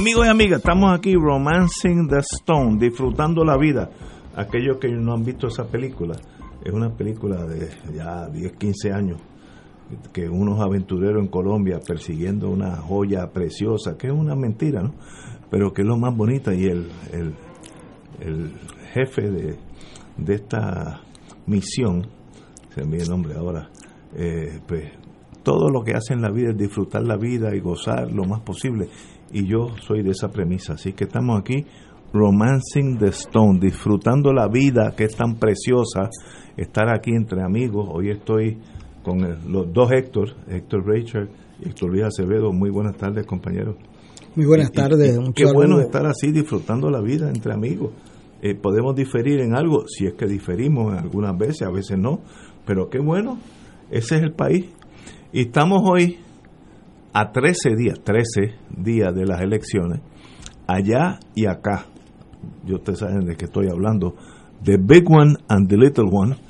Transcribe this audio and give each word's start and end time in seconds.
Amigos 0.00 0.26
y 0.26 0.30
amigas, 0.30 0.60
estamos 0.60 0.98
aquí 0.98 1.14
Romancing 1.14 2.08
the 2.08 2.20
Stone, 2.20 2.78
disfrutando 2.78 3.44
la 3.44 3.58
vida. 3.58 3.90
Aquellos 4.34 4.78
que 4.78 4.88
no 4.88 5.12
han 5.12 5.24
visto 5.24 5.48
esa 5.48 5.66
película, 5.66 6.16
es 6.64 6.72
una 6.72 6.88
película 6.88 7.44
de 7.44 7.68
ya 7.94 8.26
10, 8.26 8.52
15 8.52 8.92
años, 8.92 9.20
que 10.10 10.26
unos 10.26 10.58
aventureros 10.58 11.22
en 11.22 11.28
Colombia 11.28 11.80
persiguiendo 11.86 12.48
una 12.48 12.76
joya 12.76 13.30
preciosa, 13.30 13.98
que 13.98 14.06
es 14.06 14.12
una 14.14 14.34
mentira, 14.34 14.82
¿no? 14.82 14.94
Pero 15.50 15.74
que 15.74 15.82
es 15.82 15.86
lo 15.86 15.98
más 15.98 16.16
bonita 16.16 16.54
y 16.54 16.64
el, 16.64 16.88
el, 17.12 17.34
el 18.20 18.52
jefe 18.94 19.30
de, 19.30 19.58
de 20.16 20.34
esta 20.34 21.02
misión, 21.44 22.06
se 22.74 22.86
me 22.86 22.96
el 22.96 23.08
nombre 23.10 23.34
ahora, 23.34 23.68
eh, 24.16 24.60
pues 24.66 24.92
todo 25.42 25.68
lo 25.68 25.82
que 25.82 25.92
hace 25.92 26.14
en 26.14 26.22
la 26.22 26.30
vida 26.30 26.52
es 26.52 26.56
disfrutar 26.56 27.02
la 27.02 27.18
vida 27.18 27.54
y 27.54 27.60
gozar 27.60 28.10
lo 28.10 28.24
más 28.24 28.40
posible 28.40 28.88
y 29.32 29.46
yo 29.46 29.68
soy 29.86 30.02
de 30.02 30.10
esa 30.10 30.28
premisa. 30.28 30.74
Así 30.74 30.92
que 30.92 31.04
estamos 31.04 31.38
aquí, 31.38 31.64
romancing 32.12 32.98
the 32.98 33.08
stone, 33.08 33.58
disfrutando 33.60 34.32
la 34.32 34.48
vida 34.48 34.94
que 34.96 35.04
es 35.04 35.16
tan 35.16 35.36
preciosa, 35.36 36.10
estar 36.56 36.88
aquí 36.94 37.12
entre 37.12 37.42
amigos. 37.42 37.88
Hoy 37.90 38.10
estoy 38.10 38.58
con 39.02 39.20
los 39.50 39.72
dos 39.72 39.90
Héctor, 39.92 40.36
Héctor 40.48 40.86
Richard 40.86 41.28
y 41.60 41.68
Héctor 41.68 41.90
Luis 41.90 42.04
Acevedo. 42.04 42.52
Muy 42.52 42.70
buenas 42.70 42.96
tardes, 42.96 43.26
compañeros. 43.26 43.76
Muy 44.36 44.46
buenas 44.46 44.70
tardes. 44.70 45.18
qué 45.34 45.44
bueno 45.52 45.80
estar 45.80 46.06
así, 46.06 46.30
disfrutando 46.30 46.90
la 46.90 47.00
vida 47.00 47.28
entre 47.28 47.52
amigos. 47.52 47.92
Eh, 48.42 48.54
podemos 48.54 48.94
diferir 48.94 49.40
en 49.40 49.54
algo, 49.54 49.84
si 49.86 50.06
es 50.06 50.14
que 50.14 50.26
diferimos 50.26 50.96
algunas 50.96 51.36
veces, 51.36 51.62
a 51.62 51.70
veces 51.70 51.98
no, 51.98 52.20
pero 52.64 52.88
qué 52.88 52.98
bueno, 52.98 53.38
ese 53.90 54.16
es 54.16 54.22
el 54.22 54.32
país. 54.32 54.66
Y 55.32 55.42
estamos 55.42 55.82
hoy 55.84 56.18
a 57.12 57.32
13 57.32 57.76
días, 57.76 58.00
13 58.02 58.54
días 58.76 59.14
de 59.14 59.26
las 59.26 59.40
elecciones, 59.40 60.00
allá 60.66 61.18
y 61.34 61.46
acá, 61.46 61.86
yo 62.64 62.76
ustedes 62.76 63.00
saben 63.00 63.26
de 63.26 63.36
qué 63.36 63.46
estoy 63.46 63.68
hablando, 63.68 64.14
the 64.62 64.76
big 64.78 65.10
one 65.10 65.34
and 65.48 65.68
the 65.68 65.76
little 65.76 66.08
one. 66.10 66.36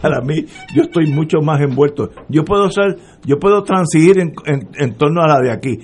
Para 0.00 0.20
mí, 0.20 0.44
yo 0.74 0.82
estoy 0.82 1.06
mucho 1.12 1.40
más 1.40 1.60
envuelto. 1.60 2.10
Yo 2.28 2.44
puedo 2.44 2.70
ser, 2.70 2.96
yo 3.24 3.38
puedo 3.38 3.62
transigir 3.62 4.18
en, 4.18 4.32
en 4.46 4.94
torno 4.94 5.22
a 5.22 5.28
la 5.28 5.40
de 5.40 5.52
aquí 5.52 5.78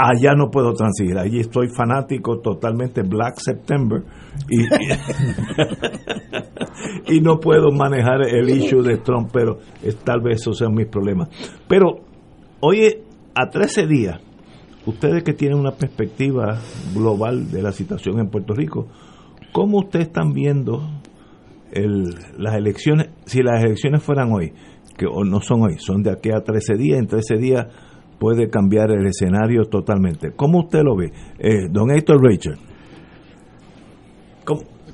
allá 0.00 0.34
no 0.34 0.50
puedo 0.50 0.72
transigir, 0.72 1.18
allí 1.18 1.40
estoy 1.40 1.68
fanático 1.68 2.40
totalmente 2.40 3.02
Black 3.02 3.38
September 3.38 4.02
y, 4.48 4.62
y, 7.16 7.20
no 7.20 7.38
puedo 7.38 7.70
manejar 7.70 8.26
el 8.26 8.48
issue 8.48 8.82
de 8.82 8.96
Trump, 8.98 9.30
pero 9.32 9.58
es, 9.82 9.96
tal 9.98 10.22
vez 10.22 10.40
esos 10.40 10.58
sean 10.58 10.72
mis 10.72 10.86
problemas. 10.86 11.28
Pero, 11.68 12.00
oye, 12.60 13.02
a 13.34 13.50
13 13.50 13.86
días, 13.86 14.20
ustedes 14.86 15.22
que 15.22 15.34
tienen 15.34 15.58
una 15.58 15.72
perspectiva 15.72 16.58
global 16.94 17.50
de 17.50 17.62
la 17.62 17.72
situación 17.72 18.20
en 18.20 18.30
Puerto 18.30 18.54
Rico, 18.54 18.86
¿cómo 19.52 19.80
ustedes 19.80 20.06
están 20.06 20.32
viendo 20.32 20.82
el, 21.72 22.14
las 22.38 22.54
elecciones, 22.54 23.10
si 23.26 23.42
las 23.42 23.62
elecciones 23.62 24.02
fueran 24.02 24.32
hoy, 24.32 24.52
que 24.96 25.06
no 25.06 25.40
son 25.40 25.62
hoy, 25.62 25.78
son 25.78 26.02
de 26.02 26.10
aquí 26.10 26.30
a 26.30 26.40
13 26.40 26.76
días, 26.76 26.98
en 26.98 27.06
13 27.06 27.36
días 27.36 27.66
puede 28.20 28.50
cambiar 28.50 28.90
el 28.90 29.06
escenario 29.06 29.64
totalmente. 29.64 30.32
¿Cómo 30.36 30.60
usted 30.60 30.82
lo 30.84 30.94
ve? 30.94 31.10
Eh, 31.38 31.68
don 31.70 31.90
Héctor 31.90 32.22
Richard. 32.22 32.58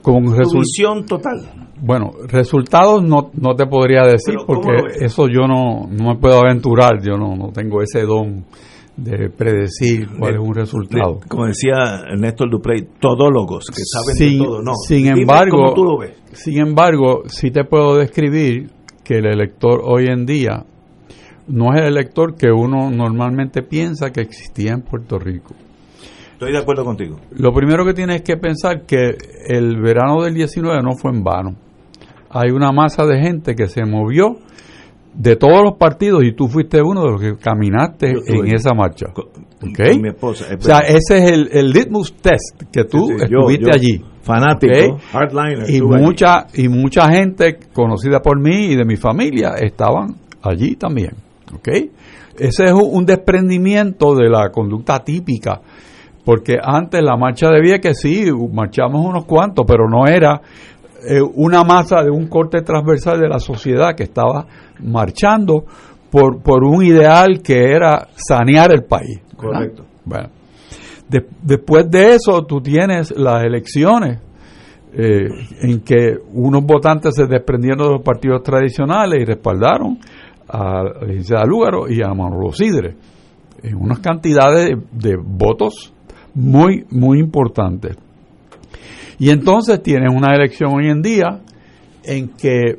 Con 0.01 0.37
resolución 0.37 1.05
total. 1.05 1.69
Bueno, 1.81 2.13
resultados 2.29 3.03
no, 3.03 3.33
no 3.35 3.57
te 3.57 3.67
podría 3.67 4.03
decir 4.05 4.37
porque 4.47 4.71
eso 5.01 5.27
yo 5.27 5.49
no, 5.49 5.89
no 5.91 6.15
me 6.15 6.21
puedo 6.21 6.39
aventurar, 6.39 7.03
yo 7.03 7.17
no, 7.17 7.35
no 7.35 7.51
tengo 7.51 7.83
ese 7.83 8.03
don 8.03 8.45
de 8.97 9.29
predecir 9.29 10.09
cuál 10.17 10.35
es 10.35 10.41
un 10.41 10.55
resultado. 10.55 11.19
como 11.29 11.47
decía 11.47 12.05
Néstor 12.17 12.49
Duprey, 12.49 12.87
todólogos 13.01 13.67
que 13.67 13.83
saben 13.85 14.39
de 14.39 14.45
todo. 14.45 14.63
No, 14.63 14.73
sin 14.87 15.09
embargo, 15.09 15.75
tú 15.75 15.85
lo 15.85 15.99
ves. 15.99 16.13
sin 16.33 16.59
embargo, 16.59 17.25
sí 17.27 17.51
te 17.51 17.65
puedo 17.65 17.97
describir 17.97 18.71
que 19.03 19.19
el 19.19 19.27
elector 19.27 19.81
hoy 19.85 20.07
en 20.07 20.25
día 20.25 20.65
no 21.49 21.75
es 21.75 21.81
el 21.81 21.89
elector 21.89 22.35
que 22.35 22.51
uno 22.51 22.91
normalmente 22.91 23.63
piensa 23.63 24.11
que 24.11 24.21
existía 24.21 24.73
en 24.73 24.83
Puerto 24.83 25.19
Rico. 25.19 25.55
Estoy 26.33 26.53
de 26.53 26.59
acuerdo 26.59 26.85
contigo. 26.85 27.17
Lo 27.31 27.53
primero 27.53 27.85
que 27.85 27.95
tienes 27.95 28.23
que 28.23 28.37
pensar 28.37 28.83
que 28.83 29.17
el 29.49 29.81
verano 29.81 30.23
del 30.23 30.35
19 30.35 30.83
no 30.83 30.93
fue 30.93 31.11
en 31.11 31.25
vano. 31.25 31.57
Hay 32.29 32.51
una 32.51 32.73
masa 32.73 33.07
de 33.07 33.21
gente 33.23 33.55
que 33.55 33.69
se 33.69 33.85
movió 33.87 34.37
de 35.15 35.37
todos 35.37 35.63
los 35.65 35.79
partidos 35.79 36.25
y 36.25 36.33
tú 36.33 36.49
fuiste 36.49 36.83
uno 36.83 37.03
de 37.05 37.11
los 37.11 37.21
que 37.21 37.37
caminaste 37.37 38.13
en 38.27 38.55
esa 38.55 38.75
marcha. 38.75 39.07
mi 39.99 40.09
esposa. 40.09 40.45
O 40.59 40.61
sea, 40.61 40.81
ese 40.81 41.19
es 41.19 41.31
el, 41.33 41.49
el 41.53 41.71
litmus 41.71 42.13
test 42.15 42.63
que 42.71 42.85
tú 42.85 43.13
estuviste 43.13 43.71
allí. 43.73 44.05
Fanático, 44.21 44.99
hardliner. 45.13 45.71
Y 45.71 45.81
mucha, 45.81 46.49
y 46.53 46.69
mucha 46.69 47.09
gente 47.11 47.59
conocida 47.73 48.21
por 48.21 48.39
mí 48.39 48.73
y 48.73 48.77
de 48.77 48.85
mi 48.85 48.97
familia 48.97 49.55
estaban 49.59 50.17
allí 50.43 50.75
también. 50.75 51.13
¿Ok? 51.55 51.69
Ese 52.39 52.65
es 52.65 52.73
un 52.73 53.07
desprendimiento 53.07 54.15
de 54.15 54.29
la 54.29 54.51
conducta 54.51 54.99
típica, 55.01 55.61
porque 56.25 56.57
antes 56.63 57.03
la 57.03 57.17
marcha 57.17 57.49
de 57.51 57.81
que 57.81 57.95
sí, 57.95 58.27
marchamos 58.53 59.05
unos 59.07 59.25
cuantos, 59.25 59.65
pero 59.67 59.89
no 59.89 60.07
era 60.07 60.43
eh, 61.09 61.21
una 61.23 61.63
masa 61.63 62.03
de 62.03 62.11
un 62.11 62.27
corte 62.27 62.63
transversal 62.63 63.21
de 63.21 63.29
la 63.29 63.39
sociedad 63.39 63.95
que 63.95 64.05
estaba 64.05 64.47
marchando 64.81 65.65
por, 66.11 66.43
por 66.43 66.65
un 66.65 66.85
ideal 66.85 67.41
que 67.43 67.73
era 67.73 68.09
sanear 68.17 68.73
el 68.73 68.85
país. 68.85 69.21
Correcto. 69.37 69.85
Bueno, 70.05 70.31
después 71.43 71.91
de 71.91 72.15
eso 72.15 72.45
tú 72.45 72.61
tienes 72.61 73.17
las 73.17 73.45
elecciones 73.45 74.19
eh, 74.93 75.29
en 75.61 75.81
que 75.81 76.17
unos 76.33 76.65
votantes 76.65 77.15
se 77.15 77.27
desprendieron 77.27 77.87
de 77.87 77.93
los 77.95 78.03
partidos 78.03 78.43
tradicionales 78.43 79.21
y 79.21 79.25
respaldaron 79.25 79.99
a 80.49 80.83
la 80.83 81.07
licenciada 81.07 81.45
Lúgaro 81.45 81.89
y 81.89 82.03
a 82.03 82.09
Manolo 82.15 82.53
Sidre, 82.53 82.97
en 83.63 83.77
unas 83.77 84.01
cantidades 84.01 84.77
de, 84.93 85.17
votos 85.17 85.93
muy, 86.35 86.85
muy 86.91 87.19
importantes. 87.19 87.97
Y 89.19 89.31
entonces 89.31 89.83
tienes 89.83 90.15
una 90.15 90.35
elección 90.35 90.75
hoy 90.75 90.89
en 90.89 91.03
día 91.03 91.41
en 92.05 92.29
que 92.29 92.79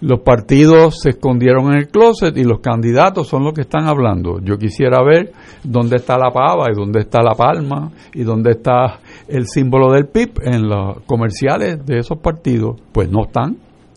los 0.00 0.20
partidos 0.20 1.00
se 1.02 1.10
escondieron 1.10 1.72
en 1.72 1.78
el 1.78 1.88
closet 1.88 2.36
y 2.36 2.44
los 2.44 2.60
candidatos 2.60 3.28
son 3.28 3.44
los 3.44 3.52
que 3.52 3.62
están 3.62 3.86
hablando. 3.86 4.40
Yo 4.40 4.56
quisiera 4.56 5.02
ver 5.02 5.32
dónde 5.62 5.96
está 5.96 6.16
la 6.18 6.30
pava 6.30 6.66
y 6.70 6.74
dónde 6.74 7.00
está 7.00 7.22
la 7.22 7.34
palma 7.34 7.90
y 8.14 8.22
dónde 8.22 8.52
está 8.52 9.00
el 9.28 9.46
símbolo 9.46 9.92
del 9.92 10.06
PIB 10.06 10.40
en 10.42 10.68
los 10.68 11.00
comerciales 11.02 11.84
de 11.84 11.98
esos 11.98 12.18
partidos. 12.18 12.80
Pues 12.92 13.10
no 13.10 13.24
están. 13.24 13.56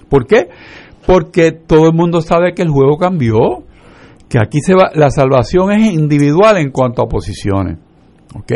¿Por 0.10 0.26
qué? 0.28 0.50
Porque 1.06 1.52
todo 1.52 1.88
el 1.88 1.94
mundo 1.94 2.22
sabe 2.22 2.54
que 2.54 2.62
el 2.62 2.70
juego 2.70 2.98
cambió, 2.98 3.64
que 4.30 4.40
aquí 4.40 4.60
se 4.62 4.74
va, 4.74 4.92
la 4.96 5.10
salvación 5.10 5.72
es 5.72 5.92
individual 5.92 6.58
en 6.58 6.72
cuanto 6.72 7.04
a 7.04 7.08
posiciones, 7.08 7.78
¿ok? 8.36 8.52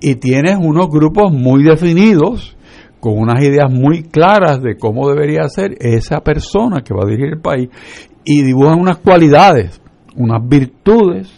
Y 0.00 0.16
tienes 0.16 0.56
unos 0.60 0.88
grupos 0.88 1.32
muy 1.32 1.62
definidos, 1.62 2.56
con 3.00 3.18
unas 3.18 3.42
ideas 3.42 3.70
muy 3.70 4.04
claras 4.04 4.62
de 4.62 4.76
cómo 4.76 5.08
debería 5.08 5.48
ser 5.48 5.76
esa 5.80 6.20
persona 6.20 6.82
que 6.82 6.94
va 6.94 7.00
a 7.04 7.08
dirigir 7.08 7.34
el 7.34 7.40
país, 7.40 7.68
y 8.24 8.42
dibujan 8.42 8.78
unas 8.78 8.98
cualidades, 8.98 9.80
unas 10.16 10.46
virtudes 10.46 11.32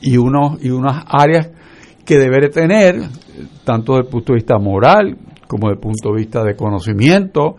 y, 0.00 0.16
unos, 0.16 0.62
y 0.62 0.70
unas 0.70 1.04
áreas 1.08 1.50
que 2.04 2.18
debería 2.18 2.50
tener, 2.50 3.02
tanto 3.64 3.94
desde 3.94 4.06
el 4.06 4.10
punto 4.10 4.32
de 4.32 4.36
vista 4.36 4.58
moral 4.58 5.16
como 5.52 5.68
desde 5.68 5.74
el 5.74 5.80
punto 5.80 6.08
de 6.10 6.16
vista 6.16 6.42
de 6.44 6.56
conocimiento, 6.56 7.56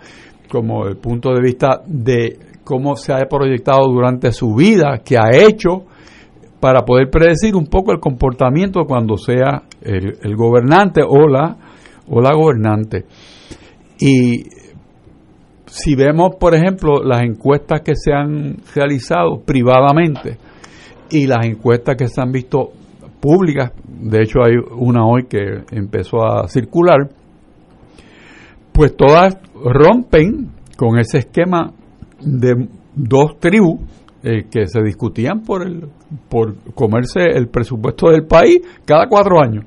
como 0.54 0.86
el 0.86 0.98
punto 0.98 1.34
de 1.34 1.42
vista 1.42 1.82
de 1.88 2.38
cómo 2.64 2.96
se 2.96 3.12
ha 3.12 3.26
proyectado 3.28 3.88
durante 3.88 4.32
su 4.32 4.54
vida, 4.54 5.02
qué 5.04 5.18
ha 5.18 5.32
hecho, 5.32 5.86
para 6.60 6.86
poder 6.86 7.10
predecir 7.10 7.56
un 7.56 7.66
poco 7.66 7.92
el 7.92 8.00
comportamiento 8.00 8.86
cuando 8.86 9.18
sea 9.18 9.64
el, 9.82 10.36
gobernante 10.36 11.02
o 11.02 11.28
la, 11.28 11.58
o 12.08 12.22
la 12.22 12.36
gobernante. 12.36 13.06
Y 14.00 14.44
si 15.66 15.96
vemos, 15.96 16.36
por 16.40 16.54
ejemplo, 16.54 17.04
las 17.04 17.24
encuestas 17.24 17.82
que 17.82 17.96
se 17.96 18.14
han 18.14 18.58
realizado 18.76 19.42
privadamente 19.44 20.38
y 21.10 21.26
las 21.26 21.48
encuestas 21.48 21.96
que 21.96 22.08
se 22.08 22.22
han 22.22 22.32
visto 22.32 22.74
públicas, 23.20 23.72
de 23.88 24.22
hecho 24.22 24.40
hay 24.46 24.54
una 24.78 25.04
hoy 25.04 25.24
que 25.24 25.64
empezó 25.72 26.24
a 26.24 26.48
circular, 26.48 27.10
pues 28.74 28.96
todas 28.98 29.38
rompen 29.64 30.50
con 30.76 31.00
ese 31.00 31.20
esquema 31.20 31.72
de 32.20 32.68
dos 32.96 33.40
tribus 33.40 33.80
eh, 34.24 34.48
que 34.50 34.68
se 34.68 34.82
discutían 34.82 35.42
por 35.42 35.66
el 35.66 35.88
por 36.30 36.56
comerse 36.74 37.22
el 37.34 37.48
presupuesto 37.48 38.10
del 38.10 38.26
país 38.26 38.62
cada 38.86 39.08
cuatro 39.08 39.42
años. 39.42 39.66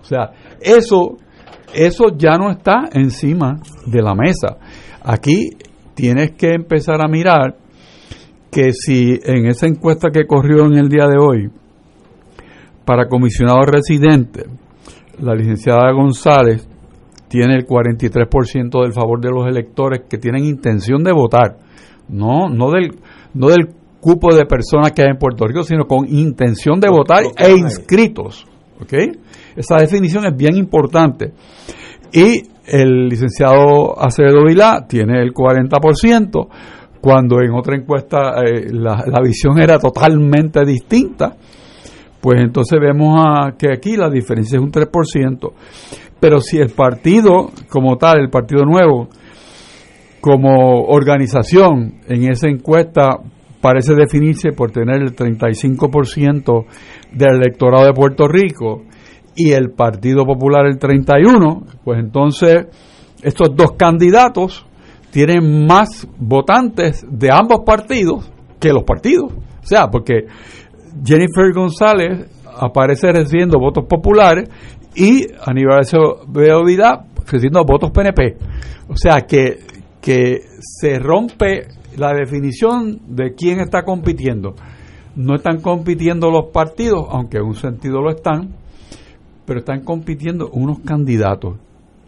O 0.00 0.04
sea, 0.04 0.30
eso 0.60 1.16
eso 1.74 2.06
ya 2.16 2.36
no 2.38 2.50
está 2.50 2.88
encima 2.92 3.56
de 3.86 4.02
la 4.02 4.14
mesa. 4.14 4.56
Aquí 5.02 5.50
tienes 5.94 6.32
que 6.32 6.52
empezar 6.52 7.00
a 7.04 7.08
mirar 7.08 7.56
que 8.50 8.72
si 8.72 9.18
en 9.22 9.46
esa 9.46 9.66
encuesta 9.66 10.08
que 10.10 10.26
corrió 10.26 10.64
en 10.66 10.78
el 10.78 10.88
día 10.88 11.06
de 11.06 11.18
hoy 11.18 11.50
para 12.84 13.08
comisionado 13.08 13.60
residente, 13.66 14.44
la 15.20 15.34
licenciada 15.34 15.92
González 15.92 16.66
tiene 17.28 17.54
el 17.54 17.66
43% 17.66 18.82
del 18.82 18.92
favor 18.92 19.20
de 19.20 19.30
los 19.30 19.46
electores 19.46 20.02
que 20.08 20.18
tienen 20.18 20.44
intención 20.44 21.02
de 21.02 21.12
votar, 21.12 21.58
no 22.08 22.48
no 22.48 22.70
del 22.70 22.96
no 23.34 23.48
del 23.48 23.68
cupo 24.00 24.34
de 24.34 24.46
personas 24.46 24.92
que 24.92 25.02
hay 25.02 25.08
en 25.10 25.18
Puerto 25.18 25.46
Rico, 25.46 25.62
sino 25.62 25.86
con 25.86 26.06
intención 26.08 26.80
de 26.80 26.88
votar 26.88 27.24
e 27.36 27.50
inscritos. 27.52 28.46
¿ok? 28.80 28.92
Esa 29.56 29.76
definición 29.76 30.24
es 30.26 30.36
bien 30.36 30.56
importante. 30.56 31.32
Y 32.12 32.42
el 32.66 33.08
licenciado 33.08 34.00
Acevedo 34.00 34.44
Vilá 34.46 34.86
tiene 34.88 35.20
el 35.20 35.32
40%, 35.32 36.48
cuando 37.00 37.40
en 37.40 37.52
otra 37.52 37.76
encuesta 37.76 38.42
eh, 38.44 38.72
la, 38.72 39.04
la, 39.06 39.20
visión 39.22 39.60
era 39.60 39.78
totalmente 39.78 40.64
distinta, 40.64 41.36
pues 42.20 42.40
entonces 42.40 42.78
vemos 42.80 43.20
a, 43.24 43.52
que 43.56 43.72
aquí 43.72 43.96
la 43.96 44.10
diferencia 44.10 44.56
es 44.56 44.62
un 44.62 44.72
3%. 44.72 45.52
Pero 46.20 46.40
si 46.40 46.58
el 46.58 46.70
partido 46.70 47.50
como 47.68 47.96
tal, 47.96 48.20
el 48.20 48.30
Partido 48.30 48.64
Nuevo, 48.64 49.08
como 50.20 50.84
organización 50.86 52.00
en 52.08 52.30
esa 52.30 52.48
encuesta 52.48 53.18
parece 53.60 53.94
definirse 53.94 54.52
por 54.52 54.70
tener 54.70 55.02
el 55.02 55.14
35% 55.14 56.64
del 57.12 57.36
electorado 57.36 57.86
de 57.86 57.92
Puerto 57.92 58.28
Rico 58.28 58.82
y 59.34 59.52
el 59.52 59.70
Partido 59.70 60.24
Popular 60.24 60.66
el 60.66 60.78
31%, 60.78 61.80
pues 61.84 62.00
entonces 62.00 62.66
estos 63.22 63.54
dos 63.54 63.72
candidatos 63.76 64.66
tienen 65.10 65.66
más 65.66 66.06
votantes 66.18 67.06
de 67.08 67.30
ambos 67.32 67.60
partidos 67.64 68.30
que 68.60 68.72
los 68.72 68.84
partidos. 68.84 69.32
O 69.32 69.66
sea, 69.66 69.88
porque 69.88 70.26
Jennifer 71.04 71.52
González 71.54 72.28
aparece 72.60 73.12
recibiendo 73.12 73.58
votos 73.58 73.84
populares 73.88 74.48
y 74.98 75.28
Aníbal 75.46 75.84
Vida 76.66 77.04
recibiendo 77.24 77.64
votos 77.64 77.92
PNP. 77.92 78.36
O 78.88 78.96
sea 78.96 79.20
que, 79.20 79.60
que 80.00 80.40
se 80.58 80.98
rompe 80.98 81.68
la 81.96 82.12
definición 82.12 82.98
de 83.06 83.34
quién 83.34 83.60
está 83.60 83.84
compitiendo. 83.84 84.54
No 85.14 85.36
están 85.36 85.60
compitiendo 85.60 86.30
los 86.30 86.46
partidos, 86.52 87.06
aunque 87.10 87.38
en 87.38 87.44
un 87.44 87.54
sentido 87.54 88.00
lo 88.00 88.10
están, 88.10 88.54
pero 89.46 89.60
están 89.60 89.84
compitiendo 89.84 90.50
unos 90.52 90.80
candidatos. 90.80 91.58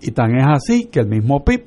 Y 0.02 0.10
tan 0.10 0.36
es 0.36 0.46
así 0.48 0.86
que 0.86 1.00
el 1.00 1.06
mismo 1.06 1.44
PIB, 1.44 1.66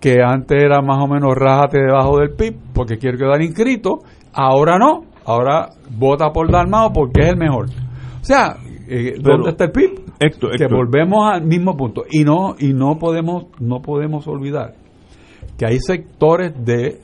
que 0.00 0.18
antes 0.22 0.60
era 0.60 0.80
más 0.82 0.98
o 0.98 1.06
menos 1.06 1.34
rájate 1.34 1.78
debajo 1.78 2.18
del 2.18 2.30
PIB 2.30 2.56
porque 2.72 2.98
quiere 2.98 3.18
quedar 3.18 3.40
inscrito, 3.40 3.98
ahora 4.32 4.78
no, 4.78 5.04
ahora 5.26 5.70
vota 5.90 6.32
por 6.32 6.50
Dalmao 6.50 6.92
porque 6.92 7.20
es 7.20 7.28
el 7.28 7.36
mejor. 7.36 7.66
O 7.66 8.24
sea, 8.24 8.56
eh, 8.88 9.14
¿dónde 9.20 9.50
está 9.50 9.64
el 9.64 9.72
PIB? 9.72 10.09
Que 10.20 10.66
volvemos 10.66 11.32
al 11.32 11.46
mismo 11.46 11.76
punto. 11.76 12.04
Y 12.10 12.24
no 12.24 12.54
y 12.58 12.72
no 12.72 12.98
podemos 12.98 13.46
no 13.58 13.80
podemos 13.80 14.26
olvidar 14.28 14.74
que 15.56 15.66
hay 15.66 15.78
sectores 15.78 16.52
de 16.64 17.00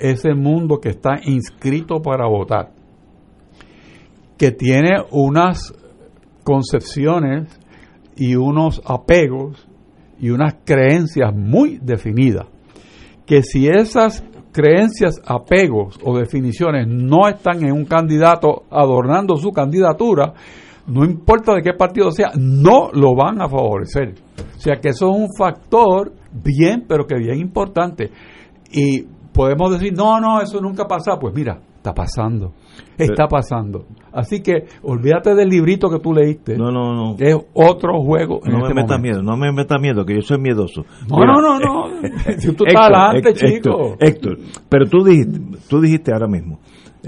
ese 0.00 0.34
mundo 0.34 0.78
que 0.78 0.90
está 0.90 1.20
inscrito 1.24 2.00
para 2.00 2.26
votar, 2.26 2.70
que 4.36 4.50
tiene 4.50 4.96
unas 5.10 5.74
concepciones 6.44 7.48
y 8.16 8.36
unos 8.36 8.80
apegos 8.84 9.66
y 10.20 10.30
unas 10.30 10.56
creencias 10.64 11.34
muy 11.34 11.78
definidas, 11.78 12.46
que 13.26 13.42
si 13.42 13.68
esas 13.68 14.24
creencias, 14.52 15.20
apegos 15.24 15.98
o 16.02 16.18
definiciones 16.18 16.86
no 16.88 17.28
están 17.28 17.64
en 17.64 17.72
un 17.72 17.84
candidato 17.84 18.64
adornando 18.70 19.36
su 19.36 19.50
candidatura, 19.52 20.34
no 20.88 21.04
importa 21.04 21.54
de 21.54 21.62
qué 21.62 21.72
partido 21.74 22.10
sea, 22.10 22.32
no 22.36 22.90
lo 22.92 23.14
van 23.14 23.40
a 23.40 23.48
favorecer. 23.48 24.14
O 24.56 24.60
sea 24.60 24.76
que 24.76 24.88
eso 24.88 25.10
es 25.10 25.16
un 25.16 25.28
factor 25.36 26.12
bien, 26.32 26.84
pero 26.88 27.06
que 27.06 27.16
bien 27.16 27.38
importante. 27.38 28.10
Y 28.72 29.02
podemos 29.32 29.70
decir, 29.72 29.92
no, 29.94 30.20
no, 30.20 30.40
eso 30.40 30.60
nunca 30.60 30.86
pasa. 30.86 31.18
Pues 31.18 31.34
mira, 31.34 31.60
está 31.76 31.92
pasando. 31.92 32.52
Está 32.96 33.28
pasando. 33.28 33.84
Así 34.12 34.40
que 34.42 34.64
olvídate 34.82 35.34
del 35.34 35.48
librito 35.48 35.88
que 35.88 36.00
tú 36.00 36.12
leíste. 36.12 36.56
No, 36.56 36.70
no, 36.72 36.94
no. 36.94 37.16
Es 37.18 37.36
otro 37.54 38.00
juego. 38.02 38.40
no 38.44 38.58
me 38.58 38.62
este 38.62 38.74
metas 38.74 39.00
miedo, 39.00 39.22
no 39.22 39.36
me 39.36 39.52
metas 39.52 39.80
miedo, 39.80 40.04
que 40.04 40.14
yo 40.14 40.22
soy 40.22 40.38
miedoso. 40.38 40.84
No, 41.08 41.24
no, 41.24 41.40
no, 41.40 41.58
no. 41.58 42.02
si 42.38 42.52
tú 42.56 42.64
estás 42.66 42.90
adelante, 42.90 43.34
chico. 43.34 43.96
Héctor, 44.00 44.38
pero 44.68 44.86
tú 44.86 45.04
dijiste, 45.04 45.40
tú 45.68 45.80
dijiste 45.80 46.12
ahora 46.12 46.26
mismo, 46.26 46.58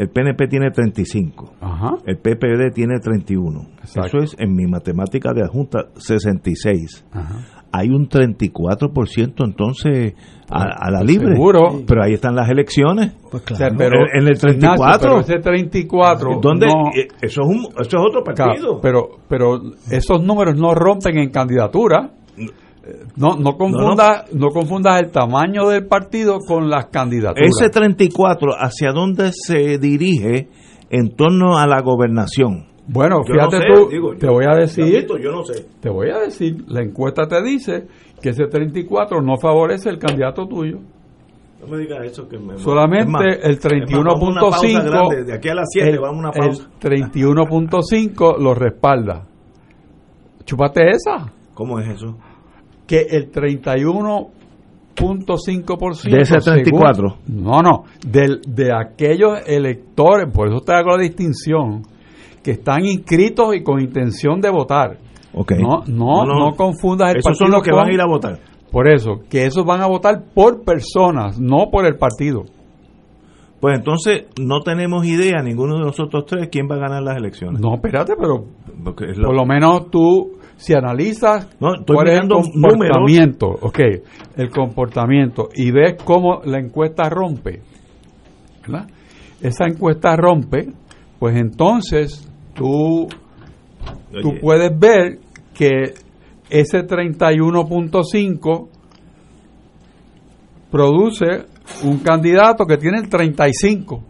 el 0.01 0.09
PNP 0.09 0.49
tiene 0.49 0.71
35, 0.71 1.55
Ajá. 1.61 1.97
el 2.07 2.17
PPD 2.17 2.73
tiene 2.75 2.99
31. 3.01 3.69
Eso 3.83 4.19
es 4.19 4.37
en 4.39 4.55
mi 4.55 4.67
matemática 4.67 5.33
de 5.33 5.43
adjunta 5.43 5.89
66. 5.97 7.07
Ajá 7.13 7.61
hay 7.73 7.89
un 7.91 8.09
34% 8.09 9.45
entonces 9.45 10.15
a, 10.49 10.91
la 10.91 11.03
libre. 11.03 11.35
Seguro. 11.35 11.83
Pero 11.87 12.03
ahí 12.03 12.15
están 12.15 12.35
las 12.35 12.49
elecciones. 12.49 13.13
Pues 13.31 13.43
claro. 13.45 13.75
pero, 13.79 13.97
en 14.13 14.27
el 14.27 14.39
34. 14.39 15.21
ese 15.21 15.39
34. 15.39 16.41
¿Dónde? 16.43 16.67
Eh, 16.67 17.09
eso, 17.23 17.43
es 17.43 17.49
un, 17.49 17.67
eso 17.81 17.97
es 17.97 18.05
otro 18.05 18.25
partido. 18.25 18.81
pero, 18.81 19.09
pero 19.29 19.61
esos 19.91 20.23
números 20.23 20.57
no 20.57 20.75
rompen 20.75 21.19
en 21.19 21.31
candidatura. 21.31 22.11
No, 23.17 23.37
no, 23.37 23.57
confunda, 23.57 24.25
no, 24.33 24.49
confundas 24.49 25.01
el 25.01 25.11
tamaño 25.11 25.69
del 25.69 25.87
partido 25.87 26.39
con 26.39 26.69
las 26.69 26.87
candidaturas. 26.87 27.49
Ese 27.49 27.71
34, 27.71 28.53
¿hacia 28.59 28.93
dónde 28.93 29.31
se 29.33 29.79
dirige 29.79 30.49
en 30.91 31.15
torno 31.17 31.59
a 31.59 31.67
la 31.67 31.81
gobernación? 31.83 32.67
Bueno, 32.87 33.23
fíjate 33.23 33.59
tú, 33.73 34.17
te 34.19 34.27
voy 34.27 34.45
a 34.51 34.57
decir, 34.57 35.07
yo 35.07 35.31
no 35.31 35.45
sé. 35.45 35.67
Te 35.81 35.89
voy 35.89 36.11
a 36.11 36.19
decir, 36.19 36.65
la 36.67 36.83
encuesta 36.83 37.27
te 37.29 37.41
dice 37.43 37.87
que 38.21 38.31
ese 38.31 38.47
34 38.47 39.21
no 39.23 39.37
favorece 39.37 39.91
el 39.91 39.99
candidato 39.99 40.47
tuyo. 40.47 40.79
No 41.61 41.67
me 41.67 41.79
digas 41.79 41.99
eso 42.05 42.27
que 42.27 42.39
me 42.39 42.57
Solamente 42.57 43.39
el 43.43 43.61
31.5 43.61 45.25
de 45.25 45.35
aquí 45.35 45.49
a 45.51 45.55
las 45.55 45.69
7 45.71 45.99
vamos 45.99 46.17
a 46.17 46.19
una 46.19 46.33
pausa. 46.33 46.69
El 46.83 47.11
31.5 47.13 48.39
lo 48.39 48.55
respalda. 48.55 49.27
Chúpate 50.45 50.89
esa. 50.89 51.33
¿Cómo 51.55 51.79
es 51.79 51.89
eso? 51.91 52.17
Que 52.91 53.07
el 53.09 53.31
31.5% 53.31 56.11
de 56.11 56.21
ese 56.23 56.39
34. 56.39 57.19
no, 57.29 57.63
no, 57.63 57.85
del, 58.05 58.41
de 58.45 58.73
aquellos 58.75 59.39
electores, 59.47 60.29
por 60.35 60.49
eso 60.49 60.59
te 60.61 60.73
hago 60.73 60.97
la 60.97 61.03
distinción 61.03 61.83
que 62.43 62.51
están 62.51 62.85
inscritos 62.85 63.55
y 63.55 63.63
con 63.63 63.81
intención 63.81 64.41
de 64.41 64.51
votar. 64.51 64.99
No, 65.33 65.85
no, 65.87 66.25
no, 66.25 66.57
confundas 66.57 67.13
el 67.13 67.19
Esos 67.19 67.39
son 67.39 67.53
los 67.53 67.63
que 67.63 67.71
van 67.71 67.91
a 67.91 67.95
ir 67.95 68.01
a 68.01 68.07
votar. 68.07 68.41
Por 68.73 68.89
eso, 68.89 69.21
que 69.29 69.47
esos 69.47 69.65
van 69.65 69.83
a 69.83 69.87
votar 69.87 70.25
por 70.35 70.65
personas, 70.65 71.39
no 71.39 71.71
por 71.71 71.87
el 71.87 71.97
partido. 71.97 72.47
Pues 73.61 73.79
entonces 73.79 74.25
no 74.41 74.63
tenemos 74.63 75.07
idea, 75.07 75.43
ninguno 75.43 75.77
de 75.77 75.85
nosotros 75.85 76.25
tres, 76.27 76.49
quién 76.51 76.67
va 76.69 76.75
a 76.77 76.79
ganar 76.79 77.03
las 77.03 77.19
elecciones. 77.19 77.61
No, 77.61 77.75
espérate, 77.75 78.15
pero 78.19 78.47
por 78.83 79.37
lo 79.37 79.45
menos 79.45 79.91
tú, 79.91 80.40
si 80.61 80.75
analizas 80.75 81.49
cuál 81.59 82.09
es 82.09 82.21
el 82.21 82.29
comportamiento, 82.29 83.47
ok, 83.49 83.79
el 84.37 84.51
comportamiento, 84.51 85.49
y 85.55 85.71
ves 85.71 85.95
cómo 86.05 86.43
la 86.45 86.59
encuesta 86.59 87.09
rompe, 87.09 87.63
¿verdad? 88.61 88.87
Esa 89.41 89.65
encuesta 89.65 90.15
rompe, 90.17 90.71
pues 91.19 91.35
entonces 91.37 92.31
tú, 92.55 93.09
tú 94.21 94.35
puedes 94.39 94.79
ver 94.79 95.19
que 95.55 95.95
ese 96.51 96.87
31.5 96.87 98.69
produce 100.71 101.47
un 101.85 102.01
candidato 102.01 102.67
que 102.67 102.77
tiene 102.77 102.99
el 102.99 103.09
35. 103.09 104.05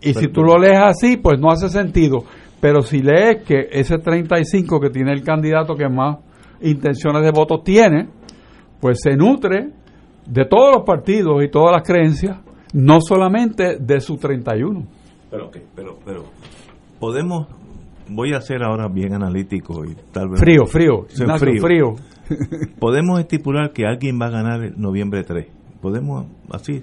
Y 0.00 0.14
si 0.14 0.28
tú 0.28 0.42
lo 0.42 0.58
lees 0.58 0.78
así, 0.80 1.16
pues 1.16 1.40
no 1.40 1.50
hace 1.50 1.68
sentido. 1.68 2.18
Pero 2.60 2.82
si 2.82 3.02
lees 3.02 3.44
que 3.44 3.68
ese 3.70 3.98
35 3.98 4.80
que 4.80 4.90
tiene 4.90 5.12
el 5.12 5.22
candidato 5.22 5.74
que 5.76 5.88
más 5.88 6.18
intenciones 6.60 7.22
de 7.22 7.30
voto 7.30 7.60
tiene, 7.62 8.08
pues 8.80 9.00
se 9.02 9.16
nutre 9.16 9.70
de 10.26 10.44
todos 10.44 10.76
los 10.76 10.84
partidos 10.84 11.42
y 11.42 11.48
todas 11.48 11.72
las 11.72 11.86
creencias, 11.86 12.38
no 12.72 13.00
solamente 13.00 13.78
de 13.78 14.00
su 14.00 14.16
31. 14.16 14.84
Pero, 15.30 15.50
pero, 15.74 15.98
pero 16.04 16.24
podemos, 16.98 17.46
voy 18.08 18.34
a 18.34 18.40
ser 18.40 18.62
ahora 18.62 18.88
bien 18.88 19.14
analítico 19.14 19.84
y 19.84 19.94
tal 20.12 20.30
vez... 20.30 20.40
Frío, 20.40 20.66
frío, 20.66 21.06
frío. 21.38 21.60
frío. 21.60 21.94
podemos 22.78 23.20
estipular 23.20 23.72
que 23.72 23.86
alguien 23.86 24.18
va 24.20 24.26
a 24.26 24.30
ganar 24.30 24.62
el 24.62 24.80
noviembre 24.80 25.22
3. 25.24 25.46
Podemos, 25.80 26.26
así. 26.50 26.82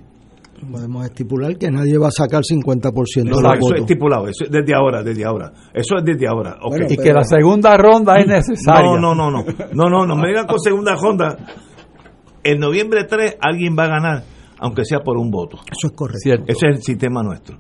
Podemos 0.72 1.06
estipular 1.06 1.58
que 1.58 1.70
nadie 1.70 1.98
va 1.98 2.08
a 2.08 2.12
sacar 2.12 2.42
50% 2.42 3.24
de 3.24 3.30
los 3.30 3.40
Eso, 3.40 3.48
votos. 3.60 3.72
es 3.76 3.80
estipulado, 3.82 4.28
eso 4.28 4.46
es 4.46 4.52
desde 4.52 4.74
ahora, 4.74 5.04
desde 5.04 5.26
ahora. 5.26 5.52
Eso 5.74 5.98
es 5.98 6.04
desde 6.06 6.28
ahora. 6.28 6.58
Bueno, 6.68 6.86
y 6.90 6.96
que 6.98 7.14
la 7.14 7.24
segunda 7.24 7.78
ronda 7.78 8.16
es 8.18 8.28
necesaria. 8.28 8.92
No, 8.92 8.98
no, 9.00 9.14
no, 9.16 9.32
no. 9.32 9.46
No, 9.74 9.90
no, 9.90 10.06
no 10.06 10.16
me 10.16 10.30
digan 10.30 10.48
con 10.48 10.60
segunda 10.60 10.96
ronda. 10.96 11.38
En 12.44 12.60
noviembre 12.60 13.04
3 13.04 13.38
alguien 13.42 13.76
va 13.78 13.84
a 13.86 13.88
ganar, 13.88 14.24
aunque 14.60 14.86
sea 14.86 15.00
por 15.00 15.18
un 15.18 15.30
voto. 15.30 15.58
Eso 15.72 15.88
es 15.88 15.94
correcto. 15.94 16.20
Cierto. 16.22 16.46
Ese 16.48 16.68
es 16.68 16.78
el 16.78 16.84
sistema 16.84 17.22
nuestro. 17.22 17.58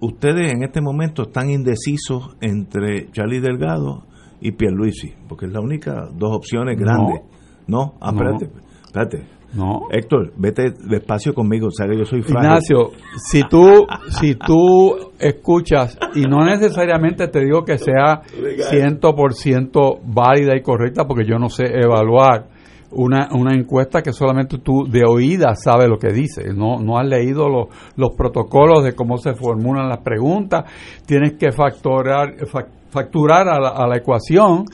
Ustedes 0.00 0.52
en 0.52 0.62
este 0.62 0.80
momento 0.80 1.22
están 1.22 1.50
indecisos 1.50 2.36
entre 2.40 3.10
Charlie 3.12 3.40
Delgado 3.40 4.04
y 4.40 4.52
Pierluisi, 4.52 5.14
porque 5.28 5.46
es 5.46 5.52
la 5.52 5.60
única 5.60 6.08
dos 6.14 6.36
opciones 6.36 6.78
grandes. 6.78 7.22
No, 7.66 7.94
ah, 8.00 8.12
No. 8.12 8.18
espérate, 8.30 8.50
espérate. 8.84 9.35
No. 9.54 9.82
Héctor, 9.90 10.32
vete 10.36 10.70
despacio 10.88 11.32
conmigo, 11.32 11.68
o 11.68 11.70
sea 11.70 11.86
que 11.86 11.96
yo 11.96 12.04
soy 12.04 12.22
frágil. 12.22 12.44
Ignacio, 12.48 12.90
si 13.16 13.42
tú, 13.48 13.86
si 14.08 14.34
tú 14.34 15.12
escuchas, 15.18 15.98
y 16.14 16.22
no 16.22 16.44
necesariamente 16.44 17.28
te 17.28 17.40
digo 17.44 17.64
que 17.64 17.78
sea 17.78 18.20
100% 18.70 20.00
válida 20.04 20.56
y 20.56 20.62
correcta, 20.62 21.04
porque 21.06 21.24
yo 21.26 21.38
no 21.38 21.48
sé 21.48 21.64
evaluar 21.66 22.46
una, 22.92 23.28
una 23.32 23.54
encuesta 23.54 24.02
que 24.02 24.12
solamente 24.12 24.58
tú 24.58 24.84
de 24.88 25.02
oída 25.08 25.54
sabes 25.54 25.88
lo 25.88 25.98
que 25.98 26.12
dice, 26.12 26.52
no, 26.54 26.78
no 26.78 26.98
has 26.98 27.06
leído 27.06 27.48
los, 27.48 27.68
los 27.96 28.10
protocolos 28.16 28.84
de 28.84 28.94
cómo 28.94 29.16
se 29.18 29.34
formulan 29.34 29.88
las 29.88 29.98
preguntas, 30.00 30.64
tienes 31.06 31.34
que 31.34 31.50
factorar, 31.52 32.36
fac- 32.46 32.68
facturar 32.90 33.48
a 33.48 33.58
la, 33.60 33.68
a 33.70 33.86
la 33.86 33.96
ecuación 33.96 34.64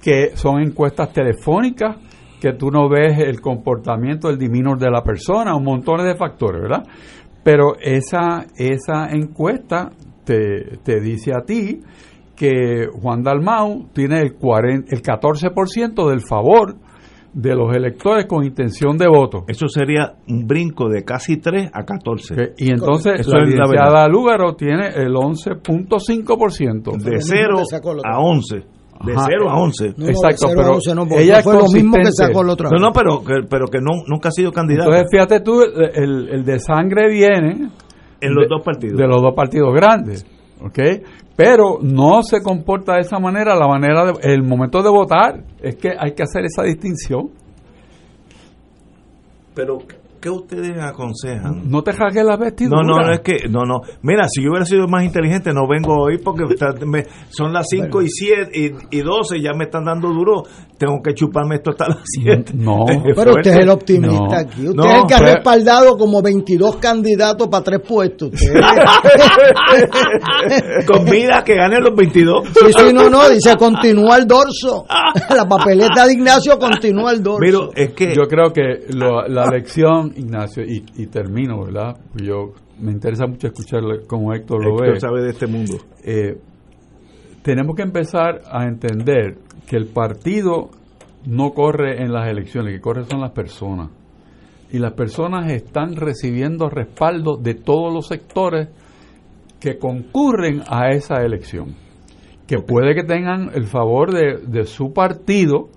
que 0.00 0.36
son 0.36 0.60
encuestas 0.62 1.12
telefónicas 1.12 1.96
que 2.40 2.52
tú 2.52 2.70
no 2.70 2.88
ves 2.88 3.18
el 3.18 3.40
comportamiento, 3.40 4.28
el 4.28 4.38
demeanor 4.38 4.78
de 4.78 4.90
la 4.90 5.02
persona, 5.02 5.54
un 5.56 5.64
montón 5.64 6.04
de 6.04 6.16
factores, 6.16 6.62
¿verdad? 6.62 6.82
Pero 7.42 7.76
esa, 7.80 8.46
esa 8.56 9.08
encuesta 9.10 9.90
te, 10.24 10.78
te 10.82 11.00
dice 11.00 11.32
a 11.32 11.44
ti 11.44 11.80
que 12.34 12.86
Juan 13.00 13.22
Dalmau 13.22 13.86
tiene 13.94 14.20
el, 14.20 14.34
40, 14.34 14.94
el 14.94 15.02
14% 15.02 16.08
del 16.10 16.20
favor 16.20 16.76
de 17.32 17.54
los 17.54 17.74
electores 17.76 18.26
con 18.26 18.44
intención 18.44 18.96
de 18.96 19.06
voto. 19.08 19.44
Eso 19.46 19.68
sería 19.68 20.14
un 20.28 20.46
brinco 20.46 20.88
de 20.88 21.04
casi 21.04 21.36
3 21.36 21.70
a 21.72 21.84
14. 21.84 22.34
Que- 22.34 22.52
Y 22.58 22.70
entonces 22.70 23.20
Eso 23.20 23.36
la 23.36 23.44
licenciada. 23.44 24.08
Lúgaro 24.08 24.54
tiene 24.56 24.88
el 24.88 25.14
11.5%. 25.14 26.92
De 26.98 27.10
lo 27.12 27.20
0 27.20 27.48
mismo 27.52 27.58
que 27.58 27.64
sacó 27.76 27.92
el 27.92 27.98
otro. 27.98 28.10
a 28.10 28.18
11. 28.20 28.62
De 29.04 29.12
Ajá. 29.12 29.26
0 29.28 29.50
a 29.50 29.60
11. 29.60 29.88
No, 29.88 29.94
no, 29.98 30.06
Exacto, 30.08 30.46
cero 30.48 30.52
a 30.52 30.62
pero 30.62 30.74
once 30.74 30.94
no, 30.94 31.06
porque 31.06 31.24
ella 31.24 31.42
fue 31.42 31.54
lo 31.54 31.66
mismo 31.68 31.96
que 31.96 32.12
sacó 32.12 32.40
el 32.42 32.50
otro. 32.50 32.70
No, 32.70 32.78
no, 32.78 32.92
pero 32.92 33.22
que, 33.22 33.46
pero 33.48 33.66
que 33.66 33.78
no, 33.80 34.02
nunca 34.06 34.28
ha 34.28 34.32
sido 34.32 34.52
candidato 34.52 34.88
Entonces 34.90 35.08
fíjate 35.10 35.40
tú, 35.40 35.60
el, 35.62 36.28
el 36.30 36.44
de 36.44 36.58
sangre 36.58 37.10
viene 37.10 37.70
en 38.20 38.34
los 38.34 38.44
de- 38.44 38.48
dos 38.48 38.62
partidos. 38.64 38.98
de 38.98 39.06
los 39.06 39.20
dos 39.20 39.34
partidos 39.34 39.74
grandes, 39.74 40.24
¿ok? 40.62 40.78
Pero 41.36 41.78
no 41.82 42.22
se 42.22 42.42
comporta 42.42 42.94
de 42.94 43.00
esa 43.00 43.18
manera, 43.18 43.54
la 43.54 43.68
manera 43.68 44.06
de, 44.06 44.12
el 44.22 44.42
momento 44.42 44.82
de 44.82 44.88
votar 44.88 45.42
es 45.60 45.76
que 45.76 45.90
hay 45.98 46.12
que 46.14 46.22
hacer 46.22 46.44
esa 46.46 46.62
distinción. 46.62 47.28
Pero, 49.54 49.78
¿qué 50.20 50.30
ustedes 50.30 50.76
aconsejan? 50.82 51.68
No 51.68 51.82
te 51.82 51.92
rasgues 51.92 52.24
la 52.24 52.36
vestidura. 52.36 52.82
No, 52.82 52.96
no, 52.96 53.02
no 53.06 53.12
es 53.12 53.20
que, 53.20 53.48
no, 53.48 53.64
no. 53.64 53.80
Mira, 54.02 54.24
si 54.28 54.42
yo 54.42 54.50
hubiera 54.50 54.64
sido 54.66 54.86
más 54.88 55.04
inteligente, 55.04 55.52
no 55.52 55.66
vengo 55.68 55.94
hoy 56.02 56.18
porque 56.18 56.44
está- 56.52 56.74
me- 56.86 57.04
son 57.30 57.52
las 57.52 57.66
5 57.70 58.02
y 58.02 58.08
7 58.08 58.50
y, 58.54 58.98
y 58.98 59.02
12, 59.02 59.40
ya 59.40 59.52
me 59.56 59.64
están 59.64 59.84
dando 59.84 60.08
duro. 60.08 60.42
Tengo 60.78 61.00
que 61.02 61.14
chuparme 61.14 61.56
esto 61.56 61.70
hasta 61.70 61.88
las 61.88 61.98
7. 62.04 62.52
No. 62.54 62.84
Pero 63.16 63.30
usted 63.32 63.50
es 63.52 63.58
el 63.60 63.70
optimista 63.70 64.18
No. 64.18 64.34
aquí. 64.36 64.60
Usted 64.68 64.74
No, 64.74 64.84
es 64.84 65.00
el 65.00 65.06
que 65.06 65.14
ha 65.14 65.18
respaldado 65.20 65.96
como 65.96 66.20
22 66.22 66.76
candidatos 66.76 67.48
para 67.48 67.64
tres 67.64 67.80
puestos. 67.86 68.30
Con 70.86 71.04
vida 71.06 71.42
que 71.44 71.54
ganen 71.54 71.82
los 71.82 71.94
22. 71.96 72.48
sí, 72.48 72.72
sí, 72.76 72.92
no, 72.92 73.08
no. 73.10 73.28
Dice 73.28 73.56
continúa 73.56 74.16
el 74.18 74.26
dorso. 74.26 74.84
La 75.34 75.44
papeleta 75.46 76.06
de 76.06 76.12
Ignacio 76.12 76.58
continúa 76.58 77.12
el 77.12 77.22
dorso. 77.22 77.40
Mira, 77.40 77.58
es 77.74 77.92
que 77.94 78.14
Yo 78.14 78.22
creo 78.28 78.52
que 78.52 78.84
lo- 78.94 79.26
la 79.28 79.46
Ignacio, 80.16 80.62
y, 80.64 80.84
y 80.96 81.06
termino, 81.06 81.64
¿verdad? 81.64 81.96
Yo 82.22 82.52
me 82.80 82.92
interesa 82.92 83.26
mucho 83.26 83.46
escucharle 83.48 84.06
como 84.06 84.32
Héctor 84.34 84.64
lo 84.64 84.70
Héctor 84.74 84.94
ve. 84.94 85.00
sabe 85.00 85.22
de 85.22 85.30
este 85.30 85.46
mundo. 85.46 85.76
eh, 86.04 86.38
tenemos 87.42 87.76
que 87.76 87.82
empezar 87.82 88.42
a 88.50 88.64
entender 88.66 89.38
que 89.68 89.76
el 89.76 89.86
partido 89.86 90.70
no 91.26 91.52
corre 91.52 92.02
en 92.02 92.12
las 92.12 92.28
elecciones, 92.28 92.74
que 92.74 92.80
corre 92.80 93.04
son 93.04 93.20
las 93.20 93.30
personas. 93.30 93.90
Y 94.72 94.80
las 94.80 94.94
personas 94.94 95.50
están 95.52 95.94
recibiendo 95.94 96.68
respaldo 96.68 97.36
de 97.36 97.54
todos 97.54 97.94
los 97.94 98.08
sectores 98.08 98.68
que 99.60 99.78
concurren 99.78 100.62
a 100.68 100.90
esa 100.90 101.22
elección. 101.24 101.76
Que 102.48 102.58
puede 102.58 102.94
que 102.96 103.04
tengan 103.04 103.50
el 103.54 103.66
favor 103.66 104.12
de, 104.12 104.38
de 104.44 104.64
su 104.64 104.92
partido, 104.92 105.68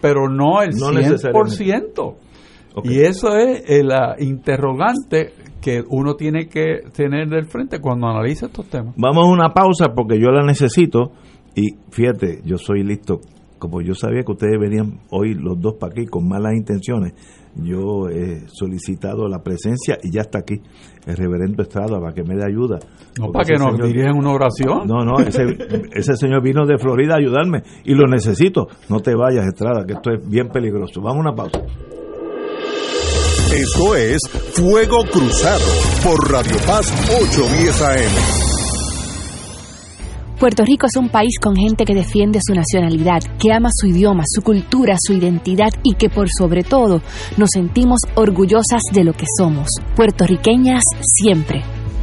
pero 0.00 0.28
no 0.28 0.60
el 0.62 0.70
No 0.76 0.90
100%. 0.90 2.14
Y 2.84 3.00
eso 3.00 3.36
es 3.36 3.62
eh, 3.68 3.82
la 3.82 4.16
interrogante 4.18 5.32
que 5.60 5.82
uno 5.88 6.14
tiene 6.14 6.46
que 6.48 6.80
tener 6.94 7.28
del 7.28 7.46
frente 7.46 7.80
cuando 7.80 8.06
analiza 8.06 8.46
estos 8.46 8.66
temas. 8.66 8.94
Vamos 8.96 9.24
a 9.26 9.30
una 9.30 9.48
pausa 9.52 9.86
porque 9.94 10.18
yo 10.20 10.30
la 10.30 10.44
necesito. 10.44 11.12
Y 11.54 11.70
fíjate, 11.90 12.40
yo 12.44 12.56
soy 12.58 12.82
listo. 12.84 13.20
Como 13.58 13.80
yo 13.80 13.94
sabía 13.94 14.22
que 14.22 14.32
ustedes 14.32 14.60
venían 14.60 15.00
hoy 15.10 15.32
los 15.34 15.58
dos 15.58 15.74
para 15.80 15.90
aquí 15.92 16.04
con 16.04 16.28
malas 16.28 16.52
intenciones, 16.54 17.14
yo 17.56 18.10
he 18.10 18.46
solicitado 18.48 19.26
la 19.28 19.42
presencia 19.42 19.96
y 20.02 20.12
ya 20.12 20.20
está 20.20 20.40
aquí 20.40 20.60
el 21.06 21.16
reverendo 21.16 21.62
Estrada 21.62 21.98
para 21.98 22.12
que 22.12 22.22
me 22.22 22.34
dé 22.36 22.44
ayuda. 22.46 22.78
No 23.18 23.32
para 23.32 23.46
que 23.46 23.54
nos 23.54 23.72
señor- 23.72 23.86
dirijan 23.86 24.18
una 24.18 24.32
oración. 24.32 24.86
No, 24.86 25.02
no, 25.06 25.18
ese, 25.20 25.44
ese 25.94 26.16
señor 26.16 26.42
vino 26.42 26.66
de 26.66 26.76
Florida 26.76 27.14
a 27.14 27.18
ayudarme 27.18 27.62
y 27.84 27.94
lo 27.94 28.06
necesito. 28.06 28.66
No 28.90 29.00
te 29.00 29.14
vayas, 29.14 29.46
Estrada, 29.46 29.86
que 29.86 29.94
esto 29.94 30.10
es 30.12 30.28
bien 30.28 30.48
peligroso. 30.48 31.00
Vamos 31.00 31.16
a 31.24 31.28
una 31.30 31.34
pausa. 31.34 31.62
Esto 33.52 33.94
es 33.94 34.18
Fuego 34.54 35.04
Cruzado 35.04 35.64
por 36.02 36.30
Radio 36.32 36.56
Paz 36.66 36.92
810 37.20 37.82
AM. 37.82 38.46
Puerto 40.40 40.64
Rico 40.64 40.86
es 40.86 40.96
un 40.96 41.08
país 41.08 41.38
con 41.40 41.54
gente 41.54 41.84
que 41.84 41.94
defiende 41.94 42.40
su 42.44 42.54
nacionalidad, 42.54 43.20
que 43.38 43.52
ama 43.52 43.68
su 43.72 43.86
idioma, 43.86 44.24
su 44.26 44.42
cultura, 44.42 44.96
su 45.00 45.12
identidad 45.12 45.70
y 45.84 45.94
que 45.94 46.10
por 46.10 46.28
sobre 46.28 46.64
todo 46.64 47.02
nos 47.36 47.50
sentimos 47.52 48.00
orgullosas 48.16 48.82
de 48.92 49.04
lo 49.04 49.12
que 49.12 49.26
somos, 49.38 49.68
puertorriqueñas 49.94 50.82
siempre. 51.00 51.62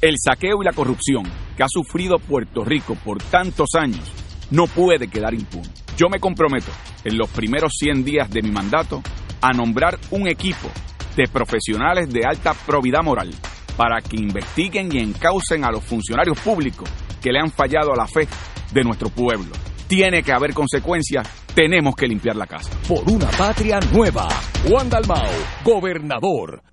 El 0.02 0.18
saqueo 0.18 0.62
y 0.62 0.66
la 0.66 0.74
corrupción 0.74 1.24
que 1.56 1.64
ha 1.64 1.68
sufrido 1.70 2.20
Puerto 2.20 2.66
Rico 2.66 2.98
por 3.04 3.24
tantos 3.24 3.70
años 3.76 4.12
no 4.52 4.68
puede 4.68 5.08
quedar 5.08 5.34
impune. 5.34 5.83
Yo 5.96 6.10
me 6.10 6.20
comprometo 6.20 6.72
en 7.04 7.18
los 7.18 7.30
primeros 7.30 7.74
100 7.78 8.04
días 8.04 8.30
de 8.30 8.42
mi 8.42 8.50
mandato 8.50 9.02
a 9.42 9.52
nombrar 9.52 10.00
un 10.12 10.28
equipo 10.28 10.70
de 11.16 11.28
profesionales 11.28 12.12
de 12.12 12.26
alta 12.26 12.54
probidad 12.54 13.04
moral 13.04 13.30
para 13.78 14.02
que 14.02 14.18
investiguen 14.18 14.90
y 14.92 15.00
encaucen 15.00 15.64
a 15.64 15.72
los 15.72 15.84
funcionarios 15.84 16.40
públicos 16.40 16.90
que 17.22 17.32
le 17.32 17.40
han 17.40 17.52
fallado 17.52 17.94
a 17.94 17.96
la 17.96 18.08
fe 18.08 18.28
de 18.72 18.84
nuestro 18.84 19.10
pueblo. 19.10 19.52
Tiene 19.88 20.24
que 20.24 20.32
haber 20.32 20.54
consecuencias, 20.54 21.28
tenemos 21.54 21.96
que 21.96 22.08
limpiar 22.08 22.36
la 22.36 22.48
casa. 22.48 22.72
Por 22.88 23.08
una 23.10 23.28
patria 23.28 23.80
nueva. 23.94 24.28
Juan 24.68 24.90
Dalmao, 24.90 25.30
gobernador. 25.64 26.73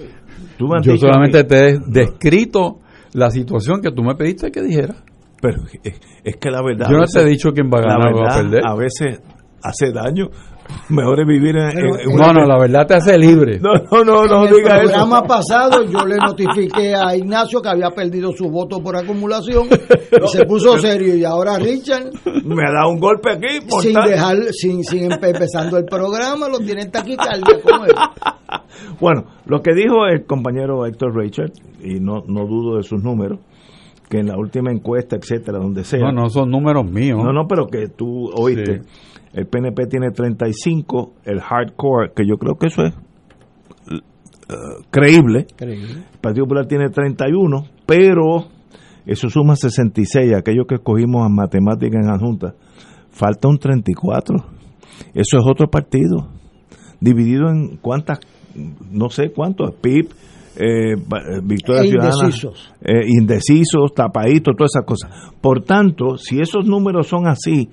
Tú 0.58 0.68
Yo 0.82 0.98
solamente 0.98 1.44
te 1.44 1.70
he 1.70 1.80
descrito 1.88 2.80
la 3.14 3.30
situación 3.30 3.82
que 3.82 3.92
tú 3.92 4.02
me 4.04 4.16
pediste 4.16 4.52
que 4.52 4.62
dijera. 4.62 4.96
Pero 5.42 5.64
es, 5.84 6.00
es 6.24 6.38
que 6.38 6.50
la 6.50 6.62
verdad. 6.64 6.88
Yo 6.90 6.96
no 6.96 7.02
veces- 7.02 7.14
te 7.14 7.22
he 7.28 7.30
dicho 7.30 7.52
quién 7.52 7.70
va 7.72 7.78
a 7.80 7.82
ganar 7.82 8.14
o 8.14 8.22
va 8.24 8.34
a 8.34 8.38
perder. 8.42 8.62
A 8.66 8.76
veces 8.76 9.22
hace 9.62 9.92
daño. 9.92 10.30
Mejor 10.90 11.20
es 11.22 11.28
vivir 11.28 11.56
en, 11.58 11.70
Pero, 11.74 12.00
en 12.00 12.12
una- 12.14 12.28
No, 12.28 12.34
no, 12.42 12.46
la 12.46 12.58
verdad 12.60 12.86
te 12.88 12.94
hace 12.96 13.18
libre. 13.18 13.60
No, 13.66 13.74
no, 13.74 14.04
no, 14.04 14.26
no 14.26 14.44
en 14.44 14.50
el 14.50 14.56
diga 14.56 14.78
eso. 14.78 14.84
programa 14.88 15.22
pasado 15.24 15.84
yo 15.84 16.06
le 16.06 16.18
notifiqué 16.18 16.94
a 16.96 17.16
Ignacio 17.16 17.62
que 17.62 17.70
había 17.70 17.90
perdido 17.92 18.32
su 18.34 18.50
voto 18.50 18.80
por 18.82 18.96
acumulación 18.96 19.68
y 20.24 20.28
se 20.28 20.46
puso 20.46 20.78
serio 20.78 21.16
y 21.16 21.24
ahora 21.24 21.58
Richard 21.58 22.12
Me 22.46 22.64
ha 22.64 22.72
dado 22.72 22.90
un 22.92 23.00
golpe 23.00 23.32
aquí. 23.32 23.66
por 23.68 23.82
sin 23.82 23.94
tal- 23.94 24.10
dejar 24.10 24.38
sin, 24.52 24.84
sin 24.84 25.10
empe- 25.10 25.28
empezando 25.34 25.78
el 25.78 25.86
programa 25.86 26.48
lo 26.50 26.60
tiene 26.60 26.84
en 26.84 26.92
taquicardia 26.92 27.60
¿cómo 27.64 27.86
es? 27.86 27.94
Bueno, 29.00 29.26
lo 29.46 29.62
que 29.62 29.74
dijo 29.74 30.06
el 30.08 30.26
compañero 30.26 30.86
Héctor 30.86 31.16
Richard, 31.16 31.52
y 31.82 32.00
no, 32.00 32.24
no 32.28 32.46
dudo 32.46 32.78
de 32.78 32.84
sus 32.84 33.02
números, 33.04 33.40
que 34.10 34.20
en 34.20 34.28
la 34.28 34.38
última 34.38 34.72
encuesta, 34.72 35.16
etcétera, 35.16 35.58
donde 35.60 35.84
sea. 35.84 36.00
No, 36.00 36.12
no 36.12 36.30
son 36.30 36.50
números 36.52 36.86
míos. 36.86 37.20
No, 37.24 37.32
no, 37.34 37.48
pero 37.48 37.68
que 37.68 37.88
tú 37.88 38.30
oíste. 38.36 38.82
Sí. 38.84 39.15
El 39.36 39.48
PNP 39.48 39.88
tiene 39.88 40.12
35, 40.12 41.14
el 41.26 41.42
hardcore, 41.42 42.14
que 42.16 42.26
yo 42.26 42.38
creo 42.38 42.56
que 42.56 42.68
eso 42.68 42.84
es 42.84 42.94
eh, 44.50 44.54
creíble. 44.90 45.46
El 45.60 46.20
Partido 46.22 46.46
Popular 46.46 46.68
tiene 46.68 46.90
31, 46.90 47.66
pero 47.86 48.48
eso 49.06 49.30
suma 49.30 49.58
66, 49.58 50.34
aquellos 50.34 50.66
que 50.68 50.76
escogimos 50.76 51.28
en 51.28 51.36
matemáticas 51.36 52.02
en 52.02 52.10
la 52.10 52.18
Junta. 52.18 52.56
Falta 53.10 53.50
un 53.50 53.58
34. 53.58 54.38
Eso 55.14 55.38
es 55.38 55.44
otro 55.46 55.68
partido. 55.68 56.30
Dividido 57.02 57.50
en 57.50 57.76
cuántas, 57.78 58.20
no 58.90 59.10
sé 59.10 59.32
cuántos, 59.32 59.76
PIB, 59.76 60.10
eh, 60.58 60.94
eh, 60.94 60.96
Victoria 61.44 61.82
E 61.82 61.88
Ciudadana. 61.88 62.16
indecisos. 62.24 62.74
eh, 62.82 63.02
indecisos, 63.06 63.94
tapaditos, 63.94 64.56
todas 64.58 64.72
esas 64.74 64.86
cosas. 64.86 65.34
Por 65.42 65.62
tanto, 65.64 66.18
si 66.18 66.40
esos 66.40 66.66
números 66.66 67.08
son 67.08 67.28
así, 67.28 67.70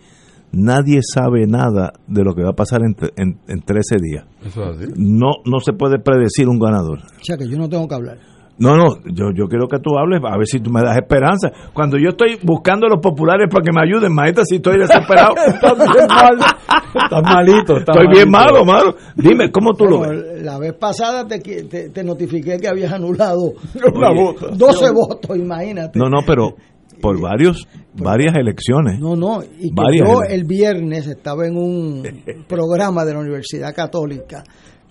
nadie 0.53 1.01
sabe 1.03 1.47
nada 1.47 1.93
de 2.07 2.23
lo 2.25 2.35
que 2.35 2.43
va 2.43 2.51
a 2.51 2.55
pasar 2.55 2.81
en, 2.83 2.95
en, 3.17 3.39
en 3.49 3.63
13 3.63 3.97
días. 4.01 4.25
Eso 4.45 4.63
es 4.71 4.77
así. 4.77 4.93
No, 4.97 5.31
no 5.45 5.61
se 5.61 5.73
puede 5.73 5.99
predecir 5.99 6.49
un 6.49 6.59
ganador. 6.59 6.99
o 7.01 7.25
sea 7.25 7.37
que 7.37 7.49
yo 7.49 7.57
no 7.59 7.69
tengo 7.69 7.89
que 7.89 7.95
hablar 7.95 8.19
No, 8.59 8.77
no, 8.77 8.97
yo, 9.07 9.33
yo 9.35 9.49
quiero 9.49 9.67
que 9.67 9.79
tú 9.79 9.97
hables, 9.99 10.21
a 10.25 10.37
ver 10.37 10.47
si 10.47 10.61
tú 10.61 10.71
me 10.71 10.83
das 10.83 10.97
esperanza. 10.97 11.51
Cuando 11.73 11.97
yo 11.99 12.11
estoy 12.11 12.39
buscando 12.43 12.87
a 12.87 12.91
los 12.91 13.01
populares 13.01 13.49
para 13.51 13.65
que 13.65 13.73
me 13.73 13.81
ayuden, 13.83 14.15
maestra, 14.15 14.45
si 14.45 14.57
estoy 14.57 14.79
desesperado. 14.79 15.35
Estás 15.47 15.77
bien 15.79 16.07
mal. 16.09 16.39
Estás 16.95 17.23
malito. 17.23 17.77
estás 17.79 17.97
estoy 17.97 18.15
bien 18.15 18.31
malo, 18.31 18.65
malo. 18.65 18.95
Dime, 19.17 19.51
¿cómo 19.51 19.73
tú 19.73 19.87
lo 19.87 20.01
ves? 20.01 20.43
la 20.43 20.59
vez 20.59 20.75
pasada 20.75 21.27
te, 21.27 21.39
te, 21.39 21.91
te 21.91 22.05
notifiqué 22.05 22.59
que 22.59 22.69
habías 22.69 22.93
anulado 22.93 23.53
Oye, 23.95 24.57
12 24.57 24.91
votos 24.93 25.37
imagínate 25.37 25.99
No, 25.99 26.09
no, 26.09 26.19
pero 26.27 26.55
por 27.03 27.21
varios, 27.21 27.69
varias 27.95 28.35
elecciones. 28.37 28.99
No, 28.99 29.17
no, 29.17 29.43
y 29.43 29.69
que 29.69 29.75
Varias 29.75 30.09
yo 30.09 30.23
el 30.23 30.45
viernes 30.45 31.07
estaba 31.07 31.47
en 31.47 31.57
un 31.57 32.03
programa 32.49 33.05
de 33.05 33.13
la 33.13 33.19
Universidad 33.19 33.75
Católica 33.75 34.43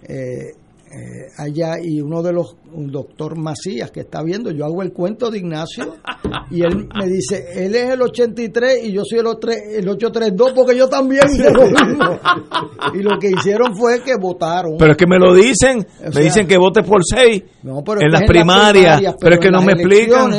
eh, 0.04 0.54
eh, 0.94 1.28
allá 1.38 1.76
y 1.82 2.02
uno 2.02 2.22
de 2.22 2.34
los, 2.34 2.58
un 2.74 2.92
doctor 2.92 3.38
Macías 3.38 3.92
que 3.92 4.02
está 4.02 4.22
viendo, 4.24 4.52
yo 4.52 4.66
hago 4.66 4.82
el 4.82 4.92
cuento 4.92 5.32
de 5.32 5.38
Ignacio 5.38 5.96
y 6.50 6.62
él 6.64 6.90
me 7.00 7.08
dice, 7.08 7.46
él 7.56 7.74
es 7.76 7.92
el 7.92 8.02
83 8.02 8.84
y 8.86 8.92
yo 8.92 9.04
soy 9.06 9.20
el, 9.20 9.26
otre- 9.26 9.62
el 9.78 9.88
832 9.88 10.52
porque 10.54 10.76
yo 10.78 10.90
también 10.90 11.24
hice 11.34 11.50
lo 11.52 11.64
mismo. 11.66 12.20
Y 12.94 13.02
lo 13.04 13.18
que 13.20 13.30
hicieron 13.30 13.76
fue 13.76 14.02
que 14.04 14.16
votaron. 14.20 14.74
Pero 14.78 14.92
es 14.92 14.98
que 14.98 15.08
me 15.08 15.18
lo 15.18 15.34
dicen, 15.34 15.86
O 16.02 16.06
me 16.08 16.12
sea, 16.12 16.22
dicen 16.24 16.48
que 16.48 16.58
vote 16.58 16.84
por 16.84 17.02
seis 17.06 17.44
No, 17.64 17.82
pero 17.84 18.02
en 18.02 18.08
es 18.08 18.14
las 18.14 18.24
primarias, 18.24 19.02
pero 19.20 19.36
es 19.36 19.40
que 19.40 19.48
en 19.48 19.52
no 19.54 19.60
las 19.60 19.66
me 19.68 19.74
explican. 19.74 20.32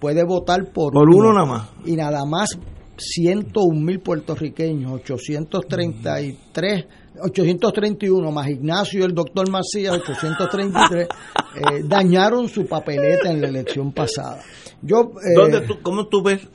Puede 0.00 0.24
votar 0.24 0.72
por, 0.72 0.92
Por 0.92 1.08
uno 1.08 1.32
nada 1.32 1.46
más. 1.46 1.70
Y 1.84 1.94
nada 1.94 2.24
más 2.24 2.58
101 2.96 3.80
mil 3.80 4.00
puertorriqueños, 4.00 4.92
833, 4.92 6.84
831 7.20 8.30
más 8.30 8.48
Ignacio 8.48 9.00
y 9.00 9.02
el 9.04 9.14
doctor 9.14 9.50
Macías, 9.50 9.94
833, 9.94 11.08
eh, 11.56 11.82
dañaron 11.84 12.48
su 12.48 12.66
papeleta 12.66 13.30
en 13.30 13.40
la 13.40 13.48
elección 13.48 13.92
pasada. 13.92 14.40
Yo, 14.80 15.12
eh, 15.22 15.34
¿Dónde 15.34 15.60
tú, 15.62 15.78
¿Cómo 15.82 16.06
tú 16.08 16.22
ves 16.22 16.48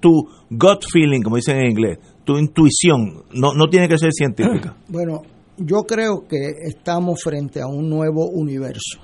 tu 0.00 0.28
gut 0.50 0.84
feeling, 0.90 1.22
como 1.22 1.36
dicen 1.36 1.58
en 1.58 1.70
inglés, 1.70 1.98
tu 2.24 2.38
intuición? 2.38 3.24
No, 3.32 3.54
no 3.54 3.68
tiene 3.68 3.88
que 3.88 3.98
ser 3.98 4.12
científica. 4.12 4.76
Bueno, 4.88 5.22
yo 5.58 5.82
creo 5.84 6.26
que 6.26 6.38
estamos 6.66 7.22
frente 7.22 7.60
a 7.60 7.66
un 7.66 7.88
nuevo 7.88 8.28
universo. 8.28 9.00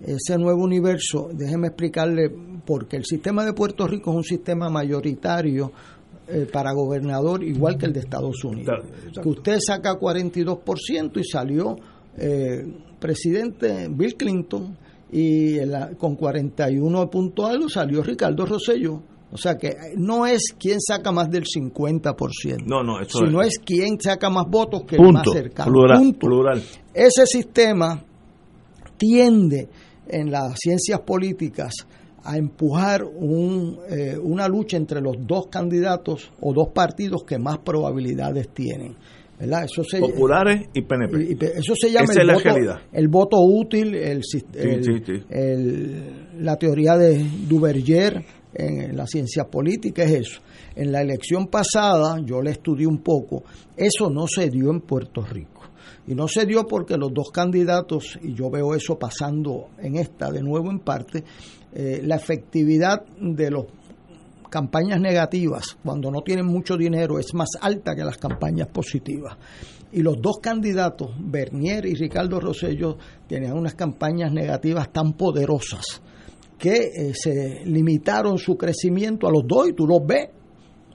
Ese 0.00 0.36
nuevo 0.38 0.62
universo, 0.64 1.28
déjeme 1.32 1.68
explicarle, 1.68 2.30
porque 2.66 2.96
el 2.96 3.04
sistema 3.04 3.44
de 3.44 3.52
Puerto 3.52 3.86
Rico 3.86 4.10
es 4.10 4.16
un 4.16 4.24
sistema 4.24 4.68
mayoritario 4.68 5.72
eh, 6.28 6.46
para 6.52 6.72
gobernador, 6.72 7.42
igual 7.44 7.76
que 7.76 7.86
el 7.86 7.92
de 7.92 8.00
Estados 8.00 8.42
Unidos. 8.44 8.80
Que 9.22 9.28
usted 9.28 9.58
saca 9.60 9.98
42% 9.98 11.20
y 11.20 11.24
salió 11.24 11.76
eh, 12.16 12.64
presidente 12.98 13.88
Bill 13.90 14.14
Clinton 14.16 14.76
y 15.12 15.58
en 15.58 15.70
la- 15.70 15.90
con 15.90 16.16
41 16.16 17.10
punto 17.10 17.46
algo 17.46 17.68
salió 17.68 18.02
Ricardo 18.02 18.46
Rosselló. 18.46 19.02
O 19.32 19.36
sea 19.36 19.56
que 19.56 19.74
no 19.96 20.26
es 20.26 20.54
quien 20.58 20.80
saca 20.80 21.10
más 21.10 21.28
del 21.28 21.42
50%, 21.44 22.64
No, 22.66 22.84
no, 22.84 23.00
eso 23.00 23.18
sino 23.18 23.42
es. 23.42 23.48
es 23.48 23.58
quien 23.58 24.00
saca 24.00 24.30
más 24.30 24.44
votos 24.48 24.84
que 24.84 24.94
el 24.96 25.12
más 25.12 25.24
cercano. 25.30 25.72
Plural, 25.72 25.98
Punto. 25.98 26.18
plural. 26.26 26.62
Ese 26.94 27.26
sistema 27.26 28.00
tiende 28.96 29.68
en 30.06 30.30
las 30.30 30.54
ciencias 30.58 31.00
políticas 31.00 31.72
a 32.24 32.36
empujar 32.38 33.04
un, 33.04 33.78
eh, 33.90 34.16
una 34.20 34.48
lucha 34.48 34.76
entre 34.76 35.00
los 35.00 35.16
dos 35.26 35.46
candidatos 35.48 36.30
o 36.40 36.52
dos 36.52 36.68
partidos 36.74 37.24
que 37.24 37.38
más 37.38 37.58
probabilidades 37.58 38.48
tienen. 38.54 38.94
¿verdad? 39.38 39.64
Eso 39.64 39.82
se, 39.82 39.98
Populares 39.98 40.68
y 40.72 40.82
PNP. 40.82 41.16
y- 41.22 41.32
y 41.32 41.44
eso 41.58 41.74
se 41.74 41.90
llama 41.90 42.04
Esa 42.12 42.20
el, 42.20 42.20
es 42.20 42.26
la 42.28 42.34
voto, 42.34 42.44
realidad. 42.48 42.80
el 42.92 43.08
voto 43.08 43.36
útil, 43.40 43.94
el, 43.94 44.04
el- 44.04 44.22
sí, 44.24 44.40
sí. 45.04 45.22
el- 45.28 46.26
la 46.40 46.56
teoría 46.56 46.96
de 46.96 47.24
Duverger 47.48 48.24
en 48.54 48.96
la 48.96 49.06
ciencia 49.06 49.44
política 49.44 50.04
es 50.04 50.12
eso. 50.12 50.40
En 50.76 50.92
la 50.92 51.02
elección 51.02 51.48
pasada, 51.48 52.20
yo 52.24 52.40
le 52.42 52.52
estudié 52.52 52.86
un 52.86 52.98
poco, 52.98 53.42
eso 53.76 54.08
no 54.08 54.26
se 54.28 54.48
dio 54.50 54.70
en 54.70 54.80
Puerto 54.80 55.22
Rico. 55.22 55.62
Y 56.06 56.14
no 56.14 56.28
se 56.28 56.44
dio 56.46 56.66
porque 56.66 56.96
los 56.96 57.12
dos 57.12 57.30
candidatos, 57.30 58.18
y 58.22 58.34
yo 58.34 58.50
veo 58.50 58.74
eso 58.74 58.98
pasando 58.98 59.68
en 59.78 59.96
esta 59.96 60.30
de 60.30 60.42
nuevo 60.42 60.70
en 60.70 60.78
parte, 60.78 61.24
eh, 61.74 62.00
la 62.04 62.16
efectividad 62.16 63.04
de 63.20 63.50
los 63.50 63.66
campañas 64.48 65.00
negativas, 65.00 65.76
cuando 65.82 66.12
no 66.12 66.22
tienen 66.22 66.46
mucho 66.46 66.76
dinero, 66.76 67.18
es 67.18 67.34
más 67.34 67.48
alta 67.60 67.96
que 67.96 68.04
las 68.04 68.18
campañas 68.18 68.68
positivas. 68.68 69.36
Y 69.90 70.00
los 70.00 70.20
dos 70.20 70.38
candidatos, 70.40 71.10
Bernier 71.18 71.86
y 71.86 71.94
Ricardo 71.94 72.38
Rosello, 72.38 72.96
tenían 73.26 73.58
unas 73.58 73.74
campañas 73.74 74.32
negativas 74.32 74.92
tan 74.92 75.14
poderosas 75.14 76.00
que 76.56 76.74
eh, 76.74 77.12
se 77.14 77.64
limitaron 77.64 78.38
su 78.38 78.56
crecimiento 78.56 79.26
a 79.26 79.32
los 79.32 79.42
dos 79.44 79.68
y 79.68 79.72
tú 79.72 79.86
los 79.86 80.06
ves, 80.06 80.28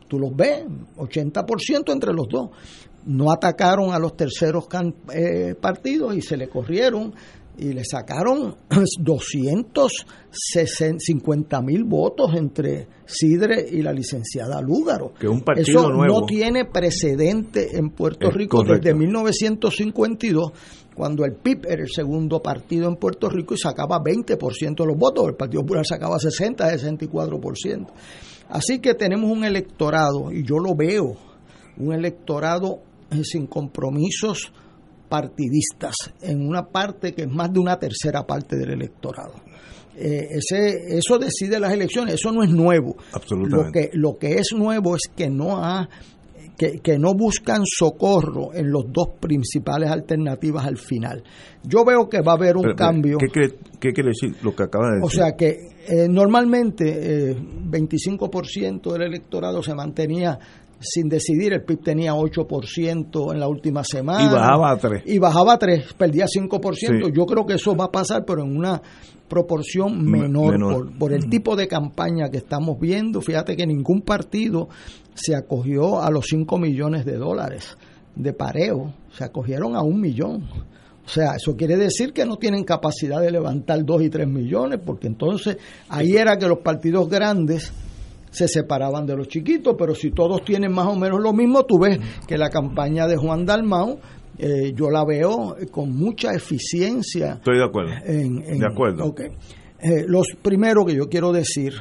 tú 0.08 0.18
los 0.18 0.34
ves, 0.34 0.64
80% 0.96 1.92
entre 1.92 2.14
los 2.14 2.28
dos. 2.30 2.52
No 3.06 3.32
atacaron 3.32 3.94
a 3.94 4.00
los 4.00 4.16
terceros 4.16 4.68
eh, 5.14 5.56
partidos 5.60 6.16
y 6.16 6.22
se 6.22 6.38
le 6.38 6.48
corrieron 6.48 7.14
y 7.60 7.74
le 7.74 7.84
sacaron 7.84 8.56
250 9.00 11.62
mil 11.62 11.84
votos 11.84 12.34
entre 12.36 12.88
Sidre 13.06 13.66
y 13.70 13.82
la 13.82 13.92
licenciada 13.92 14.62
Lúgaro. 14.62 15.14
Que 15.20 15.26
es 15.28 15.32
un 15.32 15.42
partido 15.42 15.80
Eso 15.80 15.90
nuevo. 15.90 16.22
no 16.22 16.26
tiene 16.26 16.64
precedente 16.66 17.76
en 17.78 17.90
Puerto 17.90 18.30
Es 18.30 18.34
Rico 18.34 18.58
correcto. 18.58 18.86
desde 18.88 18.98
1952, 18.98 20.52
cuando 20.96 21.26
el 21.26 21.34
PIB 21.34 21.66
era 21.68 21.82
el 21.84 21.90
segundo 21.90 22.42
partido 22.42 22.88
en 22.88 22.96
Puerto 22.98 23.30
Rico 23.30 23.54
y 23.54 23.58
sacaba 23.58 24.00
20% 24.00 24.76
de 24.76 24.86
los 24.86 24.98
votos, 24.98 25.28
el 25.28 25.36
Partido 25.36 25.62
Popular 25.64 25.86
sacaba 25.86 26.18
60, 26.20 26.78
64%. 26.78 27.88
Así 28.50 28.80
que 28.80 28.94
tenemos 28.96 29.30
un 29.32 29.44
electorado, 29.44 30.32
y 30.32 30.44
yo 30.44 30.58
lo 30.60 30.76
veo, 30.76 31.16
un 31.78 31.94
electorado 31.94 32.80
eh, 33.12 33.24
sin 33.24 33.46
compromisos 33.48 34.52
partidistas, 35.10 35.96
en 36.22 36.48
una 36.48 36.68
parte 36.68 37.14
que 37.14 37.24
es 37.24 37.30
más 37.30 37.52
de 37.52 37.60
una 37.60 37.78
tercera 37.78 38.26
parte 38.26 38.56
del 38.56 38.72
electorado. 38.72 39.34
Eh, 39.98 40.28
ese, 40.38 40.98
eso 40.98 41.18
decide 41.20 41.60
las 41.60 41.74
elecciones, 41.74 42.14
eso 42.14 42.32
no 42.32 42.44
es 42.44 42.50
nuevo. 42.50 42.96
Absolutamente. 43.12 43.90
Lo 43.92 43.92
que, 43.92 43.98
lo 43.98 44.18
que 44.18 44.34
es 44.40 44.54
nuevo 44.56 44.96
es 44.96 45.02
que 45.16 45.30
no 45.30 45.58
ha 45.58 45.90
que, 46.58 46.80
que 46.82 47.00
no 47.00 47.14
buscan 47.14 47.62
socorro 47.66 48.54
en 48.54 48.70
los 48.70 48.84
dos 48.92 49.12
principales 49.22 49.90
alternativas 49.90 50.66
al 50.66 50.78
final. 50.78 51.24
Yo 51.64 51.86
veo 51.86 52.10
que 52.10 52.20
va 52.22 52.34
a 52.34 52.36
haber 52.36 52.58
un 52.58 52.64
Pero, 52.64 52.76
pero, 52.76 52.88
cambio. 52.90 53.18
¿qué, 53.18 53.28
quiere- 53.28 53.56
qué 53.80 53.94
quiere 53.94 54.10
decir 54.10 54.36
lo 54.44 54.54
que 54.54 54.64
acaba 54.64 54.90
de 54.90 54.96
decir? 55.00 55.06
O 55.06 55.10
sea 55.10 55.36
que 55.38 55.58
eh, 55.88 56.08
normalmente 56.10 57.30
eh, 57.32 57.36
25% 57.38 58.92
del 58.92 59.04
electorado 59.04 59.64
se 59.64 59.74
mantenía 59.74 60.38
sin 60.80 61.10
decidir, 61.10 61.54
el 61.54 61.64
PIB 61.64 61.84
tenía 61.84 62.14
8% 62.14 63.34
en 63.34 63.40
la 63.40 63.48
última 63.48 63.84
semana. 63.84 64.24
Y 64.24 64.34
bajaba 64.34 64.72
a 64.72 64.78
3. 64.78 65.04
Y 65.06 65.18
bajaba 65.20 65.54
a 65.54 65.58
3, 65.60 65.94
perdía 65.94 66.26
5%. 66.26 66.76
Sí. 66.76 66.88
Yo 67.14 67.26
creo 67.26 67.46
que 67.46 67.56
eso 67.56 67.76
va 67.76 67.86
a 67.86 67.92
pasar, 67.92 68.24
pero 68.26 68.44
en 68.44 68.56
una 68.56 68.82
proporción 69.28 70.04
menor, 70.04 70.54
menor. 70.54 70.74
Por, 70.74 70.98
por 70.98 71.14
el 71.14 71.30
tipo 71.30 71.56
de 71.56 71.68
campaña 71.68 72.30
que 72.30 72.38
estamos 72.38 72.80
viendo. 72.80 73.22
Fíjate 73.22 73.56
que 73.56 73.68
ningún 73.68 74.02
partido 74.02 74.70
se 75.14 75.36
acogió 75.36 76.02
a 76.02 76.10
los 76.10 76.26
5 76.28 76.58
millones 76.58 77.06
de 77.06 77.18
dólares 77.18 77.78
de 78.16 78.34
pareo, 78.34 78.94
se 79.12 79.24
acogieron 79.24 79.76
a 79.76 79.82
un 79.82 80.00
millón. 80.00 80.44
O 81.06 81.10
sea, 81.12 81.36
eso 81.36 81.56
quiere 81.56 81.76
decir 81.76 82.14
que 82.14 82.26
no 82.26 82.38
tienen 82.38 82.64
capacidad 82.64 83.20
de 83.22 83.32
levantar 83.32 83.84
2 83.84 84.04
y 84.04 84.10
3 84.10 84.28
millones, 84.28 84.80
porque 84.86 85.08
entonces 85.08 85.58
ahí 85.88 86.16
era 86.16 86.38
que 86.38 86.48
los 86.48 86.60
partidos 86.60 87.10
grandes 87.10 87.74
se 88.32 88.48
separaban 88.48 89.06
de 89.06 89.16
los 89.18 89.28
chiquitos, 89.28 89.76
pero 89.78 89.96
si 89.96 90.12
todos 90.12 90.44
tienen 90.44 90.72
más 90.72 90.88
o 90.88 90.96
menos 90.96 91.20
lo 91.22 91.34
mismo, 91.34 91.64
tú 91.66 91.80
ves 91.80 92.00
que 92.28 92.38
la 92.38 92.50
campaña 92.50 93.08
de 93.08 93.18
Juan 93.18 93.46
Dalmau, 93.46 94.00
eh, 94.38 94.72
yo 94.76 94.90
la 94.90 95.04
veo 95.06 95.58
eh, 95.58 95.66
con 95.68 95.92
mucha 95.96 96.34
eficiencia. 96.34 97.34
Estoy 97.34 97.58
de 97.58 97.66
acuerdo. 97.66 97.92
En- 98.06 98.44
en- 98.46 98.60
de 98.60 98.66
acuerdo. 98.66 99.06
ok. 99.06 99.22
Eh, 99.82 100.06
los 100.08 100.28
primero 100.42 100.86
que 100.86 100.96
yo 100.96 101.08
quiero 101.10 101.32
decir 101.32 101.74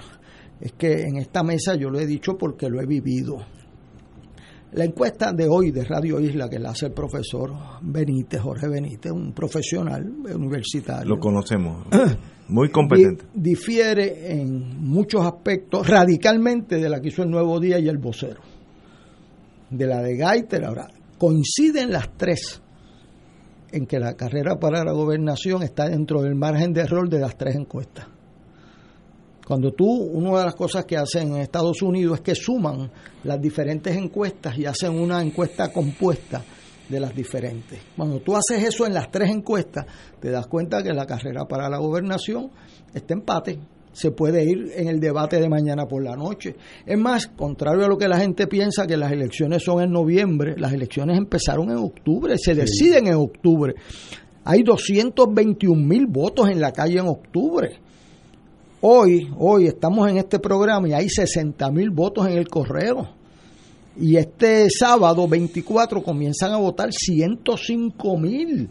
es 0.60 0.72
que 0.72 1.02
en 1.02 1.16
esta 1.18 1.42
mesa 1.42 1.74
yo 1.74 1.90
lo 1.90 1.98
he 2.00 2.06
dicho 2.06 2.36
porque 2.38 2.68
lo 2.68 2.80
he 2.80 2.86
vivido. 2.86 3.36
La 4.72 4.84
encuesta 4.84 5.32
de 5.32 5.48
hoy 5.48 5.70
de 5.70 5.82
Radio 5.84 6.20
Isla 6.20 6.48
que 6.48 6.58
la 6.58 6.70
hace 6.70 6.86
el 6.86 6.92
profesor 6.92 7.52
Benítez, 7.80 8.40
Jorge 8.40 8.68
Benítez, 8.68 9.12
un 9.12 9.32
profesional 9.32 10.04
universitario. 10.34 11.08
Lo 11.08 11.18
conocemos. 11.18 11.86
Muy 12.48 12.70
competente. 12.70 13.24
Di- 13.34 13.50
difiere 13.50 14.32
en 14.32 14.80
muchos 14.84 15.24
aspectos 15.24 15.86
radicalmente 15.86 16.76
de 16.76 16.88
la 16.88 17.00
que 17.00 17.08
hizo 17.08 17.22
el 17.22 17.30
Nuevo 17.30 17.60
Día 17.60 17.78
y 17.78 17.88
el 17.88 17.98
vocero. 17.98 18.40
De 19.70 19.86
la 19.86 20.00
de 20.02 20.16
Gaiter, 20.16 20.64
ahora, 20.64 20.88
coinciden 21.18 21.90
las 21.92 22.08
tres 22.16 22.62
en 23.70 23.86
que 23.86 23.98
la 23.98 24.14
carrera 24.14 24.58
para 24.58 24.82
la 24.82 24.92
gobernación 24.92 25.62
está 25.62 25.88
dentro 25.90 26.22
del 26.22 26.34
margen 26.34 26.72
de 26.72 26.80
error 26.80 27.08
de 27.08 27.18
las 27.20 27.36
tres 27.36 27.54
encuestas. 27.54 28.06
Cuando 29.46 29.72
tú, 29.72 29.86
una 29.86 30.38
de 30.38 30.44
las 30.46 30.54
cosas 30.54 30.84
que 30.86 30.96
hacen 30.96 31.34
en 31.34 31.40
Estados 31.40 31.82
Unidos 31.82 32.18
es 32.18 32.20
que 32.22 32.34
suman 32.34 32.90
las 33.24 33.40
diferentes 33.40 33.94
encuestas 33.96 34.56
y 34.58 34.64
hacen 34.66 34.98
una 34.98 35.22
encuesta 35.22 35.70
compuesta 35.72 36.42
de 36.88 37.00
las 37.00 37.14
diferentes. 37.14 37.80
Cuando 37.96 38.20
tú 38.20 38.34
haces 38.34 38.64
eso 38.64 38.86
en 38.86 38.94
las 38.94 39.10
tres 39.10 39.30
encuestas, 39.30 39.86
te 40.20 40.30
das 40.30 40.46
cuenta 40.46 40.82
que 40.82 40.92
la 40.92 41.06
carrera 41.06 41.46
para 41.46 41.68
la 41.68 41.78
gobernación 41.78 42.50
está 42.94 43.14
empate. 43.14 43.58
Se 43.92 44.12
puede 44.12 44.44
ir 44.44 44.72
en 44.76 44.88
el 44.88 45.00
debate 45.00 45.40
de 45.40 45.48
mañana 45.48 45.86
por 45.86 46.02
la 46.04 46.14
noche. 46.14 46.54
Es 46.86 46.98
más, 46.98 47.26
contrario 47.26 47.84
a 47.84 47.88
lo 47.88 47.98
que 47.98 48.06
la 48.06 48.18
gente 48.18 48.46
piensa 48.46 48.86
que 48.86 48.96
las 48.96 49.10
elecciones 49.10 49.64
son 49.64 49.82
en 49.82 49.90
noviembre, 49.90 50.54
las 50.56 50.72
elecciones 50.72 51.18
empezaron 51.18 51.70
en 51.70 51.78
octubre, 51.78 52.36
se 52.38 52.54
deciden 52.54 53.08
en 53.08 53.14
octubre. 53.14 53.74
Hay 54.44 54.62
221 54.62 55.82
mil 55.82 56.06
votos 56.06 56.48
en 56.48 56.60
la 56.60 56.72
calle 56.72 56.98
en 56.98 57.08
octubre. 57.08 57.80
Hoy, 58.80 59.28
hoy 59.36 59.66
estamos 59.66 60.08
en 60.08 60.18
este 60.18 60.38
programa 60.38 60.88
y 60.88 60.92
hay 60.92 61.08
60 61.08 61.68
mil 61.72 61.90
votos 61.90 62.28
en 62.28 62.38
el 62.38 62.46
correo. 62.48 63.17
Y 64.00 64.16
este 64.16 64.68
sábado 64.70 65.26
24 65.26 66.02
comienzan 66.02 66.52
a 66.52 66.56
votar 66.58 66.92
105 66.92 68.16
mil 68.18 68.70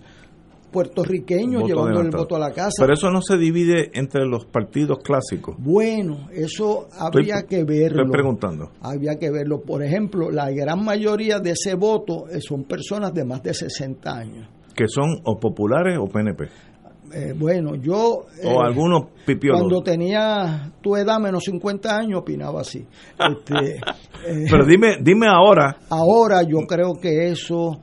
puertorriqueños 0.71 1.63
llevando 1.63 2.01
el 2.01 2.09
voto 2.11 2.35
a 2.35 2.39
la 2.39 2.51
casa. 2.51 2.71
Pero 2.79 2.93
eso 2.93 3.09
no 3.09 3.21
se 3.21 3.37
divide 3.37 3.89
entre 3.93 4.25
los 4.25 4.45
partidos 4.45 4.99
clásicos. 5.03 5.55
Bueno, 5.57 6.27
eso 6.33 6.87
habría 6.97 7.35
Estoy- 7.39 7.47
que 7.49 7.63
verlo. 7.63 8.03
Estoy 8.03 8.11
preguntando. 8.11 8.71
Habría 8.81 9.15
que 9.17 9.31
verlo. 9.31 9.61
Por 9.61 9.83
ejemplo, 9.83 10.29
la 10.29 10.49
gran 10.51 10.83
mayoría 10.83 11.39
de 11.39 11.51
ese 11.51 11.75
voto 11.75 12.27
eh, 12.29 12.41
son 12.41 12.63
personas 12.65 13.13
de 13.13 13.25
más 13.25 13.41
de 13.43 13.53
60 13.53 14.15
años. 14.15 14.49
Que 14.75 14.87
son 14.87 15.21
o 15.23 15.39
populares 15.39 15.97
o 15.99 16.05
PNP. 16.07 16.45
Eh, 17.13 17.33
bueno, 17.37 17.75
yo... 17.75 17.97
O 17.97 18.25
eh, 18.43 18.55
algunos 18.61 19.07
pipiolos. 19.25 19.61
Cuando 19.61 19.81
tenía 19.81 20.71
tu 20.81 20.95
edad 20.95 21.19
menos 21.19 21.43
50 21.45 21.95
años 21.95 22.21
opinaba 22.21 22.61
así. 22.61 22.85
Este, 23.19 23.75
eh, 24.27 24.45
Pero 24.49 24.65
dime, 24.65 24.97
dime 25.01 25.27
ahora. 25.27 25.77
Ahora 25.89 26.43
yo 26.43 26.59
creo 26.67 26.93
que 27.01 27.29
eso, 27.29 27.79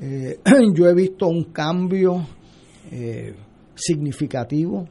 eh, 0.00 0.40
yo 0.74 0.88
he 0.88 0.94
visto 0.94 1.26
un 1.26 1.44
cambio 1.52 2.26
significativo. 3.74 4.86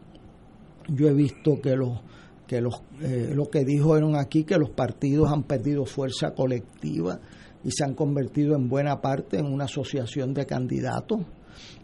Yo 0.89 1.07
he 1.07 1.13
visto 1.13 1.61
que 1.61 1.75
los 1.75 2.01
que 2.45 2.59
los 2.59 2.81
lo 2.99 3.45
que 3.49 3.63
dijeron 3.63 4.17
aquí 4.17 4.43
que 4.43 4.57
los 4.57 4.71
partidos 4.71 5.31
han 5.31 5.43
perdido 5.43 5.85
fuerza 5.85 6.31
colectiva 6.31 7.19
y 7.63 7.71
se 7.71 7.85
han 7.85 7.93
convertido 7.93 8.55
en 8.55 8.67
buena 8.67 8.99
parte 8.99 9.37
en 9.37 9.45
una 9.45 9.65
asociación 9.65 10.33
de 10.33 10.45
candidatos. 10.45 11.21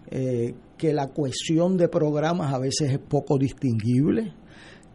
Eh, 0.10 0.54
que 0.78 0.94
la 0.94 1.08
cohesión 1.08 1.78
de 1.78 1.88
programas 1.90 2.54
a 2.54 2.60
veces 2.60 2.92
es 2.92 3.00
poco 3.00 3.38
distinguible. 3.38 4.34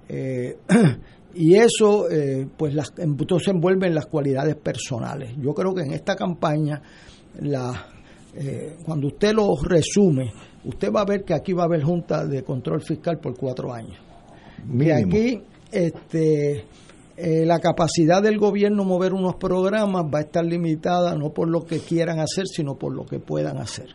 Eh, 0.09 0.57
y 1.35 1.55
eso, 1.55 2.11
eh, 2.11 2.46
pues, 2.57 2.74
las, 2.74 2.92
entonces 2.98 3.48
envuelve 3.48 3.87
en 3.87 3.94
las 3.94 4.07
cualidades 4.07 4.57
personales. 4.57 5.35
Yo 5.40 5.55
creo 5.55 5.74
que 5.74 5.83
en 5.83 5.92
esta 5.92 6.16
campaña, 6.16 6.81
la, 7.40 7.87
eh, 8.35 8.77
cuando 8.85 9.09
usted 9.09 9.33
lo 9.33 9.55
resume, 9.62 10.33
usted 10.64 10.92
va 10.92 11.03
a 11.03 11.05
ver 11.05 11.24
que 11.24 11.35
aquí 11.35 11.53
va 11.53 11.62
a 11.62 11.66
haber 11.66 11.83
Junta 11.83 12.27
de 12.27 12.42
Control 12.42 12.81
Fiscal 12.81 13.18
por 13.18 13.37
cuatro 13.37 13.72
años. 13.72 13.98
Mínimo. 14.66 15.09
aquí 15.09 15.42
este, 15.70 16.64
eh, 17.16 17.44
la 17.46 17.61
capacidad 17.61 18.22
del 18.22 18.38
gobierno 18.38 18.85
mover 18.85 19.12
unos 19.12 19.37
programas 19.37 20.05
va 20.05 20.18
a 20.18 20.22
estar 20.22 20.44
limitada 20.44 21.14
no 21.14 21.33
por 21.33 21.48
lo 21.48 21.64
que 21.64 21.79
quieran 21.79 22.18
hacer, 22.18 22.46
sino 22.46 22.77
por 22.77 22.92
lo 22.94 23.05
que 23.05 23.20
puedan 23.20 23.59
hacer. 23.59 23.94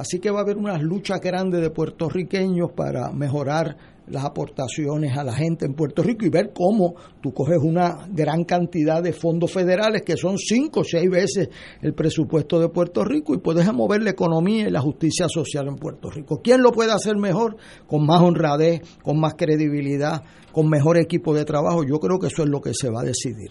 Así 0.00 0.18
que 0.18 0.30
va 0.30 0.38
a 0.38 0.42
haber 0.44 0.56
unas 0.56 0.80
luchas 0.80 1.20
grandes 1.20 1.60
de 1.60 1.68
puertorriqueños 1.68 2.72
para 2.72 3.12
mejorar 3.12 3.76
las 4.08 4.24
aportaciones 4.24 5.14
a 5.14 5.22
la 5.22 5.34
gente 5.34 5.66
en 5.66 5.74
Puerto 5.74 6.02
Rico 6.02 6.24
y 6.24 6.30
ver 6.30 6.52
cómo 6.54 6.94
tú 7.20 7.34
coges 7.34 7.58
una 7.62 8.08
gran 8.10 8.44
cantidad 8.44 9.02
de 9.02 9.12
fondos 9.12 9.52
federales 9.52 10.00
que 10.00 10.16
son 10.16 10.38
cinco 10.38 10.80
o 10.80 10.84
seis 10.84 11.08
veces 11.10 11.50
el 11.82 11.92
presupuesto 11.92 12.58
de 12.58 12.70
Puerto 12.70 13.04
Rico 13.04 13.34
y 13.34 13.40
puedes 13.40 13.70
mover 13.74 14.02
la 14.02 14.12
economía 14.12 14.68
y 14.68 14.70
la 14.70 14.80
justicia 14.80 15.28
social 15.28 15.68
en 15.68 15.76
Puerto 15.76 16.08
Rico. 16.10 16.40
¿Quién 16.42 16.62
lo 16.62 16.72
puede 16.72 16.92
hacer 16.92 17.16
mejor? 17.16 17.58
Con 17.86 18.06
más 18.06 18.22
honradez, 18.22 18.80
con 19.02 19.20
más 19.20 19.34
credibilidad, 19.34 20.22
con 20.50 20.70
mejor 20.70 20.98
equipo 20.98 21.34
de 21.34 21.44
trabajo. 21.44 21.84
Yo 21.84 22.00
creo 22.00 22.18
que 22.18 22.28
eso 22.28 22.42
es 22.42 22.48
lo 22.48 22.62
que 22.62 22.72
se 22.72 22.88
va 22.88 23.02
a 23.02 23.04
decidir. 23.04 23.50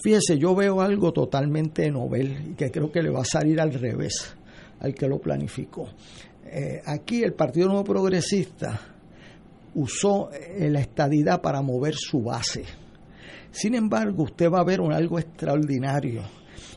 Fíjese, 0.00 0.38
yo 0.38 0.54
veo 0.54 0.80
algo 0.80 1.12
totalmente 1.12 1.90
novel 1.90 2.52
y 2.52 2.54
que 2.54 2.70
creo 2.70 2.92
que 2.92 3.02
le 3.02 3.10
va 3.10 3.22
a 3.22 3.24
salir 3.24 3.60
al 3.60 3.74
revés 3.74 4.37
al 4.80 4.94
que 4.94 5.08
lo 5.08 5.18
planificó. 5.18 5.88
Eh, 6.44 6.80
aquí 6.84 7.22
el 7.22 7.34
Partido 7.34 7.68
Nuevo 7.68 7.84
Progresista 7.84 8.80
usó 9.74 10.30
eh, 10.32 10.70
la 10.70 10.80
estadidad 10.80 11.40
para 11.40 11.62
mover 11.62 11.94
su 11.94 12.22
base. 12.22 12.64
Sin 13.50 13.74
embargo, 13.74 14.24
usted 14.24 14.50
va 14.50 14.60
a 14.60 14.64
ver 14.64 14.80
un, 14.80 14.92
algo 14.92 15.18
extraordinario. 15.18 16.22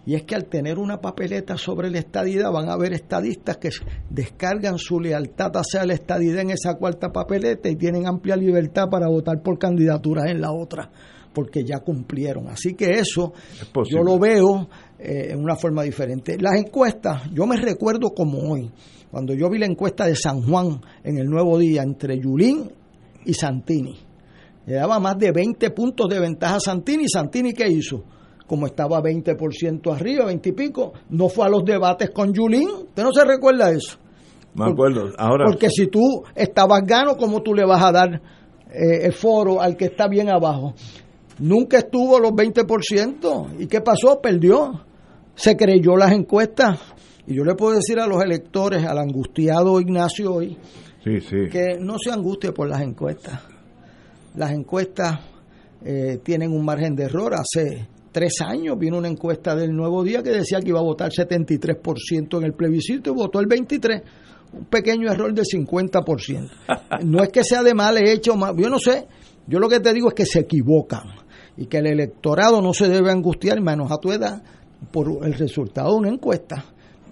Y 0.05 0.15
es 0.15 0.23
que 0.23 0.35
al 0.35 0.45
tener 0.45 0.79
una 0.79 0.99
papeleta 0.99 1.57
sobre 1.57 1.91
la 1.91 1.99
estadidad, 1.99 2.51
van 2.51 2.69
a 2.69 2.73
haber 2.73 2.93
estadistas 2.93 3.57
que 3.57 3.69
descargan 4.09 4.77
su 4.77 4.99
lealtad 4.99 5.51
hacia 5.53 5.85
la 5.85 5.93
estadidad 5.93 6.41
en 6.41 6.49
esa 6.51 6.75
cuarta 6.75 7.11
papeleta 7.11 7.69
y 7.69 7.75
tienen 7.75 8.07
amplia 8.07 8.35
libertad 8.35 8.89
para 8.89 9.07
votar 9.07 9.41
por 9.43 9.59
candidaturas 9.59 10.25
en 10.27 10.41
la 10.41 10.51
otra, 10.51 10.89
porque 11.33 11.63
ya 11.63 11.79
cumplieron. 11.79 12.47
Así 12.47 12.73
que 12.73 12.93
eso 12.93 13.33
yo 13.89 14.03
lo 14.03 14.17
veo 14.17 14.67
eh, 15.03 15.31
en 15.31 15.39
una 15.39 15.55
forma 15.55 15.81
diferente. 15.81 16.37
Las 16.39 16.59
encuestas, 16.59 17.23
yo 17.33 17.47
me 17.47 17.57
recuerdo 17.57 18.11
como 18.11 18.37
hoy, 18.51 18.69
cuando 19.09 19.33
yo 19.33 19.49
vi 19.49 19.57
la 19.57 19.65
encuesta 19.65 20.05
de 20.05 20.15
San 20.15 20.43
Juan 20.43 20.79
en 21.03 21.17
el 21.17 21.25
Nuevo 21.25 21.57
Día 21.57 21.81
entre 21.81 22.19
Yulín 22.19 22.71
y 23.25 23.33
Santini. 23.33 23.97
Le 24.67 24.75
daba 24.75 24.99
más 24.99 25.17
de 25.17 25.31
20 25.31 25.71
puntos 25.71 26.07
de 26.07 26.19
ventaja 26.19 26.57
a 26.57 26.59
Santini. 26.59 27.09
¿Santini 27.09 27.51
qué 27.51 27.67
hizo? 27.67 28.03
Como 28.45 28.67
estaba 28.67 29.01
20% 29.01 29.91
arriba, 29.91 30.25
20 30.25 30.49
y 30.49 30.51
pico, 30.51 30.93
no 31.09 31.29
fue 31.29 31.47
a 31.47 31.49
los 31.49 31.65
debates 31.65 32.11
con 32.11 32.31
Yulín. 32.31 32.69
¿Usted 32.69 33.03
no 33.03 33.11
se 33.11 33.25
recuerda 33.25 33.71
eso? 33.71 33.97
Me 34.53 34.69
acuerdo. 34.69 35.09
Ahora... 35.17 35.45
Porque 35.47 35.71
si 35.71 35.87
tú 35.87 36.23
estabas 36.35 36.83
gano, 36.85 37.17
¿cómo 37.17 37.41
tú 37.41 37.55
le 37.55 37.65
vas 37.65 37.83
a 37.83 37.91
dar 37.91 38.21
eh, 38.71 39.05
el 39.05 39.13
foro 39.13 39.61
al 39.61 39.75
que 39.75 39.85
está 39.85 40.07
bien 40.07 40.29
abajo? 40.29 40.75
Nunca 41.39 41.79
estuvo 41.79 42.19
los 42.19 42.33
20%. 42.33 43.59
¿Y 43.59 43.65
qué 43.65 43.81
pasó? 43.81 44.21
Perdió. 44.21 44.90
Se 45.35 45.55
creyó 45.55 45.95
las 45.97 46.11
encuestas. 46.11 46.79
Y 47.27 47.35
yo 47.35 47.43
le 47.43 47.55
puedo 47.55 47.75
decir 47.75 47.99
a 47.99 48.07
los 48.07 48.23
electores, 48.23 48.83
al 48.85 48.97
angustiado 48.97 49.79
Ignacio 49.79 50.33
hoy, 50.33 50.57
que 51.03 51.77
no 51.79 51.97
se 51.97 52.11
angustie 52.11 52.51
por 52.51 52.67
las 52.67 52.81
encuestas. 52.81 53.41
Las 54.35 54.51
encuestas 54.51 55.19
eh, 55.83 56.19
tienen 56.23 56.51
un 56.51 56.63
margen 56.63 56.95
de 56.95 57.03
error. 57.03 57.33
Hace 57.33 57.87
tres 58.11 58.41
años 58.41 58.77
vino 58.77 58.97
una 58.97 59.07
encuesta 59.07 59.55
del 59.55 59.71
Nuevo 59.71 60.03
Día 60.03 60.21
que 60.21 60.31
decía 60.31 60.59
que 60.59 60.69
iba 60.69 60.79
a 60.79 60.83
votar 60.83 61.11
73% 61.11 62.37
en 62.37 62.43
el 62.43 62.53
plebiscito 62.53 63.11
y 63.11 63.13
votó 63.13 63.39
el 63.39 63.47
23%. 63.47 64.03
Un 64.53 64.65
pequeño 64.65 65.09
error 65.09 65.33
del 65.33 65.45
50%. 65.45 66.49
No 67.05 67.23
es 67.23 67.29
que 67.29 67.41
sea 67.41 67.63
de 67.63 67.73
mal 67.73 67.97
hecho, 67.97 68.35
yo 68.57 68.69
no 68.69 68.79
sé. 68.79 69.07
Yo 69.47 69.59
lo 69.59 69.69
que 69.69 69.79
te 69.79 69.93
digo 69.93 70.09
es 70.09 70.13
que 70.13 70.25
se 70.25 70.41
equivocan 70.41 71.03
y 71.55 71.67
que 71.67 71.77
el 71.77 71.87
electorado 71.87 72.61
no 72.61 72.73
se 72.73 72.89
debe 72.89 73.11
angustiar, 73.11 73.61
menos 73.61 73.91
a 73.91 73.97
tu 73.97 74.11
edad, 74.11 74.43
por 74.91 75.25
el 75.25 75.33
resultado 75.33 75.91
de 75.91 75.97
una 75.97 76.09
encuesta. 76.09 76.63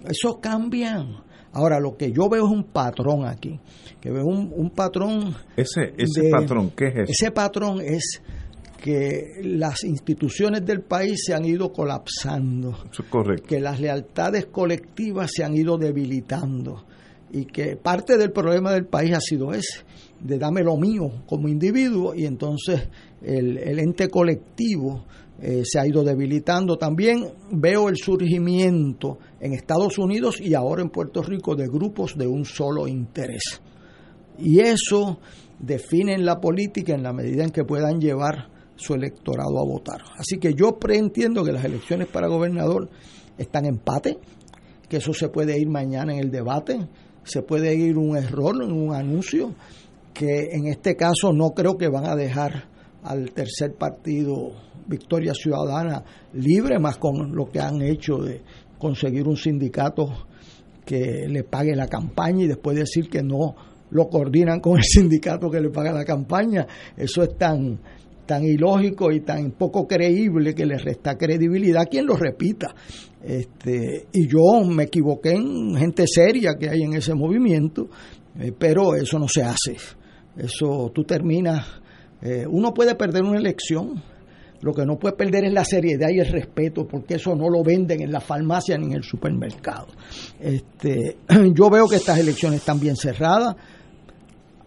Eso 0.04 0.40
cambian. 0.40 1.16
Ahora, 1.52 1.80
lo 1.80 1.96
que 1.96 2.12
yo 2.12 2.28
veo 2.28 2.46
es 2.46 2.52
un 2.52 2.64
patrón 2.64 3.24
aquí, 3.24 3.58
que 4.00 4.10
veo 4.10 4.24
un, 4.24 4.70
patrón... 4.70 5.34
Ese, 5.56 5.94
ese 5.98 6.30
patrón, 6.30 6.70
¿qué 6.76 6.86
es 6.86 6.94
eso? 6.94 7.12
Ese 7.12 7.30
patrón 7.32 7.80
es 7.80 8.22
que 8.80 9.40
las 9.42 9.84
instituciones 9.84 10.64
del 10.64 10.82
país 10.82 11.22
se 11.26 11.34
han 11.34 11.44
ido 11.44 11.72
colapsando. 11.72 12.70
Eso 12.90 13.02
es 13.02 13.08
correcto. 13.08 13.46
Que 13.48 13.60
las 13.60 13.80
lealtades 13.80 14.46
colectivas 14.46 15.30
se 15.34 15.44
han 15.44 15.54
ido 15.54 15.76
debilitando. 15.76 16.84
Y 17.32 17.44
que 17.44 17.76
parte 17.76 18.16
del 18.16 18.32
problema 18.32 18.72
del 18.72 18.86
país 18.86 19.12
ha 19.14 19.20
sido 19.20 19.52
ese, 19.52 19.84
de 20.20 20.38
dame 20.38 20.62
lo 20.62 20.76
mío 20.76 21.22
como 21.26 21.48
individuo 21.48 22.14
y 22.14 22.26
entonces 22.26 22.88
el, 23.22 23.56
el 23.58 23.78
ente 23.78 24.08
colectivo 24.08 25.04
eh, 25.40 25.62
se 25.64 25.78
ha 25.78 25.86
ido 25.86 26.04
debilitando. 26.04 26.76
También 26.76 27.26
veo 27.50 27.88
el 27.88 27.96
surgimiento 27.96 29.18
en 29.40 29.54
Estados 29.54 29.98
Unidos 29.98 30.40
y 30.40 30.54
ahora 30.54 30.82
en 30.82 30.90
Puerto 30.90 31.22
Rico 31.22 31.56
de 31.56 31.66
grupos 31.66 32.16
de 32.16 32.26
un 32.26 32.44
solo 32.44 32.86
interés. 32.86 33.60
Y 34.38 34.60
eso 34.60 35.18
define 35.58 36.18
la 36.18 36.40
política 36.40 36.94
en 36.94 37.02
la 37.02 37.12
medida 37.12 37.44
en 37.44 37.50
que 37.50 37.64
puedan 37.64 38.00
llevar 38.00 38.48
su 38.76 38.94
electorado 38.94 39.58
a 39.58 39.66
votar. 39.66 40.02
Así 40.16 40.38
que 40.38 40.54
yo 40.54 40.78
preentiendo 40.78 41.44
que 41.44 41.52
las 41.52 41.64
elecciones 41.64 42.08
para 42.08 42.28
gobernador 42.28 42.88
están 43.36 43.64
en 43.64 43.74
empate, 43.74 44.18
que 44.88 44.98
eso 44.98 45.12
se 45.12 45.28
puede 45.28 45.58
ir 45.58 45.68
mañana 45.68 46.14
en 46.14 46.20
el 46.20 46.30
debate, 46.30 46.88
se 47.22 47.42
puede 47.42 47.74
ir 47.74 47.96
un 47.96 48.16
error 48.16 48.62
en 48.62 48.72
un 48.72 48.94
anuncio, 48.94 49.54
que 50.14 50.48
en 50.52 50.66
este 50.66 50.96
caso 50.96 51.32
no 51.32 51.50
creo 51.50 51.76
que 51.76 51.88
van 51.88 52.06
a 52.06 52.16
dejar 52.16 52.68
al 53.02 53.30
tercer 53.32 53.74
partido 53.74 54.52
Victoria 54.90 55.32
Ciudadana 55.32 56.02
libre, 56.34 56.78
más 56.78 56.98
con 56.98 57.34
lo 57.34 57.50
que 57.50 57.60
han 57.60 57.80
hecho 57.80 58.18
de 58.18 58.42
conseguir 58.78 59.28
un 59.28 59.36
sindicato 59.36 60.26
que 60.84 61.26
le 61.28 61.44
pague 61.44 61.76
la 61.76 61.86
campaña 61.86 62.44
y 62.44 62.48
después 62.48 62.76
decir 62.76 63.08
que 63.08 63.22
no 63.22 63.54
lo 63.90 64.08
coordinan 64.08 64.60
con 64.60 64.78
el 64.78 64.82
sindicato 64.84 65.50
que 65.50 65.60
le 65.60 65.70
paga 65.70 65.92
la 65.92 66.04
campaña. 66.04 66.66
Eso 66.96 67.22
es 67.22 67.36
tan, 67.36 67.78
tan 68.26 68.44
ilógico 68.44 69.12
y 69.12 69.20
tan 69.20 69.52
poco 69.52 69.86
creíble 69.86 70.54
que 70.54 70.66
le 70.66 70.78
resta 70.78 71.16
credibilidad 71.16 71.82
a 71.82 71.86
quien 71.86 72.06
lo 72.06 72.16
repita. 72.16 72.74
Este, 73.22 74.06
y 74.12 74.26
yo 74.26 74.64
me 74.66 74.84
equivoqué 74.84 75.32
en 75.32 75.76
gente 75.76 76.04
seria 76.06 76.54
que 76.58 76.68
hay 76.70 76.82
en 76.82 76.94
ese 76.94 77.14
movimiento, 77.14 77.88
eh, 78.38 78.52
pero 78.58 78.94
eso 78.94 79.18
no 79.18 79.28
se 79.28 79.42
hace. 79.42 79.76
Eso 80.36 80.90
tú 80.94 81.04
terminas, 81.04 81.66
eh, 82.22 82.46
uno 82.48 82.72
puede 82.72 82.94
perder 82.94 83.24
una 83.24 83.38
elección, 83.38 84.02
lo 84.62 84.74
que 84.74 84.84
no 84.84 84.98
puede 84.98 85.16
perder 85.16 85.44
es 85.44 85.52
la 85.52 85.64
seriedad 85.64 86.08
y 86.10 86.20
el 86.20 86.26
respeto, 86.26 86.86
porque 86.86 87.14
eso 87.14 87.34
no 87.34 87.48
lo 87.48 87.62
venden 87.62 88.02
en 88.02 88.12
la 88.12 88.20
farmacia 88.20 88.76
ni 88.76 88.86
en 88.86 88.92
el 88.94 89.02
supermercado. 89.02 89.88
Este, 90.38 91.16
yo 91.54 91.70
veo 91.70 91.88
que 91.88 91.96
estas 91.96 92.18
elecciones 92.18 92.60
están 92.60 92.78
bien 92.78 92.96
cerradas. 92.96 93.56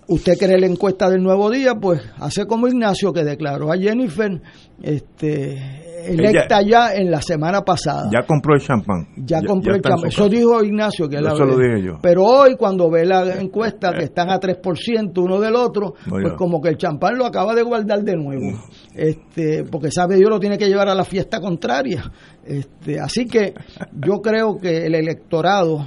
Usted 0.08 0.34
cree 0.38 0.60
la 0.60 0.68
encuesta 0.68 1.10
del 1.10 1.24
Nuevo 1.24 1.50
Día, 1.50 1.76
pues 1.76 2.02
hace 2.18 2.46
como 2.46 2.68
Ignacio 2.68 3.14
que 3.14 3.24
declaró 3.24 3.72
a 3.72 3.78
Jennifer 3.78 4.42
este, 4.82 5.84
electa 6.06 6.62
ya 6.62 6.94
en 6.94 7.10
la 7.10 7.22
semana 7.22 7.62
pasada. 7.62 8.10
Ya 8.12 8.26
compró 8.26 8.56
el 8.56 8.62
champán. 8.62 9.08
Ya, 9.18 9.42
compró 9.42 9.76
el 9.76 9.82
champán. 9.82 10.08
Eso 10.08 10.28
dijo 10.28 10.64
Ignacio 10.64 11.08
que 11.08 11.18
Eso 11.18 11.46
lo 11.46 11.58
dije 11.58 11.86
yo. 11.86 12.00
Pero 12.02 12.24
hoy 12.24 12.56
cuando 12.58 12.90
ve 12.90 13.06
la 13.06 13.40
encuesta 13.40 13.94
que 13.94 14.06
están 14.06 14.30
a 14.30 14.40
3% 14.40 15.18
uno 15.18 15.40
del 15.40 15.56
otro, 15.56 15.94
pues 16.10 16.34
como 16.38 16.62
que 16.62 16.70
el 16.70 16.78
champán 16.78 17.18
lo 17.18 17.26
acaba 17.26 17.56
de 17.56 17.64
guardar 17.64 18.04
de 18.04 18.16
nuevo. 18.16 18.60
Este, 18.94 19.64
porque 19.64 19.92
sabe 19.92 20.16
Dios 20.18 20.30
lo 20.30 20.40
tiene 20.40 20.58
que 20.58 20.68
llevar 20.68 20.90
a 20.90 20.96
la 20.96 21.06
fiesta 21.06 21.40
contraria. 21.40 22.12
Este, 22.44 23.00
así 23.00 23.26
que 23.26 23.54
yo 23.94 24.22
creo 24.22 24.58
que 24.58 24.86
el 24.86 24.96
electorado 24.96 25.86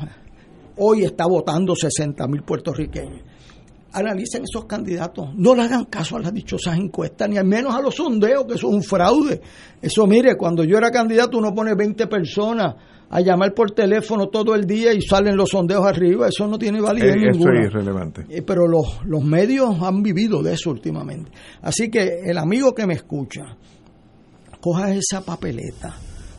hoy 0.79 1.05
está 1.05 1.27
votando 1.27 1.75
60 1.75 2.27
mil 2.29 2.43
puertorriqueños 2.43 3.26
analicen 3.97 4.43
esos 4.45 4.67
candidatos, 4.67 5.35
no 5.35 5.55
le 5.55 5.63
hagan 5.63 5.87
caso 5.87 6.17
a 6.17 6.21
las 6.21 6.33
dichosas 6.33 6.77
encuestas, 6.77 7.31
ni 7.31 7.39
al 7.39 7.47
menos 7.47 7.75
a 7.75 7.81
los 7.81 7.95
sondeos, 7.95 8.45
que 8.47 8.55
eso 8.55 8.69
es 8.69 8.75
un 8.75 8.83
fraude. 8.83 9.41
Eso, 9.81 10.07
mire, 10.07 10.37
cuando 10.37 10.65
yo 10.65 10.77
era 10.77 10.91
candidato 10.91 11.39
uno 11.39 11.55
pone 11.55 11.75
20 11.75 12.07
personas 12.07 12.75
a 13.09 13.21
llamar 13.21 13.55
por 13.55 13.71
teléfono 13.71 14.29
todo 14.29 14.55
el 14.55 14.67
día 14.67 14.93
y 14.93 15.01
salen 15.01 15.35
los 15.35 15.49
sondeos 15.49 15.87
arriba, 15.87 16.29
eso 16.29 16.47
no 16.47 16.59
tiene 16.59 16.81
validez 16.81 17.17
eh, 17.17 17.31
ninguna. 17.31 17.53
Eso 17.53 17.69
es 17.69 17.73
irrelevante. 17.73 18.27
Eh, 18.29 18.43
pero 18.43 18.69
los, 18.69 19.01
los 19.07 19.25
medios 19.25 19.81
han 19.81 20.03
vivido 20.03 20.43
de 20.43 20.53
eso 20.53 20.71
últimamente. 20.71 21.31
Así 21.63 21.91
que 21.91 22.21
el 22.27 22.37
amigo 22.37 22.75
que 22.75 22.87
me 22.87 22.95
escucha, 22.95 23.57
coja 24.61 24.93
esa 24.93 25.25
papeleta, 25.25 25.95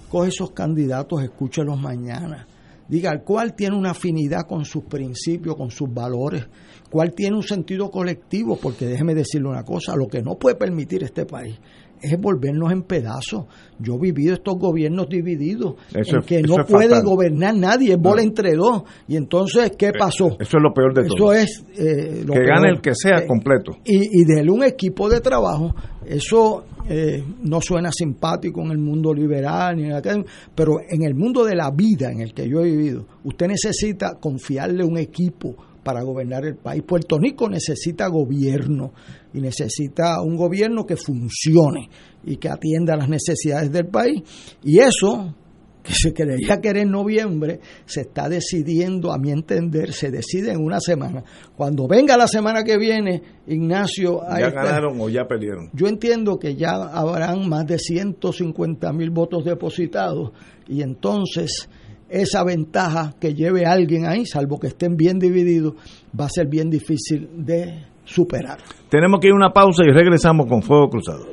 coge 0.09 0.29
esos 0.29 0.51
candidatos, 0.51 1.23
escúchelos 1.23 1.81
mañana 1.81 2.45
diga 2.87 3.21
cuál 3.23 3.53
tiene 3.53 3.75
una 3.75 3.91
afinidad 3.91 4.47
con 4.47 4.65
sus 4.65 4.83
principios, 4.85 5.55
con 5.55 5.71
sus 5.71 5.93
valores, 5.93 6.47
cuál 6.89 7.13
tiene 7.13 7.35
un 7.35 7.43
sentido 7.43 7.89
colectivo, 7.91 8.57
porque 8.61 8.85
déjeme 8.85 9.13
decirle 9.15 9.49
una 9.49 9.63
cosa, 9.63 9.95
lo 9.95 10.07
que 10.07 10.21
no 10.21 10.35
puede 10.35 10.55
permitir 10.55 11.03
este 11.03 11.25
país 11.25 11.57
es 11.99 12.15
volvernos 12.21 12.71
en 12.71 12.83
pedazos. 12.83 13.45
Yo 13.79 13.95
he 13.95 13.99
vivido 13.99 14.35
estos 14.35 14.55
gobiernos 14.59 15.09
divididos, 15.09 15.75
Eso 15.95 16.17
en 16.17 16.21
que 16.21 16.39
eso 16.41 16.57
no 16.57 16.63
puede 16.65 16.89
fatal. 16.89 17.03
gobernar 17.03 17.55
nadie, 17.55 17.93
es 17.93 17.97
bola 17.99 18.21
No. 18.21 18.27
entre 18.27 18.53
dos. 18.53 18.83
Y 19.07 19.15
entonces, 19.15 19.71
¿qué 19.75 19.91
pasó? 19.97 20.27
Eso 20.39 20.57
es 20.57 20.63
lo 20.63 20.71
peor 20.75 20.93
de 20.93 21.01
Eso 21.07 21.15
todo. 21.17 21.33
es 21.33 21.65
eh, 21.75 22.21
lo 22.23 22.33
que 22.33 22.39
peor. 22.39 22.47
gane 22.47 22.69
el 22.69 22.81
que 22.81 22.91
sea 22.93 23.19
Eh, 23.23 23.25
completo. 23.27 23.77
y, 23.83 24.21
y 24.21 24.25
déle 24.25 24.51
un 24.51 24.63
equipo 24.63 25.09
de 25.09 25.21
trabajo. 25.21 25.73
Eso 26.05 26.65
eh, 26.87 27.23
no 27.43 27.59
suena 27.61 27.91
simpático 27.91 28.61
en 28.61 28.71
el 28.71 28.77
mundo 28.77 29.11
liberal, 29.11 29.75
ni 29.75 29.85
en 29.85 29.93
academia, 29.93 30.25
pero 30.55 30.73
en 30.87 31.01
el 31.01 31.15
mundo 31.15 31.43
de 31.45 31.55
la 31.55 31.71
vida 31.71 32.11
en 32.11 32.21
el 32.21 32.31
que 32.33 32.47
yo 32.47 32.61
he 32.61 32.65
vivido, 32.65 33.05
usted 33.23 33.47
necesita 33.47 34.13
confiarle 34.21 34.83
un 34.85 34.97
equipo 34.99 35.55
para 35.87 36.03
gobernar 36.03 36.43
el 36.43 36.57
país. 36.57 36.83
Puerto 36.85 37.17
Rico 37.17 37.47
necesita 37.49 38.09
gobierno 38.09 38.91
y 39.33 39.39
necesita 39.39 40.21
un 40.21 40.35
gobierno 40.35 40.85
que 40.85 40.97
funcione 40.97 41.87
y 42.25 42.35
que 42.35 42.49
atienda 42.49 42.97
las 42.97 43.07
necesidades 43.07 43.71
del 43.71 43.87
país. 43.87 44.21
Y 44.65 44.79
eso, 44.79 45.33
que 45.81 45.93
se 45.93 46.11
creía 46.11 46.59
que 46.61 46.67
era 46.67 46.81
en 46.81 46.91
noviembre, 46.91 47.61
se 47.85 48.01
está 48.01 48.27
decidiendo, 48.27 49.13
a 49.13 49.17
mi 49.17 49.31
entender, 49.31 49.93
se 49.93 50.11
decide 50.11 50.51
en 50.51 50.61
una 50.61 50.81
semana. 50.81 51.23
Cuando 51.55 51.87
venga 51.87 52.17
la 52.17 52.27
semana 52.27 52.65
que 52.65 52.77
viene, 52.77 53.23
Ignacio... 53.47 54.23
Ya 54.37 54.49
ganaron 54.49 54.99
o 54.99 55.07
ya 55.07 55.25
perdieron. 55.25 55.69
yo 55.71 55.87
entiendo 55.87 56.37
que 56.37 56.57
ya 56.57 56.71
habrán 56.71 57.47
más 57.47 57.65
de 57.65 57.79
150 57.79 58.91
mil 58.91 59.09
votos 59.09 59.45
depositados 59.45 60.33
y 60.67 60.81
entonces 60.81 61.69
esa 62.09 62.43
ventaja 62.43 63.13
que 63.19 63.33
lleve 63.33 63.65
alguien 63.65 64.05
ahí, 64.05 64.25
salvo 64.25 64.59
que 64.59 64.67
estén 64.67 64.95
bien 64.95 65.19
divididos, 65.19 65.73
va 66.19 66.25
a 66.25 66.29
ser 66.29 66.47
bien 66.47 66.69
difícil 66.69 67.29
de 67.33 67.85
superar. 68.05 68.59
Tenemos 68.89 69.19
que 69.19 69.27
ir 69.27 69.33
a 69.33 69.35
una 69.35 69.51
pausa 69.51 69.83
y 69.83 69.91
regresamos 69.91 70.47
con 70.47 70.61
Fuego 70.61 70.89
Cruzado. 70.89 71.25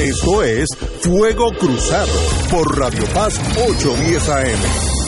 Esto 0.00 0.44
es 0.44 0.68
Fuego 1.00 1.50
Cruzado 1.58 2.12
por 2.52 2.78
Radio 2.78 3.02
Paz 3.12 3.36
810 3.56 4.28
AM. 4.28 4.98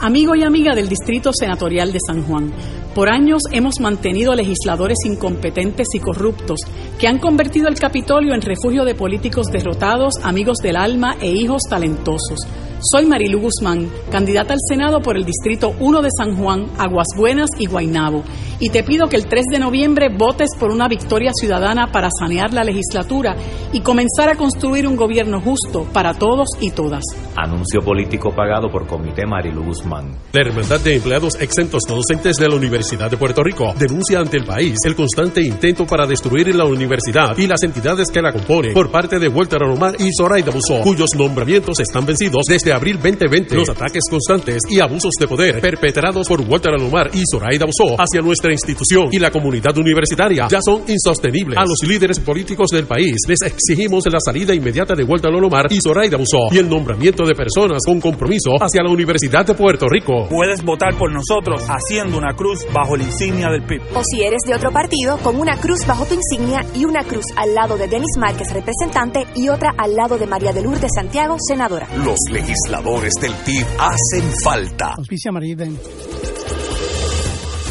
Amigo 0.00 0.34
y 0.34 0.42
amiga 0.42 0.74
del 0.74 0.88
Distrito 0.88 1.32
Senatorial 1.32 1.92
de 1.92 1.98
San 2.04 2.22
Juan, 2.24 2.52
por 2.96 3.10
años 3.10 3.42
hemos 3.52 3.74
mantenido 3.78 4.34
legisladores 4.34 4.96
incompetentes 5.04 5.86
y 5.92 6.00
corruptos 6.00 6.60
que 6.98 7.06
han 7.06 7.18
convertido 7.18 7.68
el 7.68 7.78
Capitolio 7.78 8.32
en 8.32 8.40
refugio 8.40 8.86
de 8.86 8.94
políticos 8.94 9.48
derrotados, 9.52 10.14
amigos 10.22 10.56
del 10.62 10.76
alma 10.76 11.14
e 11.20 11.30
hijos 11.30 11.60
talentosos. 11.68 12.38
Soy 12.80 13.06
Marilu 13.06 13.40
Guzmán, 13.40 13.90
candidata 14.10 14.52
al 14.52 14.60
Senado 14.66 15.00
por 15.00 15.16
el 15.16 15.24
Distrito 15.24 15.74
1 15.80 16.02
de 16.02 16.08
San 16.16 16.36
Juan, 16.36 16.66
Aguas 16.78 17.06
Buenas 17.16 17.50
y 17.58 17.66
Guaynabo, 17.66 18.22
y 18.60 18.68
te 18.68 18.82
pido 18.82 19.08
que 19.08 19.16
el 19.16 19.26
3 19.26 19.44
de 19.50 19.58
noviembre 19.58 20.08
votes 20.08 20.50
por 20.58 20.70
una 20.70 20.86
victoria 20.86 21.30
ciudadana 21.34 21.90
para 21.90 22.08
sanear 22.18 22.52
la 22.52 22.64
legislatura 22.64 23.34
y 23.72 23.80
comenzar 23.80 24.28
a 24.28 24.36
construir 24.36 24.86
un 24.86 24.96
gobierno 24.96 25.40
justo 25.40 25.86
para 25.92 26.14
todos 26.14 26.48
y 26.60 26.70
todas. 26.70 27.02
Anuncio 27.34 27.80
político 27.80 28.30
pagado 28.34 28.68
por 28.70 28.86
Comité 28.86 29.26
Marilu 29.26 29.64
Guzmán. 29.64 30.12
La 30.32 30.42
Hermandad 30.42 30.80
de 30.80 30.96
Empleados 30.96 31.34
Exentos 31.40 31.82
No 31.88 31.96
Docentes 31.96 32.36
de 32.36 32.48
la 32.48 32.56
Universidad 32.56 32.85
de 32.86 33.16
Puerto 33.16 33.42
Rico 33.42 33.74
denuncia 33.76 34.20
ante 34.20 34.36
el 34.36 34.44
país 34.44 34.76
el 34.84 34.94
constante 34.94 35.40
intento 35.40 35.84
para 35.84 36.06
destruir 36.06 36.54
la 36.54 36.64
universidad 36.64 37.36
y 37.36 37.48
las 37.48 37.60
entidades 37.64 38.08
que 38.12 38.22
la 38.22 38.32
componen 38.32 38.72
por 38.72 38.92
parte 38.92 39.18
de 39.18 39.26
Walter 39.26 39.60
Alomar 39.60 39.96
y 39.98 40.08
Zoraida 40.16 40.52
Busó, 40.52 40.80
cuyos 40.82 41.10
nombramientos 41.16 41.80
están 41.80 42.06
vencidos 42.06 42.42
desde 42.48 42.72
abril 42.72 42.96
2020. 43.02 43.56
Los 43.56 43.70
ataques 43.70 44.04
constantes 44.08 44.62
y 44.70 44.78
abusos 44.78 45.10
de 45.18 45.26
poder 45.26 45.60
perpetrados 45.60 46.28
por 46.28 46.40
Walter 46.42 46.74
Alomar 46.74 47.10
y 47.12 47.22
Zoraida 47.28 47.66
Busó 47.66 48.00
hacia 48.00 48.22
nuestra 48.22 48.52
institución 48.52 49.08
y 49.10 49.18
la 49.18 49.32
comunidad 49.32 49.76
universitaria 49.76 50.46
ya 50.48 50.60
son 50.64 50.84
insostenibles. 50.86 51.58
A 51.58 51.62
los 51.62 51.78
líderes 51.88 52.20
políticos 52.20 52.70
del 52.70 52.86
país 52.86 53.16
les 53.26 53.42
exigimos 53.42 54.04
la 54.06 54.20
salida 54.20 54.54
inmediata 54.54 54.94
de 54.94 55.02
Walter 55.02 55.32
Alomar 55.32 55.66
y 55.70 55.80
Zoraida 55.80 56.16
Busó 56.16 56.38
y 56.52 56.58
el 56.58 56.68
nombramiento 56.68 57.26
de 57.26 57.34
personas 57.34 57.82
con 57.84 58.00
compromiso 58.00 58.52
hacia 58.60 58.84
la 58.84 58.92
Universidad 58.92 59.44
de 59.44 59.54
Puerto 59.54 59.86
Rico. 59.88 60.28
Puedes 60.30 60.62
votar 60.62 60.96
por 60.96 61.12
nosotros 61.12 61.66
haciendo 61.68 62.16
una 62.16 62.34
cruz 62.34 62.64
bajo 62.76 62.96
la 62.96 63.04
insignia 63.04 63.48
del 63.48 63.62
PIB. 63.62 63.80
O 63.94 64.02
si 64.04 64.22
eres 64.22 64.42
de 64.46 64.54
otro 64.54 64.70
partido, 64.70 65.16
con 65.18 65.40
una 65.40 65.56
cruz 65.56 65.86
bajo 65.86 66.04
tu 66.04 66.14
insignia 66.14 66.64
y 66.74 66.84
una 66.84 67.02
cruz 67.04 67.24
al 67.36 67.54
lado 67.54 67.78
de 67.78 67.88
Denis 67.88 68.16
Márquez, 68.18 68.52
representante, 68.52 69.26
y 69.34 69.48
otra 69.48 69.74
al 69.78 69.94
lado 69.94 70.18
de 70.18 70.26
María 70.26 70.52
de 70.52 70.62
Lourdes 70.62 70.92
Santiago, 70.94 71.36
senadora. 71.38 71.88
Los 72.04 72.18
legisladores 72.30 73.14
del 73.14 73.32
PIB 73.32 73.66
hacen 73.78 74.32
falta. 74.44 74.94
Auspicia. 74.96 75.30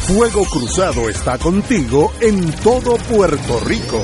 Fuego 0.06 0.44
Cruzado 0.44 1.08
está 1.08 1.38
contigo 1.38 2.12
en 2.20 2.52
todo 2.62 2.96
Puerto 2.96 3.60
Rico. 3.60 4.00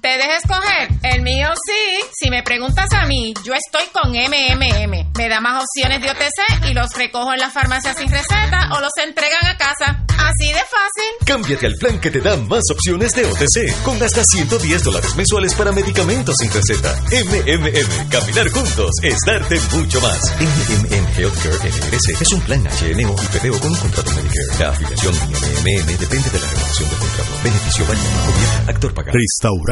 ¿Te 0.00 0.08
deja 0.08 0.36
escoger? 0.36 0.88
El 1.02 1.22
mío 1.22 1.48
sí. 1.66 2.06
Si 2.12 2.30
me 2.30 2.42
preguntas 2.42 2.86
a 2.92 3.06
mí, 3.06 3.34
yo 3.44 3.52
estoy 3.54 3.86
con 3.92 4.10
MMM. 4.12 5.12
Me 5.16 5.28
da 5.28 5.40
más 5.40 5.64
opciones 5.64 6.00
de 6.02 6.10
OTC 6.10 6.70
y 6.70 6.74
los 6.74 6.92
recojo 6.94 7.32
en 7.32 7.40
la 7.40 7.50
farmacia 7.50 7.94
sin 7.94 8.10
receta 8.10 8.70
o 8.76 8.80
los 8.80 8.92
entregan 9.02 9.46
a 9.46 9.56
casa. 9.56 10.04
Así 10.22 10.52
de 10.52 10.60
fácil. 10.60 11.26
Cámbiate 11.26 11.66
al 11.66 11.74
plan 11.74 12.00
que 12.00 12.10
te 12.10 12.20
da 12.20 12.36
más 12.36 12.62
opciones 12.70 13.14
de 13.14 13.26
OTC, 13.26 13.82
con 13.82 14.00
hasta 14.02 14.22
110 14.22 14.84
dólares 14.84 15.16
mensuales 15.16 15.54
para 15.54 15.72
medicamentos 15.72 16.36
sin 16.36 16.52
receta. 16.52 16.94
MMM, 17.10 18.08
caminar 18.08 18.48
juntos 18.50 18.90
es 19.02 19.16
darte 19.26 19.58
mucho 19.72 20.00
más. 20.00 20.32
MMM 20.38 21.06
Healthcare 21.18 21.58
LLC 21.64 22.20
es 22.20 22.32
un 22.32 22.40
plan 22.42 22.62
HMO 22.62 23.16
y 23.20 23.38
PPO 23.38 23.60
con 23.60 23.72
un 23.72 23.78
contrato 23.78 24.10
Medicare. 24.12 24.58
La 24.60 24.68
afiliación 24.70 25.14
MMM 25.14 25.98
depende 25.98 26.30
de 26.30 26.38
la 26.38 26.46
renovación 26.46 26.88
del 26.88 26.98
contrato. 26.98 27.30
Beneficio 27.42 27.86
válido. 27.86 28.08
Actor 28.68 28.94
pagado. 28.94 29.18
Restaurante 29.18 29.71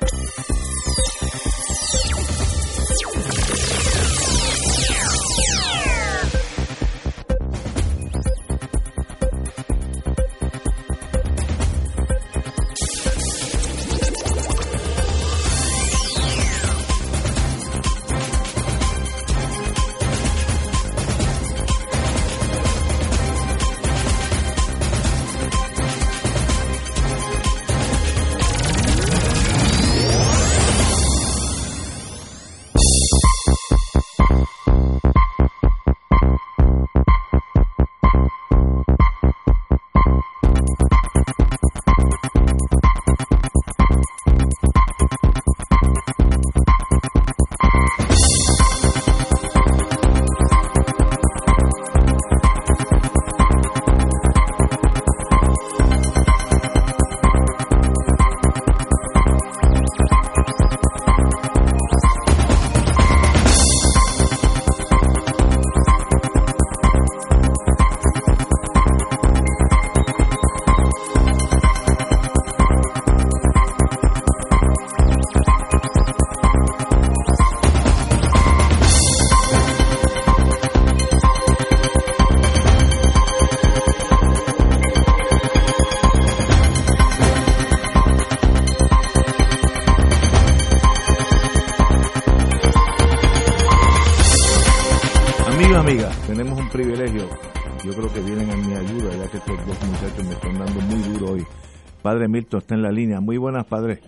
Padre 102.11 102.27
Milton 102.27 102.59
está 102.59 102.75
en 102.75 102.81
la 102.81 102.91
línea. 102.91 103.21
Muy 103.21 103.37
buenas, 103.37 103.65
padre. 103.65 104.01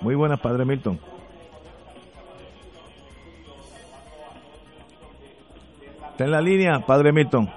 Muy 0.00 0.14
buenas, 0.14 0.38
padre 0.38 0.64
Milton. 0.64 1.00
Está 6.12 6.24
en 6.26 6.30
la 6.30 6.40
línea, 6.40 6.78
padre 6.86 7.10
Milton. 7.12 7.50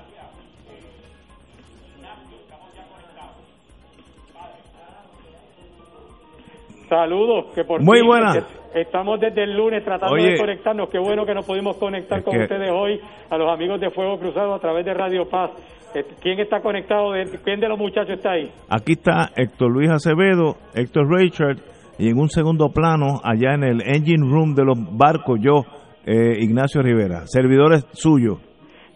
Saludos, 6.90 7.48
que 7.54 7.64
por 7.66 7.82
Muy 7.82 8.02
buenas. 8.02 8.46
Estamos 8.74 9.20
desde 9.20 9.44
el 9.44 9.56
lunes 9.58 9.84
tratando 9.84 10.16
Oye. 10.16 10.32
de 10.32 10.38
conectarnos. 10.38 10.90
Qué 10.90 11.00
bueno 11.00 11.26
que 11.26 11.34
nos 11.34 11.46
pudimos 11.46 11.78
conectar 11.78 12.24
con 12.24 12.34
que- 12.34 12.44
ustedes 12.44 12.70
hoy, 12.72 13.00
a 13.30 13.38
los 13.38 13.52
amigos 13.52 13.80
de 13.80 13.90
Fuego 13.90 14.20
Cruzado 14.20 14.54
a 14.54 14.60
través 14.60 14.86
de 14.86 14.94
Radio 14.94 15.28
Paz. 15.28 15.52
Eh, 15.96 16.04
¿Quién 16.22 16.40
está 16.40 16.62
conectado? 16.62 17.12
¿Quién 17.44 17.60
de 17.60 17.68
los 17.68 17.80
muchachos 17.80 18.18
está 18.18 18.32
ahí? 18.32 18.52
Aquí 18.70 18.94
está 18.94 19.32
Héctor 19.36 19.72
Luis 19.72 19.90
Acevedo, 19.90 20.58
Héctor 20.76 21.08
Richard, 21.10 21.58
y 21.98 22.10
en 22.10 22.20
un 22.20 22.30
segundo 22.30 22.70
plano, 22.70 23.20
allá 23.24 23.54
en 23.54 23.64
el 23.64 23.82
engine 23.82 24.30
room 24.30 24.54
de 24.54 24.66
los 24.66 24.78
barcos, 24.98 25.40
yo, 25.42 25.64
eh, 26.06 26.38
Ignacio 26.40 26.82
Rivera, 26.82 27.24
servidores 27.26 27.86
suyos. 27.94 28.40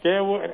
Qué 0.03 0.19
bueno. 0.19 0.53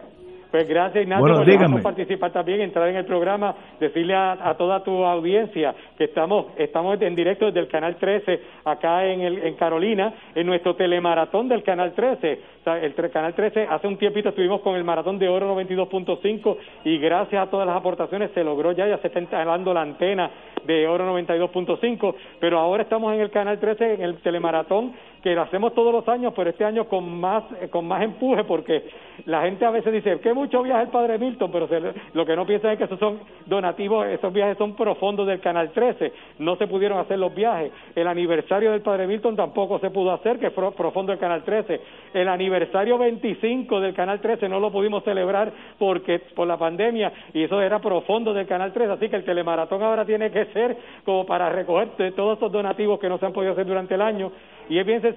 Pues 0.58 0.70
gracias 0.70 1.04
Ignacio 1.04 1.22
Bueno, 1.22 1.72
por 1.72 1.84
participar 1.84 2.32
también, 2.32 2.62
entrar 2.62 2.90
en 2.90 2.96
el 2.96 3.06
programa, 3.06 3.54
decirle 3.80 4.16
a, 4.16 4.32
a 4.42 4.58
toda 4.58 4.84
tu 4.84 5.06
audiencia 5.06 5.76
que 5.96 6.06
estamos 6.06 6.48
estamos 6.58 7.00
en 7.00 7.14
directo 7.14 7.46
desde 7.46 7.60
el 7.60 7.68
Canal 7.68 7.98
13 7.98 8.42
acá 8.66 9.06
en, 9.06 9.22
el, 9.22 9.38
en 9.46 9.54
Carolina, 9.54 10.12
en 10.34 10.48
nuestro 10.48 10.76
telemaratón 10.76 11.48
del 11.48 11.62
Canal 11.62 11.94
13. 11.94 12.40
O 12.62 12.64
sea, 12.64 12.80
el 12.80 12.96
Canal 13.12 13.36
13, 13.36 13.68
hace 13.70 13.88
un 13.88 13.98
tiempito 13.98 14.30
estuvimos 14.30 14.62
con 14.62 14.76
el 14.76 14.84
maratón 14.84 15.20
de 15.20 15.30
oro 15.30 15.56
92.5 15.56 16.58
y 16.86 16.98
gracias 16.98 17.48
a 17.48 17.52
todas 17.52 17.68
las 17.68 17.78
aportaciones 17.78 18.32
se 18.32 18.44
logró 18.44 18.72
ya, 18.72 18.88
ya 18.88 18.98
se 18.98 19.08
está 19.08 19.20
instalando 19.20 19.76
la 19.76 19.84
antena 19.84 20.32
de 20.66 20.88
oro 20.88 21.06
92.5, 21.16 22.16
pero 22.40 22.58
ahora 22.58 22.82
estamos 22.82 23.14
en 23.14 23.22
el 23.22 23.30
Canal 23.30 23.60
13 23.60 23.94
en 23.94 24.02
el 24.02 24.18
telemaratón 24.22 24.94
que 25.28 25.36
lo 25.36 25.42
hacemos 25.42 25.74
todos 25.74 25.92
los 25.92 26.08
años, 26.08 26.32
pero 26.34 26.50
este 26.50 26.64
año 26.64 26.86
con 26.86 27.20
más 27.20 27.44
eh, 27.60 27.68
con 27.68 27.86
más 27.86 28.02
empuje 28.02 28.46
porque 28.46 28.86
la 29.26 29.42
gente 29.42 29.66
a 29.66 29.72
veces 29.72 29.92
dice 29.92 30.22
que 30.22 30.34
mucho 30.34 30.64
viaja 30.64 30.82
el 30.82 30.88
Padre 30.88 31.18
Milton, 31.18 31.52
pero 31.52 31.68
se 31.68 31.82
lo 32.14 32.26
que 32.26 32.34
no 32.34 32.46
piensan 32.46 32.72
es 32.72 32.78
que 32.78 32.86
esos 32.86 32.98
son 32.98 33.20
donativos, 33.46 34.08
esos 34.08 34.32
viajes 34.32 34.58
son 34.58 34.74
profundos 34.74 35.28
del 35.28 35.42
Canal 35.42 35.72
13, 35.72 36.14
no 36.40 36.56
se 36.56 36.68
pudieron 36.68 37.00
hacer 37.00 37.20
los 37.20 37.36
viajes. 37.36 37.74
El 37.94 38.08
aniversario 38.08 38.72
del 38.72 38.82
Padre 38.82 39.06
Milton 39.06 39.36
tampoco 39.36 39.80
se 39.80 39.90
pudo 39.90 40.14
hacer, 40.14 40.40
que 40.40 40.52
fue 40.52 40.72
profundo 40.72 41.12
del 41.12 41.20
Canal 41.20 41.44
13. 41.44 41.82
El 42.14 42.30
aniversario 42.30 42.98
25 42.98 43.82
del 43.82 43.94
Canal 43.94 44.22
13 44.22 44.48
no 44.48 44.62
lo 44.62 44.72
pudimos 44.72 45.04
celebrar 45.04 45.52
porque 45.78 46.20
por 46.36 46.48
la 46.48 46.56
pandemia 46.56 47.12
y 47.34 47.44
eso 47.44 47.62
era 47.62 47.80
profundo 47.80 48.34
del 48.34 48.48
Canal 48.48 48.72
13, 48.72 48.94
así 48.94 49.10
que 49.10 49.18
el 49.18 49.26
telemaratón 49.26 49.84
ahora 49.84 50.06
tiene 50.06 50.32
que 50.32 50.46
ser 50.54 50.78
como 51.04 51.26
para 51.26 51.50
recoger 51.50 51.90
todos 52.16 52.38
esos 52.38 52.50
donativos 52.50 52.98
que 52.98 53.10
no 53.10 53.18
se 53.18 53.26
han 53.26 53.34
podido 53.34 53.52
hacer 53.52 53.66
durante 53.66 53.96
el 53.96 54.02
año 54.02 54.32
y 54.70 54.80
es 54.80 54.86
bien 54.86 55.02
sencillo, 55.02 55.17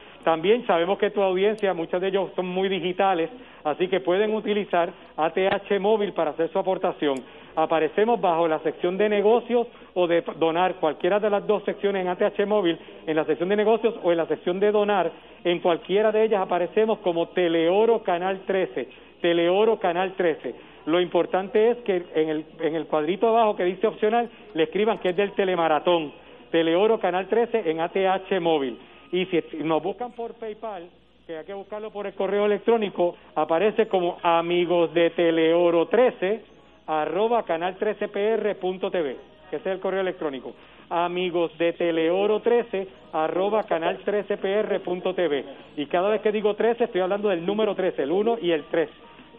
955 0.21 0.21
2955 0.21 0.21
1 0.21 0.21
877 0.21 0.21
955 0.21 0.21
2955 0.21 0.21
también 0.23 0.65
sabemos 0.67 0.97
que 0.99 1.09
tu 1.09 1.21
audiencia, 1.21 1.73
muchos 1.73 1.99
de 2.01 2.09
ellos 2.09 2.29
son 2.35 2.47
muy 2.47 2.69
digitales, 2.69 3.29
así 3.63 3.87
que 3.87 3.99
pueden 3.99 4.33
utilizar 4.33 4.91
ATH 5.17 5.79
móvil 5.79 6.13
para 6.13 6.31
hacer 6.31 6.49
su 6.51 6.59
aportación. 6.59 7.23
Aparecemos 7.55 8.21
bajo 8.21 8.47
la 8.47 8.59
sección 8.59 8.97
de 8.97 9.09
negocios 9.09 9.67
o 9.93 10.07
de 10.07 10.23
donar, 10.37 10.75
cualquiera 10.75 11.19
de 11.19 11.29
las 11.29 11.45
dos 11.45 11.63
secciones 11.63 12.03
en 12.03 12.09
ATH 12.09 12.45
móvil, 12.45 12.77
en 13.05 13.15
la 13.15 13.25
sección 13.25 13.49
de 13.49 13.55
negocios 13.55 13.95
o 14.03 14.11
en 14.11 14.17
la 14.17 14.27
sección 14.27 14.59
de 14.59 14.71
donar, 14.71 15.11
en 15.43 15.59
cualquiera 15.59 16.11
de 16.11 16.23
ellas 16.23 16.41
aparecemos 16.41 16.99
como 16.99 17.29
Teleoro 17.29 18.03
Canal 18.03 18.41
13, 18.45 18.87
Teleoro 19.21 19.79
Canal 19.79 20.13
13. 20.13 20.55
Lo 20.85 20.99
importante 20.99 21.71
es 21.71 21.77
que 21.79 22.03
en 22.15 22.29
el, 22.29 22.45
en 22.59 22.75
el 22.75 22.85
cuadrito 22.87 23.27
abajo 23.27 23.55
que 23.55 23.65
dice 23.65 23.87
opcional 23.87 24.29
le 24.53 24.63
escriban 24.63 24.99
que 24.99 25.09
es 25.09 25.15
del 25.15 25.33
telemaratón, 25.33 26.13
Teleoro 26.51 26.99
Canal 26.99 27.27
13 27.27 27.69
en 27.69 27.79
ATH 27.81 28.39
móvil. 28.39 28.77
Y 29.11 29.25
si 29.25 29.43
nos 29.63 29.83
buscan 29.83 30.13
por 30.13 30.33
PayPal, 30.35 30.89
que 31.27 31.37
hay 31.37 31.45
que 31.45 31.53
buscarlo 31.53 31.91
por 31.91 32.07
el 32.07 32.13
correo 32.13 32.45
electrónico, 32.45 33.15
aparece 33.35 33.87
como 33.87 34.17
amigos 34.23 34.93
de 34.93 35.09
Teleoro 35.11 35.87
13 35.87 36.41
arroba 36.87 37.43
canal 37.43 37.77
13pr.tv, 37.77 39.15
que 39.49 39.55
ese 39.55 39.69
es 39.69 39.75
el 39.75 39.79
correo 39.79 40.01
electrónico. 40.01 40.53
Amigos 40.89 41.57
de 41.57 41.73
Teleoro 41.73 42.41
13 42.41 42.87
arroba 43.13 43.63
canal 43.63 44.03
13pr.tv. 44.03 45.45
Y 45.77 45.85
cada 45.85 46.09
vez 46.09 46.21
que 46.21 46.31
digo 46.31 46.55
13 46.55 46.85
estoy 46.85 47.01
hablando 47.01 47.29
del 47.29 47.45
número 47.45 47.75
13, 47.75 48.03
el 48.03 48.11
1 48.11 48.37
y 48.41 48.51
el 48.51 48.63
3. 48.65 48.89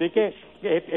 Así 0.03 0.11
que 0.11 0.35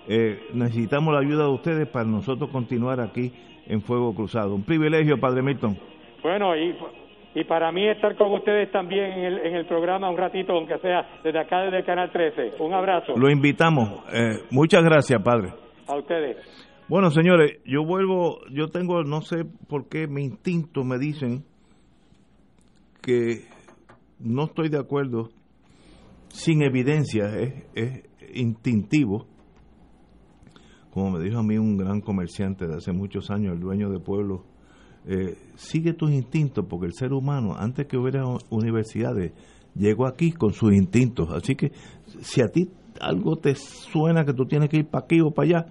Eh, 0.09 0.41
necesitamos 0.53 1.15
la 1.15 1.21
ayuda 1.21 1.45
de 1.45 1.53
ustedes 1.53 1.89
para 1.89 2.05
nosotros 2.05 2.51
continuar 2.51 3.01
aquí 3.01 3.33
en 3.67 3.83
Fuego 3.83 4.13
Cruzado. 4.15 4.55
Un 4.55 4.65
privilegio, 4.65 5.19
Padre 5.19 5.43
Milton. 5.43 5.79
Bueno, 6.23 6.57
y, 6.57 6.75
y 7.35 7.45
para 7.45 7.73
mí 7.73 7.89
estar 7.89 8.15
con 8.17 8.33
ustedes 8.33 8.71
también 8.71 9.05
en 9.13 9.25
el, 9.25 9.39
en 9.39 9.55
el 9.55 9.67
programa 9.67 10.11
un 10.11 10.19
ratito, 10.19 10.53
aunque 10.53 10.79
sea 10.79 11.21
desde 11.25 11.39
acá, 11.39 11.63
desde 11.63 11.79
el 11.79 11.85
Canal 11.85 12.11
13. 12.13 12.63
Un 12.63 12.75
abrazo 12.75 13.17
Lo 13.17 13.31
invitamos. 13.31 14.05
Eh, 14.13 14.45
muchas 14.51 14.83
gracias, 14.83 15.23
Padre. 15.23 15.53
a 15.89 15.97
ustedes. 15.97 16.37
Bueno, 16.89 17.11
señores, 17.11 17.61
yo 17.65 17.85
vuelvo, 17.85 18.41
yo 18.51 18.69
tengo, 18.69 19.03
no 19.03 19.23
sé 19.23 19.45
por 19.69 19.89
qué 19.89 20.07
mi 20.07 20.25
instinto 20.25 20.85
me 20.85 20.99
dicen 20.99 21.45
que 23.01 23.47
no 24.21 24.45
estoy 24.45 24.69
de 24.69 24.79
acuerdo 24.79 25.31
sin 26.29 26.63
evidencia, 26.63 27.25
es, 27.39 27.65
es 27.75 28.05
instintivo. 28.35 29.27
Como 30.93 31.13
me 31.13 31.25
dijo 31.25 31.39
a 31.39 31.43
mí 31.43 31.57
un 31.57 31.79
gran 31.79 32.03
comerciante 32.03 32.67
de 32.67 32.75
hace 32.75 32.93
muchos 32.93 33.31
años, 33.31 33.55
el 33.55 33.61
dueño 33.61 33.89
de 33.89 33.99
pueblo, 33.99 34.45
eh, 35.07 35.37
sigue 35.57 35.93
tus 35.95 36.11
instintos, 36.13 36.65
porque 36.69 36.87
el 36.87 36.93
ser 36.95 37.13
humano, 37.13 37.55
antes 37.57 37.87
que 37.87 37.97
hubiera 37.97 38.25
universidades, 38.51 39.33
llegó 39.75 40.07
aquí 40.07 40.33
con 40.33 40.53
sus 40.53 40.73
instintos. 40.75 41.31
Así 41.33 41.55
que 41.57 41.73
si 42.21 42.41
a 42.43 42.49
ti 42.49 42.69
algo 43.01 43.37
te 43.37 43.55
suena 43.55 44.25
que 44.25 44.33
tú 44.35 44.45
tienes 44.47 44.69
que 44.69 44.79
ir 44.79 44.87
para 44.87 45.05
aquí 45.05 45.21
o 45.21 45.31
para 45.31 45.47
allá, 45.49 45.67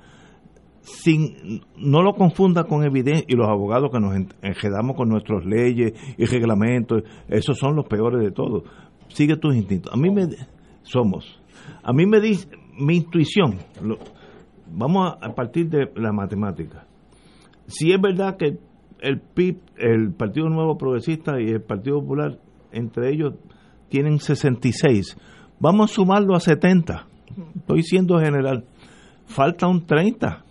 sin 0.82 1.62
no 1.78 2.02
lo 2.02 2.14
confunda 2.14 2.64
con 2.64 2.84
evidencia 2.84 3.26
y 3.28 3.36
los 3.36 3.48
abogados 3.48 3.92
que 3.92 4.00
nos 4.00 4.16
en- 4.16 4.34
enredamos 4.42 4.96
con 4.96 5.10
nuestras 5.10 5.46
leyes 5.46 5.94
y 6.18 6.26
reglamentos 6.26 7.04
esos 7.28 7.58
son 7.60 7.76
los 7.76 7.86
peores 7.86 8.20
de 8.20 8.32
todos 8.32 8.64
sigue 9.10 9.36
tus 9.38 9.56
instintos. 9.56 9.94
A 9.94 9.98
mí 9.98 10.10
me 10.10 10.28
somos. 10.84 11.40
A 11.84 11.92
mí 11.94 12.06
me 12.06 12.20
dice 12.22 12.48
mi 12.80 12.96
intuición. 12.98 13.58
Lo- 13.84 14.00
vamos 14.74 15.14
a 15.22 15.36
partir 15.36 15.70
de 15.70 15.92
la 15.96 16.12
matemática. 16.14 16.88
Si 17.68 17.92
es 17.92 18.02
verdad 18.02 18.38
que 18.38 18.58
el 19.02 19.20
PIB 19.20 19.58
el 19.78 20.14
Partido 20.14 20.50
Nuevo 20.50 20.78
Progresista 20.78 21.42
y 21.42 21.50
el 21.50 21.62
Partido 21.62 22.00
Popular 22.02 22.38
entre 22.72 23.12
ellos 23.12 23.34
tienen 23.90 24.20
66 24.20 25.18
vamos 25.60 25.92
a 25.92 25.94
sumarlo 25.94 26.36
a 26.36 26.40
70 26.40 27.08
estoy 27.56 27.84
siendo 27.84 28.20
general 28.20 28.66
falta 29.26 29.68
un 29.68 29.86
30 29.86 30.46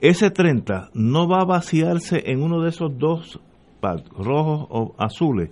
ese 0.00 0.30
30 0.30 0.90
no 0.94 1.28
va 1.28 1.42
a 1.42 1.44
vaciarse 1.44 2.22
en 2.26 2.42
uno 2.42 2.60
de 2.62 2.70
esos 2.70 2.98
dos 2.98 3.40
rojos 4.16 4.66
o 4.70 4.94
azules, 4.98 5.50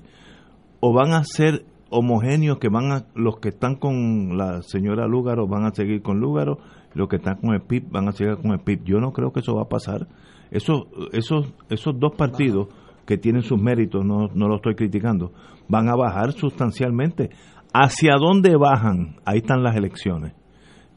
o 0.80 0.92
van 0.92 1.12
a 1.12 1.24
ser 1.24 1.64
homogéneos 1.90 2.58
que 2.58 2.68
van 2.68 2.92
a, 2.92 3.04
los 3.14 3.38
que 3.38 3.48
están 3.48 3.76
con 3.76 4.36
la 4.38 4.62
señora 4.62 5.06
Lúgaro 5.06 5.46
van 5.48 5.64
a 5.64 5.74
seguir 5.74 6.02
con 6.02 6.20
Lúgaro, 6.20 6.58
los 6.94 7.08
que 7.08 7.16
están 7.16 7.36
con 7.36 7.54
el 7.54 7.62
PIB 7.62 7.90
van 7.90 8.08
a 8.08 8.12
seguir 8.12 8.36
con 8.36 8.52
el 8.52 8.60
PIB. 8.60 8.84
Yo 8.84 9.00
no 9.00 9.12
creo 9.12 9.32
que 9.32 9.40
eso 9.40 9.54
va 9.54 9.62
a 9.62 9.68
pasar. 9.68 10.06
Eso, 10.50 10.88
esos, 11.12 11.52
esos 11.68 11.98
dos 11.98 12.12
partidos 12.16 12.68
que 13.06 13.18
tienen 13.18 13.42
sus 13.42 13.60
méritos, 13.60 14.04
no, 14.04 14.28
no 14.34 14.48
lo 14.48 14.56
estoy 14.56 14.74
criticando, 14.74 15.32
van 15.68 15.88
a 15.88 15.96
bajar 15.96 16.32
sustancialmente. 16.32 17.30
¿Hacia 17.72 18.16
dónde 18.16 18.56
bajan? 18.56 19.16
Ahí 19.24 19.38
están 19.38 19.62
las 19.62 19.76
elecciones. 19.76 20.34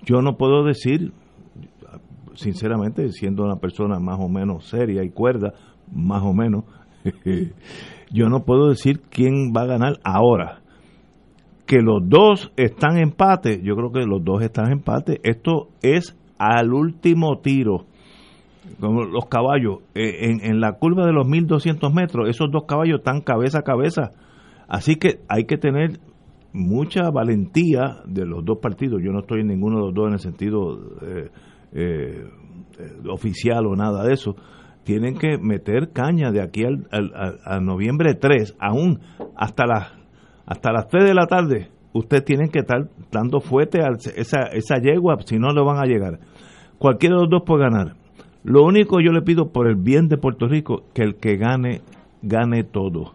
Yo 0.06 0.22
no 0.22 0.38
puedo 0.38 0.64
decir, 0.64 1.14
sinceramente, 2.36 3.10
siendo 3.10 3.44
una 3.44 3.58
persona 3.58 4.00
más 4.00 4.20
o 4.20 4.28
menos 4.28 4.66
seria 4.66 5.04
y 5.04 5.10
cuerda, 5.12 5.54
más 5.92 6.24
o 6.24 6.34
menos, 6.34 6.66
yo 8.12 8.30
no 8.30 8.44
puedo 8.44 8.70
decir 8.70 9.02
quién 9.10 9.54
va 9.56 9.62
a 9.64 9.68
ganar 9.68 10.00
ahora. 10.04 10.62
Que 11.66 11.78
los 11.78 12.02
dos 12.08 12.52
están 12.58 12.98
en 12.98 13.04
empate, 13.04 13.62
yo 13.64 13.76
creo 13.76 13.92
que 13.92 14.06
los 14.06 14.24
dos 14.24 14.42
están 14.42 14.68
en 14.68 14.74
empate. 14.74 15.20
Esto 15.24 15.70
es 15.82 16.18
al 16.38 16.74
último 16.74 17.40
tiro. 17.40 17.86
Como 18.80 19.04
los 19.04 19.26
caballos, 19.26 19.80
eh, 19.96 20.30
en, 20.30 20.44
en 20.44 20.60
la 20.60 20.74
curva 20.74 21.06
de 21.06 21.14
los 21.14 21.28
1200 21.28 21.94
metros, 21.94 22.30
esos 22.30 22.52
dos 22.52 22.64
caballos 22.68 23.00
están 23.00 23.22
cabeza 23.22 23.60
a 23.60 23.64
cabeza. 23.64 24.12
Así 24.68 24.96
que 24.96 25.20
hay 25.30 25.46
que 25.46 25.58
tener 25.58 26.00
mucha 26.54 27.10
valentía 27.12 28.02
de 28.06 28.26
los 28.26 28.46
dos 28.46 28.60
partidos. 28.62 29.02
Yo 29.04 29.12
no 29.12 29.20
estoy 29.20 29.42
en 29.42 29.48
ninguno 29.48 29.78
de 29.78 29.86
los 29.86 29.94
dos 29.94 30.08
en 30.08 30.14
el 30.14 30.20
sentido 30.20 30.80
eh, 31.02 31.30
eh, 31.74 32.24
oficial 33.10 33.66
o 33.66 33.76
nada 33.76 34.04
de 34.04 34.14
eso. 34.14 34.36
Tienen 34.84 35.18
que 35.18 35.38
meter 35.38 35.92
caña 35.94 36.32
de 36.32 36.42
aquí 36.42 36.64
al, 36.66 36.88
a 37.46 37.60
noviembre 37.60 38.16
3, 38.16 38.58
aún 38.60 39.00
hasta 39.36 39.66
las 39.66 39.94
hasta 40.46 40.72
las 40.74 40.88
3 40.88 41.06
de 41.06 41.14
la 41.14 41.26
tarde. 41.26 41.70
Ustedes 41.94 42.26
tienen 42.26 42.50
que 42.50 42.60
estar 42.60 42.90
dando 43.12 43.40
fuerte 43.40 43.82
a 43.82 43.90
esa, 44.16 44.48
esa 44.52 44.78
yegua, 44.78 45.18
si 45.26 45.38
no, 45.38 45.52
lo 45.54 45.64
van 45.64 45.78
a 45.78 45.86
llegar. 45.86 46.20
Cualquiera 46.80 47.16
de 47.16 47.22
los 47.22 47.30
dos 47.30 47.44
puede 47.46 47.64
ganar. 47.64 47.96
Lo 48.44 48.64
único 48.64 49.00
yo 49.00 49.12
le 49.12 49.22
pido 49.22 49.52
por 49.52 49.68
el 49.68 49.76
bien 49.76 50.08
de 50.08 50.18
Puerto 50.18 50.48
Rico, 50.48 50.84
que 50.94 51.04
el 51.04 51.16
que 51.16 51.38
gane, 51.38 51.82
gane 52.22 52.64
todo. 52.64 53.14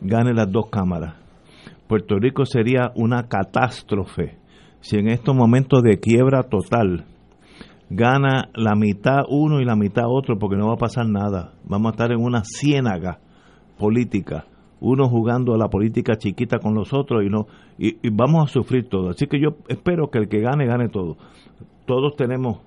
Gane 0.00 0.34
las 0.34 0.50
dos 0.52 0.66
cámaras 0.70 1.14
Puerto 1.86 2.18
Rico 2.18 2.44
sería 2.44 2.92
una 2.96 3.28
catástrofe 3.28 4.36
si 4.80 4.98
en 4.98 5.08
estos 5.08 5.34
momentos 5.34 5.82
de 5.82 5.98
quiebra 5.98 6.42
total 6.44 7.04
gana 7.90 8.50
la 8.54 8.74
mitad 8.74 9.20
uno 9.28 9.60
y 9.60 9.64
la 9.64 9.76
mitad 9.76 10.04
otro, 10.08 10.38
porque 10.38 10.56
no 10.56 10.68
va 10.68 10.74
a 10.74 10.78
pasar 10.78 11.08
nada. 11.08 11.52
Vamos 11.64 11.90
a 11.90 11.90
estar 11.94 12.12
en 12.12 12.20
una 12.20 12.42
ciénaga 12.44 13.18
política, 13.78 14.46
uno 14.80 15.08
jugando 15.08 15.54
a 15.54 15.58
la 15.58 15.68
política 15.68 16.16
chiquita 16.16 16.58
con 16.58 16.74
los 16.74 16.92
otros 16.92 17.22
y 17.24 17.28
no 17.28 17.46
y, 17.78 17.96
vamos 18.10 18.50
a 18.50 18.52
sufrir 18.52 18.88
todo. 18.88 19.10
Así 19.10 19.26
que 19.26 19.40
yo 19.40 19.56
espero 19.68 20.08
que 20.10 20.18
el 20.18 20.28
que 20.28 20.40
gane 20.40 20.66
gane 20.66 20.88
todo. 20.88 21.16
Todos 21.86 22.16
tenemos 22.16 22.60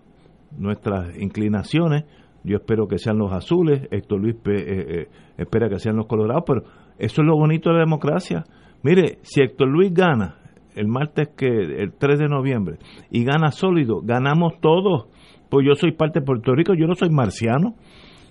nuestras 0.58 1.18
inclinaciones. 1.18 2.06
Yo 2.44 2.58
espero 2.58 2.88
que 2.88 2.98
sean 2.98 3.18
los 3.18 3.32
azules. 3.32 3.88
Héctor 3.92 4.22
Luis 4.22 4.36
eh, 4.46 4.52
eh, 4.56 5.08
espera 5.38 5.70
que 5.70 5.80
sean 5.80 5.98
los 5.98 6.08
colorados, 6.08 6.44
pero 6.46 6.62
eso 6.98 7.22
es 7.22 7.28
lo 7.28 7.36
bonito 7.36 7.70
de 7.70 7.76
la 7.76 7.82
democracia 7.82 8.46
Mire, 8.82 9.20
si 9.24 9.42
Héctor 9.42 9.68
Luis 9.68 9.94
gana 9.94 10.36
el 10.76 10.88
martes 10.88 11.30
que 11.36 11.48
el 11.48 11.94
3 11.98 12.20
de 12.20 12.28
noviembre 12.30 12.78
y 13.12 13.26
gana 13.26 13.52
sólido, 13.52 14.02
ganamos 14.02 14.54
todos. 14.62 15.08
Pues 15.50 15.66
yo 15.68 15.76
soy 15.76 15.92
parte 15.92 16.20
de 16.20 16.26
Puerto 16.26 16.54
Rico, 16.54 16.74
yo 16.74 16.88
no 16.88 16.96
soy 16.96 17.10
marciano. 17.10 17.76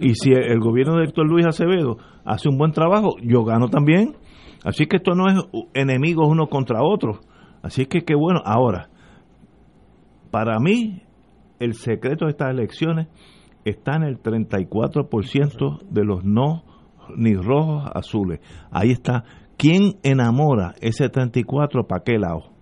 Y 0.00 0.14
si 0.14 0.30
el 0.30 0.60
gobierno 0.60 0.96
de 0.96 1.04
Héctor 1.04 1.28
Luis 1.28 1.44
Acevedo 1.44 1.98
hace 2.24 2.48
un 2.48 2.56
buen 2.56 2.72
trabajo, 2.72 3.16
yo 3.20 3.44
gano 3.44 3.68
también. 3.68 4.14
Así 4.64 4.86
que 4.86 4.96
esto 4.96 5.14
no 5.14 5.26
es 5.26 5.34
enemigos 5.74 6.28
uno 6.28 6.46
contra 6.46 6.82
otro. 6.82 7.20
Así 7.62 7.86
que 7.86 8.02
qué 8.02 8.14
bueno. 8.14 8.40
Ahora, 8.44 8.88
para 10.30 10.58
mí, 10.60 11.02
el 11.58 11.74
secreto 11.74 12.26
de 12.26 12.32
estas 12.32 12.50
elecciones 12.50 13.08
está 13.64 13.96
en 13.96 14.04
el 14.04 14.22
34% 14.22 15.80
de 15.88 16.04
los 16.04 16.24
no 16.24 16.64
ni 17.16 17.34
rojos 17.34 17.90
azules. 17.94 18.40
Ahí 18.70 18.90
está. 18.90 19.24
¿Quién 19.56 19.94
enamora 20.02 20.74
ese 20.80 21.08
34 21.08 21.86
para 21.86 22.02
qué 22.04 22.18
lado? 22.18 22.52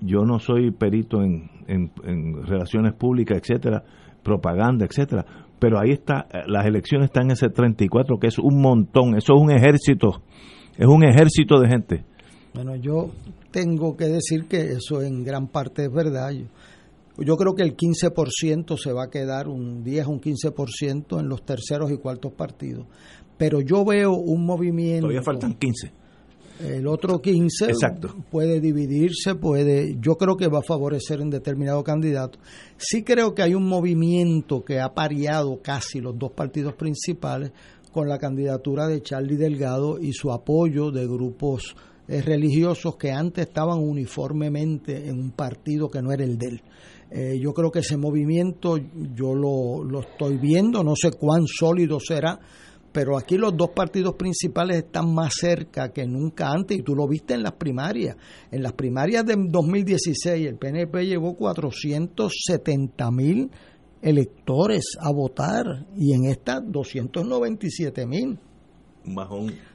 Yo 0.00 0.24
no 0.24 0.38
soy 0.38 0.70
perito 0.70 1.22
en, 1.22 1.50
en, 1.66 2.46
relaciones 2.46 2.94
públicas, 2.94 3.38
etcétera, 3.38 3.84
propaganda, 4.22 4.86
etcétera, 4.86 5.26
pero 5.58 5.78
ahí 5.78 5.90
está, 5.90 6.26
las 6.46 6.64
elecciones 6.64 7.06
están 7.06 7.24
en 7.24 7.32
ese 7.32 7.50
34, 7.50 8.18
que 8.18 8.28
es 8.28 8.38
un 8.38 8.62
montón, 8.62 9.16
eso 9.16 9.34
es 9.34 9.42
un 9.42 9.50
ejército, 9.50 10.22
es 10.78 10.86
un 10.86 11.04
ejército 11.04 11.60
de 11.60 11.68
gente. 11.68 12.04
Bueno, 12.54 12.74
yo 12.76 13.10
tengo 13.50 13.96
que 13.96 14.06
decir 14.06 14.46
que 14.48 14.72
eso 14.72 15.02
en 15.02 15.22
gran 15.22 15.48
parte 15.48 15.84
es 15.84 15.92
verdad. 15.92 16.30
Yo 17.20 17.36
creo 17.36 17.54
que 17.54 17.62
el 17.62 17.76
15% 17.76 18.76
se 18.76 18.92
va 18.92 19.04
a 19.04 19.10
quedar, 19.10 19.48
un 19.48 19.82
10 19.82 20.06
o 20.06 20.10
un 20.10 20.20
15% 20.20 21.20
en 21.20 21.28
los 21.28 21.44
terceros 21.44 21.90
y 21.90 21.98
cuartos 21.98 22.32
partidos. 22.32 22.86
Pero 23.36 23.60
yo 23.60 23.84
veo 23.84 24.12
un 24.12 24.44
movimiento. 24.44 25.06
Todavía 25.06 25.22
faltan 25.22 25.54
15 25.54 26.00
el 26.60 26.86
otro 26.86 27.20
15 27.20 27.72
puede 28.30 28.60
dividirse, 28.60 29.34
puede, 29.34 29.96
yo 29.98 30.16
creo 30.16 30.36
que 30.36 30.48
va 30.48 30.58
a 30.58 30.62
favorecer 30.62 31.20
en 31.20 31.30
determinado 31.30 31.82
candidato. 31.82 32.38
Sí 32.76 33.02
creo 33.02 33.34
que 33.34 33.42
hay 33.42 33.54
un 33.54 33.66
movimiento 33.66 34.62
que 34.62 34.80
ha 34.80 34.92
pareado 34.92 35.60
casi 35.62 36.00
los 36.00 36.18
dos 36.18 36.32
partidos 36.32 36.74
principales 36.74 37.52
con 37.92 38.08
la 38.08 38.18
candidatura 38.18 38.86
de 38.86 39.02
Charlie 39.02 39.36
Delgado 39.36 39.98
y 39.98 40.12
su 40.12 40.32
apoyo 40.32 40.90
de 40.90 41.06
grupos 41.06 41.74
eh, 42.08 42.20
religiosos 42.22 42.96
que 42.96 43.10
antes 43.10 43.46
estaban 43.46 43.78
uniformemente 43.78 45.08
en 45.08 45.18
un 45.18 45.30
partido 45.30 45.88
que 45.88 46.02
no 46.02 46.12
era 46.12 46.24
el 46.24 46.36
de 46.38 46.46
él. 46.46 46.62
Eh, 47.10 47.38
yo 47.40 47.52
creo 47.52 47.70
que 47.70 47.80
ese 47.80 47.96
movimiento 47.96 48.76
yo 48.76 49.34
lo, 49.34 49.82
lo 49.82 50.00
estoy 50.00 50.38
viendo, 50.38 50.84
no 50.84 50.94
sé 50.94 51.10
cuán 51.10 51.44
sólido 51.46 51.98
será, 51.98 52.38
pero 52.92 53.16
aquí 53.16 53.36
los 53.36 53.56
dos 53.56 53.70
partidos 53.70 54.14
principales 54.14 54.78
están 54.78 55.12
más 55.14 55.34
cerca 55.34 55.92
que 55.92 56.06
nunca 56.06 56.50
antes 56.50 56.78
y 56.78 56.82
tú 56.82 56.94
lo 56.94 57.06
viste 57.06 57.34
en 57.34 57.42
las 57.42 57.52
primarias. 57.52 58.16
En 58.50 58.62
las 58.62 58.72
primarias 58.72 59.24
de 59.24 59.36
2016 59.36 60.46
el 60.46 60.56
PNP 60.56 61.06
llevó 61.06 61.34
470 61.36 63.10
mil 63.10 63.50
electores 64.02 64.96
a 65.00 65.12
votar 65.12 65.86
y 65.96 66.14
en 66.14 66.24
esta 66.24 66.60
297 66.60 68.06
mil. 68.06 68.38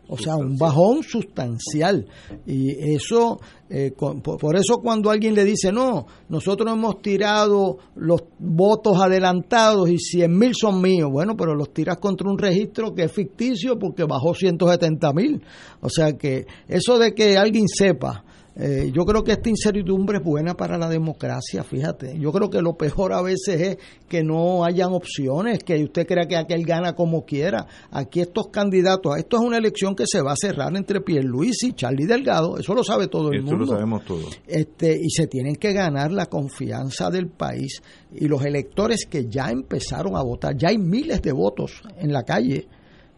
O 0.07 0.17
sea, 0.17 0.35
un 0.35 0.57
bajón 0.57 1.01
sustancial. 1.03 2.05
Y 2.45 2.93
eso, 2.93 3.39
eh, 3.69 3.91
por, 3.91 4.55
eso 4.55 4.77
cuando 4.81 5.09
alguien 5.09 5.33
le 5.33 5.43
dice, 5.43 5.71
no, 5.71 6.05
nosotros 6.29 6.71
hemos 6.71 7.01
tirado 7.01 7.77
los 7.95 8.23
votos 8.37 9.01
adelantados 9.01 9.89
y 9.89 9.97
100 9.97 10.37
mil 10.37 10.51
son 10.53 10.81
míos, 10.81 11.09
bueno, 11.11 11.35
pero 11.35 11.55
los 11.55 11.73
tiras 11.73 11.97
contra 11.97 12.29
un 12.29 12.37
registro 12.37 12.93
que 12.93 13.03
es 13.03 13.11
ficticio 13.11 13.79
porque 13.79 14.03
bajó 14.03 14.33
170 14.33 15.13
mil. 15.13 15.41
O 15.81 15.89
sea 15.89 16.13
que 16.13 16.45
eso 16.67 16.99
de 16.99 17.13
que 17.13 17.37
alguien 17.37 17.67
sepa 17.67 18.24
eh, 18.57 18.89
yo 18.93 19.03
creo 19.03 19.21
que 19.23 19.33
esta 19.33 19.49
incertidumbre 19.49 20.19
es 20.19 20.23
buena 20.23 20.53
para 20.53 20.77
la 20.77 20.87
democracia, 20.87 21.63
fíjate. 21.63 22.17
Yo 22.17 22.31
creo 22.31 22.49
que 22.49 22.61
lo 22.61 22.77
peor 22.77 23.11
a 23.11 23.21
veces 23.21 23.61
es 23.61 23.77
que 24.07 24.23
no 24.23 24.63
hayan 24.63 24.93
opciones, 24.93 25.59
que 25.59 25.83
usted 25.83 26.07
crea 26.07 26.25
que 26.25 26.37
aquel 26.37 26.63
gana 26.63 26.93
como 26.93 27.25
quiera. 27.25 27.67
Aquí 27.91 28.21
estos 28.21 28.47
candidatos, 28.47 29.17
esto 29.17 29.37
es 29.37 29.43
una 29.43 29.57
elección 29.57 29.93
que 29.93 30.05
se 30.07 30.21
va 30.21 30.31
a 30.31 30.35
cerrar 30.37 30.75
entre 30.75 31.01
Luis 31.21 31.63
y 31.63 31.73
Charlie 31.73 32.05
Delgado, 32.05 32.57
eso 32.57 32.73
lo 32.73 32.83
sabe 32.83 33.07
todo 33.07 33.31
el 33.31 33.41
mundo. 33.41 33.57
lo 33.57 33.67
sabemos 33.67 34.05
todo. 34.05 34.25
Este, 34.47 34.97
y 35.01 35.09
se 35.09 35.27
tienen 35.27 35.55
que 35.55 35.73
ganar 35.73 36.11
la 36.11 36.27
confianza 36.27 37.09
del 37.09 37.27
país 37.27 37.81
y 38.13 38.27
los 38.27 38.43
electores 38.45 39.05
que 39.09 39.27
ya 39.27 39.49
empezaron 39.49 40.15
a 40.15 40.21
votar, 40.21 40.55
ya 40.57 40.69
hay 40.69 40.77
miles 40.77 41.21
de 41.21 41.33
votos 41.33 41.81
en 41.97 42.13
la 42.13 42.23
calle. 42.23 42.67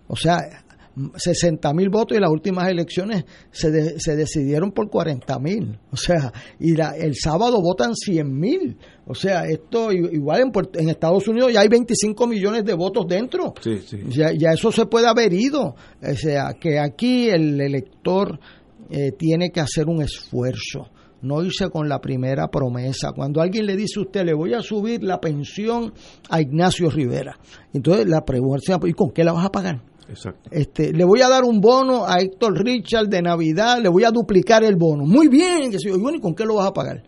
O 0.07 0.15
sea, 0.15 0.39
60 1.15 1.73
mil 1.73 1.89
votos 1.89 2.17
y 2.17 2.21
las 2.21 2.31
últimas 2.31 2.69
elecciones 2.69 3.25
se, 3.51 3.99
se 3.99 4.15
decidieron 4.15 4.71
por 4.71 4.89
40 4.89 5.39
mil. 5.39 5.79
O 5.91 5.97
sea, 5.97 6.31
y 6.59 6.75
la, 6.75 6.95
el 6.97 7.15
sábado 7.15 7.61
votan 7.61 7.95
100 7.95 8.31
mil. 8.31 8.77
O 9.05 9.15
sea, 9.15 9.45
esto 9.45 9.91
igual 9.91 10.41
en, 10.41 10.51
en, 10.81 10.89
Estados 10.89 11.27
Unidos 11.27 11.53
ya 11.53 11.61
hay 11.61 11.67
25 11.67 12.27
millones 12.27 12.65
de 12.65 12.73
votos 12.73 13.05
dentro. 13.07 13.53
Ya, 14.09 14.31
ya, 14.37 14.51
eso 14.51 14.71
se 14.71 14.85
puede 14.85 15.07
haber 15.07 15.33
ido. 15.33 15.75
O 16.01 16.15
sea, 16.15 16.53
que 16.59 16.79
aquí 16.79 17.29
el 17.29 17.59
elector 17.61 18.39
eh, 18.89 19.11
tiene 19.17 19.49
que 19.49 19.61
hacer 19.61 19.87
un 19.87 20.01
esfuerzo 20.01 20.89
no 21.19 21.41
irse 21.43 21.69
con 21.69 21.89
la 21.89 21.99
primera 21.99 22.47
promesa. 22.47 23.11
Cuando 23.11 23.41
alguien 23.41 23.65
le 23.65 23.75
dice 23.75 23.99
a 23.99 24.03
usted, 24.03 24.23
le 24.23 24.35
voy 24.35 24.53
a 24.53 24.61
subir 24.61 25.03
la 25.03 25.19
pensión 25.19 25.91
a 26.29 26.41
Ignacio 26.41 26.91
Rivera, 26.91 27.39
entonces 27.73 28.07
la 28.07 28.23
pregunta 28.23 28.79
¿y 28.85 28.93
con 28.93 29.11
qué 29.11 29.23
la 29.23 29.33
vas 29.33 29.45
a 29.45 29.51
pagar? 29.51 29.81
Este, 30.51 30.93
le 30.93 31.03
voy 31.03 31.21
a 31.21 31.29
dar 31.29 31.43
un 31.43 31.59
bono 31.59 32.05
a 32.05 32.19
Héctor 32.19 32.63
Richard 32.63 33.07
de 33.07 33.21
Navidad, 33.21 33.79
le 33.81 33.89
voy 33.89 34.03
a 34.03 34.11
duplicar 34.11 34.63
el 34.63 34.75
bono. 34.75 35.05
Muy 35.05 35.27
bien, 35.27 35.71
que 35.71 35.77
bueno, 35.97 36.17
¿y 36.17 36.21
con 36.21 36.33
qué 36.33 36.45
lo 36.45 36.55
vas 36.55 36.67
a 36.67 36.73
pagar? 36.73 37.03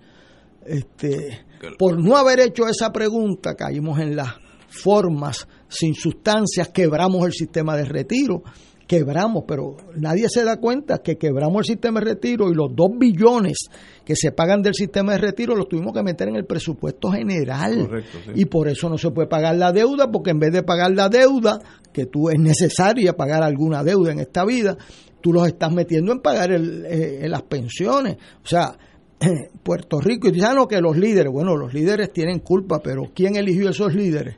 Este, 0.66 1.46
por 1.78 2.02
no 2.02 2.18
haber 2.18 2.40
hecho 2.40 2.68
esa 2.68 2.92
pregunta, 2.92 3.56
caímos 3.56 4.00
en 4.00 4.16
las 4.16 4.36
formas 4.68 5.48
sin 5.68 5.94
sustancias, 5.94 6.70
quebramos 6.70 7.26
el 7.26 7.34
sistema 7.34 7.76
de 7.76 7.86
retiro 7.86 8.44
quebramos, 8.90 9.44
pero 9.48 9.78
nadie 9.98 10.28
se 10.30 10.44
da 10.44 10.58
cuenta 10.58 10.98
que 10.98 11.16
quebramos 11.16 11.60
el 11.60 11.76
sistema 11.76 12.00
de 12.00 12.08
retiro 12.08 12.50
y 12.50 12.56
los 12.56 12.76
dos 12.76 12.90
billones 12.98 13.70
que 14.04 14.16
se 14.16 14.32
pagan 14.32 14.64
del 14.64 14.74
sistema 14.74 15.12
de 15.12 15.20
retiro 15.20 15.56
los 15.56 15.70
tuvimos 15.70 15.94
que 15.94 16.02
meter 16.02 16.28
en 16.28 16.36
el 16.36 16.46
presupuesto 16.46 17.12
general. 17.12 17.88
Y 18.34 18.46
por 18.46 18.68
eso 18.68 18.90
no 18.90 18.98
se 18.98 19.12
puede 19.12 19.28
pagar 19.28 19.56
la 19.58 19.72
deuda, 19.72 20.10
porque 20.10 20.32
en 20.32 20.40
vez 20.40 20.52
de 20.52 20.64
pagar 20.64 20.92
la 20.92 21.08
deuda, 21.08 21.60
que 21.92 22.06
tú 22.06 22.30
es 22.30 22.40
necesaria 22.40 23.14
pagar 23.14 23.44
alguna 23.44 23.84
deuda 23.84 24.12
en 24.12 24.20
esta 24.20 24.46
vida, 24.46 24.78
tú 25.22 25.34
los 25.34 25.48
estás 25.48 25.72
metiendo 25.72 26.12
en 26.12 26.20
pagar 26.20 26.52
el, 26.52 27.30
las 27.30 27.44
pensiones. 27.44 28.18
O 28.44 28.48
sea, 28.48 28.78
Puerto 29.64 30.00
Rico, 30.00 30.28
y 30.28 30.32
dicen, 30.32 30.50
ah, 30.52 30.54
no, 30.54 30.68
que 30.68 30.80
los 30.80 30.98
líderes, 30.98 31.32
bueno, 31.32 31.56
los 31.56 31.74
líderes 31.74 32.12
tienen 32.14 32.40
culpa, 32.40 32.80
pero 32.80 33.04
¿quién 33.14 33.36
eligió 33.36 33.70
esos 33.70 33.94
líderes? 33.94 34.38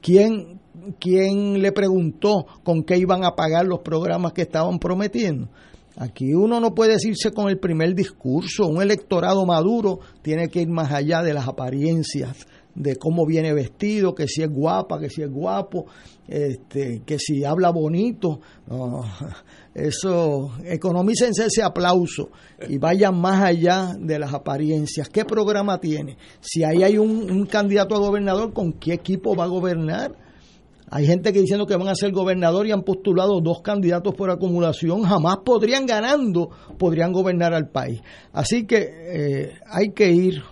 ¿Quién, 0.00 0.60
¿Quién 0.98 1.60
le 1.60 1.72
preguntó 1.72 2.46
con 2.62 2.84
qué 2.84 2.96
iban 2.96 3.24
a 3.24 3.34
pagar 3.34 3.66
los 3.66 3.80
programas 3.80 4.32
que 4.32 4.42
estaban 4.42 4.78
prometiendo? 4.78 5.48
Aquí 5.96 6.32
uno 6.32 6.60
no 6.60 6.74
puede 6.74 6.92
decirse 6.92 7.32
con 7.32 7.48
el 7.50 7.58
primer 7.58 7.94
discurso. 7.94 8.66
Un 8.66 8.80
electorado 8.80 9.44
maduro 9.44 10.00
tiene 10.22 10.48
que 10.48 10.62
ir 10.62 10.68
más 10.68 10.92
allá 10.92 11.22
de 11.22 11.34
las 11.34 11.46
apariencias, 11.48 12.46
de 12.74 12.96
cómo 12.96 13.26
viene 13.26 13.52
vestido, 13.52 14.14
que 14.14 14.26
si 14.26 14.42
es 14.42 14.50
guapa, 14.50 14.98
que 14.98 15.10
si 15.10 15.22
es 15.22 15.30
guapo, 15.30 15.86
este, 16.28 17.02
que 17.04 17.18
si 17.18 17.44
habla 17.44 17.70
bonito. 17.70 18.40
eso, 19.74 20.52
economícense 20.64 21.46
ese 21.46 21.62
aplauso 21.62 22.30
y 22.68 22.78
vayan 22.78 23.20
más 23.20 23.42
allá 23.42 23.94
de 23.98 24.18
las 24.18 24.32
apariencias. 24.34 25.08
¿Qué 25.08 25.24
programa 25.24 25.78
tiene? 25.78 26.16
Si 26.40 26.64
ahí 26.64 26.82
hay 26.82 26.98
un, 26.98 27.46
candidato 27.46 27.94
a 27.94 27.98
gobernador, 27.98 28.52
¿con 28.52 28.72
qué 28.74 28.94
equipo 28.94 29.34
va 29.34 29.44
a 29.44 29.48
gobernar? 29.48 30.14
Hay 30.92 31.06
gente 31.06 31.32
que 31.32 31.40
diciendo 31.40 31.66
que 31.66 31.76
van 31.76 31.86
a 31.86 31.94
ser 31.94 32.10
gobernador 32.10 32.66
y 32.66 32.72
han 32.72 32.82
postulado 32.82 33.40
dos 33.40 33.60
candidatos 33.62 34.14
por 34.14 34.28
acumulación, 34.28 35.02
jamás 35.02 35.38
podrían 35.44 35.86
ganando, 35.86 36.50
podrían 36.78 37.12
gobernar 37.12 37.54
al 37.54 37.68
país. 37.68 38.00
Así 38.32 38.66
que 38.66 38.88
eh, 38.90 39.52
hay 39.66 39.92
que 39.92 40.10
ir, 40.10 40.42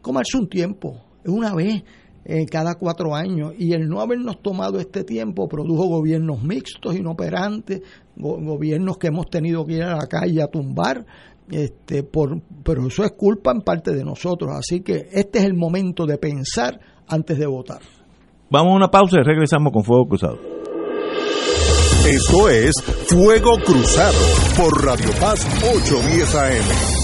comerse 0.00 0.38
un 0.38 0.48
tiempo, 0.48 1.03
una 1.26 1.54
vez 1.54 1.82
eh, 2.26 2.46
cada 2.46 2.76
cuatro 2.76 3.14
años, 3.14 3.52
y 3.58 3.74
el 3.74 3.86
no 3.86 4.00
habernos 4.00 4.40
tomado 4.40 4.78
este 4.78 5.04
tiempo 5.04 5.46
produjo 5.46 5.88
gobiernos 5.88 6.42
mixtos, 6.42 6.96
inoperantes, 6.96 7.82
gobiernos 8.16 8.96
que 8.96 9.08
hemos 9.08 9.26
tenido 9.28 9.66
que 9.66 9.74
ir 9.74 9.82
a 9.82 9.96
la 9.96 10.06
calle 10.06 10.40
a 10.40 10.46
tumbar, 10.46 11.04
este, 11.50 12.02
por, 12.02 12.40
pero 12.62 12.86
eso 12.86 13.04
es 13.04 13.12
culpa 13.12 13.52
en 13.52 13.60
parte 13.60 13.92
de 13.92 14.04
nosotros. 14.04 14.52
Así 14.56 14.80
que 14.80 15.08
este 15.12 15.40
es 15.40 15.44
el 15.44 15.54
momento 15.54 16.06
de 16.06 16.16
pensar 16.16 16.80
antes 17.08 17.38
de 17.38 17.46
votar. 17.46 17.80
Vamos 18.50 18.72
a 18.72 18.76
una 18.76 18.90
pausa 18.90 19.18
y 19.20 19.22
regresamos 19.22 19.72
con 19.72 19.84
Fuego 19.84 20.08
Cruzado. 20.08 20.38
Esto 22.06 22.48
es 22.48 22.74
Fuego 23.08 23.56
Cruzado 23.64 24.18
por 24.56 24.84
Radio 24.84 25.10
Paz 25.20 25.46
810 25.62 26.34
AM. 26.34 27.03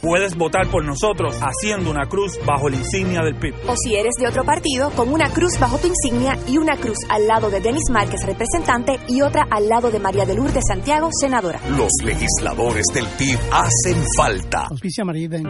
Puedes 0.00 0.34
votar 0.34 0.66
por 0.70 0.82
nosotros 0.82 1.36
haciendo 1.42 1.90
una 1.90 2.06
cruz 2.06 2.38
bajo 2.46 2.70
la 2.70 2.76
insignia 2.76 3.20
del 3.20 3.34
PIB. 3.34 3.54
O 3.68 3.76
si 3.76 3.94
eres 3.94 4.14
de 4.18 4.26
otro 4.26 4.44
partido, 4.44 4.90
con 4.92 5.12
una 5.12 5.28
cruz 5.28 5.58
bajo 5.60 5.76
tu 5.76 5.88
insignia 5.88 6.38
y 6.48 6.56
una 6.56 6.78
cruz 6.78 6.96
al 7.10 7.26
lado 7.26 7.50
de 7.50 7.60
Denis 7.60 7.84
Márquez, 7.90 8.24
representante, 8.24 8.98
y 9.08 9.20
otra 9.20 9.46
al 9.50 9.68
lado 9.68 9.90
de 9.90 9.98
María 9.98 10.24
de 10.24 10.34
Lourdes 10.34 10.64
Santiago, 10.66 11.10
senadora. 11.12 11.60
Los 11.76 11.90
legisladores 12.02 12.86
del 12.94 13.04
PIB 13.18 13.38
hacen 13.52 14.02
falta. 14.16 14.68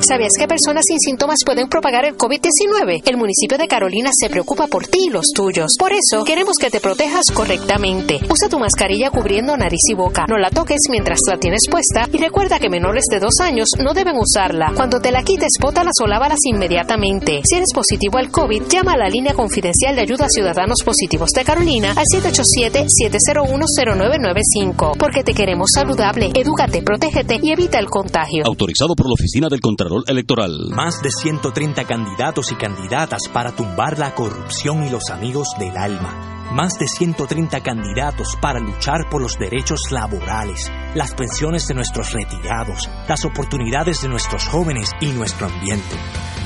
¿Sabías 0.00 0.32
que 0.36 0.48
personas 0.48 0.84
sin 0.84 0.98
síntomas 0.98 1.38
pueden 1.46 1.68
propagar 1.68 2.04
el 2.04 2.16
COVID-19? 2.16 3.02
El 3.06 3.18
municipio 3.18 3.56
de 3.56 3.68
Carolina 3.68 4.10
se 4.12 4.30
preocupa 4.30 4.66
por 4.66 4.84
ti 4.88 5.06
y 5.06 5.10
los 5.10 5.28
tuyos. 5.32 5.76
Por 5.78 5.92
eso, 5.92 6.24
queremos 6.24 6.56
que 6.58 6.70
te 6.70 6.80
protejas 6.80 7.26
correctamente. 7.32 8.18
Usa 8.28 8.48
tu 8.48 8.58
mascarilla 8.58 9.12
cubriendo 9.12 9.56
nariz 9.56 9.82
y 9.88 9.94
boca. 9.94 10.26
No 10.28 10.38
la 10.38 10.50
toques 10.50 10.80
mientras 10.90 11.20
la 11.28 11.38
tienes 11.38 11.68
puesta 11.70 12.08
y 12.12 12.18
recuerda 12.18 12.58
que 12.58 12.68
menores 12.68 13.04
de 13.12 13.20
dos 13.20 13.38
años 13.40 13.68
no 13.78 13.94
deben 13.94 14.16
usar 14.16 14.39
cuando 14.74 15.00
te 15.00 15.12
la 15.12 15.22
quites, 15.22 15.58
bótalas 15.60 15.92
o 16.02 16.06
lávalas 16.06 16.38
inmediatamente. 16.44 17.42
Si 17.44 17.56
eres 17.56 17.74
positivo 17.74 18.16
al 18.16 18.30
COVID, 18.30 18.62
llama 18.68 18.92
a 18.92 18.96
la 18.96 19.10
línea 19.10 19.34
confidencial 19.34 19.94
de 19.94 20.00
ayuda 20.00 20.24
a 20.24 20.30
ciudadanos 20.30 20.78
positivos 20.82 21.28
de 21.30 21.44
Carolina 21.44 21.92
al 21.94 22.06
787-701-0995. 22.06 24.96
Porque 24.98 25.22
te 25.24 25.34
queremos 25.34 25.72
saludable, 25.74 26.30
edúcate, 26.34 26.80
protégete 26.82 27.38
y 27.42 27.52
evita 27.52 27.78
el 27.78 27.90
contagio. 27.90 28.46
Autorizado 28.46 28.94
por 28.94 29.08
la 29.08 29.14
Oficina 29.14 29.48
del 29.50 29.60
Contralor 29.60 30.04
Electoral. 30.06 30.70
Más 30.70 31.02
de 31.02 31.10
130 31.10 31.84
candidatos 31.84 32.50
y 32.50 32.54
candidatas 32.54 33.28
para 33.32 33.52
tumbar 33.52 33.98
la 33.98 34.14
corrupción 34.14 34.86
y 34.86 34.90
los 34.90 35.10
amigos 35.10 35.48
del 35.58 35.76
alma 35.76 36.39
más 36.52 36.78
de 36.78 36.86
130 36.86 37.60
candidatos 37.62 38.36
para 38.40 38.58
luchar 38.58 39.08
por 39.08 39.22
los 39.22 39.38
derechos 39.38 39.80
laborales, 39.90 40.70
las 40.94 41.14
pensiones 41.14 41.66
de 41.68 41.74
nuestros 41.74 42.12
retirados, 42.12 42.88
las 43.08 43.24
oportunidades 43.24 44.02
de 44.02 44.08
nuestros 44.08 44.46
jóvenes 44.48 44.90
y 45.00 45.06
nuestro 45.12 45.46
ambiente. 45.46 45.96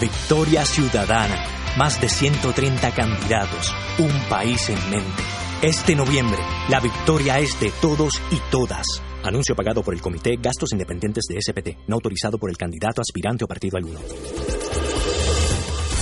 Victoria 0.00 0.64
Ciudadana, 0.66 1.36
más 1.78 2.00
de 2.00 2.08
130 2.08 2.90
candidatos, 2.92 3.74
un 3.98 4.28
país 4.28 4.68
en 4.68 4.90
mente. 4.90 5.22
Este 5.62 5.94
noviembre, 5.96 6.40
la 6.68 6.80
victoria 6.80 7.38
es 7.38 7.58
de 7.58 7.72
todos 7.80 8.20
y 8.30 8.36
todas. 8.50 8.86
Anuncio 9.22 9.56
pagado 9.56 9.82
por 9.82 9.94
el 9.94 10.02
Comité 10.02 10.36
Gastos 10.36 10.72
Independientes 10.72 11.24
de 11.28 11.40
SPT, 11.40 11.88
no 11.88 11.94
autorizado 11.94 12.36
por 12.38 12.50
el 12.50 12.58
candidato 12.58 13.00
aspirante 13.00 13.44
o 13.44 13.48
partido 13.48 13.78
alguno. 13.78 14.00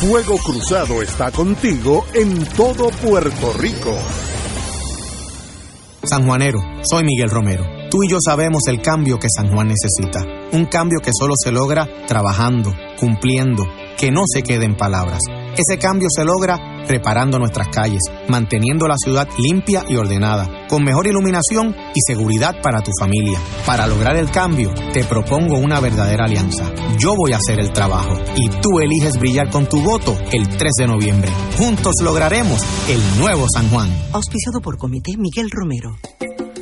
Fuego 0.02 0.36
Cruzado 0.38 1.00
está 1.00 1.30
contigo 1.30 2.04
en 2.12 2.44
todo 2.56 2.88
Puerto 2.88 3.52
Rico. 3.52 3.96
San 6.02 6.26
Juanero, 6.26 6.58
soy 6.82 7.04
Miguel 7.04 7.30
Romero. 7.30 7.62
Tú 7.88 8.02
y 8.02 8.08
yo 8.10 8.16
sabemos 8.20 8.62
el 8.66 8.82
cambio 8.82 9.20
que 9.20 9.28
San 9.32 9.52
Juan 9.52 9.68
necesita. 9.68 10.24
Un 10.50 10.66
cambio 10.66 10.98
que 10.98 11.12
solo 11.16 11.34
se 11.36 11.52
logra 11.52 11.86
trabajando, 12.08 12.74
cumpliendo, 12.98 13.62
que 13.96 14.10
no 14.10 14.22
se 14.26 14.42
quede 14.42 14.64
en 14.64 14.76
palabras. 14.76 15.20
Ese 15.56 15.78
cambio 15.78 16.08
se 16.10 16.24
logra 16.24 16.72
reparando 16.88 17.38
nuestras 17.38 17.68
calles, 17.68 18.00
manteniendo 18.28 18.88
la 18.88 18.96
ciudad 18.96 19.28
limpia 19.38 19.84
y 19.88 19.96
ordenada, 19.96 20.66
con 20.68 20.82
mejor 20.82 21.06
iluminación 21.06 21.76
y 21.94 22.00
seguridad 22.06 22.56
para 22.62 22.80
tu 22.80 22.90
familia. 22.98 23.38
Para 23.66 23.86
lograr 23.86 24.16
el 24.16 24.30
cambio, 24.30 24.72
te 24.92 25.04
propongo 25.04 25.58
una 25.58 25.80
verdadera 25.80 26.24
alianza. 26.24 26.72
Yo 26.98 27.14
voy 27.16 27.32
a 27.32 27.36
hacer 27.36 27.60
el 27.60 27.72
trabajo 27.72 28.18
y 28.36 28.48
tú 28.60 28.80
eliges 28.80 29.18
brillar 29.18 29.50
con 29.50 29.68
tu 29.68 29.80
voto 29.80 30.16
el 30.32 30.48
3 30.48 30.72
de 30.78 30.86
noviembre. 30.86 31.30
Juntos 31.58 31.94
lograremos 32.02 32.62
el 32.88 33.00
nuevo 33.18 33.46
San 33.52 33.68
Juan. 33.68 33.90
Auspiciado 34.12 34.60
por 34.62 34.78
Comité 34.78 35.12
Miguel 35.18 35.50
Romero. 35.50 35.96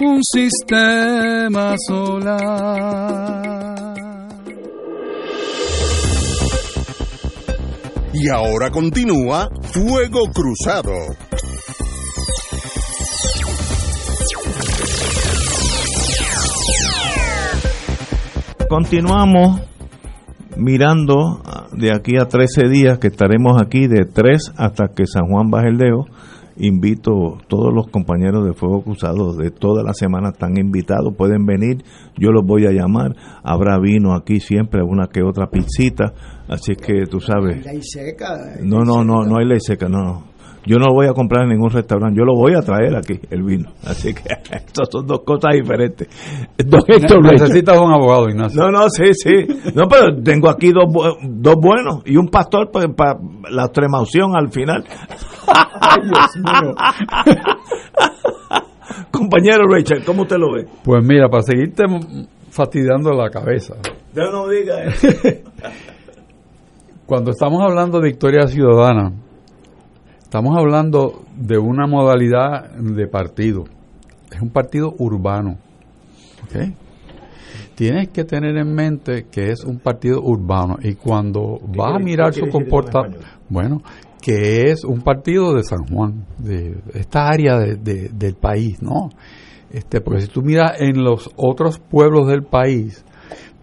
un 0.00 0.22
sistema 0.22 1.74
solar. 1.86 3.58
Y 8.12 8.28
ahora 8.28 8.70
continúa 8.70 9.48
Fuego 9.62 10.30
Cruzado. 10.32 10.92
Continuamos 18.68 19.60
mirando 20.56 21.42
de 21.72 21.94
aquí 21.94 22.16
a 22.18 22.26
13 22.26 22.68
días 22.68 22.98
que 22.98 23.08
estaremos 23.08 23.60
aquí 23.60 23.86
de 23.86 24.04
3 24.04 24.52
hasta 24.56 24.88
que 24.88 25.06
San 25.06 25.28
Juan 25.28 25.50
baje 25.50 25.68
el 25.68 25.78
dedo 25.78 26.06
invito 26.58 27.38
todos 27.48 27.72
los 27.72 27.88
compañeros 27.88 28.44
de 28.44 28.52
Fuego 28.52 28.82
Cruzado 28.82 29.34
de 29.34 29.50
toda 29.50 29.82
la 29.82 29.92
semana 29.92 30.30
están 30.30 30.58
invitados, 30.58 31.14
pueden 31.16 31.46
venir, 31.46 31.84
yo 32.16 32.30
los 32.30 32.44
voy 32.44 32.66
a 32.66 32.72
llamar, 32.72 33.14
habrá 33.42 33.78
vino 33.78 34.14
aquí 34.14 34.40
siempre, 34.40 34.82
una 34.82 35.06
que 35.06 35.22
otra 35.22 35.48
pizzita, 35.48 36.12
así 36.48 36.74
que 36.74 37.06
tú 37.06 37.20
sabes. 37.20 37.64
Ley 37.64 37.80
seca. 37.82 38.56
No, 38.62 38.80
no, 38.80 39.04
no, 39.04 39.24
no 39.24 39.38
hay 39.38 39.46
ley 39.46 39.60
seca, 39.60 39.88
no, 39.88 40.02
no. 40.02 40.38
Yo 40.66 40.78
no 40.78 40.86
lo 40.88 40.94
voy 40.94 41.06
a 41.06 41.14
comprar 41.14 41.44
en 41.44 41.50
ningún 41.50 41.70
restaurante, 41.70 42.18
yo 42.18 42.24
lo 42.24 42.34
voy 42.34 42.52
a 42.54 42.60
traer 42.60 42.94
aquí, 42.94 43.18
el 43.30 43.42
vino. 43.42 43.70
Así 43.84 44.12
que 44.12 44.34
estas 44.50 44.88
son 44.90 45.06
dos 45.06 45.20
cosas 45.24 45.54
diferentes. 45.54 46.08
Necesitas 46.58 47.78
un 47.78 47.90
abogado, 47.90 48.28
Ignacio. 48.28 48.60
No, 48.62 48.70
no, 48.70 48.90
sí, 48.90 49.14
sí. 49.14 49.46
No, 49.74 49.88
pero 49.88 50.20
tengo 50.22 50.50
aquí 50.50 50.70
dos, 50.72 50.84
dos 51.22 51.54
buenos 51.54 52.02
y 52.04 52.16
un 52.16 52.28
pastor 52.28 52.70
para, 52.70 52.88
para 52.88 53.18
la 53.50 53.64
extrema 53.64 54.00
opción 54.00 54.36
al 54.36 54.50
final. 54.50 54.84
Ay, 55.80 56.02
Dios 56.02 56.36
mío. 56.36 56.74
Compañero 59.10 59.66
Richard, 59.68 60.04
¿cómo 60.04 60.22
usted 60.22 60.36
lo 60.36 60.52
ve? 60.52 60.66
Pues 60.84 61.04
mira, 61.04 61.28
para 61.28 61.42
seguirte 61.42 61.84
fastidiando 62.50 63.12
la 63.12 63.30
cabeza. 63.30 63.74
Ya 64.14 64.30
no 64.30 64.48
diga 64.48 64.84
eso. 64.84 65.08
Cuando 67.06 67.30
estamos 67.30 67.62
hablando 67.62 68.00
de 68.00 68.08
victoria 68.08 68.46
ciudadana, 68.46 69.12
estamos 70.22 70.56
hablando 70.56 71.22
de 71.36 71.58
una 71.58 71.86
modalidad 71.86 72.70
de 72.72 73.06
partido. 73.06 73.64
Es 74.30 74.42
un 74.42 74.50
partido 74.50 74.94
urbano. 74.98 75.56
¿ok? 76.44 76.74
Tienes 77.74 78.08
que 78.08 78.24
tener 78.24 78.56
en 78.56 78.74
mente 78.74 79.26
que 79.30 79.52
es 79.52 79.64
un 79.64 79.78
partido 79.78 80.20
urbano 80.20 80.76
y 80.82 80.96
cuando 80.96 81.60
vas 81.62 81.94
a 81.94 81.98
mirar 81.98 82.34
su 82.34 82.48
comportamiento, 82.48 83.24
bueno, 83.48 83.80
que 84.20 84.70
es 84.70 84.84
un 84.84 85.00
partido 85.02 85.54
de 85.54 85.62
San 85.62 85.84
Juan, 85.86 86.26
de 86.38 86.76
esta 86.94 87.28
área 87.28 87.58
de- 87.58 87.76
de- 87.76 88.08
del 88.08 88.34
país, 88.34 88.82
¿no? 88.82 89.10
Este, 89.70 90.00
porque 90.00 90.22
si 90.22 90.28
tú 90.28 90.42
miras 90.42 90.80
en 90.80 91.02
los 91.04 91.30
otros 91.36 91.78
pueblos 91.78 92.26
del 92.26 92.42
país, 92.42 93.04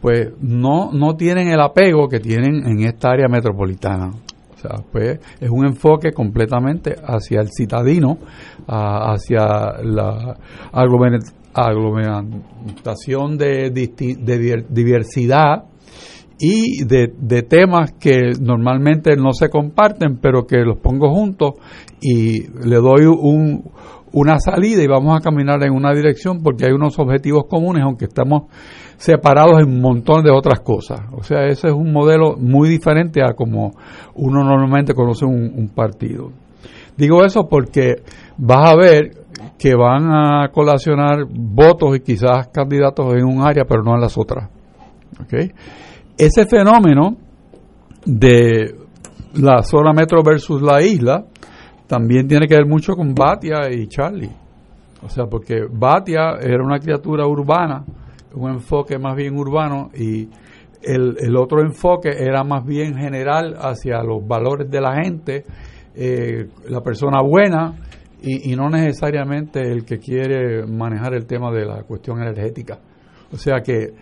pues 0.01 0.29
no, 0.39 0.91
no 0.93 1.15
tienen 1.15 1.47
el 1.47 1.59
apego 1.59 2.07
que 2.07 2.19
tienen 2.19 2.65
en 2.67 2.81
esta 2.85 3.09
área 3.09 3.27
metropolitana. 3.27 4.11
O 4.53 4.57
sea, 4.57 4.83
pues 4.91 5.19
es 5.39 5.49
un 5.49 5.65
enfoque 5.65 6.11
completamente 6.11 6.95
hacia 7.03 7.41
el 7.41 7.49
citadino, 7.55 8.17
hacia 8.67 9.81
la 9.83 10.37
aglomer- 10.71 11.21
aglomeración 11.53 13.37
de, 13.37 13.69
diversidad 14.69 15.63
y 16.39 16.83
de, 16.83 17.07
temas 17.43 17.93
que 17.93 18.33
normalmente 18.39 19.15
no 19.15 19.33
se 19.33 19.49
comparten, 19.49 20.17
pero 20.17 20.45
que 20.45 20.57
los 20.57 20.77
pongo 20.77 21.13
juntos 21.13 21.53
y 22.01 22.47
le 22.67 22.75
doy 22.77 23.05
un, 23.05 23.63
una 24.11 24.39
salida 24.39 24.83
y 24.83 24.87
vamos 24.87 25.17
a 25.17 25.21
caminar 25.21 25.63
en 25.63 25.73
una 25.73 25.93
dirección 25.93 26.43
porque 26.43 26.65
hay 26.65 26.71
unos 26.71 26.99
objetivos 26.99 27.45
comunes, 27.49 27.83
aunque 27.83 28.05
estamos 28.05 28.43
separados 28.97 29.61
en 29.61 29.69
un 29.69 29.81
montón 29.81 30.23
de 30.23 30.31
otras 30.31 30.59
cosas. 30.59 31.01
O 31.13 31.23
sea, 31.23 31.45
ese 31.45 31.67
es 31.67 31.73
un 31.73 31.91
modelo 31.91 32.35
muy 32.37 32.69
diferente 32.69 33.21
a 33.21 33.33
como 33.33 33.71
uno 34.15 34.43
normalmente 34.43 34.93
conoce 34.93 35.25
un, 35.25 35.53
un 35.55 35.69
partido. 35.69 36.31
Digo 36.97 37.23
eso 37.23 37.47
porque 37.49 38.03
vas 38.37 38.71
a 38.71 38.75
ver 38.75 39.25
que 39.57 39.75
van 39.75 40.11
a 40.11 40.49
colacionar 40.51 41.25
votos 41.29 41.95
y 41.97 41.99
quizás 42.01 42.47
candidatos 42.49 43.13
en 43.13 43.25
un 43.25 43.41
área, 43.41 43.63
pero 43.65 43.83
no 43.83 43.95
en 43.95 44.01
las 44.01 44.17
otras. 44.17 44.49
¿ok? 45.21 45.33
Ese 46.17 46.45
fenómeno 46.45 47.17
de 48.05 48.73
la 49.33 49.61
zona 49.63 49.91
metro 49.91 50.23
versus 50.23 50.61
la 50.61 50.81
isla 50.81 51.25
también 51.87 52.27
tiene 52.27 52.47
que 52.47 52.55
ver 52.55 52.65
mucho 52.65 52.95
con 52.95 53.13
Batia 53.13 53.69
y 53.69 53.87
Charlie. 53.87 54.31
O 55.03 55.09
sea, 55.09 55.25
porque 55.25 55.67
Batia 55.69 56.37
era 56.41 56.63
una 56.63 56.79
criatura 56.79 57.27
urbana, 57.27 57.83
un 58.33 58.51
enfoque 58.51 58.97
más 58.97 59.15
bien 59.15 59.37
urbano, 59.37 59.89
y 59.93 60.29
el, 60.81 61.17
el 61.19 61.35
otro 61.35 61.61
enfoque 61.61 62.09
era 62.17 62.43
más 62.43 62.65
bien 62.65 62.95
general 62.95 63.55
hacia 63.59 64.01
los 64.01 64.25
valores 64.25 64.69
de 64.71 64.81
la 64.81 65.03
gente, 65.03 65.45
eh, 65.95 66.47
la 66.69 66.81
persona 66.81 67.21
buena, 67.21 67.75
y, 68.21 68.53
y 68.53 68.55
no 68.55 68.69
necesariamente 68.69 69.59
el 69.59 69.83
que 69.83 69.99
quiere 69.99 70.65
manejar 70.65 71.13
el 71.13 71.25
tema 71.25 71.51
de 71.51 71.65
la 71.65 71.83
cuestión 71.83 72.21
energética. 72.21 72.79
O 73.31 73.37
sea 73.37 73.59
que 73.61 73.93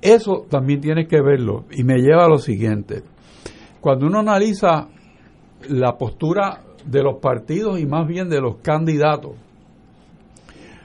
eso 0.00 0.46
también 0.48 0.80
tiene 0.80 1.06
que 1.06 1.20
verlo, 1.20 1.64
y 1.70 1.84
me 1.84 1.98
lleva 1.98 2.24
a 2.24 2.28
lo 2.28 2.38
siguiente. 2.38 3.02
Cuando 3.80 4.06
uno 4.06 4.20
analiza 4.20 4.88
la 5.68 5.96
postura 5.96 6.62
de 6.84 7.02
los 7.02 7.18
partidos 7.20 7.80
y 7.80 7.86
más 7.86 8.06
bien 8.06 8.28
de 8.28 8.40
los 8.40 8.56
candidatos, 8.56 9.32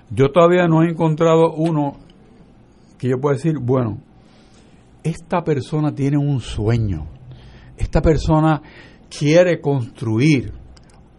yo 0.10 0.32
todavía 0.32 0.68
no 0.68 0.84
he 0.84 0.90
encontrado 0.90 1.54
uno 1.54 1.98
que 2.98 3.10
yo 3.10 3.20
pueda 3.20 3.36
decir, 3.36 3.56
bueno, 3.60 3.98
esta 5.04 5.44
persona 5.44 5.94
tiene 5.94 6.18
un 6.18 6.40
sueño, 6.40 7.08
esta 7.78 8.02
persona 8.02 8.62
quiere 9.10 9.60
construir 9.60 10.54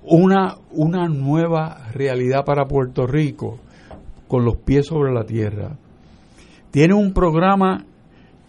una, 0.03 0.57
una 0.71 1.09
nueva 1.09 1.89
realidad 1.93 2.45
para 2.45 2.67
Puerto 2.67 3.07
Rico 3.07 3.59
con 4.29 4.45
los 4.45 4.57
pies 4.57 4.87
sobre 4.87 5.13
la 5.13 5.25
tierra. 5.25 5.77
Tiene 6.75 6.93
un 6.93 7.13
programa 7.13 7.85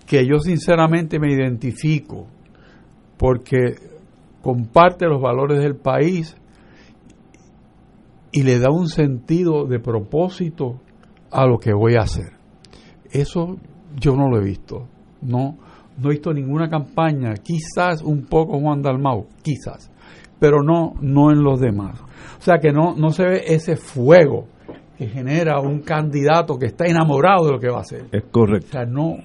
que 0.08 0.26
yo 0.26 0.40
sinceramente 0.40 1.20
me 1.20 1.32
identifico 1.32 2.26
porque 3.18 3.76
comparte 4.42 5.06
los 5.06 5.22
valores 5.22 5.60
del 5.60 5.76
país 5.76 6.36
y 8.32 8.42
le 8.42 8.58
da 8.58 8.72
un 8.72 8.88
sentido 8.88 9.68
de 9.68 9.80
propósito 9.80 10.82
a 11.30 11.46
lo 11.46 11.60
que 11.60 11.72
voy 11.72 11.98
a 11.98 12.02
hacer. 12.02 12.32
Eso 13.12 13.58
yo 13.96 14.16
no 14.16 14.28
lo 14.28 14.40
he 14.40 14.44
visto. 14.44 14.88
No, 15.22 15.60
no 15.96 16.10
he 16.10 16.14
visto 16.14 16.34
ninguna 16.34 16.68
campaña, 16.68 17.36
quizás 17.36 18.02
un 18.02 18.26
poco 18.26 18.60
Juan 18.60 18.82
Dalmau, 18.82 19.28
quizás, 19.44 19.92
pero 20.40 20.64
no, 20.64 20.96
no 21.00 21.30
en 21.30 21.44
los 21.44 21.60
demás. 21.60 22.02
O 22.40 22.42
sea 22.42 22.58
que 22.58 22.72
no, 22.72 22.96
no 22.96 23.12
se 23.12 23.24
ve 23.24 23.44
ese 23.46 23.76
fuego 23.76 24.48
que 24.98 25.08
genera 25.08 25.60
un 25.60 25.80
candidato 25.82 26.58
que 26.58 26.68
está 26.68 26.86
enamorado 26.86 27.46
de 27.46 27.52
lo 27.52 27.60
que 27.60 27.70
va 27.70 27.80
a 27.80 27.82
hacer. 27.82 28.06
Es 28.12 28.24
correcto. 28.32 28.68
O 28.70 28.72
sea, 28.72 28.86
no, 28.86 29.18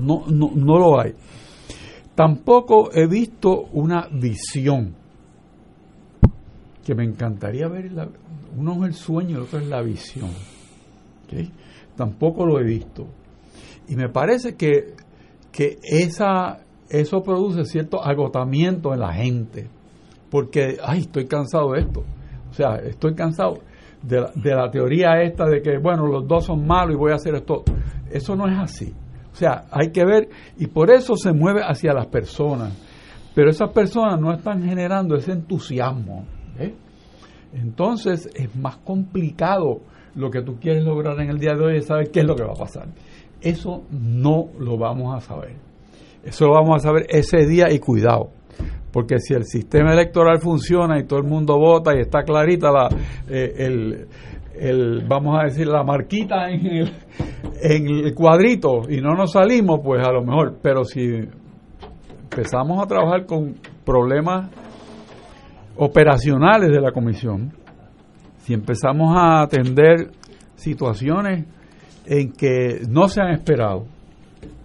no, 0.00 0.24
no, 0.28 0.50
no 0.54 0.78
lo 0.78 1.00
hay. 1.00 1.14
Tampoco 2.14 2.90
he 2.92 3.06
visto 3.06 3.62
una 3.72 4.08
visión 4.12 4.94
que 6.84 6.94
me 6.94 7.04
encantaría 7.04 7.68
ver. 7.68 7.92
la- 7.92 8.08
uno 8.56 8.84
es 8.84 8.88
el 8.88 8.94
sueño 8.94 9.30
y 9.30 9.34
el 9.34 9.40
otro 9.40 9.58
es 9.60 9.66
la 9.66 9.80
visión. 9.82 10.30
Tampoco 11.96 12.44
lo 12.44 12.60
he 12.60 12.64
visto. 12.64 13.06
Y 13.88 13.96
me 13.96 14.08
parece 14.08 14.56
que, 14.56 14.94
que 15.50 15.78
esa, 15.82 16.60
eso 16.90 17.22
produce 17.22 17.64
cierto 17.64 18.02
agotamiento 18.04 18.92
en 18.92 19.00
la 19.00 19.12
gente. 19.14 19.68
Porque, 20.30 20.78
ay, 20.82 21.00
estoy 21.00 21.26
cansado 21.26 21.72
de 21.72 21.80
esto. 21.80 22.02
O 22.50 22.54
sea, 22.54 22.76
estoy 22.76 23.14
cansado 23.14 23.60
de 24.02 24.20
la, 24.20 24.30
de 24.34 24.54
la 24.54 24.70
teoría 24.70 25.22
esta 25.22 25.46
de 25.46 25.62
que, 25.62 25.78
bueno, 25.78 26.06
los 26.06 26.26
dos 26.26 26.46
son 26.46 26.66
malos 26.66 26.94
y 26.94 26.98
voy 26.98 27.12
a 27.12 27.16
hacer 27.16 27.34
esto. 27.34 27.62
Eso 28.10 28.36
no 28.36 28.48
es 28.48 28.58
así. 28.58 28.92
O 29.32 29.34
sea, 29.34 29.64
hay 29.70 29.90
que 29.90 30.04
ver, 30.04 30.28
y 30.58 30.66
por 30.66 30.90
eso 30.90 31.16
se 31.16 31.32
mueve 31.32 31.62
hacia 31.62 31.92
las 31.92 32.06
personas. 32.06 32.76
Pero 33.34 33.50
esas 33.50 33.70
personas 33.70 34.20
no 34.20 34.32
están 34.32 34.62
generando 34.62 35.16
ese 35.16 35.32
entusiasmo. 35.32 36.26
¿eh? 36.58 36.74
Entonces 37.54 38.28
es 38.34 38.54
más 38.56 38.76
complicado 38.78 39.80
lo 40.14 40.30
que 40.30 40.42
tú 40.42 40.56
quieres 40.60 40.84
lograr 40.84 41.18
en 41.20 41.30
el 41.30 41.38
día 41.38 41.54
de 41.54 41.64
hoy 41.64 41.76
es 41.78 41.86
saber 41.86 42.10
qué 42.10 42.20
es 42.20 42.26
lo 42.26 42.36
que 42.36 42.44
va 42.44 42.52
a 42.52 42.58
pasar. 42.58 42.88
Eso 43.40 43.84
no 43.90 44.48
lo 44.58 44.76
vamos 44.76 45.16
a 45.16 45.20
saber. 45.20 45.56
Eso 46.22 46.46
lo 46.46 46.52
vamos 46.52 46.76
a 46.76 46.78
saber 46.78 47.06
ese 47.08 47.46
día 47.46 47.72
y 47.72 47.78
cuidado. 47.78 48.30
Porque 48.92 49.18
si 49.18 49.34
el 49.34 49.44
sistema 49.44 49.92
electoral 49.92 50.38
funciona 50.40 50.98
y 50.98 51.04
todo 51.04 51.18
el 51.18 51.26
mundo 51.26 51.58
vota 51.58 51.96
y 51.96 52.00
está 52.00 52.22
clarita 52.22 52.70
la, 52.70 52.88
eh, 53.28 53.54
el, 53.56 54.06
el, 54.54 55.04
vamos 55.08 55.38
a 55.40 55.44
decir, 55.44 55.66
la 55.66 55.82
marquita 55.82 56.50
en 56.50 56.66
el, 56.66 56.92
en 57.62 57.86
el 57.88 58.14
cuadrito 58.14 58.82
y 58.88 59.00
no 59.00 59.14
nos 59.14 59.32
salimos, 59.32 59.80
pues 59.82 60.06
a 60.06 60.12
lo 60.12 60.22
mejor. 60.22 60.58
Pero 60.62 60.84
si 60.84 61.00
empezamos 62.22 62.82
a 62.82 62.86
trabajar 62.86 63.26
con 63.26 63.54
problemas 63.84 64.50
operacionales 65.76 66.70
de 66.70 66.80
la 66.80 66.92
comisión, 66.92 67.52
si 68.38 68.54
empezamos 68.54 69.16
a 69.16 69.42
atender 69.42 70.10
situaciones 70.54 71.46
en 72.06 72.32
que 72.32 72.82
no 72.88 73.08
se 73.08 73.22
han 73.22 73.30
esperado, 73.30 73.86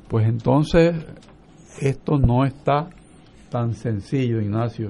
pues 0.07 0.27
entonces 0.27 0.95
esto 1.79 2.17
no 2.17 2.43
está 2.45 2.89
tan 3.49 3.73
sencillo, 3.73 4.41
Ignacio. 4.41 4.89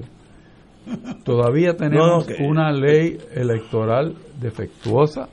Todavía 1.24 1.76
tenemos 1.76 2.26
No, 2.26 2.46
una 2.46 2.72
ley 2.72 3.18
electoral 3.34 4.14
defectuosa, 4.40 5.28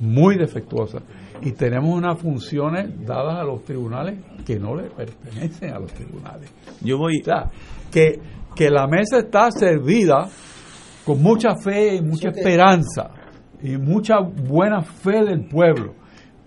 muy 0.00 0.36
defectuosa, 0.36 1.00
y 1.42 1.52
tenemos 1.52 1.94
unas 1.96 2.18
funciones 2.20 3.04
dadas 3.06 3.40
a 3.40 3.44
los 3.44 3.62
tribunales 3.64 4.18
que 4.46 4.58
no 4.58 4.74
le 4.74 4.90
pertenecen 4.90 5.72
a 5.74 5.78
los 5.78 5.92
tribunales. 5.92 6.50
Yo 6.82 6.98
voy. 6.98 7.20
O 7.20 7.24
sea, 7.24 7.50
que, 7.90 8.20
que 8.54 8.70
la 8.70 8.86
mesa 8.86 9.18
está 9.18 9.50
servida 9.50 10.28
con 11.04 11.22
mucha 11.22 11.54
fe 11.62 11.96
y 11.96 12.02
mucha 12.02 12.28
esperanza 12.28 13.10
y 13.62 13.76
mucha 13.76 14.18
buena 14.20 14.82
fe 14.82 15.24
del 15.24 15.46
pueblo. 15.46 15.94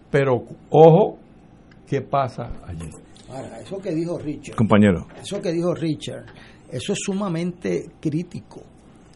Pero 0.09 0.43
ojo, 0.69 1.17
¿qué 1.87 2.01
pasa 2.01 2.51
allí? 2.67 2.89
Ahora, 3.33 3.59
eso 3.61 3.79
que 3.79 3.91
dijo 3.95 4.19
Richard, 4.19 4.55
Compañero. 4.55 5.07
eso 5.19 5.41
que 5.41 5.51
dijo 5.51 5.73
Richard, 5.73 6.25
eso 6.71 6.93
es 6.93 6.99
sumamente 7.01 7.89
crítico. 7.99 8.61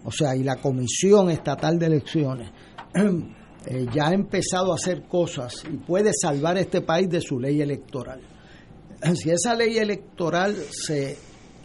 O 0.06 0.12
sea, 0.12 0.36
y 0.36 0.44
la 0.44 0.56
Comisión 0.56 1.30
Estatal 1.30 1.78
de 1.78 1.86
Elecciones 1.86 2.50
eh, 2.96 3.86
ya 3.94 4.08
ha 4.08 4.14
empezado 4.14 4.72
a 4.72 4.76
hacer 4.76 5.04
cosas 5.04 5.64
y 5.72 5.78
puede 5.78 6.12
salvar 6.20 6.58
este 6.58 6.82
país 6.82 7.08
de 7.10 7.22
su 7.22 7.40
ley 7.40 7.62
electoral. 7.62 8.20
Si 9.14 9.30
esa 9.30 9.54
ley 9.54 9.78
electoral 9.78 10.56
se 10.72 11.16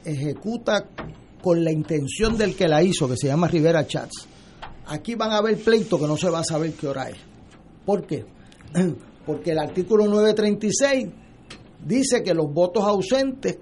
ejecuta 0.05 0.87
con 1.43 1.65
la 1.65 1.73
intención 1.73 2.37
del 2.37 2.55
que 2.55 2.69
la 2.69 2.83
hizo, 2.83 3.09
que 3.09 3.17
se 3.17 3.29
llama 3.29 3.49
Rivera 3.49 3.87
Chats, 3.87 4.29
aquí 4.89 5.15
van 5.15 5.31
a 5.31 5.39
haber 5.39 5.57
pleitos 5.57 5.99
que 5.99 6.07
no 6.07 6.19
se 6.19 6.29
va 6.29 6.41
a 6.41 6.45
saber 6.45 6.75
qué 6.75 6.89
hora 6.89 7.09
es. 7.09 7.17
¿Por 7.87 8.07
qué? 8.07 8.27
Porque 9.27 9.53
el 9.53 9.59
artículo 9.59 10.07
936 10.07 11.22
dice 11.85 12.22
que 12.22 12.35
los 12.35 12.53
votos 12.53 12.85
ausentes 12.85 13.59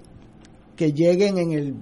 que 0.76 0.92
lleguen 0.92 1.38
en 1.38 1.52
el 1.52 1.74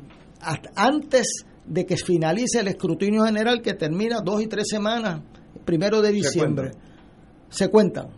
antes 0.77 1.45
de 1.67 1.85
que 1.85 1.97
finalice 1.97 2.61
el 2.61 2.69
escrutinio 2.69 3.25
general 3.25 3.61
que 3.61 3.75
termina 3.75 4.21
dos 4.25 4.43
y 4.43 4.47
tres 4.47 4.69
semanas, 4.69 5.23
primero 5.65 6.01
de 6.01 6.13
diciembre, 6.13 6.71
se 7.51 7.69
cuentan. 7.69 8.09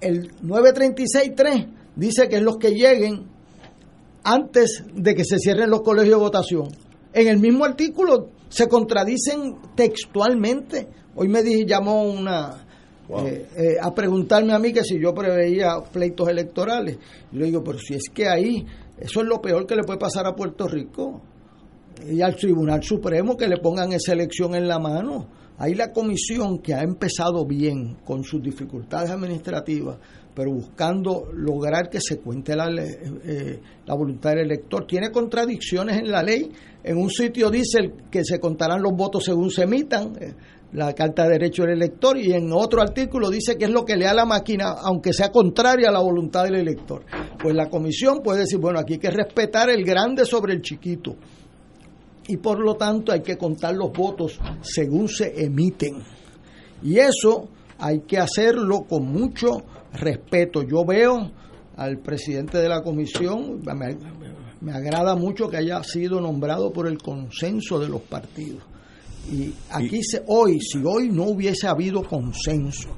El 0.00 0.32
936.3 0.42 1.68
dice 1.94 2.28
que 2.28 2.36
es 2.36 2.42
los 2.42 2.56
que 2.56 2.70
lleguen 2.70 3.28
antes 4.24 4.84
de 4.94 5.14
que 5.14 5.24
se 5.24 5.38
cierren 5.38 5.70
los 5.70 5.82
colegios 5.82 6.16
de 6.16 6.24
votación. 6.24 6.68
En 7.12 7.28
el 7.28 7.38
mismo 7.38 7.64
artículo 7.64 8.30
se 8.48 8.66
contradicen 8.68 9.56
textualmente. 9.76 10.88
Hoy 11.14 11.28
me 11.28 11.42
llamó 11.64 12.04
una 12.04 12.66
eh, 13.08 13.46
eh, 13.56 13.76
a 13.80 13.92
preguntarme 13.94 14.52
a 14.52 14.58
mí 14.58 14.72
que 14.72 14.84
si 14.84 15.00
yo 15.00 15.12
preveía 15.12 15.80
pleitos 15.92 16.28
electorales. 16.28 16.98
Yo 17.30 17.40
le 17.40 17.46
digo, 17.46 17.62
pero 17.62 17.78
si 17.78 17.94
es 17.94 18.04
que 18.12 18.28
ahí, 18.28 18.64
eso 18.98 19.20
es 19.20 19.26
lo 19.26 19.40
peor 19.40 19.66
que 19.66 19.76
le 19.76 19.82
puede 19.82 19.98
pasar 19.98 20.26
a 20.26 20.34
Puerto 20.34 20.66
Rico. 20.66 21.20
Y 22.08 22.20
al 22.22 22.34
Tribunal 22.34 22.82
Supremo 22.82 23.36
que 23.36 23.46
le 23.46 23.58
pongan 23.58 23.92
esa 23.92 24.12
elección 24.12 24.54
en 24.54 24.66
la 24.66 24.78
mano. 24.78 25.28
Ahí 25.58 25.74
la 25.74 25.92
comisión 25.92 26.58
que 26.58 26.74
ha 26.74 26.82
empezado 26.82 27.46
bien 27.46 27.98
con 28.04 28.24
sus 28.24 28.42
dificultades 28.42 29.10
administrativas, 29.10 29.98
pero 30.34 30.50
buscando 30.50 31.28
lograr 31.32 31.88
que 31.90 32.00
se 32.00 32.18
cuente 32.18 32.56
la, 32.56 32.68
eh, 32.74 33.60
la 33.86 33.94
voluntad 33.94 34.30
del 34.30 34.46
elector. 34.46 34.86
Tiene 34.86 35.10
contradicciones 35.10 35.98
en 35.98 36.10
la 36.10 36.22
ley. 36.22 36.50
En 36.82 36.96
un 36.96 37.10
sitio 37.10 37.50
dice 37.50 37.92
que 38.10 38.24
se 38.24 38.40
contarán 38.40 38.82
los 38.82 38.92
votos 38.94 39.24
según 39.24 39.50
se 39.50 39.62
emitan, 39.62 40.16
eh, 40.20 40.34
la 40.72 40.94
Carta 40.94 41.24
de 41.24 41.30
Derecho 41.30 41.62
del 41.62 41.72
Elector, 41.72 42.16
y 42.16 42.32
en 42.32 42.50
otro 42.52 42.80
artículo 42.80 43.28
dice 43.30 43.56
que 43.56 43.66
es 43.66 43.70
lo 43.70 43.84
que 43.84 43.96
le 43.96 44.06
da 44.06 44.14
la 44.14 44.24
máquina, 44.24 44.74
aunque 44.82 45.12
sea 45.12 45.30
contraria 45.30 45.90
a 45.90 45.92
la 45.92 46.00
voluntad 46.00 46.44
del 46.44 46.56
elector. 46.56 47.04
Pues 47.40 47.54
la 47.54 47.68
comisión 47.68 48.20
puede 48.22 48.40
decir, 48.40 48.58
bueno, 48.58 48.78
aquí 48.78 48.94
hay 48.94 48.98
que 48.98 49.10
respetar 49.10 49.68
el 49.68 49.84
grande 49.84 50.24
sobre 50.24 50.54
el 50.54 50.62
chiquito. 50.62 51.16
Y 52.26 52.38
por 52.38 52.60
lo 52.60 52.76
tanto 52.76 53.12
hay 53.12 53.20
que 53.20 53.36
contar 53.36 53.74
los 53.74 53.92
votos 53.92 54.38
según 54.62 55.08
se 55.08 55.44
emiten. 55.44 56.02
Y 56.82 56.98
eso 56.98 57.48
hay 57.78 58.00
que 58.00 58.18
hacerlo 58.18 58.84
con 58.88 59.04
mucho 59.04 59.64
respeto. 59.92 60.62
Yo 60.62 60.84
veo 60.86 61.30
al 61.76 61.98
presidente 61.98 62.58
de 62.58 62.68
la 62.68 62.82
comisión, 62.82 63.60
me, 64.60 64.72
agrada 64.72 65.16
mucho 65.16 65.48
que 65.48 65.56
haya 65.56 65.82
sido 65.82 66.20
nombrado 66.20 66.72
por 66.72 66.86
el 66.86 66.98
consenso 66.98 67.78
de 67.78 67.88
los 67.88 68.02
partidos. 68.02 68.62
Y 69.30 69.54
aquí 69.70 70.02
se, 70.02 70.22
hoy, 70.26 70.60
si 70.60 70.82
hoy 70.84 71.08
no 71.10 71.24
hubiese 71.24 71.66
habido 71.68 72.02
consenso, 72.02 72.88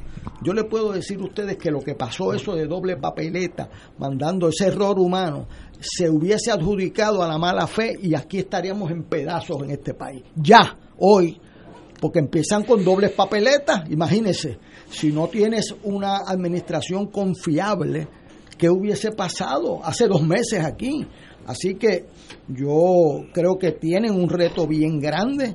yo 0.43 0.53
le 0.53 0.64
puedo 0.64 0.93
decir 0.93 1.18
a 1.20 1.25
ustedes 1.25 1.57
que 1.57 1.70
lo 1.70 1.81
que 1.81 1.95
pasó 1.95 2.33
eso 2.33 2.55
de 2.55 2.66
doble 2.66 2.97
papeleta, 2.97 3.68
mandando 3.99 4.49
ese 4.49 4.66
error 4.66 4.99
humano, 4.99 5.47
se 5.81 6.09
hubiese 6.09 6.51
adjudicado 6.51 7.22
a 7.22 7.29
la 7.29 7.39
mala 7.39 7.66
fe 7.66 7.95
y 8.01 8.14
aquí 8.14 8.39
estaríamos 8.39 8.91
en 8.91 9.05
pedazos 9.05 9.62
en 9.62 9.70
este 9.70 9.95
país. 9.95 10.22
Ya, 10.37 10.79
hoy, 10.99 11.41
porque 12.01 12.18
empiezan 12.18 12.64
con 12.64 12.85
dobles 12.85 13.12
papeletas, 13.12 13.91
imagínense, 13.91 14.59
si 14.91 15.12
no 15.12 15.29
tienes 15.29 15.75
una 15.83 16.18
administración 16.27 17.07
confiable, 17.07 18.09
¿qué 18.59 18.68
hubiese 18.68 19.12
pasado 19.12 19.81
hace 19.85 20.07
dos 20.07 20.22
meses 20.22 20.64
aquí? 20.64 21.07
Así 21.47 21.75
que 21.75 22.07
yo 22.49 23.27
creo 23.33 23.59
que 23.59 23.72
tienen 23.72 24.14
un 24.14 24.29
reto 24.29 24.66
bien 24.66 24.99
grande, 24.99 25.55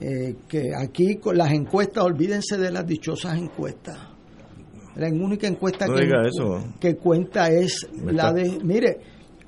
eh, 0.00 0.34
que 0.46 0.70
aquí 0.76 1.16
con 1.16 1.36
las 1.38 1.52
encuestas, 1.52 2.04
olvídense 2.04 2.58
de 2.58 2.70
las 2.70 2.86
dichosas 2.86 3.38
encuestas. 3.38 3.96
La 4.96 5.08
única 5.08 5.46
encuesta 5.46 5.86
que, 5.86 6.10
que, 6.80 6.96
cuenta 6.96 7.48
es 7.48 7.86
la 8.04 8.32
de, 8.32 8.58
mire, 8.62 8.98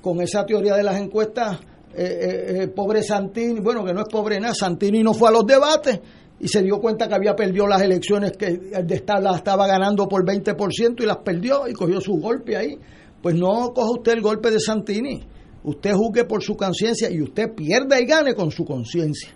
con 0.01 0.21
esa 0.21 0.45
teoría 0.45 0.75
de 0.75 0.83
las 0.83 0.99
encuestas, 0.99 1.59
eh, 1.95 2.61
eh, 2.61 2.67
pobre 2.67 3.01
Santini, 3.01 3.59
bueno, 3.59 3.83
que 3.83 3.93
no 3.93 4.01
es 4.01 4.07
pobre 4.09 4.39
nada, 4.39 4.53
Santini 4.53 5.01
no 5.01 5.13
fue 5.13 5.29
a 5.29 5.31
los 5.31 5.45
debates 5.45 5.99
y 6.39 6.47
se 6.47 6.61
dio 6.61 6.79
cuenta 6.79 7.07
que 7.07 7.15
había 7.15 7.35
perdido 7.35 7.67
las 7.67 7.81
elecciones 7.81 8.33
que 8.37 8.57
de 8.83 8.95
estar, 8.95 9.21
las 9.21 9.37
estaba 9.37 9.67
ganando 9.67 10.07
por 10.07 10.23
20% 10.23 11.01
y 11.01 11.05
las 11.05 11.17
perdió 11.17 11.67
y 11.67 11.73
cogió 11.73 11.99
su 11.99 12.13
golpe 12.13 12.55
ahí. 12.55 12.77
Pues 13.21 13.35
no 13.35 13.73
coja 13.73 13.91
usted 13.91 14.13
el 14.13 14.21
golpe 14.21 14.49
de 14.49 14.59
Santini. 14.59 15.21
Usted 15.63 15.93
juzgue 15.93 16.23
por 16.23 16.41
su 16.41 16.55
conciencia 16.55 17.09
y 17.11 17.21
usted 17.21 17.53
pierda 17.53 17.99
y 17.99 18.05
gane 18.05 18.33
con 18.33 18.49
su 18.51 18.63
conciencia. 18.63 19.35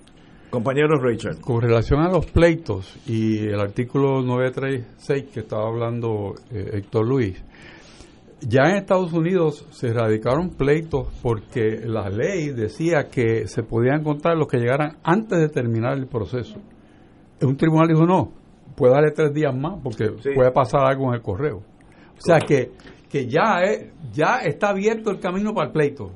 Compañero 0.53 0.99
Richard. 1.01 1.41
Con 1.41 1.61
relación 1.61 1.99
a 2.01 2.09
los 2.09 2.27
pleitos 2.27 2.95
y 3.07 3.47
el 3.47 3.59
artículo 3.59 4.21
936 4.21 5.25
que 5.33 5.39
estaba 5.39 5.67
hablando 5.67 6.35
eh, 6.51 6.73
Héctor 6.73 7.07
Luis, 7.07 7.43
ya 8.39 8.69
en 8.69 8.75
Estados 8.75 9.13
Unidos 9.13 9.65
se 9.71 9.87
erradicaron 9.87 10.51
pleitos 10.51 11.07
porque 11.23 11.81
la 11.85 12.07
ley 12.07 12.51
decía 12.51 13.09
que 13.09 13.47
se 13.47 13.63
podían 13.63 14.03
contar 14.03 14.37
los 14.37 14.47
que 14.47 14.59
llegaran 14.59 14.97
antes 15.03 15.39
de 15.39 15.49
terminar 15.49 15.97
el 15.97 16.05
proceso 16.05 16.59
un 17.41 17.57
tribunal 17.57 17.87
dijo 17.87 18.05
no, 18.05 18.31
puede 18.75 18.93
darle 18.93 19.11
tres 19.11 19.33
días 19.33 19.55
más 19.55 19.79
porque 19.83 20.11
puede 20.35 20.51
pasar 20.51 20.81
algo 20.85 21.09
en 21.09 21.15
el 21.15 21.21
correo. 21.21 21.57
O 21.57 22.21
sea 22.21 22.39
que, 22.39 22.71
que 23.09 23.27
ya, 23.27 23.61
es, 23.63 23.91
ya 24.13 24.37
está 24.37 24.69
abierto 24.69 25.11
el 25.11 25.19
camino 25.19 25.53
para 25.53 25.67
el 25.67 25.73
pleito. 25.73 26.11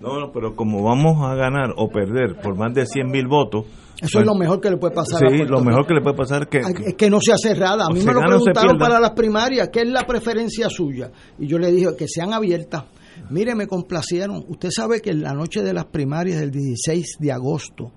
No, 0.00 0.18
no, 0.18 0.32
pero 0.32 0.56
como 0.56 0.82
vamos 0.82 1.22
a 1.22 1.34
ganar 1.34 1.74
o 1.76 1.88
perder 1.88 2.40
por 2.42 2.56
más 2.56 2.72
de 2.72 2.86
100 2.86 3.10
mil 3.10 3.26
votos. 3.26 3.66
Eso 3.96 4.06
es 4.06 4.12
pues, 4.12 4.26
lo 4.26 4.34
mejor 4.34 4.60
que 4.60 4.70
le 4.70 4.78
puede 4.78 4.94
pasar. 4.94 5.20
Sí, 5.30 5.44
lo 5.44 5.60
mejor 5.60 5.86
que 5.86 5.92
le 5.92 6.00
puede 6.00 6.16
pasar 6.16 6.42
es 6.42 6.48
que, 6.48 6.58
es 6.58 6.94
que 6.94 7.10
no 7.10 7.20
sea 7.20 7.36
cerrada. 7.36 7.84
A 7.84 7.92
mí 7.92 8.00
me 8.02 8.14
lo 8.14 8.20
preguntaron 8.20 8.78
para 8.78 8.98
las 8.98 9.10
primarias, 9.10 9.68
¿qué 9.70 9.80
es 9.80 9.88
la 9.88 10.06
preferencia 10.06 10.70
suya? 10.70 11.10
Y 11.38 11.46
yo 11.46 11.58
le 11.58 11.70
dije 11.70 11.88
que 11.98 12.08
sean 12.08 12.32
abiertas. 12.32 12.84
Mire, 13.28 13.54
me 13.54 13.66
complacieron. 13.66 14.42
Usted 14.48 14.70
sabe 14.70 15.00
que 15.00 15.10
en 15.10 15.20
la 15.20 15.34
noche 15.34 15.62
de 15.62 15.74
las 15.74 15.84
primarias 15.84 16.40
del 16.40 16.50
16 16.50 17.18
de 17.18 17.32
agosto, 17.32 17.92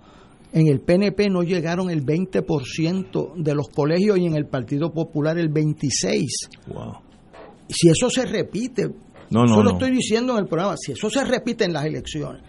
en 0.52 0.68
el 0.68 0.82
PNP 0.82 1.30
no 1.30 1.42
llegaron 1.42 1.90
el 1.90 2.06
20% 2.06 3.36
de 3.38 3.56
los 3.56 3.70
colegios 3.70 4.20
y 4.20 4.26
en 4.26 4.36
el 4.36 4.46
Partido 4.46 4.92
Popular 4.92 5.38
el 5.38 5.50
26%. 5.50 6.28
Wow. 6.68 6.94
Si 7.70 7.90
eso 7.90 8.10
se 8.10 8.26
repite, 8.26 8.90
no, 9.34 9.46
no, 9.46 9.64
lo 9.64 9.72
estoy 9.72 9.92
diciendo 9.92 10.34
en 10.34 10.40
el 10.40 10.48
programa, 10.48 10.76
si 10.78 10.94
eso 10.94 11.10
se 11.10 11.24
repite 11.24 11.66
en 11.66 11.74
las 11.74 11.86
elecciones, 11.86 12.42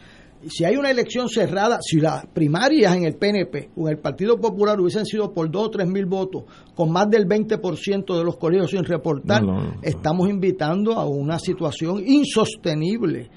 si 0.47 0.64
hay 0.64 0.76
una 0.76 0.91
elección 0.91 1.28
cerrada, 1.28 1.78
si 1.80 2.01
las 2.01 2.26
primarias 2.26 2.95
en 2.95 3.05
el 3.05 3.16
PNP 3.16 3.70
o 3.76 3.89
en 3.89 3.95
el 3.95 3.99
Partido 3.99 4.39
Popular 4.39 4.78
hubiesen 4.78 5.07
sido 5.07 5.32
por 5.32 5.51
2 5.51 5.62
o 5.66 5.70
3 5.70 5.89
mil 5.89 6.07
votos, 6.07 6.45
con 6.74 6.93
más 6.93 7.09
del 7.09 7.26
20% 7.26 8.16
de 8.18 8.24
los 8.24 8.37
colegios 8.37 8.70
sin 8.70 8.85
reportar, 8.85 9.43
estamos 9.82 10.28
invitando 10.28 10.93
a 10.93 11.07
una 11.07 11.39
situación 11.39 12.03
insostenible 12.07 13.30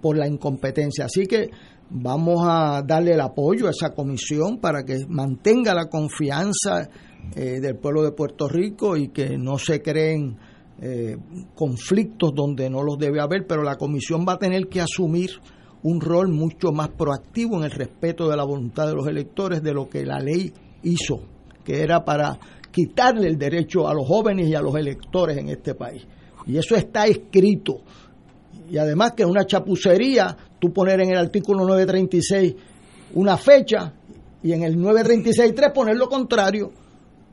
por 0.00 0.16
la 0.16 0.26
incompetencia. 0.26 1.04
Así 1.04 1.26
que 1.26 1.50
Vamos 1.88 2.40
a 2.42 2.82
darle 2.82 3.12
el 3.12 3.20
apoyo 3.20 3.68
a 3.68 3.70
esa 3.70 3.94
comisión 3.94 4.58
para 4.58 4.84
que 4.84 5.06
mantenga 5.08 5.72
la 5.72 5.88
confianza 5.88 6.88
eh, 7.36 7.60
del 7.60 7.76
pueblo 7.76 8.02
de 8.02 8.10
Puerto 8.10 8.48
Rico 8.48 8.96
y 8.96 9.08
que 9.08 9.38
no 9.38 9.56
se 9.56 9.80
creen 9.82 10.36
eh, 10.80 11.16
conflictos 11.54 12.34
donde 12.34 12.68
no 12.68 12.82
los 12.82 12.98
debe 12.98 13.20
haber, 13.20 13.46
pero 13.46 13.62
la 13.62 13.76
comisión 13.76 14.24
va 14.28 14.34
a 14.34 14.38
tener 14.38 14.68
que 14.68 14.80
asumir 14.80 15.30
un 15.82 16.00
rol 16.00 16.28
mucho 16.28 16.72
más 16.72 16.88
proactivo 16.88 17.56
en 17.58 17.64
el 17.64 17.70
respeto 17.70 18.28
de 18.28 18.36
la 18.36 18.44
voluntad 18.44 18.86
de 18.86 18.94
los 18.94 19.06
electores 19.06 19.62
de 19.62 19.72
lo 19.72 19.88
que 19.88 20.04
la 20.04 20.18
ley 20.18 20.52
hizo, 20.82 21.20
que 21.64 21.82
era 21.82 22.04
para 22.04 22.38
quitarle 22.70 23.28
el 23.28 23.38
derecho 23.38 23.88
a 23.88 23.94
los 23.94 24.06
jóvenes 24.06 24.48
y 24.48 24.54
a 24.54 24.60
los 24.60 24.74
electores 24.74 25.38
en 25.38 25.48
este 25.48 25.74
país. 25.74 26.06
Y 26.46 26.56
eso 26.58 26.76
está 26.76 27.06
escrito 27.06 27.82
y 28.70 28.78
además 28.78 29.12
que 29.12 29.22
es 29.22 29.28
una 29.28 29.46
chapucería 29.46 30.36
tú 30.58 30.72
poner 30.72 31.00
en 31.00 31.10
el 31.10 31.18
artículo 31.18 31.64
936 31.64 32.54
una 33.14 33.36
fecha 33.36 33.92
y 34.42 34.52
en 34.52 34.62
el 34.62 34.76
936.3 34.76 35.72
poner 35.72 35.96
lo 35.96 36.08
contrario. 36.08 36.70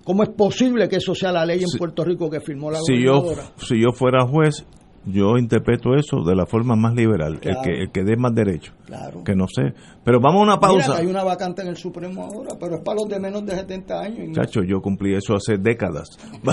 ¿Cómo 0.04 0.24
es 0.24 0.30
posible 0.30 0.89
que 0.89 0.97
eso 0.97 1.16
sea 1.16 1.32
la 1.32 1.45
ley 1.45 1.62
en 1.62 1.78
Puerto 1.78 2.04
Rico 2.04 2.30
que 2.30 2.41
firmó 2.41 2.70
la 2.70 2.80
si 2.80 3.01
yo 3.01 3.24
Si 3.58 3.82
yo 3.82 3.91
fuera 3.93 4.26
juez, 4.28 4.66
yo 5.06 5.38
interpreto 5.38 5.95
eso 5.95 6.24
de 6.24 6.36
la 6.36 6.45
forma 6.45 6.76
más 6.76 6.93
liberal, 6.93 7.39
el, 7.41 7.58
que, 7.62 7.82
el 7.82 7.91
que 7.91 8.04
dé 8.04 8.16
más 8.18 8.34
derecho. 8.34 8.74
Claro. 8.86 9.24
Que 9.24 9.36
no 9.36 9.45
sé. 9.47 9.74
Pero 10.04 10.20
vamos 10.20 10.41
a 10.41 10.43
una 10.43 10.60
pausa. 10.60 10.97
hay 10.97 11.08
una 11.08 11.24
vacante 11.24 11.62
en 11.62 11.70
el 11.70 11.78
Supremo 11.78 12.24
ahora, 12.24 12.56
pero 12.60 12.76
es 12.76 12.82
para 12.82 12.95
los 12.99 13.10
de 13.10 13.20
menos 13.20 13.45
de 13.45 13.56
70 13.56 13.99
años. 13.99 14.36
Chacho, 14.36 14.62
yo 14.64 14.82
cumplí 14.82 15.16
eso 15.16 15.36
hace 15.36 15.58
décadas. 15.58 16.10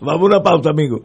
vamos 0.00 0.22
a 0.22 0.24
una 0.24 0.42
pausa, 0.42 0.70
amigo. 0.70 1.04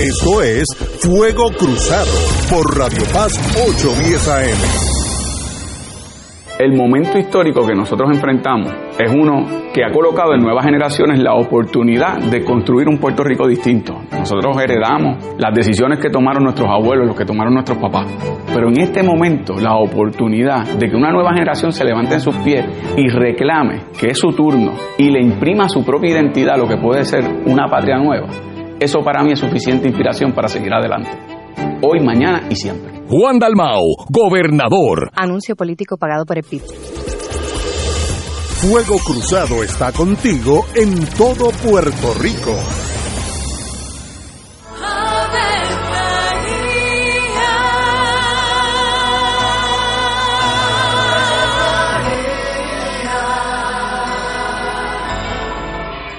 Esto 0.00 0.42
es 0.42 0.66
Fuego 1.00 1.50
Cruzado 1.58 2.12
por 2.48 2.78
Radio 2.78 3.02
Paz 3.12 3.36
810 3.56 4.28
AM. 4.28 4.97
El 6.58 6.74
momento 6.74 7.16
histórico 7.16 7.64
que 7.64 7.72
nosotros 7.72 8.10
enfrentamos 8.12 8.74
es 8.98 9.14
uno 9.14 9.46
que 9.72 9.84
ha 9.84 9.92
colocado 9.92 10.34
en 10.34 10.40
nuevas 10.40 10.64
generaciones 10.64 11.20
la 11.20 11.34
oportunidad 11.34 12.18
de 12.18 12.44
construir 12.44 12.88
un 12.88 12.98
Puerto 12.98 13.22
Rico 13.22 13.46
distinto. 13.46 13.94
Nosotros 14.10 14.60
heredamos 14.60 15.36
las 15.38 15.54
decisiones 15.54 16.00
que 16.00 16.10
tomaron 16.10 16.42
nuestros 16.42 16.68
abuelos, 16.68 17.06
los 17.06 17.16
que 17.16 17.24
tomaron 17.24 17.54
nuestros 17.54 17.78
papás. 17.78 18.06
Pero 18.52 18.70
en 18.70 18.80
este 18.80 19.04
momento 19.04 19.54
la 19.54 19.76
oportunidad 19.76 20.66
de 20.66 20.88
que 20.88 20.96
una 20.96 21.12
nueva 21.12 21.32
generación 21.32 21.70
se 21.70 21.84
levante 21.84 22.14
en 22.14 22.20
sus 22.20 22.34
pies 22.38 22.66
y 22.96 23.06
reclame 23.06 23.82
que 23.96 24.08
es 24.08 24.18
su 24.18 24.32
turno 24.32 24.72
y 24.98 25.10
le 25.10 25.22
imprima 25.22 25.68
su 25.68 25.84
propia 25.84 26.10
identidad 26.10 26.56
lo 26.56 26.66
que 26.66 26.76
puede 26.76 27.04
ser 27.04 27.22
una 27.46 27.68
patria 27.68 27.98
nueva, 27.98 28.26
eso 28.80 28.98
para 29.04 29.22
mí 29.22 29.30
es 29.30 29.38
suficiente 29.38 29.86
inspiración 29.86 30.32
para 30.32 30.48
seguir 30.48 30.74
adelante. 30.74 31.10
Hoy, 31.82 32.00
mañana 32.00 32.42
y 32.50 32.56
siempre. 32.56 32.97
Juan 33.10 33.38
Dalmao, 33.38 34.04
gobernador. 34.10 35.10
Anuncio 35.14 35.56
político 35.56 35.96
pagado 35.96 36.26
por 36.26 36.36
el 36.36 36.44
PIB. 36.44 36.60
Fuego 38.60 38.98
Cruzado 38.98 39.64
está 39.64 39.92
contigo 39.92 40.66
en 40.74 41.06
todo 41.16 41.48
Puerto 41.50 42.12
Rico. 42.20 42.54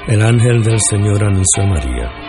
El 0.08 0.24
ángel 0.24 0.64
del 0.64 0.80
Señor 0.90 1.24
anunció 1.24 1.62
a 1.62 1.68
María. 1.68 2.29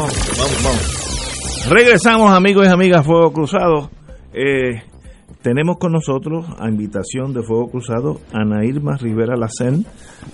Vamos, 0.00 0.14
vamos, 0.38 0.64
vamos. 0.64 1.68
Regresamos, 1.68 2.32
amigos 2.32 2.66
y 2.66 2.70
amigas, 2.70 3.04
Fuego 3.04 3.34
Cruzado. 3.34 3.90
Eh, 4.32 4.80
tenemos 5.42 5.76
con 5.76 5.92
nosotros, 5.92 6.46
a 6.58 6.70
invitación 6.70 7.34
de 7.34 7.42
Fuego 7.42 7.70
Cruzado, 7.70 8.18
Ana 8.32 8.64
Irma 8.64 8.96
Rivera 8.96 9.36
Lacén, 9.36 9.84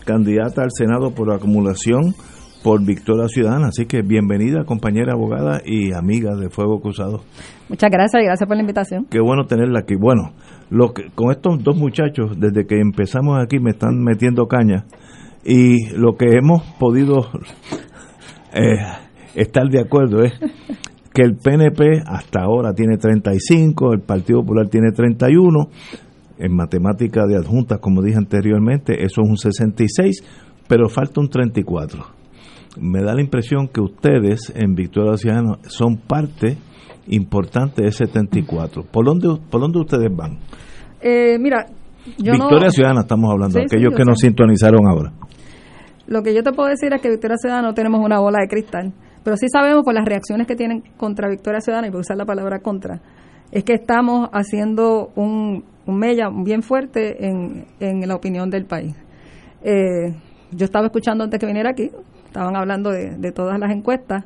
candidata 0.04 0.62
al 0.62 0.70
Senado 0.70 1.10
por 1.10 1.32
acumulación 1.32 2.14
por 2.62 2.84
Victoria 2.86 3.26
Ciudadana. 3.26 3.66
Así 3.70 3.86
que 3.86 4.02
bienvenida, 4.02 4.62
compañera 4.64 5.14
abogada 5.14 5.60
y 5.64 5.92
amiga 5.92 6.36
de 6.36 6.48
Fuego 6.48 6.80
Cruzado. 6.80 7.22
Muchas 7.68 7.90
gracias 7.90 8.22
y 8.22 8.26
gracias 8.26 8.46
por 8.46 8.56
la 8.56 8.62
invitación. 8.62 9.06
Qué 9.10 9.18
bueno 9.18 9.46
tenerla 9.46 9.80
aquí. 9.80 9.96
Bueno, 9.96 10.30
lo 10.70 10.94
que, 10.94 11.10
con 11.12 11.32
estos 11.32 11.64
dos 11.64 11.76
muchachos, 11.76 12.38
desde 12.38 12.68
que 12.68 12.78
empezamos 12.78 13.36
aquí, 13.42 13.58
me 13.58 13.70
están 13.70 13.98
metiendo 13.98 14.46
caña. 14.46 14.84
Y 15.44 15.88
lo 15.96 16.16
que 16.16 16.26
hemos 16.38 16.62
podido 16.78 17.30
eh, 18.52 19.05
estar 19.37 19.68
de 19.68 19.80
acuerdo 19.80 20.22
es 20.22 20.32
que 21.14 21.22
el 21.22 21.37
PNP 21.37 22.03
hasta 22.05 22.43
ahora 22.43 22.72
tiene 22.74 22.97
35, 22.97 23.93
el 23.93 24.01
Partido 24.01 24.41
Popular 24.41 24.68
tiene 24.68 24.93
31. 24.93 25.68
En 26.39 26.55
matemática 26.55 27.26
de 27.26 27.37
adjuntas, 27.37 27.78
como 27.78 28.03
dije 28.03 28.18
anteriormente, 28.18 29.03
eso 29.03 29.22
es 29.22 29.28
un 29.28 29.39
66, 29.39 30.22
pero 30.68 30.89
falta 30.91 31.20
un 31.20 31.30
34 31.30 32.16
me 32.80 33.03
da 33.03 33.14
la 33.14 33.20
impresión 33.20 33.68
que 33.68 33.80
ustedes 33.80 34.53
en 34.55 34.74
Victoria 34.74 35.16
Ciudadana 35.16 35.59
son 35.62 35.97
parte 35.97 36.57
importante 37.09 37.82
de 37.84 37.93
74. 37.93 38.84
¿Por 38.84 39.05
dónde, 39.05 39.28
por 39.51 39.61
dónde 39.61 39.80
ustedes 39.80 40.14
van? 40.14 40.39
Eh, 41.01 41.39
mira, 41.39 41.66
yo 42.18 42.32
Victoria 42.32 42.66
no, 42.66 42.70
Ciudadana 42.70 43.01
estamos 43.01 43.30
hablando, 43.30 43.59
Sí, 43.59 43.64
aquellos 43.64 43.95
que 43.95 44.05
nos 44.05 44.18
sé. 44.18 44.26
sintonizaron 44.26 44.87
ahora. 44.89 45.12
Lo 46.07 46.22
que 46.22 46.34
yo 46.34 46.43
te 46.43 46.53
puedo 46.53 46.68
decir 46.68 46.93
es 46.93 47.01
que 47.01 47.11
Victoria 47.11 47.37
Ciudadana 47.37 47.68
no 47.68 47.74
tenemos 47.74 48.05
una 48.05 48.20
bola 48.20 48.39
de 48.41 48.49
cristal, 48.49 48.93
pero 49.26 49.36
sí 49.36 49.48
sabemos 49.52 49.82
por 49.82 49.92
las 49.92 50.04
reacciones 50.04 50.46
que 50.46 50.54
tienen 50.54 50.84
contra 50.96 51.28
Victoria 51.28 51.60
Ciudadana, 51.60 51.88
y 51.88 51.90
por 51.90 51.98
usar 52.02 52.16
la 52.16 52.24
palabra 52.24 52.60
contra, 52.60 53.00
es 53.50 53.64
que 53.64 53.72
estamos 53.74 54.28
haciendo 54.32 55.10
un, 55.16 55.64
un 55.84 55.98
mella 55.98 56.28
bien 56.32 56.62
fuerte 56.62 57.26
en, 57.26 57.64
en 57.80 58.06
la 58.06 58.14
opinión 58.14 58.50
del 58.50 58.66
país. 58.66 58.94
Eh, 59.64 60.14
yo 60.52 60.64
estaba 60.64 60.86
escuchando 60.86 61.24
antes 61.24 61.40
que 61.40 61.46
viniera 61.46 61.70
aquí, 61.70 61.90
estaban 62.26 62.54
hablando 62.54 62.90
de, 62.90 63.16
de 63.18 63.32
todas 63.32 63.58
las 63.58 63.72
encuestas 63.72 64.22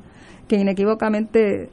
que 0.47 0.57
inequívocamente 0.57 1.71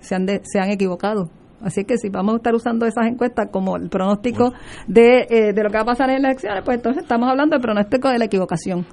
se 0.00 0.14
han, 0.14 0.24
de- 0.24 0.40
se 0.44 0.58
han 0.58 0.70
equivocado. 0.70 1.28
Así 1.62 1.84
que 1.84 1.98
si 1.98 2.08
vamos 2.08 2.32
a 2.32 2.36
estar 2.38 2.54
usando 2.54 2.86
esas 2.86 3.06
encuestas 3.06 3.48
como 3.52 3.76
el 3.76 3.90
pronóstico 3.90 4.54
de, 4.86 5.26
eh, 5.28 5.52
de 5.52 5.62
lo 5.62 5.68
que 5.68 5.76
va 5.76 5.82
a 5.82 5.84
pasar 5.84 6.08
en 6.08 6.22
las 6.22 6.30
elecciones, 6.30 6.62
pues 6.64 6.78
entonces 6.78 7.02
estamos 7.02 7.28
hablando 7.28 7.54
del 7.56 7.60
pronóstico 7.60 8.08
de 8.08 8.18
la 8.18 8.24
equivocación. 8.24 8.86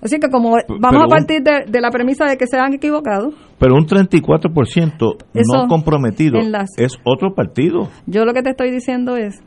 Así 0.00 0.18
que 0.20 0.28
como 0.30 0.50
vamos 0.52 0.90
pero 0.90 1.02
a 1.04 1.08
partir 1.08 1.42
de, 1.42 1.64
de 1.68 1.80
la 1.80 1.90
premisa 1.90 2.24
de 2.26 2.36
que 2.36 2.46
se 2.46 2.56
han 2.56 2.72
equivocado, 2.74 3.32
Pero 3.58 3.74
un 3.74 3.84
34% 3.86 5.16
Eso, 5.34 5.52
no 5.62 5.66
comprometido 5.68 6.40
las- 6.40 6.70
es 6.78 6.96
otro 7.04 7.34
partido. 7.34 7.88
yo 8.06 8.24
lo 8.24 8.32
que 8.32 8.42
te 8.42 8.50
estoy 8.50 8.70
diciendo 8.70 9.16
es 9.16 9.40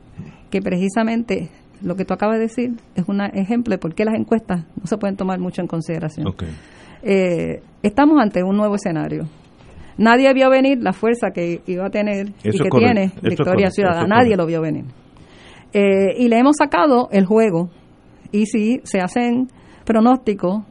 que 0.50 0.62
precisamente 0.62 1.50
lo 1.82 1.96
que 1.96 2.04
tú 2.06 2.14
acabas 2.14 2.36
de 2.38 2.44
decir 2.44 2.72
es 2.96 3.06
un 3.08 3.22
ejemplo 3.22 3.72
de 3.72 3.78
por 3.78 3.96
qué 3.96 4.04
las 4.06 4.16
encuestas 4.16 4.66
no 4.80 4.86
se 4.86 4.98
pueden 4.98 5.16
tomar 5.16 5.40
mucho 5.40 5.62
en 5.62 5.68
consideración. 5.68 6.28
Eh, 7.04 7.62
estamos 7.82 8.20
ante 8.22 8.44
un 8.44 8.56
nuevo 8.58 8.76
escenario. 8.76 9.24
Nadie 9.98 10.34
vio 10.34 10.50
venir 10.50 10.80
la 10.82 10.94
fuerza 10.94 11.32
que 11.34 11.62
iba 11.68 11.86
a 11.86 11.90
tener 11.90 12.28
y 12.44 12.52
que 12.52 12.70
correcto, 12.70 12.78
tiene 12.78 13.12
Victoria 13.22 13.46
correcto, 13.46 13.72
Ciudadana. 13.72 14.08
Nadie 14.08 14.36
correcto. 14.36 14.42
lo 14.44 14.48
vio 14.48 14.62
venir. 14.62 14.86
Eh, 15.74 16.16
y 16.18 16.28
le 16.28 16.38
hemos 16.38 16.58
sacado 16.58 17.08
el 17.12 17.26
juego. 17.26 17.70
Y 18.32 18.46
si 18.46 18.80
se 18.84 19.00
hacen 19.00 19.48
pronósticos 19.92 20.64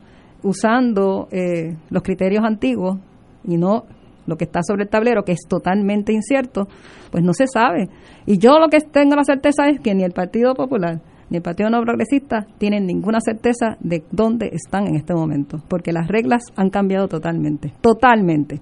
usando 0.43 1.29
eh, 1.31 1.77
los 1.91 2.03
criterios 2.03 2.43
antiguos 2.43 2.99
y 3.45 3.59
no 3.59 3.85
lo 4.27 4.37
que 4.37 4.45
está 4.45 4.61
sobre 4.63 4.85
el 4.85 4.89
tablero, 4.89 5.25
que 5.25 5.33
es 5.33 5.41
totalmente 5.47 6.13
incierto, 6.13 6.69
pues 7.11 7.23
no 7.23 7.35
se 7.35 7.47
sabe. 7.47 7.89
Y 8.25 8.39
yo 8.39 8.59
lo 8.59 8.69
que 8.69 8.81
tengo 8.81 9.15
la 9.17 9.25
certeza 9.25 9.69
es 9.69 9.81
que 9.81 9.95
ni 9.95 10.05
el 10.05 10.13
Partido 10.13 10.55
Popular 10.55 11.01
ni 11.29 11.37
el 11.37 11.43
Partido 11.43 11.71
No 11.71 11.81
Progresista 11.83 12.47
tienen 12.59 12.87
ninguna 12.87 13.21
certeza 13.21 13.77
de 13.79 14.03
dónde 14.11 14.51
están 14.53 14.89
en 14.89 14.97
este 14.97 15.15
momento, 15.15 15.63
porque 15.69 15.93
las 15.93 16.09
reglas 16.09 16.43
han 16.57 16.71
cambiado 16.71 17.07
totalmente, 17.07 17.73
totalmente. 17.81 18.61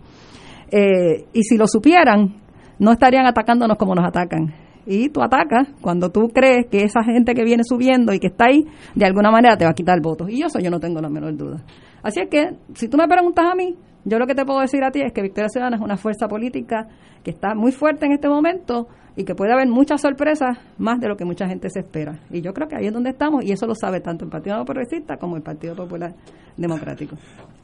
Eh, 0.70 1.24
y 1.32 1.42
si 1.44 1.56
lo 1.56 1.66
supieran, 1.66 2.34
no 2.78 2.92
estarían 2.92 3.24
atacándonos 3.24 3.78
como 3.78 3.94
nos 3.94 4.06
atacan. 4.06 4.52
Y 4.90 5.10
tú 5.10 5.20
atacas 5.20 5.68
cuando 5.82 6.10
tú 6.10 6.28
crees 6.28 6.66
que 6.70 6.82
esa 6.82 7.04
gente 7.04 7.34
que 7.34 7.44
viene 7.44 7.62
subiendo 7.62 8.14
y 8.14 8.18
que 8.18 8.28
está 8.28 8.46
ahí, 8.46 8.66
de 8.94 9.04
alguna 9.04 9.30
manera 9.30 9.54
te 9.58 9.66
va 9.66 9.72
a 9.72 9.74
quitar 9.74 10.00
votos. 10.00 10.30
Y 10.30 10.42
eso 10.42 10.58
yo 10.60 10.70
no 10.70 10.80
tengo 10.80 11.02
la 11.02 11.10
menor 11.10 11.36
duda. 11.36 11.62
Así 12.02 12.20
es 12.20 12.30
que, 12.30 12.56
si 12.72 12.88
tú 12.88 12.96
me 12.96 13.06
preguntas 13.06 13.44
a 13.52 13.54
mí, 13.54 13.76
yo 14.06 14.18
lo 14.18 14.26
que 14.26 14.34
te 14.34 14.46
puedo 14.46 14.60
decir 14.60 14.82
a 14.82 14.90
ti 14.90 15.02
es 15.02 15.12
que 15.12 15.20
Victoria 15.20 15.50
Ciudadana 15.50 15.76
es 15.76 15.82
una 15.82 15.98
fuerza 15.98 16.26
política 16.26 16.88
que 17.22 17.30
está 17.30 17.54
muy 17.54 17.70
fuerte 17.70 18.06
en 18.06 18.12
este 18.12 18.30
momento 18.30 18.88
y 19.14 19.24
que 19.24 19.34
puede 19.34 19.52
haber 19.52 19.68
muchas 19.68 20.00
sorpresas 20.00 20.56
más 20.78 21.00
de 21.00 21.08
lo 21.08 21.16
que 21.16 21.26
mucha 21.26 21.46
gente 21.46 21.68
se 21.68 21.80
espera. 21.80 22.20
Y 22.30 22.40
yo 22.40 22.54
creo 22.54 22.68
que 22.68 22.76
ahí 22.76 22.86
es 22.86 22.92
donde 22.92 23.10
estamos 23.10 23.44
y 23.44 23.52
eso 23.52 23.66
lo 23.66 23.74
sabe 23.74 24.00
tanto 24.00 24.24
el 24.24 24.30
Partido 24.30 24.64
Progresista 24.64 25.18
como 25.18 25.36
el 25.36 25.42
Partido 25.42 25.74
Popular 25.74 26.14
Democrático. 26.56 27.16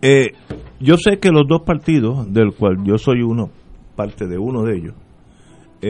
Eh, 0.02 0.32
yo 0.78 0.96
sé 0.98 1.18
que 1.18 1.30
los 1.30 1.44
dos 1.48 1.62
partidos, 1.64 2.30
del 2.30 2.54
cual 2.54 2.84
yo 2.84 2.98
soy 2.98 3.22
uno, 3.22 3.48
parte 3.96 4.26
de 4.26 4.36
uno 4.36 4.64
de 4.64 4.76
ellos, 4.76 4.94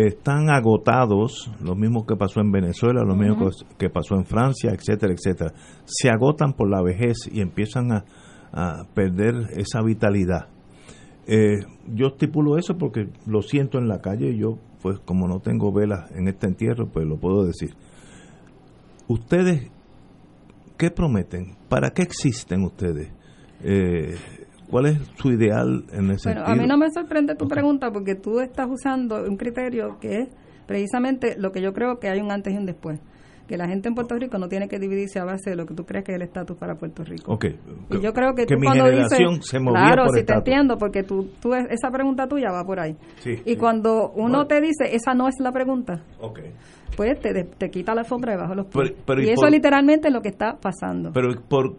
están 0.01 0.51
agotados, 0.51 1.51
lo 1.61 1.75
mismo 1.75 2.07
que 2.07 2.17
pasó 2.17 2.41
en 2.41 2.51
Venezuela, 2.51 3.03
lo 3.05 3.15
mismo 3.15 3.51
que 3.79 3.91
pasó 3.91 4.17
en 4.17 4.25
Francia, 4.25 4.73
etcétera, 4.73 5.13
etcétera. 5.13 5.53
Se 5.85 6.11
agotan 6.11 6.55
por 6.55 6.71
la 6.71 6.83
vejez 6.83 7.29
y 7.31 7.41
empiezan 7.41 7.93
a, 7.93 8.05
a 8.53 8.85
perder 8.95 9.35
esa 9.57 9.83
vitalidad. 9.83 10.49
Eh, 11.27 11.65
yo 11.89 12.09
estipulo 12.09 12.59
eso 12.59 12.77
porque 12.77 13.09
lo 13.27 13.43
siento 13.43 13.79
en 13.79 13.89
la 13.89 14.01
calle 14.01 14.31
y 14.31 14.39
yo, 14.39 14.59
pues 14.83 14.99
como 15.01 15.27
no 15.27 15.41
tengo 15.41 15.73
velas 15.73 16.11
en 16.13 16.29
este 16.29 16.47
entierro, 16.47 16.89
pues 16.89 17.07
lo 17.07 17.17
puedo 17.17 17.45
decir. 17.45 17.75
¿Ustedes 19.09 19.71
qué 20.77 20.91
prometen? 20.91 21.57
¿Para 21.69 21.91
qué 21.91 22.03
existen 22.03 22.63
ustedes? 22.63 23.11
Eh, 23.63 24.17
¿Cuál 24.75 24.87
es 24.87 24.99
su 25.19 25.31
ideal 25.31 25.85
en 25.93 26.11
ese 26.11 26.31
bueno, 26.31 26.47
A 26.47 26.57
mí 26.57 26.67
no 26.67 26.77
me 26.77 26.91
sorprende 26.91 27.37
tu 27.37 27.47
pregunta 27.47 27.93
porque 27.93 28.17
tú 28.17 28.41
estás 28.41 28.67
usando 28.69 29.23
un 29.23 29.37
criterio 29.37 29.99
que 30.01 30.23
es 30.23 30.29
precisamente 30.67 31.37
lo 31.39 31.53
que 31.53 31.63
yo 31.63 31.73
creo 31.73 32.01
que 32.01 32.09
hay 32.09 32.19
un 32.21 32.33
antes 32.33 32.53
y 32.53 32.57
un 32.57 32.67
después 32.67 32.99
que 33.47 33.57
la 33.57 33.69
gente 33.69 33.87
en 33.89 33.95
Puerto 33.95 34.17
Rico 34.17 34.37
no 34.37 34.49
tiene 34.49 34.67
que 34.67 34.81
dividirse 34.81 35.21
a 35.21 35.25
base 35.25 35.51
de 35.51 35.55
lo 35.57 35.65
que 35.65 35.75
tú 35.75 35.85
crees 35.85 36.05
que 36.05 36.11
es 36.11 36.17
el 36.17 36.23
estatus 36.23 36.57
para 36.57 36.75
Puerto 36.75 37.05
Rico. 37.05 37.35
Okay. 37.35 37.57
Y 37.89 38.01
yo 38.01 38.13
creo 38.13 38.35
que, 38.35 38.47
que 38.47 38.55
tú 38.57 38.61
mi 38.61 38.67
cuando 38.67 38.87
generación 38.87 39.35
dices, 39.35 39.47
se 39.49 39.61
movía 39.61 39.81
claro, 39.81 40.07
por 40.07 40.19
sí 40.19 40.25
te 40.25 40.33
entiendo, 40.35 40.77
porque 40.77 41.05
tú, 41.05 41.29
tú 41.41 41.55
esa 41.55 41.91
pregunta 41.93 42.27
tuya 42.27 42.51
va 42.51 42.65
por 42.65 42.81
ahí. 42.81 42.97
Sí, 43.21 43.31
y 43.45 43.51
sí. 43.53 43.57
cuando 43.57 44.11
uno 44.17 44.45
Bueno. 44.45 44.47
te 44.49 44.61
dice, 44.61 44.93
esa 44.97 45.15
no 45.15 45.29
es 45.29 45.37
la 45.39 45.53
pregunta, 45.53 46.03
Okay. 46.21 46.53
pues 46.97 47.21
te, 47.21 47.45
te 47.45 47.71
quita 47.71 47.95
la 47.95 48.01
alfombra 48.01 48.33
debajo 48.33 48.51
de 48.51 48.57
los 48.57 48.67
pies. 48.67 48.91
Pero- 48.91 49.03
pero 49.07 49.23
y 49.23 49.27
¿y 49.27 49.31
eso 49.31 49.47
literalmente 49.49 50.09
es 50.09 50.15
lo 50.15 50.21
que 50.21 50.31
está 50.31 50.57
pasando. 50.61 51.13
Pero 51.13 51.29
por 51.47 51.77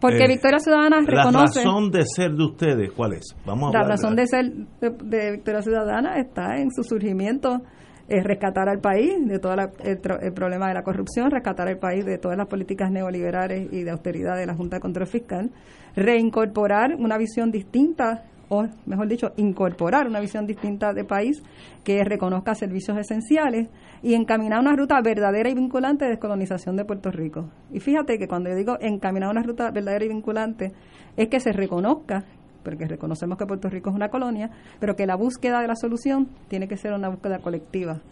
porque 0.00 0.24
eh, 0.24 0.28
Victoria 0.28 0.58
Ciudadana 0.58 1.00
la 1.00 1.06
reconoce... 1.06 1.60
razón 1.60 1.90
de 1.90 2.04
ser 2.04 2.32
de 2.32 2.44
ustedes, 2.44 2.92
¿cuál 2.92 3.14
es? 3.14 3.34
Vamos 3.44 3.74
a 3.74 3.78
La 3.78 3.84
razón 3.84 4.14
de 4.16 4.26
ser 4.26 4.44
de, 4.80 4.90
de 4.90 5.32
Victoria 5.32 5.62
Ciudadana 5.62 6.18
está 6.18 6.56
en 6.56 6.70
su 6.70 6.82
surgimiento, 6.82 7.62
es 8.08 8.24
rescatar 8.24 8.68
al 8.68 8.80
país 8.80 9.14
de 9.26 9.38
todo 9.38 9.54
el, 9.54 9.98
el 10.22 10.32
problema 10.32 10.68
de 10.68 10.74
la 10.74 10.82
corrupción, 10.82 11.30
rescatar 11.30 11.68
al 11.68 11.78
país 11.78 12.04
de 12.04 12.18
todas 12.18 12.38
las 12.38 12.46
políticas 12.46 12.90
neoliberales 12.90 13.72
y 13.72 13.82
de 13.82 13.90
austeridad 13.90 14.36
de 14.36 14.46
la 14.46 14.54
Junta 14.54 14.76
de 14.76 14.80
Control 14.80 15.06
Fiscal, 15.06 15.50
reincorporar 15.94 16.94
una 16.98 17.18
visión 17.18 17.50
distinta, 17.50 18.24
o 18.48 18.66
mejor 18.86 19.08
dicho, 19.08 19.32
incorporar 19.36 20.06
una 20.06 20.20
visión 20.20 20.46
distinta 20.46 20.92
de 20.92 21.04
país 21.04 21.42
que 21.84 22.02
reconozca 22.04 22.54
servicios 22.54 22.96
esenciales 22.98 23.68
y 24.02 24.14
encaminar 24.14 24.60
una 24.60 24.74
ruta 24.74 25.00
verdadera 25.02 25.50
y 25.50 25.54
vinculante 25.54 26.04
de 26.04 26.12
descolonización 26.12 26.76
de 26.76 26.84
Puerto 26.84 27.10
Rico. 27.10 27.50
Y 27.72 27.80
fíjate 27.80 28.18
que 28.18 28.28
cuando 28.28 28.50
yo 28.50 28.56
digo 28.56 28.76
encaminar 28.80 29.30
una 29.30 29.42
ruta 29.42 29.70
verdadera 29.70 30.04
y 30.04 30.08
vinculante, 30.08 30.72
es 31.16 31.28
que 31.28 31.40
se 31.40 31.52
reconozca 31.52 32.24
porque 32.62 32.86
reconocemos 32.86 33.38
que 33.38 33.46
Puerto 33.46 33.70
Rico 33.70 33.88
es 33.88 33.96
una 33.96 34.10
colonia, 34.10 34.50
pero 34.78 34.94
que 34.94 35.06
la 35.06 35.16
búsqueda 35.16 35.60
de 35.60 35.68
la 35.68 35.76
solución 35.76 36.28
tiene 36.48 36.68
que 36.68 36.76
ser 36.76 36.92
una 36.92 37.08
búsqueda 37.08 37.38
colectiva 37.38 38.02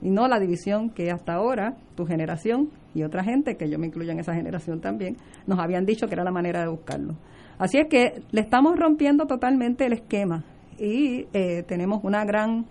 y 0.00 0.10
no 0.10 0.28
la 0.28 0.38
división 0.38 0.90
que 0.90 1.10
hasta 1.10 1.34
ahora 1.34 1.76
tu 1.96 2.06
generación 2.06 2.70
y 2.94 3.02
otra 3.02 3.24
gente, 3.24 3.56
que 3.56 3.68
yo 3.68 3.78
me 3.78 3.86
incluyo 3.86 4.12
en 4.12 4.20
esa 4.20 4.34
generación 4.34 4.80
también, 4.80 5.16
nos 5.46 5.58
habían 5.58 5.86
dicho 5.86 6.06
que 6.06 6.14
era 6.14 6.24
la 6.24 6.30
manera 6.30 6.60
de 6.60 6.68
buscarlo. 6.68 7.14
Así 7.58 7.78
es 7.78 7.88
que 7.88 8.22
le 8.30 8.40
estamos 8.40 8.78
rompiendo 8.78 9.26
totalmente 9.26 9.86
el 9.86 9.92
esquema 9.92 10.44
y 10.78 11.26
eh, 11.32 11.62
tenemos 11.66 12.02
una 12.02 12.24
gran 12.24 12.66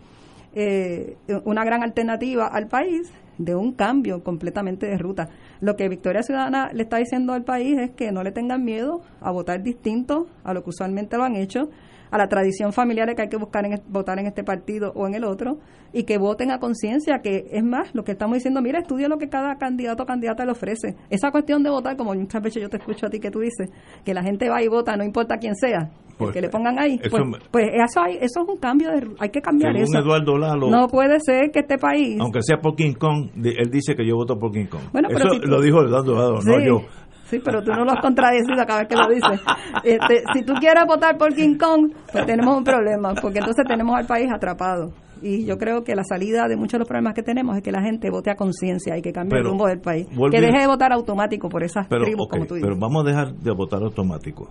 eh, 0.56 1.18
una 1.46 1.64
gran 1.64 1.82
alternativa 1.82 2.46
al 2.46 2.68
país 2.68 3.12
de 3.38 3.56
un 3.56 3.74
cambio 3.74 4.24
completamente 4.24 4.86
de 4.86 4.98
ruta. 4.98 5.30
Lo 5.62 5.76
que 5.76 5.90
Victoria 5.90 6.22
Ciudadana 6.22 6.70
le 6.74 6.84
está 6.84 6.98
diciendo 6.98 7.34
al 7.34 7.44
país 7.44 7.78
es 7.80 7.92
que 7.92 8.12
no 8.12 8.24
le 8.24 8.32
tengan 8.32 8.64
miedo 8.64 9.02
a 9.22 9.32
votar 9.32 9.64
distinto 9.64 10.28
a 10.44 10.54
lo 10.54 10.64
que 10.64 10.70
usualmente 10.70 11.18
lo 11.18 11.24
han 11.24 11.36
hecho, 11.36 11.70
a 12.14 12.18
la 12.20 12.28
tradición 12.28 12.74
familiar 12.74 13.14
que 13.16 13.24
hay 13.24 13.28
que 13.28 13.38
buscar 13.38 13.66
en, 13.66 13.82
votar 13.90 14.20
en 14.20 14.28
este 14.28 14.44
partido 14.44 14.92
o 14.96 15.08
en 15.08 15.16
el 15.16 15.24
otro, 15.24 15.58
y 15.92 16.04
que 16.04 16.20
voten 16.20 16.52
a 16.52 16.60
conciencia, 16.60 17.20
que 17.24 17.46
es 17.52 17.64
más, 17.64 17.94
lo 17.96 18.04
que 18.04 18.12
estamos 18.12 18.36
diciendo, 18.36 18.62
mira, 18.62 18.80
estudia 18.80 19.08
lo 19.08 19.18
que 19.18 19.30
cada 19.30 19.56
candidato 19.58 20.04
o 20.04 20.06
candidata 20.06 20.46
le 20.46 20.52
ofrece. 20.52 20.96
Esa 21.10 21.32
cuestión 21.32 21.64
de 21.64 21.72
votar, 21.72 21.98
como 21.98 22.14
muchas 22.14 22.42
veces 22.42 22.62
yo 22.62 22.70
te 22.70 22.78
escucho 22.78 23.08
a 23.08 23.10
ti 23.10 23.20
que 23.20 23.32
tú 23.32 23.40
dices, 23.40 23.72
que 24.06 24.14
la 24.14 24.22
gente 24.22 24.48
va 24.48 24.62
y 24.62 24.68
vota, 24.68 24.96
no 24.96 25.04
importa 25.04 25.38
quién 25.38 25.56
sea, 25.56 25.80
el 25.80 26.18
Pues, 26.18 26.32
que 26.34 26.42
le 26.42 26.50
pongan 26.50 26.78
ahí, 26.78 27.00
eso 27.02 27.10
pues, 27.10 27.24
pues 27.50 27.66
eso, 27.74 28.04
hay, 28.04 28.18
eso 28.22 28.42
es 28.44 28.48
un 28.48 28.58
cambio, 28.58 28.92
de, 28.92 29.08
hay 29.20 29.30
que 29.30 29.42
cambiar 29.42 29.74
Según 29.74 29.96
eso. 29.96 29.98
Eduardo 30.00 30.38
Lalo, 30.38 30.70
No 30.70 30.88
puede 30.88 31.20
ser 31.20 31.50
que 31.52 31.60
este 31.62 31.80
país 31.80 32.20
aunque 32.20 32.44
sea 32.44 32.58
por 32.58 32.76
King 32.76 32.94
Kong, 32.94 33.30
él 33.44 33.72
dice 33.72 33.96
que 33.96 34.06
yo 34.08 34.16
voto 34.16 34.38
por 34.38 34.52
King 34.52 34.68
Kong. 34.68 34.82
Bueno, 34.92 35.08
pero 35.12 35.26
Eso 35.26 35.30
si 35.34 35.42
tú- 35.42 35.48
lo 35.48 35.62
dijo 35.62 35.82
Eduardo 35.82 36.14
Lalo, 36.14 36.40
no 36.44 36.60
yo. 36.64 36.82
Sí, 37.26 37.40
pero 37.44 37.64
tú 37.64 37.72
no 37.72 37.84
lo 37.86 37.92
has 37.92 38.02
contradecido 38.02 38.64
cada 38.68 38.80
vez 38.80 38.88
que 38.90 38.96
lo 38.96 39.08
dices. 39.08 39.42
Este, 39.84 40.24
si 40.34 40.44
tú 40.44 40.54
quieres 40.56 40.84
votar 40.88 41.18
por 41.18 41.34
King 41.34 41.58
Kong, 41.58 41.92
pues 42.12 42.26
tenemos 42.26 42.58
un 42.58 42.64
problema, 42.64 43.14
porque 43.16 43.40
entonces 43.40 43.66
tenemos 43.68 43.96
al 43.98 44.06
país 44.06 44.28
atrapado. 44.34 44.92
Y 45.22 45.46
yo 45.46 45.58
creo 45.58 45.84
que 45.84 45.96
la 45.96 46.04
salida 46.04 46.48
de 46.50 46.58
muchos 46.58 46.74
de 46.74 46.80
los 46.80 46.88
problemas 46.88 47.14
que 47.14 47.24
tenemos 47.24 47.56
es 47.56 47.64
que 47.64 47.72
la 47.72 47.82
gente 47.82 48.10
vote 48.10 48.30
a 48.30 48.36
conciencia 48.36 48.98
y 48.98 49.02
que 49.02 49.14
cambie 49.14 49.40
el 49.40 49.46
rumbo 49.46 49.68
del 49.68 49.80
país. 49.80 50.06
Que 50.30 50.42
deje 50.42 50.60
de 50.60 50.68
votar 50.68 50.92
automático 50.92 51.48
por 51.48 51.64
esas 51.64 51.88
Pero, 51.88 52.04
tribus, 52.04 52.28
como 52.30 52.46
tú 52.46 52.56
dices. 52.56 52.68
pero 52.68 52.80
vamos 52.80 53.06
a 53.06 53.08
dejar 53.08 53.34
de 53.34 53.52
votar 53.52 53.82
automático. 53.82 54.50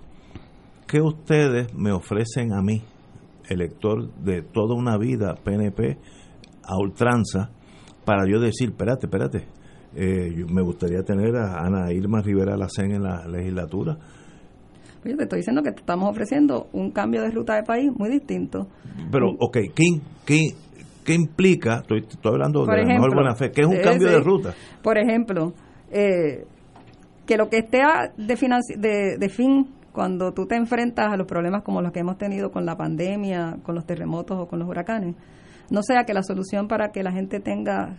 ¿Qué 0.88 1.01
ustedes 1.02 1.74
me 1.74 1.92
ofrecen 1.92 2.52
a 2.55 2.62
mí, 2.62 2.82
elector 3.51 4.10
de 4.14 4.42
toda 4.42 4.74
una 4.74 4.97
vida 4.97 5.34
PNP 5.44 5.98
a 6.64 6.76
ultranza, 6.78 7.51
para 8.06 8.26
yo 8.26 8.40
decir, 8.40 8.70
espérate, 8.70 9.06
espérate, 9.06 9.47
eh, 9.97 10.35
yo- 10.36 10.47
me 10.48 10.62
gustaría 10.62 11.02
tener 11.02 11.36
a 11.36 11.60
Ana 11.64 11.93
Irma 11.93 12.20
Rivera 12.23 12.56
Lacén 12.56 12.93
en 12.93 13.02
la 13.02 13.27
legislatura? 13.27 13.97
Yo 15.05 15.16
te 15.16 15.23
estoy 15.24 15.39
diciendo 15.40 15.62
que 15.62 15.73
te 15.73 15.81
estamos 15.81 16.09
ofreciendo 16.09 16.69
un 16.73 16.93
cambio 16.93 17.23
de 17.23 17.31
ruta 17.31 17.56
de 17.56 17.64
país 17.64 17.90
muy 17.97 18.09
distinto. 18.09 18.69
Pero, 19.10 19.31
ok, 19.40 19.59
¿qué, 19.74 19.85
qué, 20.24 20.39
qué 21.05 21.14
implica? 21.14 21.78
Estoy, 21.78 22.01
estoy 22.09 22.32
hablando 22.32 22.64
Por 22.64 22.74
de 22.77 22.82
la 22.82 22.89
mejor 22.89 23.12
buena 23.14 23.35
fe. 23.35 23.51
¿Qué 23.51 23.62
es 23.62 23.66
un 23.66 23.78
cambio 23.82 24.09
de 24.09 24.20
ruta? 24.20 24.55
Por 24.81 24.98
ejemplo, 24.98 25.55
eh, 25.90 26.44
que 27.27 27.36
lo 27.36 27.48
que 27.48 27.59
esté 27.59 27.82
de, 28.16 28.36
de, 28.78 29.16
de 29.19 29.28
fin 29.28 29.66
cuando 29.93 30.32
tú 30.32 30.47
te 30.47 30.55
enfrentas 30.56 31.12
a 31.12 31.16
los 31.16 31.27
problemas 31.27 31.62
como 31.64 31.82
los 31.82 31.90
que 31.93 31.98
hemos 32.01 32.16
tenido 32.16 32.51
con 32.52 32.64
la 32.64 32.77
pandemia, 32.77 33.56
con 33.64 33.74
los 33.74 33.85
terremotos 33.85 34.39
o 34.39 34.47
con 34.47 34.60
los 34.60 34.69
huracanes, 34.69 35.16
no 35.69 35.82
sea 35.82 36.05
que 36.05 36.14
la 36.14 36.23
solución 36.23 36.69
para 36.69 36.93
que 36.93 37.02
la 37.02 37.10
gente 37.12 37.40
tenga 37.40 37.97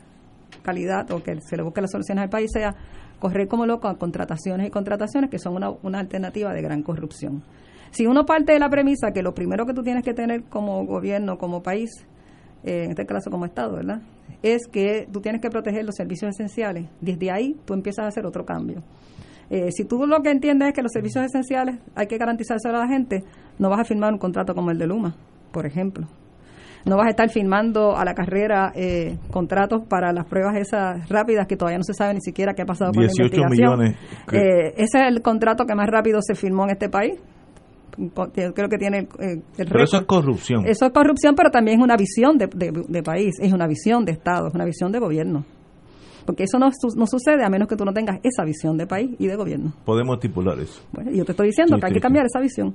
calidad 0.61 1.09
o 1.11 1.23
que 1.23 1.41
se 1.41 1.57
le 1.57 1.63
busque 1.63 1.81
las 1.81 1.91
soluciones 1.91 2.23
al 2.23 2.29
país 2.29 2.51
sea 2.51 2.75
correr 3.19 3.47
como 3.47 3.65
loco 3.65 3.87
a 3.87 3.97
contrataciones 3.97 4.67
y 4.67 4.69
contrataciones 4.69 5.29
que 5.29 5.39
son 5.39 5.55
una, 5.55 5.71
una 5.81 5.99
alternativa 5.99 6.53
de 6.53 6.61
gran 6.61 6.83
corrupción. 6.83 7.43
Si 7.91 8.07
uno 8.07 8.25
parte 8.25 8.53
de 8.53 8.59
la 8.59 8.69
premisa 8.69 9.11
que 9.11 9.21
lo 9.21 9.33
primero 9.33 9.65
que 9.65 9.73
tú 9.73 9.83
tienes 9.83 10.03
que 10.03 10.13
tener 10.13 10.43
como 10.45 10.85
gobierno, 10.85 11.37
como 11.37 11.61
país, 11.61 11.91
eh, 12.63 12.85
en 12.85 12.91
este 12.91 13.05
caso 13.05 13.29
como 13.29 13.45
Estado, 13.45 13.75
¿verdad? 13.75 14.01
Es 14.41 14.67
que 14.67 15.07
tú 15.11 15.21
tienes 15.21 15.41
que 15.41 15.49
proteger 15.49 15.85
los 15.85 15.95
servicios 15.95 16.31
esenciales. 16.31 16.89
Desde 17.01 17.29
ahí 17.29 17.55
tú 17.65 17.73
empiezas 17.73 18.05
a 18.05 18.07
hacer 18.07 18.25
otro 18.25 18.45
cambio. 18.45 18.83
Eh, 19.49 19.71
si 19.71 19.85
tú 19.85 20.07
lo 20.07 20.21
que 20.21 20.31
entiendes 20.31 20.69
es 20.69 20.73
que 20.73 20.81
los 20.81 20.91
servicios 20.91 21.23
esenciales 21.25 21.77
hay 21.93 22.07
que 22.07 22.17
garantizárselos 22.17 22.81
a 22.81 22.85
la 22.85 22.87
gente, 22.87 23.23
no 23.59 23.69
vas 23.69 23.81
a 23.81 23.85
firmar 23.85 24.11
un 24.11 24.19
contrato 24.19 24.55
como 24.55 24.71
el 24.71 24.77
de 24.77 24.87
Luma, 24.87 25.15
por 25.51 25.65
ejemplo. 25.65 26.07
No 26.85 26.97
vas 26.97 27.07
a 27.07 27.09
estar 27.11 27.29
firmando 27.29 27.95
a 27.95 28.03
la 28.03 28.13
carrera 28.13 28.71
eh, 28.75 29.17
contratos 29.31 29.83
para 29.87 30.11
las 30.11 30.25
pruebas 30.25 30.55
esas 30.57 31.07
rápidas 31.09 31.47
que 31.47 31.55
todavía 31.55 31.77
no 31.77 31.83
se 31.85 31.93
sabe 31.93 32.13
ni 32.13 32.21
siquiera 32.21 32.53
qué 32.53 32.63
ha 32.63 32.65
pasado 32.65 32.91
con 32.91 33.03
la 33.03 33.07
18 33.07 33.35
investigación. 33.35 33.79
millones. 33.79 33.97
Eh, 34.33 34.73
ese 34.77 34.99
es 35.01 35.07
el 35.07 35.21
contrato 35.21 35.65
que 35.65 35.75
más 35.75 35.87
rápido 35.89 36.19
se 36.21 36.35
firmó 36.35 36.65
en 36.65 36.71
este 36.71 36.89
país. 36.89 37.13
Creo 37.95 38.69
que 38.69 38.77
tiene 38.77 38.99
el, 38.99 39.03
eh, 39.19 39.41
el 39.57 39.67
Pero 39.67 39.83
eso 39.83 39.97
es 39.97 40.03
corrupción. 40.05 40.65
Eso 40.65 40.85
es 40.87 40.91
corrupción, 40.91 41.35
pero 41.35 41.51
también 41.51 41.77
es 41.79 41.83
una 41.83 41.95
visión 41.95 42.37
de, 42.37 42.47
de- 42.47 42.71
de 42.87 43.03
país, 43.03 43.35
es 43.39 43.53
una 43.53 43.67
visión 43.67 44.03
de 44.03 44.13
Estado, 44.13 44.47
es 44.47 44.53
una 44.55 44.65
visión 44.65 44.91
de 44.91 44.99
gobierno. 44.99 45.45
Porque 46.25 46.43
eso 46.43 46.57
no, 46.57 46.69
no 46.95 47.05
sucede 47.05 47.43
a 47.45 47.49
menos 47.49 47.67
que 47.67 47.75
tú 47.75 47.85
no 47.85 47.93
tengas 47.93 48.19
esa 48.23 48.43
visión 48.45 48.77
de 48.77 48.87
país 48.87 49.11
y 49.19 49.27
de 49.27 49.35
gobierno. 49.35 49.73
Podemos 49.85 50.15
estipular 50.15 50.57
eso. 50.59 50.81
Bueno, 50.91 51.11
yo 51.11 51.23
te 51.25 51.33
estoy 51.33 51.47
diciendo 51.47 51.75
Sí, 51.75 51.81
que 51.81 51.85
hay 51.87 51.93
que 51.93 51.99
cambiar 51.99 52.25
esa 52.25 52.39
visión. 52.39 52.73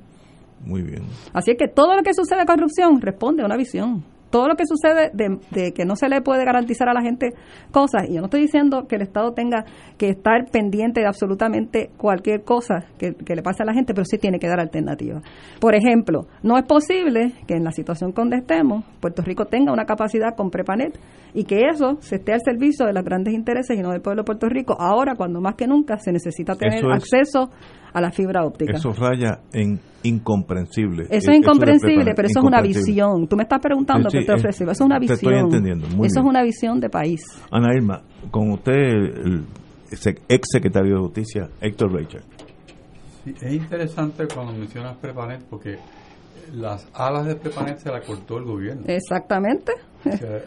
Muy 0.64 0.82
bien. 0.82 1.02
Así 1.32 1.52
es 1.52 1.56
que 1.58 1.68
todo 1.68 1.94
lo 1.94 2.02
que 2.02 2.14
sucede 2.14 2.40
de 2.40 2.46
corrupción 2.46 3.00
responde 3.00 3.42
a 3.42 3.46
una 3.46 3.56
visión 3.56 4.04
todo 4.30 4.48
lo 4.48 4.56
que 4.56 4.64
sucede 4.66 5.10
de, 5.12 5.72
que 5.72 5.84
no 5.84 5.96
se 5.96 6.08
le 6.08 6.20
puede 6.20 6.44
garantizar 6.44 6.88
a 6.88 6.92
la 6.92 7.02
gente 7.02 7.30
cosas, 7.70 8.08
y 8.08 8.14
yo 8.14 8.20
no 8.20 8.26
estoy 8.26 8.42
diciendo 8.42 8.86
que 8.86 8.96
el 8.96 9.02
Estado 9.02 9.32
tenga 9.32 9.64
que 9.96 10.08
estar 10.08 10.50
pendiente 10.50 11.00
de 11.00 11.06
absolutamente 11.06 11.90
cualquier 11.96 12.42
cosa 12.42 12.86
que, 12.98 13.14
le 13.34 13.42
pase 13.42 13.62
a 13.62 13.66
la 13.66 13.72
gente, 13.72 13.94
pero 13.94 14.04
sí 14.04 14.18
tiene 14.18 14.38
que 14.38 14.48
dar 14.48 14.60
alternativas. 14.60 15.22
Por 15.60 15.74
ejemplo, 15.74 16.26
no 16.42 16.58
es 16.58 16.64
posible 16.64 17.32
que 17.46 17.54
en 17.54 17.64
la 17.64 17.72
situación 17.72 18.12
donde 18.12 18.38
estemos, 18.38 18.84
Puerto 19.00 19.22
Rico 19.22 19.46
tenga 19.46 19.72
una 19.72 19.84
capacidad 19.84 20.34
con 20.36 20.50
Prepanet 20.50 20.98
y 21.34 21.44
que 21.44 21.68
eso 21.70 21.96
se 22.00 22.16
esté 22.16 22.32
al 22.32 22.40
servicio 22.40 22.86
de 22.86 22.92
los 22.92 23.04
grandes 23.04 23.34
intereses 23.34 23.78
y 23.78 23.82
no 23.82 23.90
del 23.90 24.00
pueblo 24.00 24.22
de 24.22 24.26
Puerto 24.26 24.48
Rico, 24.48 24.76
ahora 24.78 25.14
cuando 25.14 25.40
más 25.40 25.54
que 25.54 25.66
nunca 25.66 25.98
se 25.98 26.12
necesita 26.12 26.54
tener 26.54 26.84
acceso 26.90 27.50
a 27.92 28.00
la 28.00 28.10
fibra 28.10 28.44
óptica. 28.44 28.76
Eso 28.76 28.92
raya 28.92 29.40
en 29.52 29.80
incomprensible. 30.02 31.06
Eso 31.10 31.30
es 31.30 31.38
incomprensible, 31.38 32.14
pero 32.14 32.28
eso 32.28 32.40
es 32.40 32.44
una 32.44 32.60
visión. 32.60 33.26
Tú 33.28 33.36
me 33.36 33.42
estás 33.42 33.60
preguntando 33.60 34.08
qué 34.10 34.24
te 34.24 34.32
ofrece. 34.32 34.64
Eso 34.64 34.72
es 34.72 34.80
una 34.80 34.98
visión. 34.98 35.18
Te 35.18 35.26
estoy 35.26 35.38
entendiendo. 35.38 35.88
Muy 35.88 36.06
eso 36.06 36.20
es 36.20 36.26
una 36.26 36.42
visión 36.42 36.80
de 36.80 36.88
país. 36.88 37.22
Ana 37.50 37.74
Irma, 37.74 38.02
con 38.30 38.50
usted, 38.52 38.72
el 38.72 39.44
ex 40.28 40.48
secretario 40.50 40.94
de 40.94 41.00
Justicia, 41.00 41.48
Héctor 41.60 41.92
Richard. 41.92 42.22
Sí, 43.24 43.34
es 43.40 43.52
interesante 43.52 44.26
cuando 44.32 44.52
mencionas 44.52 44.96
Prepanet 44.96 45.42
porque 45.50 45.78
las 46.52 46.88
alas 46.94 47.26
de 47.26 47.36
Prepanet 47.36 47.78
se 47.78 47.90
las 47.90 48.04
cortó 48.04 48.38
el 48.38 48.44
gobierno. 48.44 48.84
Exactamente. 48.86 49.72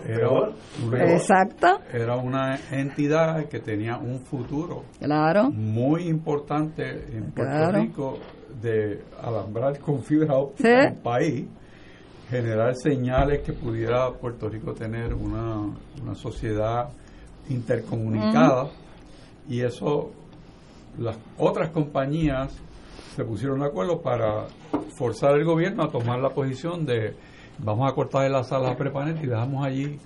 era, 0.07 0.29
una, 0.29 1.79
era 1.91 2.15
una 2.15 2.59
entidad 2.71 3.45
que 3.45 3.59
tenía 3.59 3.97
un 3.97 4.19
futuro 4.21 4.85
claro. 4.99 5.51
muy 5.51 6.07
importante 6.07 6.83
en 7.15 7.31
Puerto 7.31 7.71
Rico 7.71 8.17
de 8.61 9.01
alambrar 9.21 9.79
con 9.79 10.01
fibra 10.01 10.35
óptica 10.35 10.87
el 10.87 10.95
país, 10.95 11.47
generar 12.29 12.75
señales 12.75 13.41
que 13.41 13.53
pudiera 13.53 14.09
Puerto 14.11 14.47
Rico 14.47 14.73
tener 14.73 15.13
una, 15.13 15.67
una 16.01 16.15
sociedad 16.15 16.89
intercomunicada 17.49 18.69
y 19.49 19.61
eso 19.61 20.11
las 20.97 21.17
otras 21.37 21.69
compañías 21.69 22.53
se 23.15 23.23
pusieron 23.25 23.59
de 23.59 23.65
acuerdo 23.65 24.01
para 24.01 24.45
forzar 24.95 25.33
al 25.33 25.43
gobierno 25.43 25.83
a 25.83 25.89
tomar 25.89 26.19
la 26.19 26.29
posición 26.29 26.85
de 26.85 27.13
vamos 27.59 27.89
a 27.91 27.93
cortar 27.93 28.29
las 28.31 28.47
salas 28.47 28.75
prepanet 28.75 29.21
y 29.23 29.27
dejamos 29.27 29.65
allí 29.65 29.99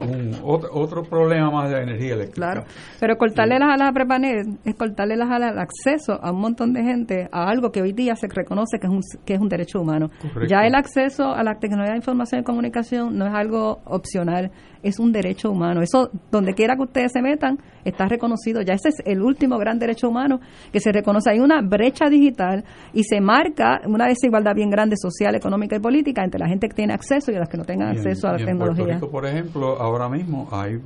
un, 0.00 0.36
otro, 0.42 0.68
otro 0.72 1.02
problema 1.04 1.50
más 1.50 1.70
de 1.70 1.82
energía 1.82 2.14
eléctrica. 2.14 2.52
Claro, 2.52 2.64
pero 3.00 3.16
cortarle 3.16 3.58
las 3.58 3.74
alas 3.74 3.90
a 3.90 3.92
Prepanet 3.92 4.46
es 4.64 4.74
cortarle 4.74 5.16
las 5.16 5.30
alas 5.30 5.52
al 5.52 5.58
acceso 5.58 6.22
a 6.22 6.32
un 6.32 6.40
montón 6.40 6.72
de 6.72 6.82
gente 6.82 7.28
a 7.32 7.48
algo 7.48 7.72
que 7.72 7.80
hoy 7.80 7.92
día 7.92 8.14
se 8.14 8.26
reconoce 8.28 8.78
que 8.78 8.86
es 8.86 8.92
un, 8.92 9.00
que 9.24 9.34
es 9.34 9.40
un 9.40 9.48
derecho 9.48 9.80
humano. 9.80 10.10
Ya 10.48 10.66
el 10.66 10.74
acceso 10.74 11.34
a 11.34 11.42
la 11.42 11.54
tecnología 11.54 11.92
de 11.92 11.98
información 11.98 12.40
y 12.40 12.44
comunicación 12.44 13.16
no 13.16 13.26
es 13.26 13.34
algo 13.34 13.80
opcional, 13.84 14.50
es 14.82 14.98
un 14.98 15.12
derecho 15.12 15.50
humano. 15.50 15.82
Eso, 15.82 16.10
donde 16.30 16.54
quiera 16.54 16.76
que 16.76 16.82
ustedes 16.82 17.12
se 17.12 17.22
metan, 17.22 17.58
está 17.84 18.06
reconocido. 18.06 18.62
Ya 18.62 18.74
ese 18.74 18.88
es 18.88 19.02
el 19.04 19.22
último 19.22 19.58
gran 19.58 19.78
derecho 19.78 20.08
humano 20.08 20.40
que 20.72 20.80
se 20.80 20.92
reconoce. 20.92 21.30
Hay 21.30 21.40
una 21.40 21.60
brecha 21.62 22.08
digital 22.08 22.64
y 22.92 23.04
se 23.04 23.20
marca 23.20 23.80
una 23.86 24.06
desigualdad 24.06 24.54
bien 24.54 24.70
grande 24.70 24.96
social, 24.96 25.34
económica 25.34 25.76
y 25.76 25.80
política 25.80 26.22
entre 26.24 26.40
la 26.40 26.48
gente 26.48 26.68
que 26.68 26.74
tiene 26.74 26.94
acceso 26.94 27.30
y 27.30 27.34
las 27.34 27.48
que 27.48 27.56
no 27.56 27.64
tengan 27.64 27.88
acceso 27.88 28.28
a 28.28 28.32
la 28.32 28.44
tecnología. 28.44 28.98
por 29.00 29.26
ejemplo, 29.26 29.80
ahora 29.80 30.08
mismo 30.08 30.48
hay 30.50 30.78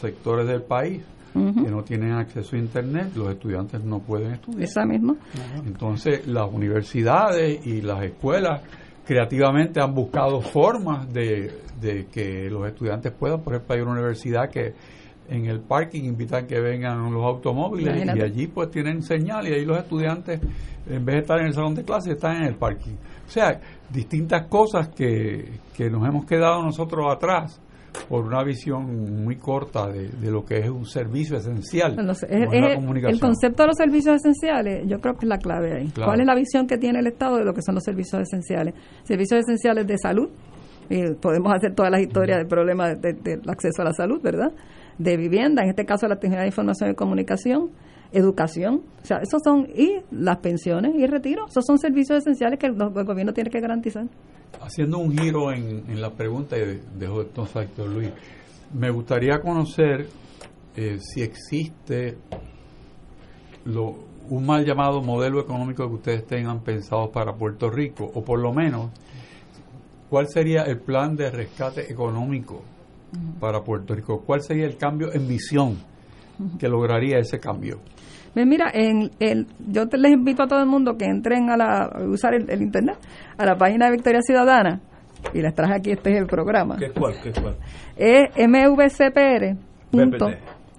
sectores 0.00 0.46
del 0.46 0.62
país 0.62 1.02
que 1.36 1.70
no 1.70 1.82
tienen 1.82 2.12
acceso 2.12 2.56
a 2.56 2.58
internet, 2.58 3.08
los 3.14 3.30
estudiantes 3.30 3.84
no 3.84 3.98
pueden 3.98 4.32
estudiar. 4.32 4.62
Esa 4.62 4.86
misma. 4.86 5.16
Entonces, 5.66 6.26
las 6.26 6.50
universidades 6.50 7.66
y 7.66 7.82
las 7.82 8.02
escuelas 8.04 8.62
creativamente 9.06 9.80
han 9.80 9.94
buscado 9.94 10.40
formas 10.40 11.10
de, 11.12 11.54
que 12.12 12.50
los 12.50 12.66
estudiantes 12.66 13.12
puedan, 13.12 13.40
por 13.40 13.54
ejemplo, 13.54 13.76
hay 13.76 13.80
una 13.82 13.92
universidad 13.92 14.50
que 14.50 14.74
en 15.28 15.46
el 15.46 15.60
parking 15.60 16.04
invitan 16.04 16.46
que 16.46 16.60
vengan 16.60 17.12
los 17.12 17.24
automóviles 17.24 18.04
y 18.04 18.20
allí 18.20 18.46
pues 18.46 18.70
tienen 18.70 19.02
señal 19.02 19.46
y 19.48 19.52
ahí 19.52 19.64
los 19.64 19.78
estudiantes 19.78 20.40
en 20.88 21.04
vez 21.04 21.16
de 21.16 21.20
estar 21.20 21.40
en 21.40 21.46
el 21.46 21.52
salón 21.52 21.74
de 21.74 21.84
clase 21.84 22.12
están 22.12 22.36
en 22.36 22.44
el 22.44 22.54
parking. 22.54 22.94
O 23.26 23.30
sea, 23.30 23.60
distintas 23.90 24.46
cosas 24.46 24.88
que, 24.88 25.58
que 25.76 25.90
nos 25.90 26.06
hemos 26.06 26.26
quedado 26.26 26.62
nosotros 26.62 27.06
atrás 27.10 27.60
por 28.08 28.24
una 28.24 28.42
visión 28.42 29.24
muy 29.24 29.36
corta 29.36 29.88
de, 29.88 30.30
lo 30.30 30.44
que 30.44 30.58
es 30.58 30.68
un 30.68 30.86
servicio 30.86 31.36
esencial. 31.36 31.96
el 31.98 33.20
concepto 33.20 33.62
de 33.62 33.66
los 33.66 33.76
servicios 33.76 34.16
esenciales, 34.16 34.84
yo 34.86 34.98
creo 34.98 35.14
que 35.14 35.26
es 35.26 35.28
la 35.28 35.38
clave 35.38 35.76
ahí. 35.76 35.92
¿Cuál 35.94 36.20
es 36.20 36.26
la 36.26 36.34
visión 36.34 36.66
que 36.66 36.78
tiene 36.78 37.00
el 37.00 37.06
Estado 37.06 37.36
de 37.36 37.44
lo 37.44 37.52
que 37.52 37.62
son 37.62 37.74
los 37.74 37.84
servicios 37.84 38.22
esenciales? 38.22 38.74
Servicios 39.04 39.40
esenciales 39.40 39.86
de 39.86 39.98
salud, 39.98 40.28
y 40.88 41.14
podemos 41.14 41.52
hacer 41.52 41.74
todas 41.74 41.90
las 41.90 42.00
historias 42.00 42.38
del 42.38 42.46
problema 42.46 42.94
del 42.94 43.40
acceso 43.48 43.82
a 43.82 43.86
la 43.86 43.92
salud, 43.92 44.20
¿verdad? 44.22 44.52
De 44.98 45.16
vivienda, 45.16 45.62
en 45.62 45.70
este 45.70 45.84
caso 45.84 46.06
la 46.06 46.16
tecnología 46.16 46.42
de 46.42 46.48
información 46.48 46.90
y 46.90 46.94
comunicación, 46.94 47.70
educación, 48.12 48.82
o 49.02 49.06
sea, 49.06 49.18
esos 49.18 49.42
son, 49.42 49.66
y 49.74 50.00
las 50.10 50.38
pensiones 50.38 50.94
y 50.96 51.06
retiro, 51.06 51.46
esos 51.48 51.64
son 51.66 51.78
servicios 51.78 52.18
esenciales 52.18 52.58
que 52.58 52.66
el 52.66 52.74
gobierno 52.74 53.32
tiene 53.32 53.50
que 53.50 53.60
garantizar 53.60 54.06
haciendo 54.60 54.98
un 54.98 55.16
giro 55.16 55.52
en, 55.52 56.00
la 56.00 56.10
pregunta, 56.10 56.56
y 56.56 56.80
dejo 56.98 57.22
entonces 57.22 57.56
a 57.56 57.62
Héctor 57.62 57.88
Luis, 57.88 58.10
me 58.74 58.90
gustaría 58.90 59.40
conocer 59.40 60.08
eh, 60.74 60.98
si 61.00 61.22
existe 61.22 62.18
lo, 63.64 63.96
un 64.28 64.46
mal 64.46 64.64
llamado 64.64 65.02
modelo 65.02 65.40
económico 65.40 65.86
que 65.88 65.94
ustedes 65.94 66.26
tengan 66.26 66.60
pensado 66.60 67.10
para 67.10 67.34
Puerto 67.34 67.70
Rico, 67.70 68.10
o 68.12 68.24
por 68.24 68.40
lo 68.40 68.52
menos, 68.52 68.90
¿cuál 70.10 70.28
sería 70.28 70.62
el 70.62 70.80
plan 70.80 71.16
de 71.16 71.30
rescate 71.30 71.90
económico 71.90 72.62
para 73.40 73.62
Puerto 73.62 73.94
Rico? 73.94 74.22
¿Cuál 74.24 74.42
sería 74.42 74.66
el 74.66 74.76
cambio 74.76 75.12
en 75.12 75.26
visión 75.28 75.78
que 76.58 76.68
lograría 76.68 77.18
ese 77.18 77.38
cambio? 77.38 77.78
Mira, 78.44 78.70
en 78.74 79.10
el, 79.18 79.46
yo 79.66 79.84
les 79.92 80.12
invito 80.12 80.42
a 80.42 80.46
todo 80.46 80.60
el 80.60 80.66
mundo 80.66 80.96
que 80.98 81.06
entren 81.06 81.48
a, 81.48 81.56
la, 81.56 81.90
usar 82.06 82.34
el, 82.34 82.60
internet, 82.60 82.96
a 83.38 83.46
la 83.46 83.56
página 83.56 83.86
de 83.86 83.92
Victoria 83.92 84.20
Ciudadana, 84.20 84.80
y 85.32 85.40
les 85.40 85.54
traje 85.54 85.74
aquí, 85.74 85.90
este 85.92 86.10
es 86.12 86.18
el 86.18 86.26
programa. 86.26 86.76
¿Qué 86.76 86.90
cuál? 86.90 87.14
¿Qué 87.22 87.32
cuál? 87.32 87.56
Es 87.96 88.28
mvcpr. 88.36 89.56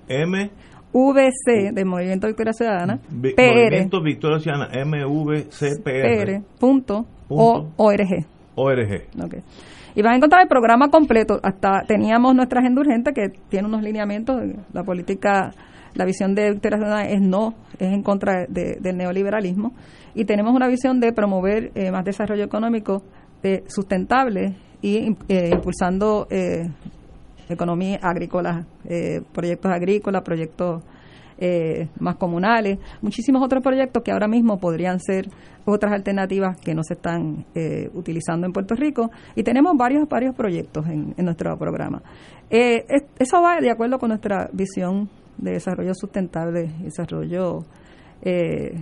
M. 0.09 0.51
VC 0.93 1.73
de 1.73 1.85
Movimiento 1.85 2.27
Victoria 2.27 2.53
Ciudadana. 2.53 2.97
PR. 2.97 3.41
Movimiento 3.41 4.01
Victoria 4.01 4.39
Ciudadana, 4.39 4.85
MVCPR. 4.85 6.43
Punto 6.59 7.05
org. 7.29 8.25
ORG. 8.55 9.23
Okay. 9.23 9.41
Y 9.95 10.01
van 10.01 10.13
a 10.13 10.15
encontrar 10.17 10.41
el 10.41 10.47
programa 10.47 10.89
completo. 10.89 11.39
Hasta 11.43 11.83
teníamos 11.87 12.35
nuestra 12.35 12.59
agenda 12.59 12.81
urgente 12.81 13.13
que 13.13 13.29
tiene 13.49 13.67
unos 13.67 13.83
lineamientos 13.83 14.39
de 14.41 14.55
la 14.73 14.83
política 14.83 15.51
la 15.93 16.05
visión 16.05 16.35
de 16.35 16.59
Ciudadana 16.59 17.07
es 17.07 17.21
no, 17.21 17.53
es 17.79 17.93
en 17.93 18.03
contra 18.03 18.45
del 18.47 18.97
neoliberalismo. 18.97 19.73
Y 20.15 20.25
tenemos 20.25 20.53
una 20.55 20.67
visión 20.67 20.99
de 20.99 21.13
promover 21.13 21.71
eh, 21.75 21.91
más 21.91 22.03
desarrollo 22.03 22.43
económico 22.43 23.03
eh, 23.43 23.63
sustentable 23.67 24.55
y 24.81 25.15
eh, 25.27 25.49
impulsando 25.53 26.27
economía 27.49 27.99
agrícola, 28.01 28.65
proyectos 29.31 29.71
agrícolas, 29.71 30.21
proyectos 30.21 30.83
más 31.99 32.15
comunales, 32.17 32.79
muchísimos 33.01 33.41
otros 33.43 33.63
proyectos 33.63 34.03
que 34.03 34.11
ahora 34.11 34.27
mismo 34.27 34.59
podrían 34.59 34.99
ser 34.99 35.29
otras 35.65 35.93
alternativas 35.93 36.59
que 36.59 36.73
no 36.75 36.83
se 36.83 36.95
están 36.95 37.45
utilizando 37.93 38.47
en 38.47 38.53
Puerto 38.53 38.75
Rico 38.75 39.11
y 39.35 39.43
tenemos 39.43 39.77
varios 39.77 40.09
varios 40.09 40.35
proyectos 40.35 40.85
en, 40.87 41.13
en 41.15 41.25
nuestro 41.25 41.57
programa. 41.57 42.01
eso 42.49 43.41
va 43.41 43.61
de 43.61 43.71
acuerdo 43.71 43.97
con 43.97 44.09
nuestra 44.09 44.49
visión 44.51 45.09
de 45.37 45.51
desarrollo 45.51 45.93
sustentable 45.93 46.71
y 46.79 46.83
desarrollo 46.83 47.63
eh, 48.21 48.73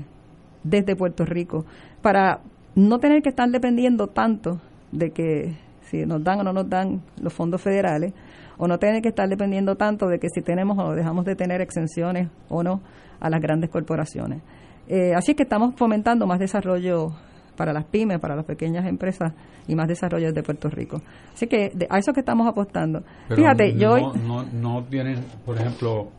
desde 0.63 0.95
Puerto 0.95 1.25
Rico, 1.25 1.65
para 2.01 2.41
no 2.75 2.99
tener 2.99 3.21
que 3.21 3.29
estar 3.29 3.49
dependiendo 3.49 4.07
tanto 4.07 4.59
de 4.91 5.11
que 5.11 5.55
si 5.81 6.05
nos 6.05 6.23
dan 6.23 6.39
o 6.39 6.43
no 6.43 6.53
nos 6.53 6.69
dan 6.69 7.01
los 7.21 7.33
fondos 7.33 7.61
federales, 7.61 8.13
o 8.57 8.67
no 8.67 8.79
tener 8.79 9.01
que 9.01 9.09
estar 9.09 9.27
dependiendo 9.27 9.75
tanto 9.75 10.07
de 10.07 10.19
que 10.19 10.29
si 10.29 10.41
tenemos 10.41 10.77
o 10.79 10.95
dejamos 10.95 11.25
de 11.25 11.35
tener 11.35 11.61
exenciones 11.61 12.29
o 12.49 12.63
no 12.63 12.81
a 13.19 13.29
las 13.29 13.41
grandes 13.41 13.69
corporaciones. 13.69 14.41
Eh, 14.87 15.13
así 15.15 15.31
es 15.31 15.37
que 15.37 15.43
estamos 15.43 15.75
fomentando 15.75 16.27
más 16.27 16.39
desarrollo 16.39 17.13
para 17.55 17.73
las 17.73 17.85
pymes, 17.85 18.19
para 18.19 18.35
las 18.35 18.45
pequeñas 18.45 18.85
empresas 18.85 19.33
y 19.67 19.75
más 19.75 19.87
desarrollo 19.87 20.31
de 20.31 20.43
Puerto 20.43 20.69
Rico. 20.69 21.01
Así 21.33 21.47
que 21.47 21.71
a 21.89 21.97
eso 21.97 22.13
que 22.13 22.19
estamos 22.19 22.47
apostando. 22.47 23.03
Fíjate, 23.29 23.75
yo... 23.75 24.13
No, 24.13 24.43
no, 24.43 24.83
tienen, 24.83 25.23
por 25.45 25.57
ejemplo, 25.57 26.09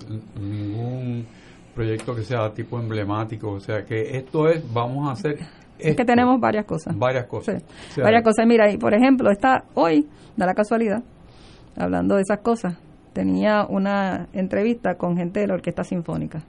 ningún 0.41 1.27
proyecto 1.75 2.15
que 2.15 2.23
sea 2.23 2.53
tipo 2.53 2.79
emblemático, 2.81 3.53
o 3.53 3.61
sea, 3.61 3.85
que 3.85 4.17
esto 4.17 4.49
es, 4.49 4.63
vamos 4.73 5.09
a 5.09 5.13
hacer... 5.13 5.39
Es 5.79 5.95
que 5.95 6.05
tenemos 6.07 6.41
varias 6.41 6.65
cosas. 6.65 6.99
Varias 6.99 7.27
cosas. 7.27 7.63
varias 7.97 8.23
cosas. 8.23 8.47
Mira, 8.47 8.73
y 8.73 8.79
por 8.79 8.95
ejemplo, 8.95 9.31
está 9.31 9.65
hoy, 9.75 10.09
da 10.35 10.47
la 10.47 10.55
casualidad, 10.55 11.03
hablando 11.77 12.17
de 12.17 12.23
esas 12.23 12.39
cosas, 12.39 12.79
tenía 13.13 13.67
una 13.69 14.29
entrevista 14.33 14.97
con 14.97 15.17
gente 15.17 15.41
de 15.41 15.47
la 15.47 15.55
Orquesta 15.55 15.85
Sinfónica. 15.85 16.43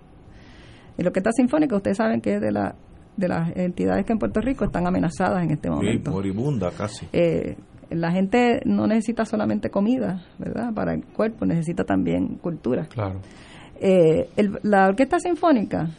Y 0.98 1.04
la 1.04 1.10
Orquesta 1.10 1.32
Sinfónica, 1.32 1.76
ustedes 1.76 1.98
saben 1.98 2.22
que 2.22 2.36
es 2.36 2.42
de 2.42 2.52
la 2.52 2.76
de 3.18 3.28
las 3.28 3.56
entidades 3.58 4.06
que 4.06 4.14
en 4.14 4.20
Puerto 4.20 4.40
Rico 4.40 4.64
están 4.66 4.88
amenazadas 4.88 5.44
en 5.44 5.52
este 5.52 5.70
momento. 5.70 6.12
moribunda 6.12 6.72
casi. 6.72 7.08
Eh, 7.12 7.58
la 7.90 8.12
gente 8.12 8.62
no 8.66 8.88
necesita 8.88 9.26
solamente 9.26 9.70
comida, 9.70 10.24
¿verdad? 10.38 10.74
Para 10.74 10.94
el 10.94 11.04
cuerpo, 11.06 11.46
necesita 11.46 11.84
también 11.84 12.36
cultura. 12.36 12.86
Claro. 12.86 13.20
Eh, 13.80 14.30
la 14.64 14.88
Orquesta 14.88 15.20
Sinfónica 15.20 15.90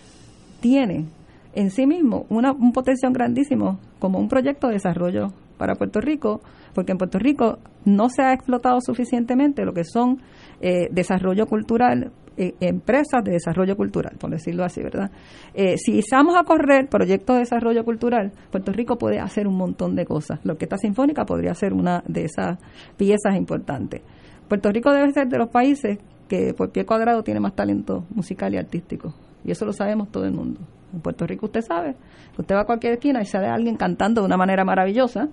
tiene 0.60 1.06
en 1.54 1.70
sí 1.70 1.86
mismo 1.86 2.26
una, 2.28 2.52
un 2.52 2.72
potencial 2.72 3.12
grandísimo 3.12 3.78
como 3.98 4.18
un 4.18 4.28
proyecto 4.28 4.68
de 4.68 4.74
desarrollo 4.74 5.32
para 5.56 5.74
Puerto 5.74 6.00
Rico, 6.00 6.40
porque 6.74 6.92
en 6.92 6.98
Puerto 6.98 7.18
Rico 7.18 7.58
no 7.84 8.08
se 8.08 8.22
ha 8.22 8.32
explotado 8.32 8.80
suficientemente 8.80 9.64
lo 9.64 9.72
que 9.72 9.84
son 9.84 10.20
eh, 10.60 10.88
desarrollo 10.92 11.46
cultural, 11.46 12.12
eh, 12.39 12.55
empresas 12.60 13.24
de 13.24 13.32
desarrollo 13.32 13.77
cultural, 13.77 14.16
por 14.19 14.31
decirlo 14.31 14.65
así, 14.65 14.81
¿verdad? 14.81 15.10
Eh, 15.55 15.77
si 15.77 15.98
estamos 15.98 16.36
a 16.36 16.44
correr 16.44 16.89
proyectos 16.89 17.35
de 17.35 17.40
desarrollo 17.40 17.85
cultural, 17.85 18.31
Puerto 18.51 18.73
Rico 18.73 18.97
puede 18.97 19.19
hacer 19.19 19.48
un 19.48 19.56
montón 19.56 19.97
de 19.97 20.06
cosas. 20.06 20.39
La 20.44 20.52
Orquesta 20.52 20.77
Sinfónica 20.77 21.24
podría 21.24 21.52
ser 21.55 21.73
una 21.73 22.02
de 22.06 22.27
esas 22.27 22.59
piezas 22.97 23.36
importantes. 23.36 24.02
Puerto 24.48 24.70
Rico 24.70 24.93
debe 24.93 25.12
ser 25.12 25.27
de 25.27 25.36
los 25.36 25.48
países 25.48 25.98
que 26.28 26.55
por 26.55 26.70
pie 26.70 26.86
cuadrado 26.86 27.24
tiene 27.24 27.40
más 27.40 27.56
talento 27.56 28.05
musical 28.15 28.55
y 28.55 28.59
artístico. 28.59 29.12
Y 29.44 29.51
eso 29.51 29.65
lo 29.65 29.73
sabemos 29.73 30.10
todo 30.10 30.24
el 30.24 30.32
mundo. 30.32 30.60
En 30.93 31.01
Puerto 31.01 31.27
Rico 31.27 31.47
usted 31.47 31.62
sabe, 31.62 31.97
usted 32.39 32.55
va 32.55 32.60
a 32.60 32.66
cualquier 32.66 32.94
esquina 32.94 33.20
y 33.20 33.27
sale 33.27 33.48
alguien 33.48 33.77
cantando 33.77 34.20
de 34.20 34.27
una 34.27 34.36
manera 34.36 34.65
maravillosa 34.65 35.28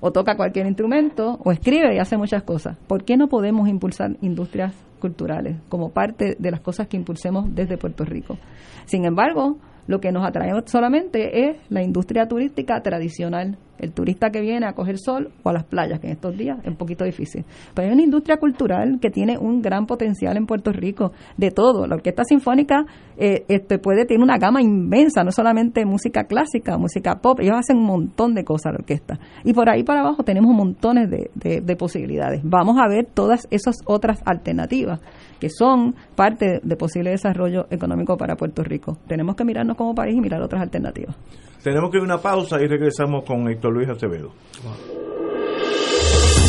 o 0.00 0.12
toca 0.12 0.36
cualquier 0.36 0.66
instrumento, 0.66 1.38
o 1.44 1.52
escribe 1.52 1.94
y 1.94 1.98
hace 1.98 2.16
muchas 2.16 2.42
cosas. 2.42 2.76
¿Por 2.86 3.04
qué 3.04 3.16
no 3.16 3.28
podemos 3.28 3.68
impulsar 3.68 4.16
industrias 4.20 4.74
culturales 5.00 5.56
como 5.68 5.90
parte 5.90 6.36
de 6.38 6.50
las 6.50 6.60
cosas 6.60 6.88
que 6.88 6.96
impulsemos 6.96 7.54
desde 7.54 7.78
Puerto 7.78 8.04
Rico? 8.04 8.38
Sin 8.84 9.04
embargo, 9.04 9.58
lo 9.86 10.00
que 10.00 10.12
nos 10.12 10.26
atrae 10.26 10.52
solamente 10.66 11.48
es 11.48 11.56
la 11.68 11.82
industria 11.82 12.26
turística 12.26 12.80
tradicional, 12.82 13.58
el 13.78 13.92
turista 13.92 14.30
que 14.30 14.40
viene 14.40 14.66
a 14.66 14.72
coger 14.72 14.98
sol 14.98 15.32
o 15.42 15.50
a 15.50 15.52
las 15.52 15.64
playas, 15.64 16.00
que 16.00 16.06
en 16.06 16.14
estos 16.14 16.36
días 16.36 16.58
es 16.62 16.68
un 16.68 16.76
poquito 16.76 17.04
difícil. 17.04 17.44
Pero 17.74 17.88
hay 17.88 17.94
una 17.94 18.02
industria 18.02 18.38
cultural 18.38 18.98
que 19.00 19.10
tiene 19.10 19.36
un 19.38 19.60
gran 19.60 19.86
potencial 19.86 20.36
en 20.36 20.46
Puerto 20.46 20.72
Rico, 20.72 21.12
de 21.36 21.50
todo. 21.50 21.86
La 21.86 21.96
orquesta 21.96 22.24
sinfónica 22.24 22.86
eh, 23.16 23.44
este, 23.48 23.78
puede 23.78 24.06
tener 24.06 24.22
una 24.22 24.38
gama 24.38 24.62
inmensa, 24.62 25.24
no 25.24 25.30
solamente 25.30 25.84
música 25.84 26.24
clásica, 26.24 26.78
música 26.78 27.16
pop, 27.16 27.40
ellos 27.40 27.56
hacen 27.56 27.76
un 27.76 27.84
montón 27.84 28.34
de 28.34 28.44
cosas 28.44 28.72
la 28.72 28.78
orquesta. 28.78 29.18
Y 29.44 29.52
por 29.52 29.68
ahí 29.68 29.82
para 29.84 30.00
abajo 30.00 30.22
tenemos 30.22 30.54
montones 30.54 31.10
de, 31.10 31.60
de 31.60 31.76
posibilidades. 31.76 32.40
Vamos 32.44 32.76
a 32.78 32.88
ver 32.88 33.06
todas 33.12 33.46
esas 33.50 33.76
otras 33.84 34.20
alternativas 34.24 35.00
que 35.40 35.48
son 35.50 35.94
parte 36.14 36.60
de 36.62 36.76
posible 36.76 37.10
desarrollo 37.10 37.66
económico 37.70 38.16
para 38.16 38.36
Puerto 38.36 38.62
Rico. 38.62 38.98
Tenemos 39.06 39.36
que 39.36 39.44
mirarnos 39.44 39.76
como 39.76 39.94
país 39.94 40.16
y 40.16 40.20
mirar 40.20 40.42
otras 40.42 40.62
alternativas. 40.62 41.16
Tenemos 41.62 41.90
que 41.90 41.98
ir 41.98 42.02
a 42.02 42.04
una 42.04 42.18
pausa 42.18 42.60
y 42.60 42.66
regresamos 42.66 43.24
con 43.24 43.48
Héctor 43.48 43.72
Luis 43.72 43.88
Acevedo. 43.88 44.32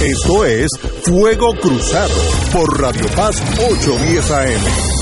Esto 0.04 0.46
es 0.46 0.70
Fuego 1.06 1.54
Cruzado 1.60 2.14
por 2.54 2.80
Radio 2.80 3.06
Paz 3.16 3.42
810 3.58 4.32
AM. 4.32 4.98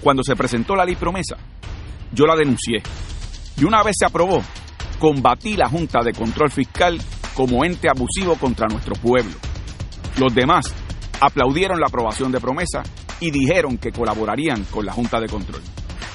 Cuando 0.00 0.22
se 0.22 0.36
presentó 0.36 0.76
la 0.76 0.84
ley 0.84 0.94
promesa, 0.94 1.36
yo 2.12 2.26
la 2.26 2.36
denuncié. 2.36 2.82
Y 3.56 3.64
una 3.64 3.82
vez 3.82 3.96
se 3.98 4.06
aprobó, 4.06 4.40
combatí 4.98 5.56
la 5.56 5.68
Junta 5.68 6.00
de 6.04 6.12
Control 6.12 6.50
Fiscal 6.50 6.98
como 7.34 7.64
ente 7.64 7.88
abusivo 7.88 8.36
contra 8.36 8.68
nuestro 8.68 8.94
pueblo. 8.94 9.34
Los 10.18 10.34
demás 10.34 10.72
aplaudieron 11.20 11.80
la 11.80 11.86
aprobación 11.86 12.30
de 12.30 12.40
promesa 12.40 12.82
y 13.20 13.30
dijeron 13.30 13.78
que 13.78 13.92
colaborarían 13.92 14.64
con 14.64 14.86
la 14.86 14.92
Junta 14.92 15.20
de 15.20 15.28
Control. 15.28 15.62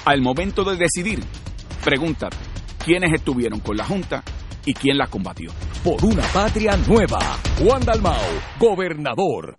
Al 0.04 0.22
momento 0.22 0.64
de 0.64 0.76
decidir, 0.76 1.22
pregúntate, 1.84 2.36
¿quiénes 2.84 3.12
estuvieron 3.12 3.60
con 3.60 3.76
la 3.76 3.84
Junta 3.84 4.22
y 4.64 4.72
quién 4.72 4.96
la 4.96 5.06
combatió? 5.06 5.52
Por 5.84 6.04
una 6.04 6.22
patria 6.32 6.76
nueva. 6.88 7.18
Juan 7.58 7.84
Dalmao, 7.84 8.20
gobernador. 8.58 9.58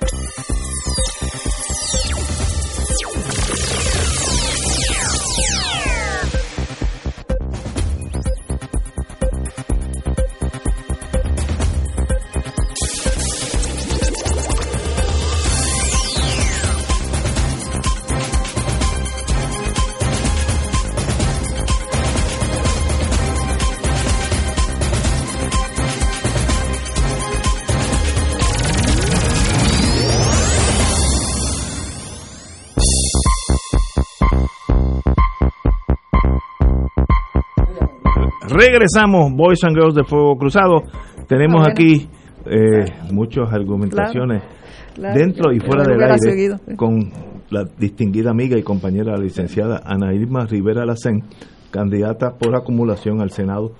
Regresamos, 38.51 39.31
Boys 39.33 39.63
and 39.63 39.75
Girls 39.75 39.95
de 39.95 40.03
Fuego 40.03 40.35
Cruzado. 40.35 40.81
Tenemos 41.27 41.65
aquí 41.65 42.09
eh, 42.45 42.85
muchas 43.11 43.51
argumentaciones 43.53 44.43
Claro, 44.93 45.17
dentro 45.17 45.53
y 45.53 45.59
fuera 45.61 45.83
del 45.85 46.03
aire 46.03 46.17
seguido, 46.19 46.57
sí. 46.67 46.75
con 46.75 47.11
la 47.49 47.63
distinguida 47.79 48.31
amiga 48.31 48.57
y 48.57 48.63
compañera 48.63 49.13
la 49.13 49.23
licenciada 49.23 49.81
Ana 49.85 50.13
Irma 50.13 50.45
Rivera 50.45 50.85
Lacén, 50.85 51.23
candidata 51.71 52.33
por 52.37 52.53
acumulación 52.55 53.21
al 53.21 53.31
Senado 53.31 53.71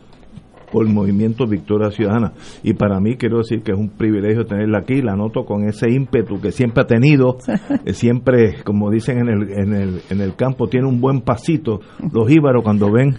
por 0.71 0.85
el 0.87 0.93
movimiento 0.93 1.45
Victoria 1.47 1.91
Ciudadana. 1.91 2.33
Y 2.63 2.73
para 2.73 2.99
mí 2.99 3.15
quiero 3.17 3.37
decir 3.39 3.61
que 3.63 3.71
es 3.73 3.77
un 3.77 3.89
privilegio 3.89 4.45
tenerla 4.45 4.79
aquí, 4.79 5.01
la 5.01 5.15
noto 5.15 5.43
con 5.45 5.63
ese 5.67 5.89
ímpetu 5.91 6.39
que 6.39 6.51
siempre 6.51 6.83
ha 6.83 6.87
tenido, 6.87 7.37
eh, 7.85 7.93
siempre, 7.93 8.63
como 8.63 8.89
dicen 8.89 9.19
en 9.19 9.29
el, 9.29 9.51
en 9.51 9.73
el, 9.73 10.01
en 10.09 10.21
el 10.21 10.35
campo, 10.35 10.67
tiene 10.67 10.87
un 10.87 11.01
buen 11.01 11.21
pasito. 11.21 11.79
Los 12.13 12.31
íbaros 12.31 12.63
cuando 12.63 12.91
ven 12.91 13.17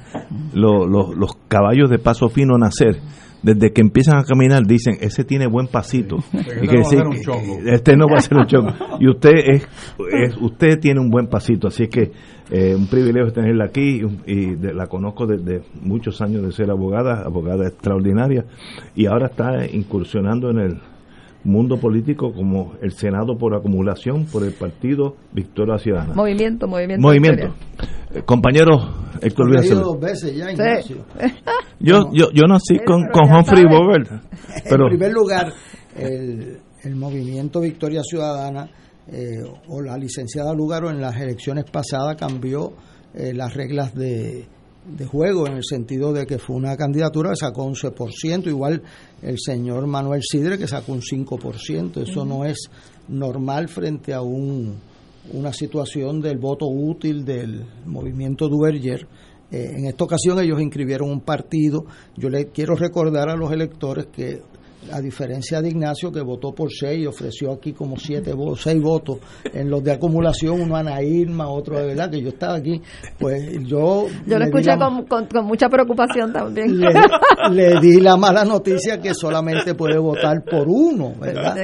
lo- 0.54 0.86
lo- 0.86 1.14
los 1.14 1.32
caballos 1.48 1.90
de 1.90 1.98
paso 1.98 2.28
fino 2.28 2.56
nacer, 2.58 2.96
desde 3.42 3.72
que 3.72 3.80
empiezan 3.80 4.18
a 4.18 4.22
caminar 4.24 4.62
dicen, 4.64 4.94
ese 5.00 5.24
tiene 5.24 5.48
buen 5.48 5.66
pasito. 5.66 6.18
Este 6.32 6.64
Y 6.64 6.66
no 6.66 6.70
que 6.70 6.76
va 6.76 6.80
a 6.80 6.84
ser 6.84 6.98
decir, 7.04 7.06
un 7.06 7.20
chongo. 7.22 7.58
este 7.66 7.96
no 7.96 8.06
va 8.06 8.16
a 8.18 8.20
ser 8.20 8.38
un 8.38 8.46
chongo. 8.46 8.70
Y 9.00 9.08
usted 9.08 9.32
es, 9.34 9.62
es- 10.12 10.36
usted 10.40 10.78
tiene 10.78 11.00
un 11.00 11.10
buen 11.10 11.26
pasito, 11.26 11.66
así 11.66 11.88
que 11.88 12.12
eh, 12.54 12.74
un 12.74 12.86
privilegio 12.86 13.32
tenerla 13.32 13.64
aquí 13.64 14.02
y, 14.26 14.54
de- 14.56 14.74
la 14.74 14.86
conozco 14.86 15.26
desde 15.26 15.62
muchos 15.80 16.20
años 16.20 16.42
de 16.42 16.52
ser 16.52 16.70
abogada, 16.70 17.22
abogada 17.24 17.66
extraordinaria, 17.66 18.44
y 18.94 19.06
ahora 19.06 19.28
está 19.28 19.64
incursionando 19.66 20.50
en 20.50 20.58
el 20.58 20.78
mundo 21.44 21.76
político 21.78 22.32
como 22.32 22.74
el 22.82 22.92
Senado 22.92 23.36
por 23.38 23.54
acumulación 23.56 24.26
por 24.26 24.44
el 24.44 24.52
partido 24.52 25.16
Victoria 25.32 25.78
Ciudadana. 25.78 26.14
Movimiento, 26.14 26.68
movimiento. 26.68 27.02
Movimiento. 27.02 27.46
Eh, 28.14 28.22
compañero 28.24 28.74
Héctor 29.20 29.50
dos 29.74 29.98
veces 29.98 30.36
ya, 30.36 30.46
Sí. 30.48 30.52
Ignacio. 30.52 30.96
Yo, 31.80 32.10
yo, 32.12 32.26
yo 32.32 32.44
nací 32.46 32.78
con, 32.86 33.06
con 33.12 33.28
Humphrey. 33.28 33.64
Bogart, 33.64 34.06
pero 34.70 34.84
en 34.84 34.90
primer 34.90 35.12
lugar, 35.12 35.52
el, 35.96 36.58
el 36.84 36.94
movimiento 36.94 37.60
Victoria 37.60 38.02
Ciudadana 38.04 38.68
eh, 39.10 39.42
o 39.68 39.80
la 39.80 39.96
licenciada 39.96 40.54
Lugaro 40.54 40.90
en 40.90 41.00
las 41.00 41.16
elecciones 41.16 41.64
pasadas 41.70 42.16
cambió 42.16 42.72
eh, 43.14 43.32
las 43.34 43.54
reglas 43.54 43.94
de, 43.94 44.46
de 44.86 45.06
juego 45.06 45.46
en 45.46 45.54
el 45.54 45.64
sentido 45.64 46.12
de 46.12 46.26
que 46.26 46.38
fue 46.38 46.56
una 46.56 46.76
candidatura 46.76 47.30
que 47.30 47.36
sacó 47.36 47.66
11%, 47.66 48.46
igual 48.46 48.82
el 49.22 49.38
señor 49.38 49.86
Manuel 49.86 50.22
Sidre 50.22 50.58
que 50.58 50.66
sacó 50.66 50.92
un 50.92 51.00
5%, 51.00 52.08
eso 52.08 52.24
no 52.24 52.44
es 52.44 52.68
normal 53.08 53.68
frente 53.68 54.12
a 54.12 54.22
un, 54.22 54.76
una 55.32 55.52
situación 55.52 56.20
del 56.20 56.38
voto 56.38 56.66
útil 56.66 57.24
del 57.24 57.64
movimiento 57.86 58.48
Duverger. 58.48 59.06
Eh, 59.50 59.74
en 59.76 59.86
esta 59.86 60.04
ocasión 60.04 60.40
ellos 60.40 60.60
inscribieron 60.60 61.10
un 61.10 61.20
partido. 61.20 61.84
Yo 62.16 62.28
le 62.28 62.46
quiero 62.46 62.74
recordar 62.74 63.28
a 63.28 63.36
los 63.36 63.52
electores 63.52 64.06
que, 64.06 64.42
a 64.90 65.00
diferencia 65.00 65.60
de 65.62 65.68
Ignacio, 65.68 66.10
que 66.10 66.20
votó 66.22 66.52
por 66.52 66.70
seis 66.72 67.02
y 67.02 67.06
ofreció 67.06 67.52
aquí 67.52 67.72
como 67.72 67.96
siete 67.96 68.32
votos, 68.32 68.62
seis 68.62 68.80
votos, 68.82 69.18
en 69.52 69.70
los 69.70 69.82
de 69.84 69.92
acumulación, 69.92 70.60
uno 70.60 70.76
a 70.76 70.80
Ana 70.80 71.02
Irma, 71.02 71.48
otro 71.48 71.78
de 71.78 71.86
verdad, 71.86 72.10
que 72.10 72.20
yo 72.20 72.30
estaba 72.30 72.54
aquí, 72.56 72.80
pues 73.18 73.50
yo... 73.66 74.06
Yo 74.26 74.38
lo 74.38 74.44
escuché 74.44 74.70
la- 74.76 74.78
con, 74.78 75.04
con- 75.06 75.26
con 75.26 75.44
mucha 75.46 75.68
preocupación 75.68 76.32
también. 76.32 76.78
le, 76.80 76.88
le 77.52 77.80
di 77.80 78.00
la 78.00 78.16
mala 78.16 78.44
noticia 78.44 79.00
que 79.00 79.14
solamente 79.14 79.74
puede 79.74 79.98
votar 79.98 80.42
por 80.44 80.66
uno, 80.68 81.12
¿verdad? 81.20 81.54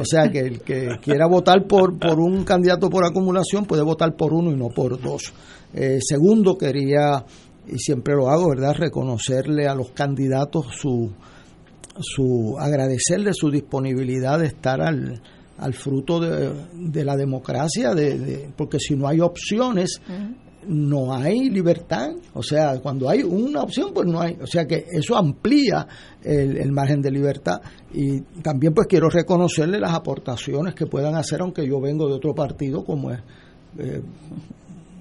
O 0.00 0.04
sea 0.04 0.30
que 0.30 0.40
el 0.40 0.60
que 0.60 0.88
quiera 1.02 1.26
votar 1.26 1.66
por, 1.66 1.98
por 1.98 2.18
un 2.20 2.44
candidato 2.44 2.90
por 2.90 3.04
acumulación 3.04 3.64
puede 3.64 3.82
votar 3.82 4.14
por 4.16 4.32
uno 4.32 4.50
y 4.50 4.56
no 4.56 4.68
por 4.68 5.00
dos. 5.00 5.32
Eh, 5.74 5.98
segundo, 6.00 6.56
quería, 6.56 7.24
y 7.66 7.78
siempre 7.78 8.14
lo 8.14 8.28
hago, 8.28 8.48
¿verdad?, 8.50 8.74
reconocerle 8.78 9.66
a 9.66 9.74
los 9.74 9.90
candidatos 9.90 10.66
su, 10.80 11.10
su 12.00 12.56
agradecerle 12.58 13.32
su 13.34 13.50
disponibilidad 13.50 14.38
de 14.38 14.46
estar 14.46 14.80
al, 14.80 15.20
al 15.58 15.74
fruto 15.74 16.20
de, 16.20 16.50
de 16.74 17.04
la 17.04 17.16
democracia, 17.16 17.94
de, 17.94 18.18
de- 18.18 18.50
porque 18.56 18.78
si 18.78 18.94
no 18.96 19.08
hay 19.08 19.20
opciones, 19.20 20.00
no 20.68 21.14
hay 21.14 21.48
libertad. 21.48 22.10
O 22.34 22.42
sea, 22.42 22.80
cuando 22.80 23.08
hay 23.08 23.22
una 23.22 23.62
opción, 23.62 23.92
pues 23.94 24.06
no 24.06 24.20
hay. 24.20 24.36
O 24.42 24.46
sea 24.46 24.66
que 24.66 24.84
eso 24.90 25.16
amplía 25.16 25.86
el, 26.22 26.56
el 26.56 26.72
margen 26.72 27.00
de 27.00 27.10
libertad. 27.10 27.60
Y 27.94 28.20
también 28.42 28.74
pues 28.74 28.86
quiero 28.88 29.08
reconocerle 29.08 29.78
las 29.78 29.92
aportaciones 29.92 30.74
que 30.74 30.86
puedan 30.86 31.14
hacer, 31.14 31.40
aunque 31.40 31.66
yo 31.66 31.80
vengo 31.80 32.08
de 32.08 32.14
otro 32.14 32.34
partido, 32.34 32.84
como 32.84 33.12
es 33.12 33.20
eh, 33.78 34.02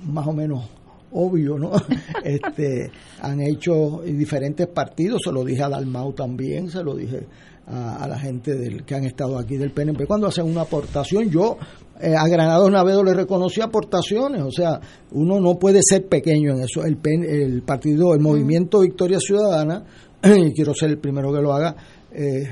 más 0.06 0.28
o 0.28 0.34
menos 0.34 0.70
obvio, 1.16 1.58
¿no? 1.58 1.72
Este, 2.24 2.92
han 3.22 3.40
hecho 3.42 4.02
diferentes 4.04 4.68
partidos, 4.68 5.22
se 5.24 5.32
lo 5.32 5.44
dije 5.44 5.64
a 5.64 5.70
Dalmau 5.70 6.14
también, 6.14 6.70
se 6.70 6.84
lo 6.84 6.96
dije 6.96 7.28
a, 7.68 8.08
la 8.08 8.18
gente 8.18 8.56
del, 8.56 8.84
que 8.84 8.96
han 8.96 9.06
estado 9.06 9.38
aquí 9.38 9.58
del 9.58 9.72
PNP. 9.72 10.06
Cuando 10.06 10.28
hacen 10.28 10.46
una 10.46 10.62
aportación, 10.62 11.30
yo 11.30 11.58
eh, 12.00 12.16
a 12.16 12.28
Granados 12.28 12.72
Navedo 12.72 13.04
le 13.04 13.14
reconocí 13.14 13.62
aportaciones, 13.62 14.42
o 14.42 14.52
sea, 14.52 14.80
uno 15.12 15.40
no 15.40 15.56
puede 15.56 15.82
ser 15.84 16.08
pequeño 16.08 16.54
en 16.54 16.62
eso. 16.62 16.84
El, 16.84 16.98
PN 16.98 17.26
el 17.26 17.62
partido, 17.64 18.14
el 18.14 18.22
movimiento 18.22 18.82
Victoria 18.82 19.20
Ciudadana, 19.20 19.84
y 20.24 20.52
quiero 20.56 20.74
ser 20.74 20.90
el 20.90 20.98
primero 20.98 21.32
que 21.32 21.42
lo 21.42 21.54
haga, 21.54 21.76
eh, 22.12 22.44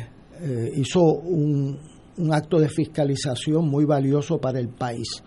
eh, 0.42 0.72
hizo 0.76 1.02
un, 1.02 1.78
un 2.18 2.34
acto 2.34 2.60
de 2.60 2.70
fiscalización 2.70 3.68
muy 3.68 3.86
valioso 3.86 4.38
para 4.40 4.60
el 4.60 4.70
país. 4.70 5.24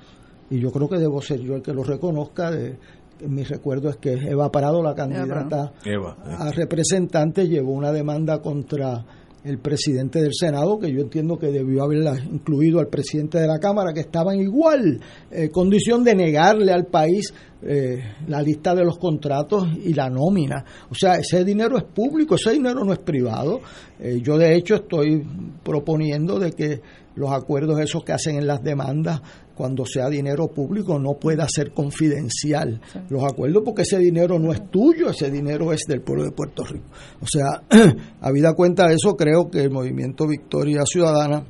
Y 0.49 0.61
yo 0.61 0.71
creo 0.71 0.89
que 0.89 0.99
debo 0.99 1.21
ser 1.21 1.41
yo 1.41 1.55
el 1.57 1.63
que 1.63 1.73
lo 1.73 1.83
reconozca. 1.83 2.51
De, 2.51 2.79
mi 3.27 3.43
recuerdo 3.45 3.89
es 3.89 3.97
que 3.97 4.13
Eva 4.13 4.51
Parado, 4.51 4.83
la 4.83 4.95
candidata 4.95 5.73
Eva, 5.85 6.17
eh. 6.25 6.35
a 6.39 6.51
representante, 6.51 7.49
llevó 7.49 7.73
una 7.73 7.93
demanda 7.93 8.41
contra 8.41 9.05
el 9.47 9.59
presidente 9.59 10.21
del 10.21 10.33
Senado, 10.35 10.79
que 10.79 10.93
yo 10.93 11.01
entiendo 11.01 11.39
que 11.39 11.53
debió 11.53 11.85
haberla 11.85 12.19
incluido 12.19 12.81
al 12.81 12.89
presidente 12.89 13.39
de 13.39 13.47
la 13.47 13.61
Cámara, 13.61 13.93
que 13.95 14.01
estaba 14.01 14.35
en 14.35 14.41
igual 14.41 15.01
eh, 15.31 15.51
condición 15.51 16.03
de 16.03 16.17
negarle 16.17 16.73
al 16.73 16.87
país 16.87 17.33
eh, 17.63 18.03
la 18.27 18.43
lista 18.43 18.75
de 18.75 18.85
los 18.85 18.99
contratos 18.99 19.69
y 19.85 19.95
la 19.95 20.11
nómina. 20.11 20.65
O 20.91 20.95
sea, 20.97 21.15
ese 21.15 21.45
dinero 21.45 21.79
es 21.79 21.85
público, 21.85 22.35
ese 22.35 22.53
dinero 22.53 22.85
no 22.85 22.93
es 22.93 22.99
privado. 22.99 23.61
Eh, 24.01 24.21
yo 24.21 24.37
de 24.37 24.57
hecho 24.57 24.75
estoy 24.75 25.25
proponiendo 25.63 26.41
de 26.41 26.51
que 26.51 26.81
los 27.15 27.31
acuerdos 27.31 27.81
esos 27.81 28.03
que 28.03 28.13
hacen 28.13 28.37
en 28.37 28.49
las 28.49 28.63
demandas 28.63 29.23
cuando 29.57 29.85
sea 29.87 30.09
dinero 30.09 30.49
público 30.49 30.99
no 30.99 31.15
pueda 31.15 31.47
ser 31.49 31.73
confidencial 31.73 32.81
los 33.09 33.25
acuerdos 33.25 33.63
porque 33.65 33.83
ese 33.83 33.99
dinero 33.99 34.39
no 34.39 34.53
es 34.53 34.71
tuyo, 34.71 35.09
ese 35.09 35.31
dinero 35.31 35.73
es 35.73 35.81
del 35.89 36.03
pueblo 36.03 36.25
de 36.25 36.31
Puerto 36.31 36.63
Rico. 36.65 36.87
O 37.21 37.27
sea, 37.27 37.63
habida 38.21 38.55
cuenta 38.55 38.87
de 38.87 38.95
eso, 38.95 39.17
creo 39.17 39.49
que 39.51 39.63
el 39.63 39.71
movimiento 39.71 40.27
Victoria 40.27 40.83
Ciudadana 40.85 41.45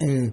eh, 0.00 0.32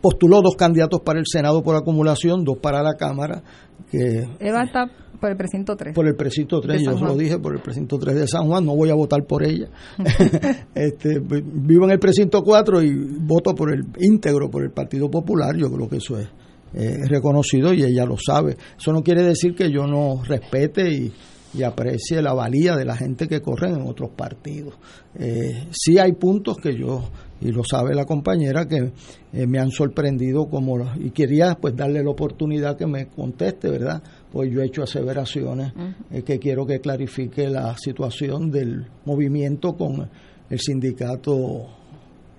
postuló 0.00 0.42
dos 0.42 0.56
candidatos 0.56 1.00
para 1.00 1.18
el 1.18 1.24
Senado 1.26 1.62
por 1.62 1.76
acumulación, 1.76 2.44
dos 2.44 2.58
para 2.58 2.82
la 2.82 2.94
Cámara, 2.94 3.42
que 3.90 4.28
Eva 4.38 4.64
está 4.64 4.90
por 5.20 5.30
el 5.30 5.36
precinto 5.36 5.76
3. 5.76 5.94
por 5.94 6.06
el 6.06 6.14
precinto 6.14 6.60
3, 6.60 6.78
De 6.78 6.84
yo 6.84 6.98
se 6.98 7.04
lo 7.04 7.16
dije, 7.16 7.38
por 7.38 7.54
el 7.54 7.60
precinto 7.60 7.98
3 7.98 8.14
de 8.14 8.26
San 8.26 8.46
Juan, 8.46 8.64
no 8.64 8.74
voy 8.76 8.90
a 8.90 8.94
votar 8.94 9.24
por 9.24 9.44
ella. 9.44 9.68
este, 10.74 11.20
vivo 11.20 11.84
en 11.84 11.90
el 11.90 11.98
precinto 11.98 12.42
4 12.42 12.82
y 12.82 12.94
voto 13.20 13.54
por 13.54 13.72
el 13.72 13.84
íntegro, 13.98 14.50
por 14.50 14.62
el 14.62 14.70
Partido 14.70 15.10
Popular, 15.10 15.56
yo 15.56 15.70
creo 15.70 15.88
que 15.88 15.96
eso 15.96 16.18
es 16.18 16.28
eh, 16.74 16.98
reconocido 17.06 17.72
y 17.72 17.82
ella 17.82 18.04
lo 18.04 18.16
sabe. 18.16 18.56
Eso 18.78 18.92
no 18.92 19.02
quiere 19.02 19.22
decir 19.22 19.54
que 19.54 19.70
yo 19.70 19.86
no 19.86 20.22
respete 20.24 20.90
y, 20.90 21.12
y 21.54 21.62
aprecie 21.62 22.20
la 22.20 22.34
valía 22.34 22.76
de 22.76 22.84
la 22.84 22.96
gente 22.96 23.26
que 23.26 23.40
corren 23.40 23.76
en 23.76 23.88
otros 23.88 24.10
partidos. 24.10 24.74
Eh, 25.18 25.68
sí 25.70 25.98
hay 25.98 26.12
puntos 26.12 26.58
que 26.58 26.76
yo, 26.76 27.08
y 27.40 27.50
lo 27.52 27.64
sabe 27.64 27.94
la 27.94 28.04
compañera, 28.04 28.66
que 28.66 28.92
eh, 29.32 29.46
me 29.46 29.58
han 29.58 29.70
sorprendido 29.70 30.48
como 30.48 30.78
y 30.96 31.10
quería 31.10 31.56
pues 31.60 31.74
darle 31.74 32.02
la 32.02 32.10
oportunidad 32.10 32.76
que 32.76 32.86
me 32.86 33.08
conteste, 33.08 33.70
¿verdad? 33.70 34.02
Pues 34.32 34.50
yo 34.52 34.60
he 34.60 34.66
hecho 34.66 34.82
aseveraciones 34.82 35.72
eh, 36.10 36.22
que 36.22 36.38
quiero 36.38 36.66
que 36.66 36.80
clarifique 36.80 37.48
la 37.48 37.76
situación 37.78 38.50
del 38.50 38.86
movimiento 39.06 39.74
con 39.76 40.08
el 40.50 40.58
sindicato 40.60 41.66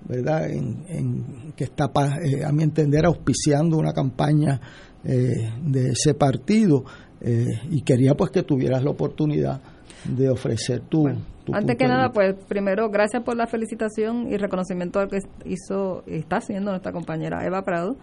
¿verdad? 0.08 0.48
En, 0.50 0.84
en- 0.88 1.52
que 1.56 1.64
está, 1.64 1.92
pa- 1.92 2.16
eh, 2.22 2.42
a 2.44 2.52
mi 2.52 2.62
entender, 2.62 3.04
auspiciando 3.04 3.76
una 3.76 3.92
campaña 3.92 4.58
eh, 5.04 5.50
de 5.62 5.90
ese 5.90 6.14
partido 6.14 6.84
eh, 7.20 7.44
y 7.70 7.82
quería 7.82 8.14
pues 8.14 8.30
que 8.30 8.42
tuvieras 8.42 8.82
la 8.82 8.90
oportunidad 8.90 9.60
de 10.04 10.30
ofrecer 10.30 10.80
tu, 10.88 11.06
tu 11.44 11.54
Antes 11.54 11.76
que 11.76 11.86
nada, 11.86 12.12
pues 12.12 12.34
primero, 12.48 12.88
gracias 12.88 13.22
por 13.22 13.36
la 13.36 13.46
felicitación 13.46 14.32
y 14.32 14.38
reconocimiento 14.38 15.00
al 15.00 15.08
que 15.10 15.18
hizo 15.44 16.02
y 16.06 16.16
está 16.16 16.36
haciendo 16.38 16.70
nuestra 16.70 16.92
compañera 16.92 17.44
Eva 17.44 17.62
Prado 17.62 17.96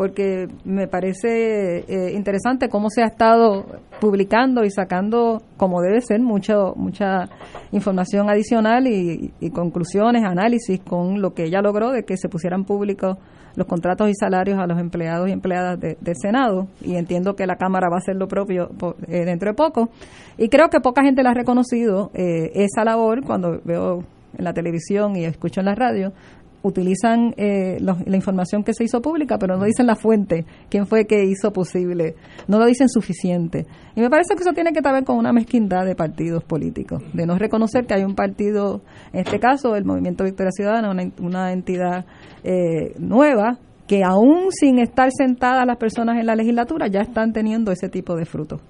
porque 0.00 0.48
me 0.64 0.88
parece 0.88 1.80
eh, 1.80 2.12
interesante 2.14 2.70
cómo 2.70 2.88
se 2.88 3.02
ha 3.02 3.06
estado 3.08 3.66
publicando 4.00 4.64
y 4.64 4.70
sacando, 4.70 5.42
como 5.58 5.82
debe 5.82 6.00
ser, 6.00 6.22
mucho, 6.22 6.72
mucha 6.74 7.28
información 7.70 8.30
adicional 8.30 8.86
y, 8.86 9.30
y 9.40 9.50
conclusiones, 9.50 10.24
análisis 10.24 10.80
con 10.80 11.20
lo 11.20 11.34
que 11.34 11.44
ella 11.44 11.60
logró 11.60 11.90
de 11.92 12.04
que 12.04 12.16
se 12.16 12.30
pusieran 12.30 12.64
públicos 12.64 13.18
los 13.56 13.66
contratos 13.66 14.08
y 14.08 14.14
salarios 14.14 14.58
a 14.58 14.66
los 14.66 14.78
empleados 14.80 15.28
y 15.28 15.32
empleadas 15.32 15.78
de- 15.78 15.98
del 16.00 16.16
Senado. 16.16 16.66
Y 16.80 16.96
entiendo 16.96 17.34
que 17.36 17.46
la 17.46 17.56
Cámara 17.56 17.88
va 17.90 17.96
a 17.96 17.98
hacer 17.98 18.16
lo 18.16 18.26
propio 18.26 18.70
eh, 19.06 19.26
dentro 19.26 19.50
de 19.50 19.54
poco. 19.54 19.90
Y 20.38 20.48
creo 20.48 20.70
que 20.70 20.80
poca 20.80 21.02
gente 21.02 21.22
la 21.22 21.32
ha 21.32 21.34
reconocido 21.34 22.10
eh, 22.14 22.52
esa 22.54 22.84
labor 22.86 23.22
cuando 23.22 23.60
veo 23.66 24.02
en 24.38 24.44
la 24.44 24.54
televisión 24.54 25.14
y 25.16 25.24
escucho 25.26 25.60
en 25.60 25.66
la 25.66 25.74
radio 25.74 26.14
utilizan 26.62 27.34
eh, 27.36 27.78
los- 27.80 28.06
la 28.06 28.16
información 28.16 28.62
que 28.64 28.74
se 28.74 28.84
hizo 28.84 29.00
pública, 29.00 29.38
pero 29.38 29.56
no 29.56 29.64
dicen 29.64 29.86
la 29.86 29.96
fuente, 29.96 30.44
quién 30.68 30.86
fue 30.86 31.06
que 31.06 31.24
hizo 31.24 31.52
posible, 31.52 32.14
no 32.48 32.58
lo 32.58 32.66
dicen 32.66 32.88
suficiente. 32.88 33.66
Y 33.96 34.00
me 34.00 34.10
parece 34.10 34.34
que 34.34 34.42
eso 34.42 34.52
tiene 34.52 34.72
que 34.72 34.80
ver 34.80 35.04
con 35.04 35.16
una 35.16 35.32
mezquindad 35.32 35.86
de 35.86 35.94
partidos 35.94 36.44
políticos, 36.44 37.02
de 37.12 37.26
no 37.26 37.38
reconocer 37.38 37.86
que 37.86 37.94
hay 37.94 38.04
un 38.04 38.14
partido, 38.14 38.82
en 39.12 39.20
este 39.20 39.38
caso 39.40 39.74
el 39.76 39.84
Movimiento 39.84 40.24
Victoria 40.24 40.50
Ciudadana, 40.52 40.90
una, 40.90 41.04
una 41.20 41.52
entidad 41.52 42.04
eh, 42.44 42.94
nueva, 42.98 43.58
que 43.86 44.02
aún 44.04 44.52
sin 44.52 44.78
estar 44.78 45.10
sentadas 45.10 45.66
las 45.66 45.76
personas 45.76 46.18
en 46.20 46.26
la 46.26 46.36
legislatura 46.36 46.86
ya 46.86 47.00
están 47.00 47.32
teniendo 47.32 47.72
ese 47.72 47.88
tipo 47.88 48.14
de 48.14 48.24
frutos. 48.24 48.60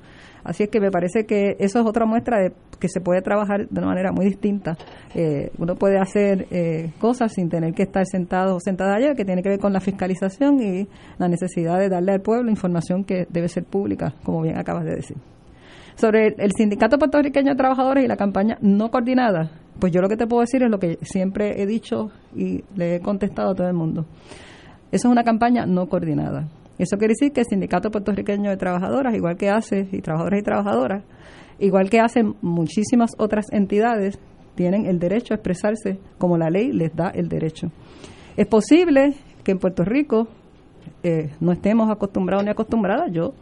Así 0.45 0.65
es 0.65 0.69
que 0.71 0.81
me 0.81 0.91
parece 0.91 1.27
que 1.27 1.57
eso 1.59 1.81
es 1.81 1.87
otra 1.87 2.07
muestra 2.07 2.41
de 2.41 2.53
que 2.79 2.89
se 2.89 3.01
puede 3.01 3.23
trabajar 3.23 3.69
de 3.69 3.79
una 3.79 3.89
manera 3.89 4.13
muy 4.13 4.25
distinta. 4.25 4.77
Eh, 5.15 5.51
uno 5.59 5.75
puede 5.77 5.99
hacer 5.99 6.47
eh, 6.51 6.91
cosas 6.99 7.33
sin 7.35 7.49
tener 7.49 7.75
que 7.75 7.83
estar 7.83 8.05
sentado 8.07 8.57
o 8.57 8.61
sentada 8.61 8.95
allá, 8.95 9.15
que 9.15 9.25
tiene 9.25 9.43
que 9.43 9.51
ver 9.51 9.59
con 9.59 9.73
la 9.73 9.81
fiscalización 9.81 10.61
y 10.63 10.89
la 11.19 11.29
necesidad 11.29 11.79
de 11.79 11.89
darle 11.89 12.13
al 12.13 12.21
pueblo 12.21 12.51
información 12.51 13.05
que 13.05 13.27
debe 13.29 13.49
ser 13.49 13.65
pública, 13.65 14.15
como 14.25 14.43
bien 14.43 14.59
acabas 14.59 14.85
de 14.85 14.97
decir. 14.97 15.17
Sobre 15.97 16.29
el, 16.29 16.35
el 16.39 16.53
Sindicato 16.53 16.99
Puertorriqueño 16.99 17.51
de 17.51 17.57
Trabajadores 17.57 18.05
y 18.05 18.09
la 18.09 18.17
campaña 18.17 18.57
no 18.63 18.91
coordinada, 18.91 19.51
pues 19.79 19.93
yo 19.93 20.01
lo 20.01 20.09
que 20.09 20.17
te 20.17 20.27
puedo 20.27 20.41
decir 20.41 20.63
es 20.63 20.71
lo 20.71 20.79
que 20.79 20.99
siempre 21.03 21.61
he 21.61 21.67
dicho 21.67 22.11
y 22.35 22.65
le 22.77 22.97
he 22.97 23.01
contestado 23.01 23.51
a 23.51 23.55
todo 23.55 23.69
el 23.69 23.75
mundo. 23.75 24.07
Eso 24.93 25.09
es 25.09 25.13
una 25.13 25.25
campaña 25.25 25.67
no 25.67 25.89
coordinada. 25.89 26.49
Eso 26.81 26.97
quiere 26.97 27.13
decir 27.13 27.33
que 27.33 27.41
el 27.41 27.47
Sindicato 27.47 27.91
Puertorriqueño 27.91 28.51
de 28.51 28.57
Trabajadoras, 28.57 29.15
igual 29.15 29.37
que 29.37 29.51
hace, 29.51 29.89
y 29.93 30.01
trabajadores 30.01 30.41
y 30.41 30.45
trabajadoras, 30.45 31.05
igual 31.59 31.91
que 31.91 32.01
hacen 32.01 32.35
muchísimas 32.41 33.11
otras 33.19 33.47
entidades, 33.53 34.19
tienen 34.55 34.87
el 34.87 34.99
derecho 34.99 35.35
a 35.35 35.37
expresarse 35.37 35.99
como 36.19 36.37
la 36.39 36.49
ley 36.51 36.73
les 36.73 36.95
da 36.95 37.09
el 37.11 37.29
derecho. 37.29 37.71
Es 38.37 38.47
posible 38.47 39.15
que 39.45 39.53
en 39.53 39.59
Puerto 39.59 39.85
Rico 39.85 40.29
eh, 41.03 41.31
no 41.41 41.53
estemos 41.53 41.91
acostumbrados 41.91 42.45
ni 42.45 42.51
acostumbradas. 42.51 43.11
Yo 43.13 43.35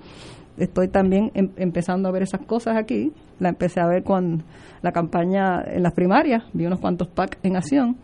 estoy 0.59 0.89
también 0.89 1.31
em- 1.35 1.51
empezando 1.57 2.09
a 2.09 2.13
ver 2.13 2.23
esas 2.23 2.41
cosas 2.43 2.77
aquí. 2.77 3.13
La 3.39 3.49
empecé 3.51 3.81
a 3.81 3.87
ver 3.87 4.03
con 4.03 4.43
la 4.83 4.93
campaña 4.93 5.63
en 5.65 5.83
las 5.83 5.93
primarias, 5.93 6.43
vi 6.53 6.67
unos 6.67 6.81
cuantos 6.81 7.09
PAC 7.09 7.39
en 7.43 7.57
acción. 7.57 7.97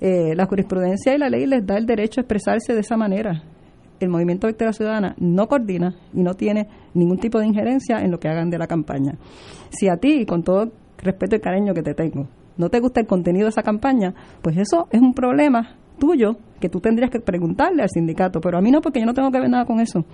Eh, 0.00 0.34
la 0.36 0.46
jurisprudencia 0.46 1.14
y 1.14 1.18
la 1.18 1.28
ley 1.28 1.46
les 1.46 1.66
da 1.66 1.76
el 1.76 1.86
derecho 1.86 2.20
a 2.20 2.22
expresarse 2.22 2.72
de 2.74 2.80
esa 2.80 2.96
manera. 2.96 3.42
El 4.00 4.08
movimiento 4.08 4.46
Victoria 4.46 4.72
Ciudadana 4.72 5.14
no 5.18 5.48
coordina 5.48 5.94
y 6.14 6.22
no 6.22 6.34
tiene 6.34 6.68
ningún 6.94 7.18
tipo 7.18 7.38
de 7.38 7.46
injerencia 7.46 7.98
en 8.00 8.10
lo 8.10 8.20
que 8.20 8.28
hagan 8.28 8.50
de 8.50 8.58
la 8.58 8.66
campaña. 8.66 9.16
Si 9.70 9.88
a 9.88 9.96
ti, 9.96 10.24
con 10.24 10.42
todo 10.42 10.70
respeto 10.98 11.36
y 11.36 11.40
cariño 11.40 11.74
que 11.74 11.82
te 11.82 11.94
tengo, 11.94 12.28
no 12.56 12.68
te 12.68 12.80
gusta 12.80 13.00
el 13.00 13.06
contenido 13.06 13.44
de 13.44 13.50
esa 13.50 13.62
campaña, 13.62 14.14
pues 14.42 14.56
eso 14.56 14.88
es 14.90 15.00
un 15.00 15.14
problema 15.14 15.76
tuyo 15.98 16.36
que 16.60 16.68
tú 16.68 16.80
tendrías 16.80 17.10
que 17.10 17.20
preguntarle 17.20 17.82
al 17.82 17.88
sindicato, 17.88 18.40
pero 18.40 18.58
a 18.58 18.60
mí 18.60 18.70
no, 18.70 18.80
porque 18.80 19.00
yo 19.00 19.06
no 19.06 19.14
tengo 19.14 19.30
que 19.30 19.40
ver 19.40 19.50
nada 19.50 19.64
con 19.64 19.80
eso, 19.80 20.04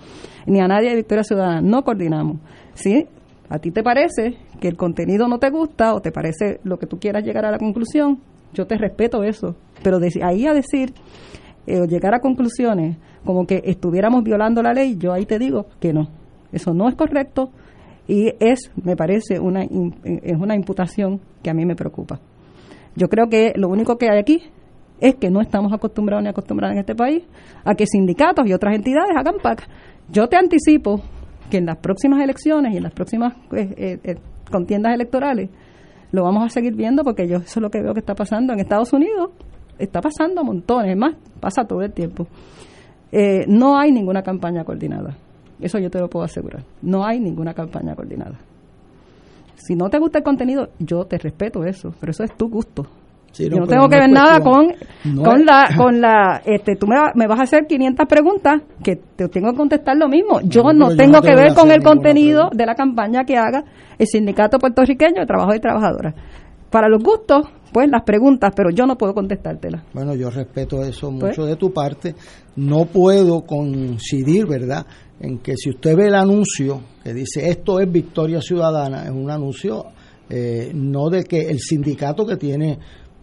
ni 0.45 0.59
a 0.59 0.67
nadie 0.67 0.89
de 0.89 0.95
Victoria 0.95 1.23
Ciudadana, 1.23 1.61
no 1.61 1.83
coordinamos. 1.83 2.37
Si 2.73 3.07
a 3.49 3.59
ti 3.59 3.71
te 3.71 3.83
parece 3.83 4.37
que 4.59 4.67
el 4.67 4.77
contenido 4.77 5.27
no 5.27 5.39
te 5.39 5.49
gusta 5.49 5.93
o 5.93 6.01
te 6.01 6.11
parece 6.11 6.59
lo 6.63 6.77
que 6.77 6.87
tú 6.87 6.99
quieras 6.99 7.23
llegar 7.23 7.45
a 7.45 7.51
la 7.51 7.57
conclusión, 7.57 8.19
yo 8.53 8.65
te 8.67 8.77
respeto 8.77 9.23
eso, 9.23 9.55
pero 9.83 9.99
de 9.99 10.09
ahí 10.23 10.47
a 10.47 10.53
decir 10.53 10.93
eh, 11.67 11.81
o 11.81 11.85
llegar 11.85 12.13
a 12.13 12.19
conclusiones 12.19 12.97
como 13.25 13.45
que 13.45 13.61
estuviéramos 13.65 14.23
violando 14.23 14.61
la 14.61 14.73
ley, 14.73 14.97
yo 14.97 15.11
ahí 15.11 15.25
te 15.25 15.39
digo 15.39 15.65
que 15.79 15.93
no, 15.93 16.07
eso 16.51 16.73
no 16.73 16.87
es 16.87 16.95
correcto 16.95 17.49
y 18.07 18.33
es, 18.39 18.71
me 18.83 18.95
parece, 18.95 19.39
una, 19.39 19.63
es 19.63 20.37
una 20.39 20.55
imputación 20.55 21.19
que 21.41 21.49
a 21.49 21.53
mí 21.53 21.65
me 21.65 21.75
preocupa. 21.75 22.19
Yo 22.95 23.07
creo 23.07 23.27
que 23.29 23.53
lo 23.55 23.67
único 23.67 23.97
que 23.97 24.09
hay 24.09 24.19
aquí 24.19 24.43
es 24.99 25.15
que 25.15 25.29
no 25.29 25.41
estamos 25.41 25.73
acostumbrados 25.73 26.23
ni 26.23 26.29
acostumbrados 26.29 26.73
en 26.73 26.79
este 26.79 26.95
país 26.95 27.23
a 27.63 27.75
que 27.75 27.85
sindicatos 27.85 28.47
y 28.47 28.53
otras 28.53 28.75
entidades 28.75 29.11
hagan 29.17 29.35
PAC. 29.41 29.67
Yo 30.09 30.27
te 30.27 30.37
anticipo 30.37 31.01
que 31.49 31.57
en 31.57 31.65
las 31.65 31.77
próximas 31.77 32.21
elecciones 32.23 32.73
y 32.73 32.77
en 32.77 32.83
las 32.83 32.93
próximas 32.93 33.33
eh, 33.51 33.73
eh, 33.77 33.99
eh, 34.03 34.15
contiendas 34.49 34.93
electorales 34.93 35.49
lo 36.11 36.23
vamos 36.23 36.45
a 36.45 36.49
seguir 36.49 36.75
viendo 36.75 37.03
porque 37.03 37.27
yo 37.27 37.37
eso 37.37 37.59
es 37.59 37.61
lo 37.61 37.69
que 37.69 37.81
veo 37.81 37.93
que 37.93 37.99
está 37.99 38.15
pasando 38.15 38.53
en 38.53 38.59
Estados 38.59 38.93
Unidos. 38.93 39.31
Está 39.77 39.99
pasando 39.99 40.43
montones, 40.43 40.91
es 40.91 40.97
más, 40.97 41.15
pasa 41.41 41.65
todo 41.65 41.81
el 41.81 41.91
tiempo. 41.91 42.27
Eh, 43.17 43.45
no 43.47 43.77
hay 43.79 43.91
ninguna 43.93 44.21
campaña 44.23 44.65
coordinada. 44.65 45.15
Eso 45.61 45.79
yo 45.79 45.89
te 45.89 45.99
lo 45.99 46.09
puedo 46.09 46.25
asegurar. 46.25 46.63
No 46.81 47.05
hay 47.05 47.19
ninguna 47.19 47.53
campaña 47.53 47.95
coordinada. 47.95 48.35
Si 49.55 49.73
no 49.75 49.89
te 49.89 49.99
gusta 49.99 50.17
el 50.19 50.23
contenido, 50.23 50.69
yo 50.79 51.05
te 51.05 51.17
respeto 51.17 51.63
eso, 51.63 51.93
pero 51.99 52.11
eso 52.11 52.23
es 52.23 52.35
tu 52.35 52.49
gusto. 52.49 52.85
Sí, 53.31 53.49
yo 53.49 53.57
no 53.59 53.67
tengo 53.67 53.89
que 53.89 53.97
ver 53.97 54.09
nada 54.09 54.39
con, 54.39 54.67
no 55.05 55.23
con 55.23 55.39
es- 55.41 55.45
la, 55.45 55.69
con 55.77 55.99
la, 56.01 56.41
este, 56.45 56.75
tú 56.77 56.87
me, 56.87 56.95
me 57.15 57.27
vas 57.27 57.39
a 57.39 57.43
hacer 57.43 57.67
500 57.67 58.05
preguntas 58.07 58.61
que 58.83 58.95
te 58.95 59.27
tengo 59.27 59.51
que 59.51 59.57
contestar 59.57 59.97
lo 59.97 60.07
mismo. 60.07 60.39
Yo 60.41 60.63
No, 60.63 60.73
no, 60.73 60.89
yo 60.91 60.97
tengo 60.97 61.17
no 61.17 61.21
que 61.21 61.35
ver 61.35 61.53
con 61.53 61.69
el 61.71 61.81
contenido 61.83 62.49
de 62.53 62.65
la 62.65 62.75
campaña 62.75 63.23
que 63.25 63.37
haga 63.37 63.63
el 63.97 64.07
Sindicato 64.07 64.57
Puertorriqueño 64.59 65.19
de 65.21 65.25
Trabajo 65.25 65.53
y 65.55 65.59
Trabajadoras. 65.59 66.15
Para 66.75 66.89
los 66.89 67.01
gustos, 67.01 67.47
pues 67.71 67.89
las 67.89 68.03
preguntas, 68.03 68.51
pero 68.53 68.69
yo 68.69 68.85
no 68.85 68.97
puedo 68.97 69.13
contestártelas. 69.13 69.81
Bueno, 69.93 70.13
yo 70.13 70.29
respeto 70.29 70.83
eso 70.83 71.09
Pues- 71.09 71.29
mucho 71.37 71.45
de 71.45 71.55
tu 71.55 71.71
parte. 71.71 72.13
No 72.57 72.83
puedo 72.83 73.45
coincidir, 73.45 74.45
¿verdad?, 74.45 74.85
en 75.21 75.37
que 75.37 75.53
si 75.55 75.69
usted 75.69 75.95
ve 75.95 76.07
el 76.07 76.15
anuncio 76.15 76.81
que 77.01 77.13
dice 77.13 77.47
esto 77.47 77.79
es 77.79 77.89
Victoria 77.89 78.41
Ciudadana, 78.41 79.05
es 79.05 79.11
un 79.11 79.31
anuncio 79.31 79.85
eh, 80.29 80.71
no 80.73 81.09
de 81.09 81.23
que 81.23 81.49
el 81.49 81.59
sindicato 81.59 82.25
que 82.25 82.35
tiene 82.35 82.77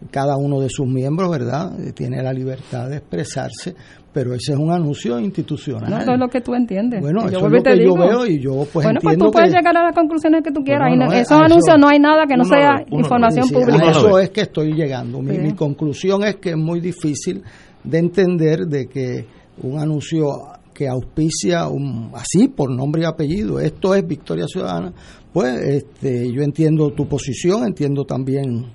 cada 0.09 0.35
uno 0.35 0.59
de 0.59 0.69
sus 0.69 0.87
miembros, 0.87 1.29
¿verdad?, 1.29 1.79
Eh, 1.79 1.91
tiene 1.91 2.23
la 2.23 2.33
libertad 2.33 2.89
de 2.89 2.97
expresarse, 2.97 3.75
pero 4.13 4.33
ese 4.35 4.53
es 4.53 4.57
un 4.59 4.71
anuncio 4.71 5.19
institucional. 5.19 5.89
No, 5.89 5.97
eso 5.97 6.13
es 6.13 6.19
lo 6.19 6.27
que 6.27 6.39
tú 6.41 6.53
entiendes. 6.53 7.01
Bueno, 7.01 7.21
Y 7.23 7.27
eso 7.29 7.47
es 7.47 7.51
lo 7.51 7.63
que 7.63 7.83
yo 7.83 7.93
veo 7.95 8.25
y 8.27 8.39
yo 8.39 8.51
pues 8.71 8.85
bueno, 8.85 8.99
pues 9.01 9.17
tú 9.17 9.31
puedes 9.31 9.49
que... 9.51 9.57
llegar 9.57 9.75
a 9.75 9.83
las 9.85 9.95
conclusiones 9.95 10.43
que 10.43 10.51
tú 10.51 10.63
quieras. 10.63 10.89
Bueno, 10.89 11.05
y 11.05 11.07
no- 11.07 11.11
no, 11.13 11.19
esos 11.19 11.31
eso- 11.31 11.43
anuncios 11.43 11.77
no 11.79 11.87
hay 11.89 11.99
nada 11.99 12.25
que 12.27 12.37
no 12.37 12.43
sea 12.45 12.85
información 12.91 13.47
sí, 13.47 13.53
pública. 13.53 13.87
A 13.87 13.91
eso 13.91 14.19
es 14.19 14.29
que 14.29 14.41
estoy 14.41 14.73
llegando. 14.73 15.19
Mi, 15.21 15.35
Sí. 15.35 15.41
mi 15.41 15.53
conclusión 15.53 16.23
es 16.23 16.35
que 16.35 16.51
es 16.51 16.57
muy 16.57 16.79
difícil 16.79 17.41
de 17.83 17.97
entender 17.97 18.59
de 18.67 18.87
que 18.87 19.25
un 19.61 19.79
anuncio 19.79 20.25
que 20.73 20.87
auspicia 20.87 21.67
un, 21.67 22.11
así 22.15 22.47
por 22.47 22.69
nombre 22.71 23.01
y 23.03 23.05
apellido, 23.05 23.59
esto 23.59 23.93
es 23.93 24.05
Victoria 24.07 24.45
Ciudadana, 24.47 24.91
pues 25.31 25.53
este, 25.61 26.31
yo 26.31 26.41
entiendo 26.43 26.91
tu 26.91 27.07
posición, 27.07 27.65
entiendo 27.65 28.05
también 28.05 28.65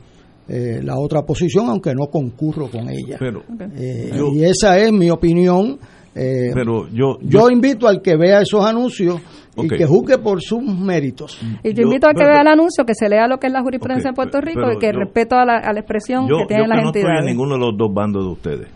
eh, 0.49 0.81
la 0.83 0.99
otra 0.99 1.23
posición, 1.23 1.69
aunque 1.69 1.95
no 1.95 2.07
concurro 2.07 2.69
con 2.71 2.89
ella. 2.89 3.17
Pero, 3.19 3.43
Eh, 3.77 4.11
yo- 4.17 4.33
y 4.33 4.45
esa 4.45 4.79
es 4.79 4.91
mi 4.93 5.11
opinión. 5.11 5.79
eh, 6.15 6.51
Pero 6.55 6.89
yo, 6.89 7.19
yo 7.21 7.49
invito 7.51 7.87
al 7.87 8.01
que 8.03 8.17
vea 8.17 8.41
esos 8.41 8.65
anuncios 8.65 9.21
y 9.57 9.69
que 9.69 9.85
juzgue 9.87 10.19
por 10.19 10.41
sus 10.41 10.63
méritos. 10.63 11.39
Y 11.63 11.75
yo 11.75 11.83
invito 11.83 12.09
a 12.09 12.13
que 12.15 12.25
vea 12.25 12.41
el 12.41 12.47
anuncio, 12.49 12.85
que 12.85 12.95
se 12.95 13.09
lea 13.09 13.27
lo 13.29 13.39
que 13.39 13.49
es 13.49 13.53
la 13.53 13.61
jurisprudencia 13.63 14.11
Ok, 14.11 14.15
de 14.15 14.17
Puerto 14.17 14.41
Rico 14.41 14.61
pero 14.65 14.73
y 14.73 14.79
que 14.79 14.93
yo- 14.93 14.99
respeto 15.01 15.37
a 15.37 15.45
la, 15.45 15.57
a 15.59 15.73
la 15.73 15.81
expresión 15.81 16.27
yo, 16.29 16.39
que 16.39 16.47
tienen 16.47 16.67
yo 16.67 16.69
las 16.69 16.79
que 16.79 16.83
no 16.83 16.89
estoy 16.91 17.03
en 17.03 17.07
entidades. 17.09 17.31
ninguno 17.31 17.55
de 17.55 17.61
los 17.61 17.77
dos 17.77 17.93
bandos 17.93 18.25
de 18.25 18.31
ustedes, 18.31 18.69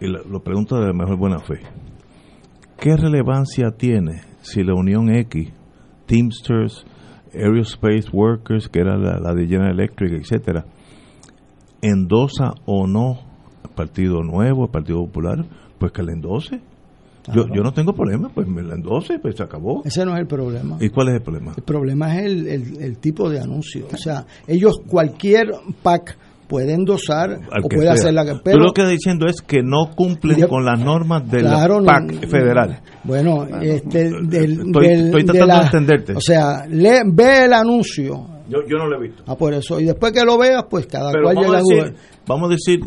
y 0.00 0.06
lo, 0.06 0.22
lo 0.24 0.40
pregunto 0.42 0.76
de 0.76 0.86
la 0.86 0.92
mejor 0.92 1.16
buena 1.18 1.38
fe, 1.40 1.60
¿qué 2.78 2.96
relevancia 2.96 3.70
tiene 3.76 4.20
si 4.42 4.62
la 4.62 4.74
Unión 4.74 5.08
X, 5.14 5.50
Teamsters, 6.06 6.84
Aerospace 7.34 8.08
Workers, 8.12 8.68
que 8.68 8.80
era 8.80 8.96
la, 8.96 9.18
la 9.18 9.34
de 9.34 9.46
General 9.46 9.72
Electric, 9.72 10.12
etcétera, 10.12 10.64
endosa 11.80 12.52
o 12.66 12.86
no 12.86 13.18
el 13.64 13.70
Partido 13.70 14.22
Nuevo, 14.22 14.64
el 14.64 14.70
Partido 14.70 15.04
Popular? 15.06 15.44
Pues 15.78 15.92
que 15.92 16.02
la 16.02 16.12
endose. 16.12 16.60
Yo, 17.32 17.46
yo 17.54 17.62
no 17.62 17.72
tengo 17.72 17.92
problema, 17.92 18.30
pues 18.34 18.48
me 18.48 18.62
la 18.62 18.74
endose, 18.74 19.18
pues 19.20 19.36
se 19.36 19.44
acabó. 19.44 19.82
Ese 19.84 20.04
no 20.04 20.12
es 20.14 20.20
el 20.20 20.26
problema. 20.26 20.76
¿Y 20.80 20.88
cuál 20.90 21.08
es 21.08 21.14
el 21.14 21.22
problema? 21.22 21.52
El 21.56 21.62
problema 21.62 22.16
es 22.18 22.24
el, 22.26 22.48
el- 22.48 22.82
el 22.82 22.98
tipo 22.98 23.30
de 23.30 23.38
anuncio. 23.40 23.86
O 23.92 23.96
sea, 23.96 24.26
ellos, 24.48 24.80
cualquier 24.88 25.52
PAC 25.84 26.16
puede 26.52 26.74
endosar 26.74 27.30
Al 27.50 27.64
o 27.64 27.68
puede 27.68 27.84
sea. 27.84 27.92
hacer 27.92 28.12
la 28.14 28.24
que. 28.26 28.32
Tú 28.32 28.40
Pero, 28.44 28.58
lo 28.58 28.72
que 28.72 28.84
diciendo 28.86 29.26
es 29.26 29.40
que 29.40 29.62
no 29.62 29.90
cumplen 29.96 30.36
Yo- 30.36 30.48
con 30.48 30.64
las 30.66 30.78
normas 30.78 31.28
del 31.30 31.40
Claro, 31.42 31.80
no- 31.80 31.86
PAC 31.86 32.28
federal. 32.28 32.80
bueno, 33.04 33.46
este, 33.62 34.10
del, 34.10 34.60
Estoy- 34.60 34.86
del- 34.86 35.04
estoy 35.06 35.22
de 35.22 35.26
tratando 35.32 35.46
la- 35.46 35.58
de 35.60 35.64
entenderte. 35.64 36.12
O 36.14 36.20
sea, 36.20 36.66
lee- 36.68 37.02
ve 37.06 37.44
el 37.46 37.52
anuncio. 37.54 38.26
Yo, 38.48 38.58
yo 38.68 38.76
no 38.76 38.86
lo 38.86 38.98
he 38.98 39.08
visto. 39.08 39.22
Ah, 39.26 39.34
por 39.34 39.54
eso. 39.54 39.80
Y 39.80 39.84
después 39.86 40.12
que 40.12 40.24
lo 40.24 40.36
veas, 40.36 40.64
pues 40.68 40.86
cada 40.86 41.10
Pero 41.10 41.22
cual 41.24 41.36
vamos 41.36 41.50
llega 41.50 41.58
a, 41.58 41.62
decir, 41.86 41.96
vamos 42.26 42.48
a 42.50 42.52
decir 42.52 42.80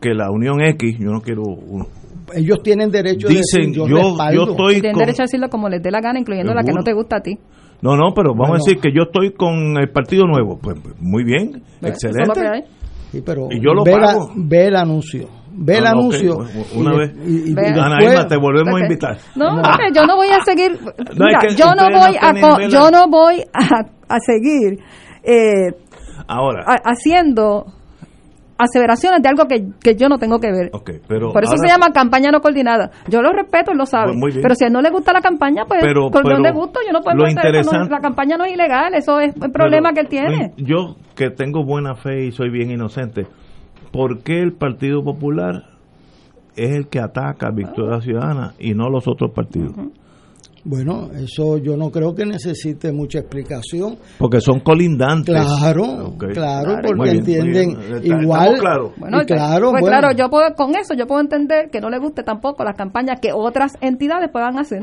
que 0.00 0.10
la 0.14 0.30
Unión 0.30 0.60
X, 0.62 0.96
yo 1.00 1.10
no 1.10 1.20
quiero 1.22 1.42
un- 1.42 1.86
ellos 2.34 2.62
tienen 2.62 2.90
derecho 2.90 3.28
Dicen, 3.28 3.32
de 3.62 3.68
decir, 3.68 3.74
yo, 3.74 3.86
yo- 3.88 4.16
yo 4.32 4.42
estoy 4.50 4.74
Tienen 4.74 4.92
con- 4.92 5.00
derecho 5.00 5.22
a 5.22 5.24
decirlo 5.24 5.48
como 5.48 5.68
les 5.70 5.82
dé 5.82 5.90
la 5.90 6.00
gana, 6.00 6.18
incluyendo 6.18 6.52
la 6.52 6.60
que 6.60 6.66
Seguro. 6.66 6.80
no 6.82 6.84
te 6.84 6.92
gusta 6.92 7.16
a 7.16 7.20
ti. 7.20 7.38
No, 7.82 7.94
no, 7.96 8.12
pero 8.14 8.30
vamos 8.30 8.48
Bueno. 8.48 8.54
a 8.54 8.58
decir 8.58 8.78
que 8.80 8.88
yo 8.90 9.02
estoy 9.04 9.32
con 9.34 9.76
el 9.78 9.90
Partido 9.90 10.24
Nuevo. 10.26 10.58
Pues 10.60 10.76
pues, 10.82 10.94
muy 10.98 11.24
bien, 11.24 11.62
eso 11.82 11.86
es 11.86 11.88
excelente. 12.04 12.64
Sí, 13.16 13.22
pero 13.24 13.48
Y 13.50 13.60
yo 13.64 13.72
lo 13.72 13.82
ve, 13.84 13.92
la- 13.92 14.06
pago. 14.08 14.30
ve 14.36 14.66
el 14.66 14.76
anuncio. 14.76 15.28
Ve 15.58 15.78
el 15.78 15.84
No, 15.84 15.90
ok, 15.90 15.96
anuncio. 15.96 16.36
una 16.74 16.94
y 16.94 16.98
vez. 16.98 17.16
de- 17.16 17.30
y- 17.30 17.50
y 17.50 17.54
Ve. 17.54 17.66
Ana 17.68 17.96
después- 17.96 18.12
Irma, 18.12 18.26
te 18.28 18.36
volvemos 18.36 18.74
a 18.76 18.80
invitar. 18.84 19.16
No, 19.36 19.44
yo 19.94 20.06
no 20.06 20.16
voy 20.16 20.28
a 20.28 20.40
seguir. 20.44 20.72
Mira, 21.18 21.38
es 21.42 21.54
que 21.54 21.54
yo 21.62 21.74
no 21.74 21.84
voy 21.84 22.14
no 22.40 22.46
a, 22.46 22.68
yo 22.68 22.90
no 22.90 23.08
voy 23.08 23.42
a, 23.54 24.14
a 24.14 24.18
seguir 24.20 24.78
eh, 25.22 25.72
Ahora, 26.28 26.64
a- 26.66 26.90
haciendo 26.90 27.64
aseveraciones 28.58 29.22
de 29.22 29.28
algo 29.28 29.44
que, 29.46 29.66
que 29.82 29.94
yo 29.96 30.08
no 30.08 30.18
tengo 30.18 30.38
que 30.38 30.50
ver. 30.50 30.70
ok, 30.72 30.90
pero 31.06 31.32
Por 31.32 31.44
eso 31.44 31.52
ahora- 31.54 31.68
se 31.68 31.72
llama 31.72 31.92
campaña 31.92 32.30
no 32.30 32.40
coordinada. 32.40 32.90
Yo 33.08 33.20
lo 33.22 33.32
respeto, 33.32 33.72
él 33.72 33.78
lo 33.78 33.86
sabe. 33.86 34.12
Pues 34.18 34.38
pero 34.40 34.54
si 34.54 34.64
a 34.64 34.66
él 34.68 34.72
no 34.72 34.80
le 34.80 34.90
gusta 34.90 35.12
la 35.12 35.20
campaña, 35.20 35.64
pues 35.66 35.80
Pero- 35.82 36.10
pero 36.10 36.52
gusto, 36.54 36.80
yo 36.86 36.92
no 36.92 37.00
puedo 37.00 37.16
hacer 37.24 37.38
eso, 37.38 37.44
no- 37.44 37.48
interesante- 37.58 37.90
la 37.90 38.00
campaña 38.00 38.36
no 38.36 38.44
es 38.44 38.52
ilegal, 38.54 38.94
eso 38.94 39.20
es 39.20 39.34
el 39.40 39.50
problema 39.52 39.92
que 39.92 40.00
él 40.00 40.08
tiene. 40.08 40.52
Yo, 40.56 40.96
que 41.14 41.30
tengo 41.30 41.64
buena 41.64 41.94
fe 41.94 42.24
y 42.26 42.32
soy 42.32 42.50
bien 42.50 42.70
inocente, 42.70 43.26
¿por 43.92 44.22
qué 44.22 44.40
el 44.40 44.52
Partido 44.52 45.02
Popular 45.04 45.64
es 46.56 46.70
el 46.74 46.88
que 46.88 47.00
ataca 47.00 47.48
a 47.48 47.50
Victoria 47.50 48.00
Ciudadana 48.00 48.54
y 48.58 48.72
no 48.74 48.88
los 48.88 49.06
otros 49.06 49.30
partidos? 49.32 49.74
Bueno, 50.68 51.10
eso 51.14 51.58
yo 51.58 51.76
no 51.76 51.90
creo 51.92 52.12
que 52.12 52.26
necesite 52.26 52.90
mucha 52.90 53.20
explicación. 53.20 53.98
Porque 54.18 54.40
son 54.40 54.58
colindantes. 54.60 55.32
Claro, 55.32 56.14
claro, 56.18 56.78
porque 56.84 57.10
bien, 57.12 57.16
entienden. 57.18 57.70
Está- 57.80 58.22
igual. 58.22 58.58
claros. 58.58 58.90
Bueno, 58.96 59.18
claro, 59.24 59.70
pues 59.70 59.80
bueno. 59.82 59.86
claro, 60.00 60.16
yo 60.16 60.28
puedo, 60.28 60.52
con 60.56 60.70
eso 60.74 60.94
yo 60.98 61.06
puedo 61.06 61.20
entender 61.20 61.70
que 61.70 61.80
no 61.80 61.88
le 61.88 61.98
guste 62.00 62.24
tampoco 62.24 62.64
las 62.64 62.76
campañas 62.76 63.20
que 63.20 63.30
otras 63.32 63.74
entidades 63.80 64.28
puedan 64.32 64.58
hacer. 64.58 64.80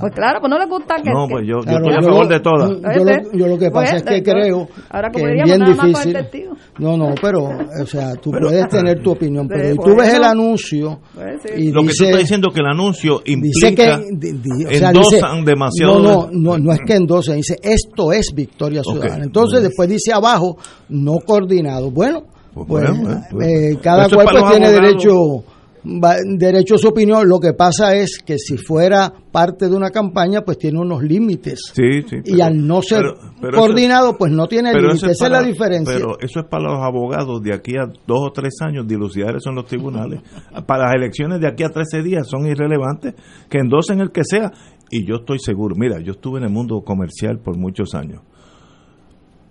Pues 0.00 0.12
claro, 0.14 0.40
pues 0.40 0.50
no 0.50 0.58
le 0.58 0.66
gusta 0.66 0.96
que... 1.02 1.10
No, 1.10 1.26
pues 1.28 1.44
yo, 1.46 1.58
yo 1.58 1.62
Claro, 1.62 1.78
estoy 1.78 1.92
a 1.94 2.00
yo 2.00 2.08
favor 2.08 2.28
de 2.28 2.40
todas. 2.40 2.70
Yo 2.70 3.04
lo, 3.04 3.32
yo 3.38 3.46
lo 3.46 3.58
que 3.58 3.70
pasa 3.70 3.96
es 3.96 4.02
que 4.02 4.22
Pues, 4.22 4.34
creo 4.34 4.68
ahora 4.90 5.10
que 5.10 5.20
es 5.20 5.44
bien 5.44 5.58
nada 5.58 5.58
más 5.70 5.76
con 5.76 5.86
el 5.86 5.92
difícil. 5.94 6.12
testigo. 6.12 6.52
No, 6.78 6.96
no, 6.96 7.14
pero, 7.20 7.44
o 7.82 7.86
sea, 7.86 8.14
tú 8.14 8.30
Pero- 8.30 8.48
puedes 8.48 8.68
tener 8.68 9.00
tu 9.02 9.10
opinión, 9.12 9.46
pero 9.48 9.64
Sí, 9.68 9.74
y 9.74 9.76
tú 9.76 9.96
ves 9.96 10.14
el 10.14 10.24
anuncio 10.24 11.00
Pues 11.14 11.42
sí. 11.44 11.52
y 11.56 11.70
Lo 11.72 11.82
que 11.82 11.86
tú 11.88 11.92
dice, 11.92 12.04
estás 12.06 12.20
diciendo 12.20 12.48
que 12.52 12.60
el 12.60 12.66
anuncio 12.66 13.20
dice 13.24 13.32
implica 13.68 13.98
que 13.98 14.04
di- 14.12 14.32
di- 14.32 14.64
o 14.66 14.70
sea, 14.74 14.92
dice- 14.92 15.19
endosan 15.20 15.44
demasiado. 15.44 15.98
No, 16.00 16.02
no, 16.02 16.28
no, 16.32 16.58
no 16.58 16.72
es 16.72 16.80
que 16.86 16.94
endosen, 16.94 17.36
dice 17.36 17.56
esto 17.62 18.12
es 18.12 18.26
Victoria. 18.34 18.82
Ciudadana. 18.82 19.24
Entonces 19.24 19.62
después 19.62 19.88
dice 19.88 20.12
abajo 20.12 20.56
no 20.88 21.18
coordinado. 21.24 21.90
Bueno, 21.90 22.22
Pues 22.54 22.66
pues, 22.66 22.90
bueno, 22.98 23.22
pues, 23.30 23.46
eh, 23.48 23.78
cada 23.82 24.08
los 24.34 24.50
tiene 24.50 24.66
abogados. 24.66 24.72
derecho 24.82 25.44
va- 25.84 26.16
derecho 26.24 26.74
a 26.74 26.78
su 26.78 26.88
opinión. 26.88 27.28
Lo 27.28 27.38
que 27.38 27.52
pasa 27.52 27.94
es 27.94 28.18
que 28.24 28.38
si 28.38 28.56
fuera 28.56 29.12
parte 29.32 29.68
de 29.68 29.74
una 29.76 29.90
campaña, 29.90 30.42
pues 30.42 30.58
tiene 30.58 30.78
unos 30.78 31.02
límites. 31.02 31.60
Sí, 31.74 32.02
sí. 32.08 32.16
y 32.24 32.40
al 32.40 32.66
no 32.66 32.82
ser 32.82 33.02
pero- 33.02 33.32
pero 33.40 33.58
coordinado, 33.58 34.16
pues 34.18 34.32
no 34.32 34.46
tiene 34.46 34.72
límites. 34.74 35.02
Esa 35.04 35.26
es 35.26 35.30
la 35.32 35.42
diferencia. 35.42 35.94
Pero 35.94 36.18
eso 36.20 36.40
es 36.40 36.46
para 36.50 36.64
los 36.72 36.82
abogados 36.82 37.42
de 37.42 37.54
aquí 37.54 37.76
a 37.76 37.86
dos 38.06 38.18
o 38.28 38.32
tres 38.32 38.54
años 38.60 38.86
dilucidar 38.86 39.36
eso 39.36 39.50
en 39.50 39.56
los 39.56 39.66
tribunales. 39.66 40.20
Para 40.66 40.84
las 40.86 40.94
elecciones 40.94 41.40
de 41.40 41.48
aquí 41.48 41.62
a 41.64 41.68
13 41.70 42.02
días 42.02 42.28
son 42.28 42.46
irrelevantes, 42.46 43.14
que 43.48 43.58
endosen 43.58 44.00
el 44.00 44.10
que 44.10 44.22
sea. 44.24 44.50
Y 44.90 45.06
yo 45.06 45.16
estoy 45.20 45.38
seguro, 45.38 45.74
mira, 45.76 46.00
yo 46.00 46.12
estuve 46.12 46.38
en 46.38 46.44
el 46.46 46.50
mundo 46.52 46.80
comercial 46.82 47.38
por 47.38 47.56
muchos 47.56 47.94
años. 47.94 48.22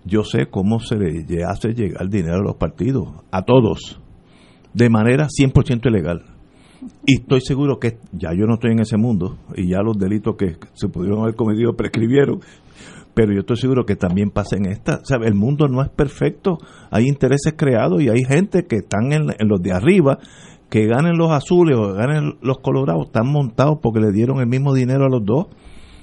Yo 0.04 0.24
sé 0.24 0.46
cómo 0.50 0.80
se 0.80 0.96
le 0.96 1.44
hace 1.44 1.74
llegar 1.74 2.08
dinero 2.08 2.36
a 2.36 2.42
los 2.42 2.56
partidos, 2.56 3.08
a 3.30 3.42
todos, 3.42 3.99
de 4.74 4.88
manera 4.88 5.26
100% 5.28 5.86
ilegal. 5.86 6.24
Y 7.06 7.20
estoy 7.20 7.40
seguro 7.40 7.78
que 7.78 7.98
ya 8.12 8.30
yo 8.32 8.46
no 8.46 8.54
estoy 8.54 8.72
en 8.72 8.80
ese 8.80 8.96
mundo 8.96 9.38
y 9.54 9.68
ya 9.68 9.82
los 9.82 9.98
delitos 9.98 10.36
que 10.36 10.56
se 10.72 10.88
pudieron 10.88 11.20
haber 11.22 11.34
cometido 11.34 11.74
prescribieron, 11.74 12.40
pero 13.12 13.32
yo 13.32 13.40
estoy 13.40 13.56
seguro 13.56 13.84
que 13.84 13.96
también 13.96 14.30
pasa 14.30 14.56
en 14.56 14.66
esta. 14.66 15.00
El 15.22 15.34
mundo 15.34 15.68
no 15.68 15.82
es 15.82 15.90
perfecto, 15.90 16.58
hay 16.90 17.06
intereses 17.06 17.54
creados 17.56 18.02
y 18.02 18.08
hay 18.08 18.24
gente 18.24 18.64
que 18.66 18.76
están 18.76 19.12
en, 19.12 19.26
en 19.38 19.48
los 19.48 19.60
de 19.60 19.72
arriba, 19.72 20.18
que 20.70 20.86
ganen 20.86 21.18
los 21.18 21.30
azules 21.32 21.76
o 21.76 21.92
ganen 21.92 22.38
los 22.40 22.60
colorados, 22.60 23.06
están 23.06 23.30
montados 23.30 23.78
porque 23.82 24.00
le 24.00 24.12
dieron 24.12 24.40
el 24.40 24.46
mismo 24.46 24.72
dinero 24.72 25.04
a 25.04 25.10
los 25.10 25.24
dos. 25.24 25.48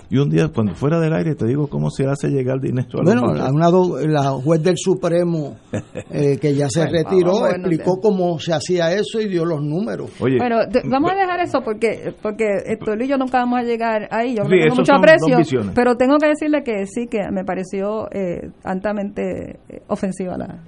Y 0.09 0.17
un 0.17 0.29
día, 0.29 0.47
cuando 0.53 0.73
fuera 0.73 0.99
del 1.01 1.13
aire, 1.13 1.35
te 1.35 1.45
digo 1.45 1.67
cómo 1.67 1.89
se 1.89 2.05
hace 2.05 2.29
llegar 2.29 2.61
dinero 2.61 2.87
a 2.99 3.03
Bueno, 3.03 3.33
la, 3.33 3.51
una 3.51 3.67
do- 3.69 3.99
la 4.07 4.23
juez 4.31 4.63
del 4.63 4.75
Supremo, 4.77 5.57
eh, 6.11 6.37
que 6.39 6.55
ya 6.55 6.69
se 6.69 6.79
Bueno, 6.79 6.93
retiró, 6.93 7.25
vamos, 7.33 7.39
bueno, 7.41 7.55
explicó 7.67 7.99
cómo 8.01 8.39
se 8.39 8.53
hacía 8.53 8.93
eso 8.93 9.19
y 9.19 9.27
dio 9.27 9.43
los 9.43 9.61
números. 9.61 10.09
Oye, 10.21 10.37
Bueno, 10.37 10.59
vamos 10.85 11.11
a 11.11 11.15
dejar 11.15 11.39
eso 11.41 11.59
porque 11.61 12.13
porque 12.21 12.45
esto 12.67 12.93
y 12.97 13.07
yo 13.07 13.17
nunca 13.17 13.39
vamos 13.39 13.59
a 13.59 13.63
llegar 13.63 14.07
ahí. 14.11 14.35
Yo 14.35 14.43
Sí, 14.45 14.51
tengo 14.61 14.75
mucho 14.75 14.93
aprecio, 14.93 15.37
pero 15.75 15.95
tengo 15.97 16.17
que 16.19 16.27
decirle 16.27 16.63
que 16.63 16.85
sí 16.87 17.07
que 17.07 17.29
me 17.31 17.43
pareció 17.43 18.07
eh, 18.13 18.49
altamente 18.63 19.59
eh, 19.69 19.81
ofensiva 19.87 20.37
la 20.37 20.59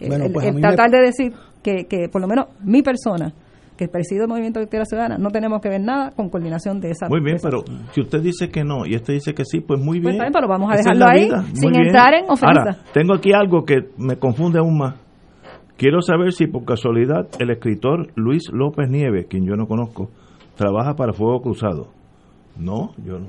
el- 0.00 0.08
Bueno, 0.08 0.24
el, 0.26 0.32
pues 0.32 0.46
el 0.46 0.60
tratar 0.60 0.90
me- 0.90 0.98
de 0.98 1.02
decir 1.04 1.32
que, 1.62 1.84
que 1.84 2.08
por 2.08 2.20
lo 2.22 2.28
menos 2.28 2.46
mi 2.64 2.82
persona 2.82 3.32
que 3.76 3.88
presido 3.88 4.22
el 4.24 4.28
Movimiento 4.28 4.60
Victoria 4.60 4.84
Ciudadana 4.84 5.18
no 5.18 5.30
tenemos 5.30 5.60
que 5.60 5.68
ver 5.68 5.80
nada 5.80 6.10
con 6.12 6.28
coordinación 6.30 6.80
de 6.80 6.90
esa 6.90 7.08
muy 7.08 7.20
bien, 7.20 7.36
de 7.36 7.42
pero 7.42 7.62
si 7.92 8.00
usted 8.00 8.20
dice 8.22 8.48
que 8.48 8.64
no 8.64 8.86
y 8.86 8.94
este 8.94 9.12
dice 9.12 9.34
que 9.34 9.44
sí, 9.44 9.60
pues 9.60 9.78
muy 9.80 10.00
Pues 10.00 10.14
bien. 10.14 10.14
está 10.14 10.24
bien, 10.24 10.32
pero 10.32 10.48
vamos 10.48 10.72
a 10.72 10.76
dejarlo 10.76 11.06
ahí, 11.06 11.28
sin 11.54 11.70
bien. 11.72 11.86
entrar 11.86 12.14
en 12.14 12.24
ofensa. 12.24 12.46
Ahora, 12.60 12.76
tengo 12.92 13.14
aquí 13.14 13.32
algo 13.32 13.64
que 13.64 13.88
me 13.98 14.16
confunde 14.16 14.58
aún 14.58 14.78
más. 14.78 14.94
Quiero 15.76 16.00
saber 16.00 16.32
si 16.32 16.46
por 16.46 16.64
casualidad 16.64 17.28
el 17.38 17.50
escritor 17.50 18.08
Luis 18.14 18.44
López 18.50 18.88
Nieves, 18.88 19.26
quien 19.28 19.44
yo 19.46 19.56
no 19.56 19.66
conozco, 19.66 20.10
trabaja 20.56 20.94
para 20.94 21.12
Fuego 21.12 21.42
Cruzado. 21.42 21.88
No, 22.58 22.92
yo 23.04 23.18
no. 23.18 23.26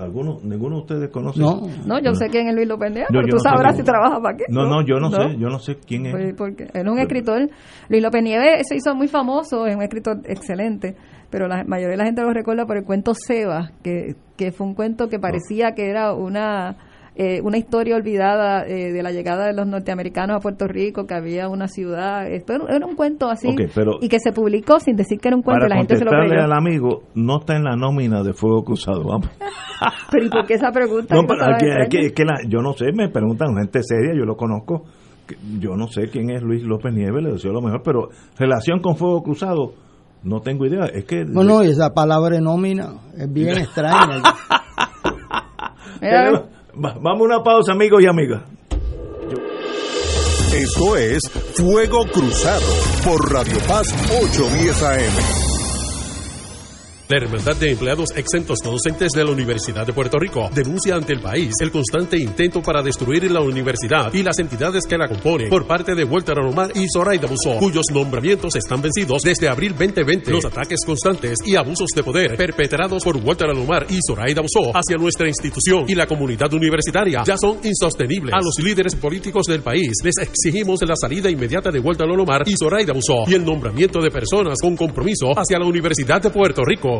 ¿Alguno, 0.00 0.38
ninguno 0.42 0.76
de 0.76 0.80
ustedes 0.82 1.10
conoce? 1.10 1.40
No. 1.40 1.60
no, 1.86 2.00
yo 2.00 2.14
sé 2.14 2.28
quién 2.30 2.48
es 2.48 2.54
Luis 2.54 2.66
López 2.66 2.94
Díaz, 2.94 3.08
Yo- 3.10 3.20
pero 3.20 3.28
tú 3.28 3.36
no 3.36 3.40
sabrás 3.40 3.76
si 3.76 3.82
trabaja 3.82 4.20
para 4.20 4.36
qué. 4.36 4.44
No, 4.48 4.64
no, 4.66 4.82
yo 4.82 4.98
no, 4.98 5.10
sé, 5.10 5.36
yo 5.38 5.48
no 5.48 5.58
sé 5.58 5.76
quién 5.76 6.06
es. 6.06 6.12
Pues, 6.12 6.34
porque 6.36 6.62
él 6.64 6.86
es 6.86 6.92
un 6.92 6.98
escritor. 6.98 7.50
Luis 7.88 8.02
López 8.02 8.22
Nieves 8.22 8.66
se 8.68 8.76
hizo 8.76 8.94
muy 8.94 9.08
famoso, 9.08 9.66
es 9.66 9.76
un 9.76 9.82
escritor 9.82 10.20
excelente, 10.24 10.96
pero 11.30 11.48
la 11.48 11.64
mayoría 11.64 11.90
de 11.90 11.96
la 11.98 12.04
gente 12.04 12.22
lo 12.22 12.32
recuerda 12.32 12.66
por 12.66 12.76
el 12.76 12.84
cuento 12.84 13.12
Seba, 13.14 13.72
que, 13.82 14.14
que 14.36 14.52
fue 14.52 14.66
un 14.66 14.74
cuento 14.74 15.08
que 15.08 15.18
parecía 15.18 15.72
que 15.72 15.90
era 15.90 16.14
una 16.14 16.76
eh, 17.16 17.40
una 17.42 17.58
historia 17.58 17.96
olvidada 17.96 18.64
eh, 18.66 18.92
de 18.92 19.02
la 19.02 19.10
llegada 19.12 19.46
de 19.46 19.52
los 19.52 19.66
norteamericanos 19.66 20.36
a 20.36 20.40
Puerto 20.40 20.66
Rico, 20.66 21.06
que 21.06 21.14
había 21.14 21.48
una 21.48 21.66
ciudad. 21.68 22.26
Esto 22.30 22.54
era, 22.54 22.64
era 22.76 22.86
un 22.86 22.94
cuento 22.96 23.28
así 23.28 23.48
pero- 23.74 23.98
y 24.00 24.08
que 24.08 24.18
se 24.20 24.32
publicó 24.32 24.80
sin 24.80 24.96
decir 24.96 25.18
que 25.18 25.28
era 25.28 25.36
un 25.36 25.42
cuento 25.42 25.64
Para 25.64 25.66
y 25.66 25.68
la 25.70 25.76
gente 25.76 25.96
se 25.96 26.04
lo 26.04 26.10
contestarle 26.10 26.36
creyó. 26.42 26.44
al 26.44 26.58
amigo, 26.58 27.02
no 27.14 27.40
está 27.40 27.56
en 27.56 27.64
la 27.64 27.76
nómina 27.76 28.22
de 28.22 28.32
Fuego 28.32 28.64
Cruzado, 28.64 29.02
vamos. 29.04 29.28
Pero 30.10 30.26
¿y 30.26 30.28
por 30.30 30.46
qué 30.46 30.54
esa 30.54 30.70
pregunta? 30.72 31.14
No, 31.14 31.26
que, 31.88 32.06
es 32.06 32.12
que 32.12 32.24
la- 32.24 32.40
yo 32.48 32.60
no 32.60 32.72
sé, 32.74 32.86
me 32.94 33.08
preguntan 33.08 33.54
gente 33.56 33.82
seria, 33.82 34.12
yo 34.14 34.24
lo 34.24 34.36
conozco. 34.36 34.84
Yo 35.60 35.76
no 35.76 35.86
sé 35.86 36.08
quién 36.10 36.30
es 36.30 36.42
Luis 36.42 36.62
López 36.64 36.92
Nieves, 36.92 37.22
le 37.22 37.32
deseo 37.32 37.52
lo 37.52 37.60
mejor, 37.62 37.82
pero 37.84 38.08
relación 38.36 38.80
con 38.80 38.96
Fuego 38.96 39.22
Cruzado, 39.22 39.74
no 40.24 40.40
tengo 40.40 40.66
idea. 40.66 40.86
Es 40.86 41.04
que. 41.04 41.24
No, 41.24 41.44
no, 41.44 41.62
esa 41.62 41.90
palabra 41.94 42.40
nómina 42.40 42.94
es 43.16 43.32
bien 43.32 43.48
extraña. 43.58 44.22
Mira, 46.00 46.44
Va- 46.74 46.96
Vamos 47.00 47.22
a 47.22 47.24
una 47.24 47.42
pausa, 47.42 47.72
amigos 47.72 48.02
y 48.02 48.06
amigas. 48.06 48.42
Esto 50.54 50.96
es 50.96 51.20
Fuego 51.54 52.04
Cruzado 52.12 52.66
por 53.04 53.32
Radio 53.32 53.58
Paz 53.68 53.86
810 54.10 54.82
AM. 54.82 55.49
La 57.10 57.16
Hermandad 57.16 57.56
de 57.56 57.72
Empleados 57.72 58.10
Exentos 58.14 58.60
Docentes 58.62 59.10
de 59.10 59.24
la 59.24 59.32
Universidad 59.32 59.84
de 59.84 59.92
Puerto 59.92 60.16
Rico 60.16 60.48
denuncia 60.54 60.94
ante 60.94 61.12
el 61.12 61.20
país 61.20 61.52
el 61.60 61.72
constante 61.72 62.16
intento 62.16 62.62
para 62.62 62.84
destruir 62.84 63.28
la 63.32 63.40
universidad 63.40 64.14
y 64.14 64.22
las 64.22 64.38
entidades 64.38 64.84
que 64.86 64.96
la 64.96 65.08
componen 65.08 65.50
por 65.50 65.66
parte 65.66 65.96
de 65.96 66.04
Walter 66.04 66.38
Alomar 66.38 66.70
y 66.72 66.86
Zoraida 66.88 67.26
Busó, 67.26 67.58
cuyos 67.58 67.86
nombramientos 67.92 68.54
están 68.54 68.80
vencidos 68.80 69.22
desde 69.22 69.48
abril 69.48 69.72
2020. 69.72 70.30
Los 70.30 70.44
ataques 70.44 70.78
constantes 70.86 71.40
y 71.44 71.56
abusos 71.56 71.88
de 71.96 72.04
poder 72.04 72.36
perpetrados 72.36 73.02
por 73.02 73.16
Walter 73.16 73.48
Alomar 73.50 73.86
y 73.88 73.98
Zoraida 74.06 74.40
Busó 74.40 74.70
hacia 74.72 74.96
nuestra 74.96 75.26
institución 75.26 75.86
y 75.88 75.96
la 75.96 76.06
comunidad 76.06 76.52
universitaria 76.52 77.24
ya 77.26 77.36
son 77.36 77.58
insostenibles. 77.64 78.32
A 78.32 78.40
los 78.40 78.54
líderes 78.64 78.94
políticos 78.94 79.46
del 79.46 79.62
país 79.62 79.94
les 80.04 80.14
exigimos 80.18 80.80
la 80.82 80.94
salida 80.94 81.28
inmediata 81.28 81.72
de 81.72 81.80
Walter 81.80 82.06
Alomar 82.06 82.44
y 82.46 82.54
Zoraida 82.56 82.92
Busó 82.92 83.24
y 83.26 83.34
el 83.34 83.44
nombramiento 83.44 84.00
de 84.00 84.12
personas 84.12 84.58
con 84.62 84.76
compromiso 84.76 85.36
hacia 85.36 85.58
la 85.58 85.66
Universidad 85.66 86.22
de 86.22 86.30
Puerto 86.30 86.62
Rico. 86.64 86.99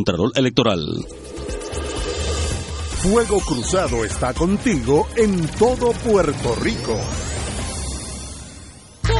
Contralor 0.00 0.32
Electoral. 0.34 0.80
Fuego 3.02 3.38
Cruzado 3.40 4.02
está 4.02 4.32
contigo 4.32 5.06
en 5.14 5.46
todo 5.58 5.92
Puerto 5.92 6.54
Rico. 6.54 6.98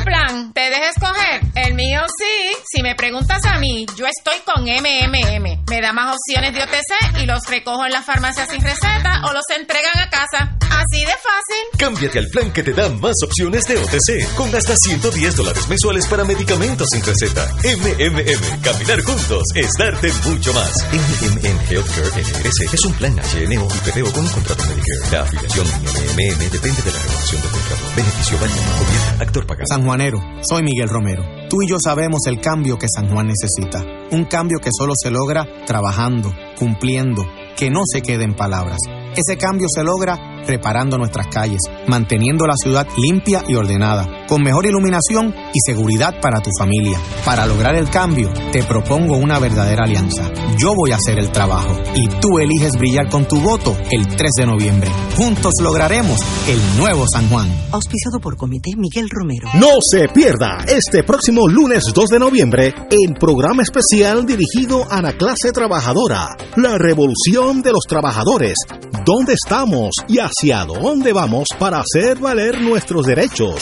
Tu 0.00 0.04
plan, 0.04 0.52
te 0.52 0.60
dejes 0.60 0.96
escoger. 0.96 1.40
El 1.54 1.74
mío 1.74 2.00
sí. 2.18 2.56
Si 2.72 2.82
me 2.82 2.94
preguntas 2.94 3.44
a 3.44 3.58
mí, 3.58 3.86
yo 3.96 4.06
estoy 4.06 4.38
con 4.46 4.62
MMM. 4.64 5.64
Me 5.68 5.80
da 5.80 5.92
más 5.92 6.16
opciones 6.16 6.54
de 6.54 6.62
OTC 6.62 7.22
y 7.22 7.26
los 7.26 7.44
recojo 7.46 7.84
en 7.84 7.92
la 7.92 8.02
farmacia 8.02 8.46
sin 8.46 8.62
receta 8.62 9.22
o 9.28 9.32
los 9.32 9.44
entregan 9.56 9.98
a 9.98 10.08
casa. 10.08 10.56
Así 10.70 11.00
de 11.04 11.12
fácil. 11.12 11.78
Cámbiate 11.78 12.18
al 12.18 12.28
plan 12.28 12.52
que 12.52 12.62
te 12.62 12.72
da 12.72 12.88
más 12.88 13.16
opciones 13.24 13.64
de 13.64 13.76
OTC, 13.76 14.34
con 14.36 14.54
hasta 14.54 14.74
110 14.76 15.36
dólares 15.36 15.68
mensuales 15.68 16.06
para 16.06 16.24
medicamentos 16.24 16.88
sin 16.90 17.04
receta. 17.04 17.46
MMM, 17.64 18.62
caminar 18.62 19.02
juntos 19.02 19.42
es 19.54 19.70
darte 19.78 20.10
mucho 20.24 20.54
más. 20.54 20.72
MMM 20.92 21.60
Healthcare 21.68 22.22
NRS 22.22 22.74
es 22.74 22.84
un 22.84 22.92
plan 22.94 23.12
HMO 23.16 23.68
y 23.68 23.90
PPO 23.90 24.12
con 24.12 24.24
un 24.24 24.30
contrato 24.30 24.64
Medicare. 24.64 25.10
La 25.12 25.22
afiliación 25.22 25.66
MMM 25.66 26.50
depende 26.50 26.82
de 26.82 26.92
la 26.92 26.98
renovación 26.98 27.42
del 27.42 27.50
contrato. 27.50 27.82
Beneficio 27.96 28.38
válido. 28.38 28.60
Gobierno, 28.78 29.22
actor 29.22 29.46
pagado. 29.46 29.66
San 29.68 29.86
Juanero, 29.90 30.20
soy 30.48 30.62
Miguel 30.62 30.88
Romero. 30.88 31.24
Tú 31.48 31.62
y 31.62 31.68
yo 31.68 31.78
sabemos 31.82 32.20
el 32.28 32.40
cambio 32.40 32.78
que 32.78 32.86
San 32.88 33.08
Juan 33.08 33.26
necesita. 33.26 33.84
Un 34.12 34.24
cambio 34.26 34.60
que 34.60 34.70
solo 34.70 34.92
se 34.94 35.10
logra 35.10 35.44
trabajando, 35.66 36.32
cumpliendo, 36.56 37.24
que 37.56 37.70
no 37.70 37.80
se 37.92 38.00
quede 38.00 38.22
en 38.22 38.36
palabras. 38.36 38.78
Ese 39.16 39.36
cambio 39.36 39.66
se 39.68 39.82
logra 39.82 40.44
reparando 40.46 40.96
nuestras 40.96 41.26
calles, 41.26 41.58
manteniendo 41.88 42.46
la 42.46 42.54
ciudad 42.54 42.86
limpia 42.96 43.42
y 43.48 43.56
ordenada, 43.56 44.19
con 44.30 44.42
mejor 44.44 44.64
iluminación 44.64 45.34
y 45.52 45.58
seguridad 45.66 46.14
para 46.22 46.40
tu 46.40 46.50
familia. 46.56 47.00
Para 47.24 47.46
lograr 47.46 47.74
el 47.74 47.90
cambio, 47.90 48.32
te 48.52 48.62
propongo 48.62 49.16
una 49.16 49.40
verdadera 49.40 49.84
alianza. 49.84 50.30
Yo 50.56 50.72
voy 50.76 50.92
a 50.92 50.96
hacer 50.96 51.18
el 51.18 51.32
trabajo 51.32 51.76
y 51.96 52.08
tú 52.20 52.38
eliges 52.38 52.76
brillar 52.76 53.10
con 53.10 53.26
tu 53.26 53.40
voto 53.40 53.76
el 53.90 54.06
3 54.06 54.30
de 54.38 54.46
noviembre. 54.46 54.88
Juntos 55.16 55.54
lograremos 55.60 56.20
el 56.48 56.78
nuevo 56.78 57.06
San 57.12 57.28
Juan. 57.28 57.48
Auspiciado 57.72 58.20
por 58.20 58.36
Comité 58.36 58.70
Miguel 58.76 59.08
Romero. 59.10 59.48
No 59.54 59.80
se 59.80 60.08
pierda 60.08 60.64
este 60.68 61.02
próximo 61.02 61.48
lunes 61.48 61.82
2 61.92 62.08
de 62.08 62.18
noviembre 62.20 62.74
el 62.88 63.14
programa 63.18 63.64
especial 63.64 64.26
dirigido 64.26 64.86
a 64.90 65.02
la 65.02 65.14
clase 65.14 65.50
trabajadora, 65.50 66.36
la 66.54 66.78
revolución 66.78 67.62
de 67.62 67.72
los 67.72 67.82
trabajadores. 67.88 68.58
¿Dónde 69.04 69.32
estamos 69.32 69.90
y 70.08 70.18
hacia 70.18 70.64
dónde 70.66 71.12
vamos 71.12 71.48
para 71.58 71.80
hacer 71.80 72.18
valer 72.18 72.60
nuestros 72.60 73.06
derechos? 73.06 73.60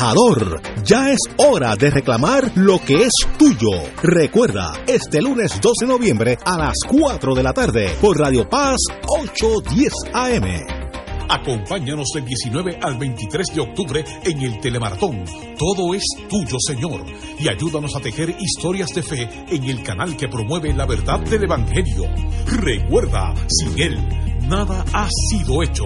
Trabajador, 0.00 0.62
ya 0.82 1.12
es 1.12 1.18
hora 1.36 1.76
de 1.76 1.90
reclamar 1.90 2.52
lo 2.54 2.78
que 2.78 3.02
es 3.02 3.12
tuyo. 3.38 3.82
Recuerda, 4.02 4.72
este 4.86 5.20
lunes 5.20 5.60
2 5.60 5.72
de 5.78 5.86
noviembre 5.86 6.38
a 6.42 6.56
las 6.56 6.76
4 6.88 7.34
de 7.34 7.42
la 7.42 7.52
tarde 7.52 7.94
por 8.00 8.18
Radio 8.18 8.48
Paz 8.48 8.78
810 9.06 9.92
AM. 10.14 10.44
Acompáñanos 11.28 12.08
del 12.14 12.24
19 12.24 12.78
al 12.80 12.96
23 12.96 13.46
de 13.54 13.60
octubre 13.60 14.04
en 14.24 14.40
el 14.40 14.58
Telemaratón. 14.60 15.22
Todo 15.58 15.92
es 15.92 16.04
tuyo, 16.30 16.56
Señor. 16.66 17.04
Y 17.38 17.48
ayúdanos 17.48 17.94
a 17.94 18.00
tejer 18.00 18.34
historias 18.40 18.94
de 18.94 19.02
fe 19.02 19.28
en 19.50 19.64
el 19.64 19.82
canal 19.82 20.16
que 20.16 20.28
promueve 20.28 20.72
la 20.72 20.86
verdad 20.86 21.20
del 21.20 21.44
Evangelio. 21.44 22.04
Recuerda, 22.46 23.34
sin 23.48 23.78
Él, 23.78 23.98
nada 24.48 24.82
ha 24.94 25.10
sido 25.28 25.62
hecho. 25.62 25.84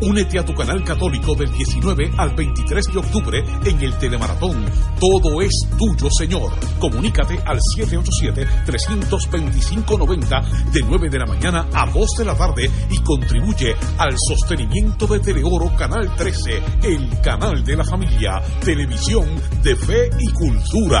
Únete 0.00 0.38
a 0.38 0.44
tu 0.44 0.54
canal 0.54 0.84
católico 0.84 1.34
del 1.34 1.50
19 1.50 2.12
al 2.18 2.34
23 2.34 2.84
de 2.92 2.98
octubre 2.98 3.42
en 3.64 3.82
el 3.82 3.96
Telemaratón. 3.98 4.66
Todo 5.00 5.40
es 5.40 5.52
tuyo, 5.78 6.10
Señor. 6.10 6.52
Comunícate 6.78 7.38
al 7.44 7.58
787-325-90 7.78 10.72
de 10.72 10.82
9 10.82 11.08
de 11.08 11.18
la 11.18 11.24
mañana 11.26 11.66
a 11.72 11.86
2 11.86 12.06
de 12.18 12.24
la 12.24 12.34
tarde 12.34 12.68
y 12.90 12.98
contribuye 12.98 13.74
al 13.98 14.14
sostenimiento 14.28 15.06
de 15.06 15.20
Teleoro 15.20 15.74
Canal 15.76 16.14
13, 16.14 16.62
el 16.82 17.08
canal 17.22 17.64
de 17.64 17.76
la 17.76 17.84
familia, 17.84 18.42
televisión 18.62 19.26
de 19.62 19.76
fe 19.76 20.10
y 20.18 20.30
cultura. 20.32 21.00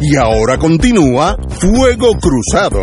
Y 0.00 0.14
ahora 0.16 0.56
continúa 0.58 1.36
Fuego 1.60 2.12
Cruzado. 2.20 2.82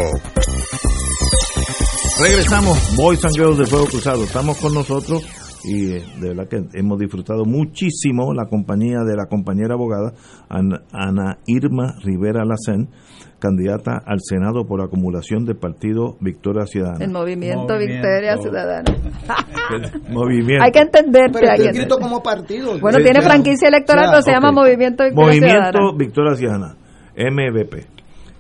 Regresamos, 2.22 2.96
Boys 2.96 3.24
and 3.26 3.36
Girls 3.36 3.58
de 3.58 3.66
Fuego 3.66 3.86
Cruzado. 3.88 4.24
Estamos 4.24 4.58
con 4.60 4.74
nosotros 4.74 5.22
y 5.66 5.96
eh, 5.96 6.04
de 6.22 6.30
verdad 6.30 6.48
que 6.48 6.64
hemos 6.80 6.98
disfrutado 6.98 7.44
muchísimo 7.44 8.34
la 8.34 8.46
compañía 8.46 9.00
de 9.06 9.18
la 9.18 9.26
compañera 9.26 9.74
abogada 9.74 10.14
Ana, 10.48 11.38
Irma 11.46 11.96
Rivera 12.04 12.46
Lacén, 12.46 12.88
candidata 13.40 14.02
al 14.06 14.20
Senado 14.22 14.66
por 14.66 14.82
acumulación 14.82 15.44
del 15.44 15.58
partido 15.58 16.16
Victoria 16.22 16.66
Ciudadana. 16.66 17.04
El 17.04 17.12
movimiento, 17.12 17.78
Victoria 17.78 18.38
Ciudadana. 18.38 18.96
Movimiento. 20.10 20.64
Hay 20.64 20.72
que 20.72 20.80
entenderte. 20.80 21.40
Pero 21.40 21.52
hay 21.52 21.60
que- 21.60 21.70
escrito 21.70 21.98
como 22.00 22.24
partido. 22.24 22.80
Bueno, 22.80 23.00
tiene 23.00 23.22
franquicia 23.22 23.68
electoral, 23.68 24.06
pero 24.12 24.22
se 24.22 24.32
llama 24.32 24.54
Movimiento 24.54 25.04
Victoria 25.04 25.26
Movimiento 25.26 25.70
Ciudadana. 25.72 25.98
Victoria 25.98 26.36
Ciudadana, 26.36 26.76
MVP. 27.18 27.88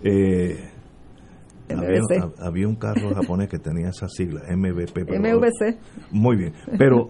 Eh, 0.04 0.72
había, 1.74 2.02
había 2.40 2.68
un 2.68 2.76
carro 2.76 3.14
japonés 3.16 3.50
que 3.50 3.60
tenía 3.60 3.90
esa 3.90 4.08
sigla, 4.08 4.42
MVP. 4.56 5.06
pero- 5.06 5.20
MVC. 5.40 5.78
Muy 6.12 6.36
bien. 6.36 6.54
Pero 6.78 7.10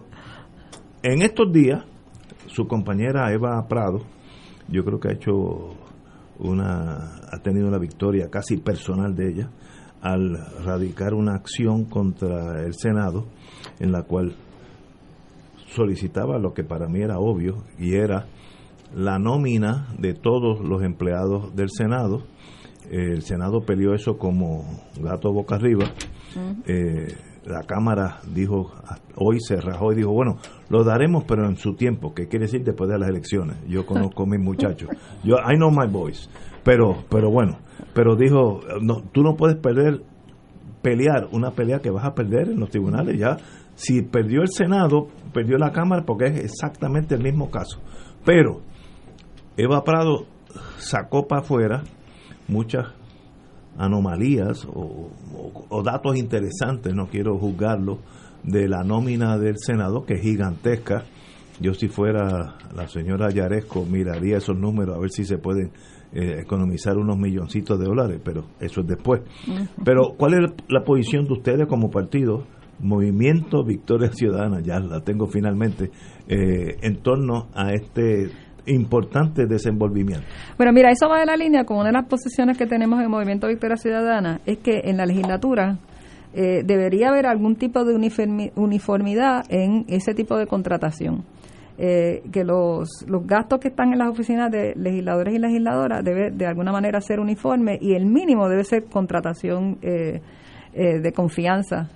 en 1.04 1.22
estos 1.22 1.52
días, 1.52 1.84
su 2.48 2.68
compañera 2.68 3.32
Eva 3.34 3.66
Prado, 3.68 4.00
yo 4.68 4.84
creo 4.84 5.00
que 5.00 5.10
ha 5.10 5.14
hecho 5.14 5.76
una, 6.40 7.16
ha 7.32 7.40
tenido 7.44 7.68
una 7.68 7.78
victoria 7.78 8.30
casi 8.30 8.58
personal 8.58 9.16
de 9.16 9.30
ella 9.30 9.50
al 10.02 10.38
radicar 10.64 11.14
una 11.14 11.34
acción 11.36 11.86
contra 11.86 12.64
el 12.64 12.74
Senado 12.76 13.26
en 13.80 13.92
la 13.92 14.04
cual 14.04 14.36
solicitaba 15.68 16.38
lo 16.40 16.54
que 16.54 16.64
para 16.64 16.88
mí 16.88 17.02
era 17.02 17.20
obvio 17.20 17.64
y 17.80 17.96
era 17.96 18.28
la 18.96 19.20
nómina 19.20 19.88
de 19.98 20.14
todos 20.14 20.62
los 20.62 20.84
empleados 20.84 21.56
del 21.56 21.70
Senado. 21.70 22.24
El 22.92 23.22
Senado 23.22 23.62
peleó 23.62 23.94
eso 23.94 24.18
como 24.18 24.64
gato 25.00 25.32
boca 25.32 25.56
arriba. 25.56 25.86
Eh, 26.66 27.08
la 27.46 27.64
Cámara 27.64 28.20
dijo, 28.34 28.72
hoy 29.16 29.40
se 29.40 29.58
rajó 29.58 29.94
y 29.94 29.98
dijo, 29.98 30.12
bueno, 30.12 30.38
lo 30.70 30.84
daremos 30.84 31.24
pero 31.26 31.48
en 31.48 31.58
su 31.58 31.76
tiempo, 31.76 32.14
que 32.14 32.28
quiere 32.28 32.46
decir 32.46 32.64
después 32.64 32.90
de 32.90 32.98
las 32.98 33.10
elecciones. 33.10 33.58
Yo 33.68 33.86
conozco 33.88 34.24
a 34.24 34.26
mis 34.26 34.40
muchachos. 34.40 34.90
Yo, 35.24 35.36
I 35.36 35.56
know 35.56 35.72
my 35.72 35.88
boys. 35.88 36.30
Pero, 36.64 37.04
pero 37.10 37.30
bueno, 37.30 37.60
pero 37.94 38.16
dijo, 38.16 38.62
no, 38.82 39.04
tú 39.12 39.22
no 39.22 39.36
puedes 39.36 39.58
perder, 39.58 40.02
pelear 40.82 41.28
una 41.32 41.52
pelea 41.52 41.80
que 41.80 41.92
vas 41.92 42.06
a 42.06 42.16
perder 42.16 42.50
en 42.50 42.60
los 42.60 42.70
tribunales 42.70 43.20
ya. 43.20 43.38
Si 43.76 44.02
perdió 44.02 44.42
el 44.42 44.50
Senado, 44.50 45.08
perdió 45.34 45.58
la 45.58 45.72
Cámara 45.72 46.04
porque 46.06 46.26
es 46.26 46.38
exactamente 46.46 47.14
el 47.14 47.22
mismo 47.22 47.52
caso. 47.52 47.80
Pero 48.24 48.62
Eva 49.58 49.84
Prado 49.84 50.26
sacó 50.78 51.28
para 51.28 51.42
afuera 51.42 51.84
muchas 52.48 52.88
anomalías 53.78 54.66
o, 54.66 55.10
o- 55.34 55.66
o 55.70 55.84
datos 55.84 56.16
interesantes, 56.18 56.94
no 56.94 57.08
quiero 57.08 57.38
juzgarlo, 57.38 58.00
de 58.44 58.68
la 58.68 58.84
nómina 58.84 59.38
del 59.38 59.56
Senado, 59.58 60.06
que 60.06 60.16
es 60.16 60.22
gigantesca. 60.22 61.04
Yo 61.60 61.74
si 61.74 61.88
fuera 61.88 62.58
la 62.76 62.88
señora 62.88 63.30
Yaresco 63.32 63.86
miraría 63.86 64.38
esos 64.38 64.58
números 64.58 64.96
a 64.96 65.00
ver 65.00 65.10
si 65.10 65.24
se 65.26 65.38
pueden 65.38 65.72
eh, 66.14 66.42
economizar 66.42 66.98
unos 66.98 67.18
milloncitos 67.18 67.80
de 67.80 67.86
dólares, 67.86 68.22
pero 68.24 68.46
eso 68.60 68.82
es 68.82 68.88
después. 68.88 69.22
Pero 69.84 70.14
¿cuál 70.18 70.34
es 70.34 70.52
la 70.70 70.84
posición 70.84 71.26
de 71.26 71.34
ustedes 71.34 71.68
como 71.68 71.90
partido? 71.90 72.44
Movimiento 72.80 73.64
Victoria 73.64 74.12
Ciudadana, 74.12 74.60
ya 74.62 74.80
la 74.82 75.00
tengo 75.02 75.28
finalmente, 75.28 75.92
eh, 76.28 76.78
en 76.82 76.98
torno 76.98 77.48
a 77.56 77.72
este 77.72 78.30
importante 78.68 79.46
desenvolvimiento. 79.46 80.26
Bueno, 80.58 80.72
mira, 80.74 80.90
eso 80.92 81.08
va 81.10 81.20
de 81.20 81.26
la 81.26 81.36
línea 81.38 81.64
con 81.66 81.78
una 81.78 81.88
de 81.88 81.94
las 81.94 82.06
posiciones 82.08 82.58
que 82.58 82.66
tenemos 82.66 83.02
en 83.02 83.10
Movimiento 83.10 83.48
Victoria 83.48 83.78
Ciudadana, 83.78 84.40
es 84.46 84.58
que 84.60 84.82
en 84.86 84.98
la 84.98 85.06
legislatura 85.06 85.78
eh, 86.34 86.64
debería 86.66 87.10
haber 87.10 87.28
algún 87.28 87.56
tipo 87.56 87.86
de 87.86 87.96
uniformi- 87.96 88.52
uniformidad 88.56 89.46
en 89.50 89.86
ese 89.88 90.14
tipo 90.14 90.38
de 90.38 90.48
contratación. 90.48 91.24
eh, 91.78 92.22
que 92.32 92.46
los, 92.46 92.88
los 93.06 93.28
gastos 93.28 93.60
que 93.60 93.68
están 93.68 93.92
en 93.92 94.00
las 94.00 94.08
oficinas 94.10 94.50
de 94.50 94.74
legisladores 94.78 95.34
y 95.36 95.40
legisladoras 95.40 96.06
debe 96.06 96.32
de 96.32 96.46
alguna 96.46 96.72
manera 96.72 97.02
ser 97.02 97.20
uniforme 97.20 97.78
y 97.82 97.96
el 97.96 98.06
mínimo 98.06 98.48
debe 98.48 98.64
ser 98.64 98.86
contratación 98.86 99.78
eh, 99.82 100.22
eh, 100.74 101.00
de 101.02 101.12
confianza, 101.12 101.90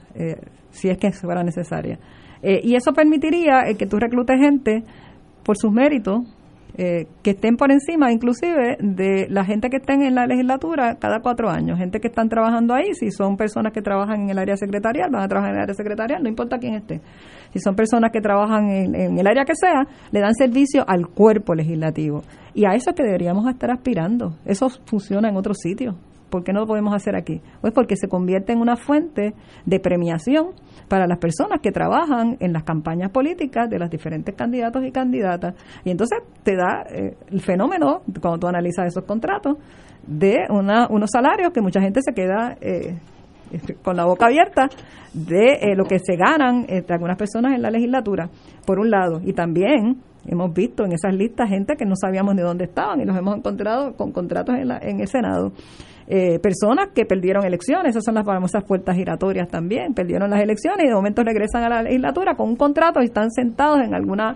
si 0.72 0.90
es 0.90 0.98
que 0.98 1.12
fuera 1.14 1.44
necesaria. 1.44 1.98
y 2.44 2.76
eso 2.76 2.92
permitiría 2.92 3.64
que 3.78 3.86
tú 3.86 3.98
reclutes 4.00 4.38
gente 4.38 4.84
por 5.44 5.56
sus 5.58 5.72
méritos, 5.72 6.24
eh, 6.78 7.08
que 7.24 7.32
estén 7.32 7.58
por 7.58 7.72
encima 7.72 8.12
inclusive 8.12 8.78
de 8.80 9.28
la 9.30 9.44
gente 9.44 9.70
que 9.70 9.78
estén 9.78 10.04
en 10.04 10.16
la 10.16 10.26
legislatura 10.28 10.96
cada 11.00 11.20
cuatro 11.20 11.50
años, 11.50 11.78
gente 11.78 12.00
que 12.00 12.08
están 12.08 12.30
trabajando 12.30 12.74
ahí, 12.74 12.94
si 12.94 13.12
son 13.12 13.38
personas 13.38 13.74
que 13.74 13.82
trabajan 13.82 14.22
en 14.22 14.30
el 14.30 14.38
área 14.38 14.56
secretarial, 14.56 15.10
van 15.12 15.24
a 15.24 15.28
trabajar 15.28 15.52
en 15.52 15.58
el 15.58 15.64
área 15.64 15.76
secretarial, 15.76 16.24
no 16.24 16.30
importa 16.30 16.58
quién 16.58 16.76
esté. 16.76 17.02
Si 17.52 17.60
son 17.60 17.76
personas 17.76 18.12
que 18.12 18.22
trabajan 18.22 18.70
en, 18.70 18.96
en 18.96 19.18
el 19.18 19.28
área 19.28 19.44
que 19.44 19.56
sea, 19.56 19.88
le 20.12 20.20
dan 20.20 20.36
servicio 20.36 20.86
al 20.88 21.08
cuerpo 21.08 21.56
legislativo. 21.56 22.22
Y 22.54 22.66
a 22.66 22.76
eso 22.76 22.92
es 22.92 22.96
que 22.96 23.04
deberíamos 23.04 23.48
estar 23.48 23.72
aspirando. 23.72 24.36
Eso 24.46 24.70
funciona 24.70 25.30
en 25.30 25.36
otros 25.36 25.58
sitios. 25.58 25.96
¿Por 26.30 26.44
qué 26.44 26.54
no 26.54 26.62
lo 26.62 26.68
podemos 26.68 26.94
hacer 26.94 27.16
aquí? 27.16 27.42
Pues 27.62 27.74
porque 27.74 27.96
se 27.96 28.08
convierte 28.08 28.54
en 28.54 28.60
una 28.60 28.76
fuente 28.76 29.34
de 29.66 29.80
premiación 29.80 30.52
para 30.88 31.08
las 31.08 31.18
personas 31.18 31.60
que 31.62 31.72
trabajan 31.72 32.38
en 32.40 32.54
las 32.54 32.64
campañas 32.64 33.12
políticas 33.12 33.70
de 33.70 33.80
los 33.80 33.90
diferentes 33.90 34.36
candidatos 34.36 34.84
y 34.86 34.92
candidatas. 34.92 35.56
Y 35.84 35.92
entonces 35.92 36.20
te 36.44 36.56
da 36.56 36.84
eh, 36.90 37.16
el 37.30 37.42
fenómeno, 37.42 38.02
cuando 38.22 38.40
tú 38.40 38.48
analizas 38.48 38.88
esos 38.88 39.04
contratos, 39.04 39.58
de 40.06 40.38
una, 40.50 40.88
unos 40.90 41.10
salarios 41.12 41.52
que 41.52 41.62
mucha 41.62 41.82
gente 41.82 42.02
se 42.02 42.14
queda 42.14 42.58
eh, 42.62 42.98
este, 43.52 43.76
con 43.76 43.96
la 43.96 44.06
boca 44.06 44.28
abierta 44.28 44.70
de 45.14 45.54
eh, 45.62 45.76
lo 45.76 45.86
que 45.86 46.00
se 46.00 46.16
ganan 46.16 46.66
entre 46.68 46.94
algunas 46.94 47.18
personas 47.18 47.54
en 47.54 47.62
la 47.62 47.72
legislatura, 47.72 48.30
por 48.66 48.80
un 48.80 48.90
lado. 48.90 49.22
Y 49.24 49.34
también 49.34 50.02
hemos 50.28 50.54
visto 50.54 50.86
en 50.86 50.94
esas 50.94 51.14
listas 51.14 51.50
gente 51.50 51.76
que 51.76 51.86
no 51.86 51.96
sabíamos 51.96 52.36
de 52.36 52.44
dónde 52.44 52.66
estaban 52.66 53.02
y 53.02 53.06
los 53.06 53.18
hemos 53.18 53.36
encontrado 53.36 53.96
con 53.96 54.12
contratos 54.12 54.56
en, 54.56 54.68
la, 54.68 54.78
en 54.78 55.00
el 55.00 55.08
Senado. 55.08 55.52
Eh, 56.12 56.40
personas 56.40 56.88
que 56.96 57.06
perdieron 57.06 57.46
elecciones, 57.46 57.92
esas 57.92 58.04
son 58.04 58.16
las 58.16 58.26
famosas 58.26 58.64
puertas 58.64 58.96
giratorias 58.96 59.48
también, 59.48 59.94
perdieron 59.94 60.32
las 60.32 60.42
elecciones 60.42 60.86
y 60.86 60.88
de 60.88 60.96
momento 60.96 61.24
regresan 61.24 61.64
a 61.64 61.70
la 61.70 61.84
legislatura 61.84 62.34
con 62.36 62.50
un 62.50 62.56
contrato 62.56 63.00
y 63.00 63.06
están 63.06 63.30
sentados 63.30 63.82
en 63.82 63.94
alguna, 63.94 64.34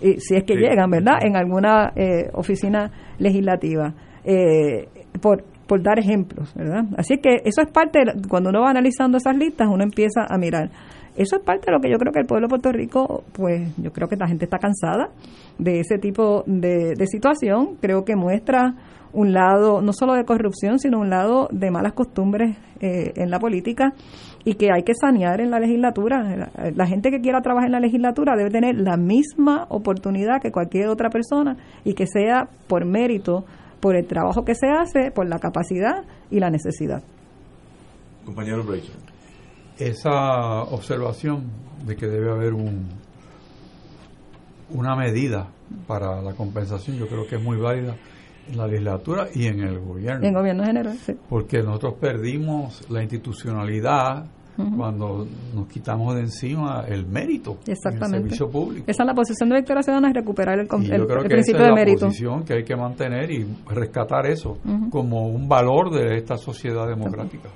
si 0.00 0.36
es 0.36 0.44
que 0.44 0.54
llegan, 0.54 0.88
¿verdad?, 0.88 1.18
en 1.22 1.34
alguna 1.34 1.92
eh, 1.96 2.30
oficina 2.34 2.92
legislativa. 3.18 3.94
Eh, 4.22 4.86
por, 5.20 5.42
por 5.66 5.82
dar 5.82 5.98
ejemplos, 5.98 6.54
¿verdad? 6.54 6.84
Así 6.96 7.16
que 7.16 7.42
eso 7.44 7.62
es 7.62 7.72
parte, 7.72 7.98
cuando 8.28 8.50
uno 8.50 8.60
va 8.60 8.70
analizando 8.70 9.18
esas 9.18 9.36
listas, 9.36 9.66
uno 9.68 9.82
empieza 9.82 10.24
a 10.28 10.38
mirar. 10.38 10.70
Eso 11.16 11.34
es 11.34 11.42
parte 11.42 11.66
de 11.66 11.72
lo 11.72 11.80
que 11.80 11.90
yo 11.90 11.98
creo 11.98 12.12
que 12.12 12.20
el 12.20 12.26
pueblo 12.26 12.46
de 12.46 12.50
Puerto 12.50 12.70
Rico, 12.70 13.24
pues 13.32 13.74
yo 13.76 13.90
creo 13.90 14.06
que 14.06 14.14
la 14.14 14.28
gente 14.28 14.44
está 14.44 14.58
cansada 14.58 15.10
de 15.58 15.80
ese 15.80 15.98
tipo 15.98 16.44
de, 16.46 16.94
de 16.96 17.06
situación. 17.08 17.76
Creo 17.80 18.04
que 18.04 18.14
muestra 18.14 18.76
un 19.12 19.32
lado 19.32 19.80
no 19.80 19.92
solo 19.92 20.14
de 20.14 20.24
corrupción, 20.24 20.78
sino 20.78 21.00
un 21.00 21.10
lado 21.10 21.48
de 21.50 21.70
malas 21.70 21.92
costumbres 21.92 22.56
eh, 22.80 23.12
en 23.16 23.30
la 23.30 23.38
política 23.38 23.92
y 24.44 24.54
que 24.54 24.70
hay 24.72 24.82
que 24.82 24.94
sanear 24.94 25.40
en 25.40 25.50
la 25.50 25.60
legislatura. 25.60 26.50
La, 26.74 26.86
gente 26.86 27.10
que 27.10 27.20
quiera 27.20 27.40
trabajar 27.40 27.66
en 27.66 27.72
la 27.72 27.80
legislatura 27.80 28.36
debe 28.36 28.50
tener 28.50 28.76
la 28.76 28.96
misma 28.96 29.66
oportunidad 29.68 30.40
que 30.40 30.50
cualquier 30.50 30.88
otra 30.88 31.10
persona 31.10 31.56
y 31.84 31.94
que 31.94 32.06
sea 32.06 32.48
por 32.66 32.84
mérito, 32.84 33.44
por 33.80 33.96
el 33.96 34.06
trabajo 34.06 34.44
que 34.44 34.54
se 34.54 34.68
hace, 34.68 35.10
por 35.10 35.28
la 35.28 35.38
capacidad 35.38 36.04
y 36.30 36.40
la 36.40 36.50
necesidad. 36.50 37.02
Compañero 38.24 38.62
Rachel. 38.62 38.96
Esa 39.78 40.62
observación 40.62 41.44
de 41.86 41.96
que 41.96 42.06
debe 42.06 42.30
haber 42.30 42.52
un, 42.52 42.88
una 44.70 44.96
medida 44.96 45.48
para 45.86 46.20
la 46.20 46.34
compensación, 46.34 46.96
yo 46.96 47.06
creo 47.06 47.26
que 47.26 47.36
es 47.36 47.42
muy 47.42 47.56
válida 47.56 47.96
en 48.50 48.56
la 48.56 48.66
legislatura 48.66 49.28
y 49.34 49.46
en 49.46 49.60
el 49.60 49.78
gobierno. 49.80 50.26
En 50.26 50.34
gobierno 50.34 50.64
general, 50.64 50.96
sí. 50.98 51.14
Porque 51.28 51.62
nosotros 51.62 51.94
perdimos 52.00 52.88
la 52.90 53.02
institucionalidad 53.02 54.26
cuando 54.76 55.24
nos 55.54 55.68
quitamos 55.68 56.16
de 56.16 56.22
encima 56.22 56.84
el 56.88 57.06
mérito 57.06 57.58
Exactamente. 57.64 58.16
el 58.16 58.22
servicio 58.24 58.50
público. 58.50 58.84
Esa 58.88 59.04
es 59.04 59.06
la 59.06 59.14
posición 59.14 59.48
de 59.50 59.56
Victoria 59.56 59.82
Ciudadana, 59.82 60.08
es 60.08 60.14
recuperar 60.14 60.58
el, 60.58 60.66
y 60.66 60.88
yo 60.88 61.06
creo 61.06 61.22
que 61.22 61.28
principio 61.28 61.60
esa 61.60 61.68
es 61.68 61.74
mérito. 61.76 62.00
la 62.00 62.06
posición 62.08 62.44
que 62.44 62.54
hay 62.54 62.64
que 62.64 62.74
mantener 62.74 63.30
y 63.30 63.46
rescatar 63.68 64.26
eso 64.26 64.58
como 64.90 65.28
un 65.28 65.48
valor 65.48 65.90
de 65.92 66.16
esta 66.16 66.36
sociedad 66.36 66.88
democrática. 66.88 67.50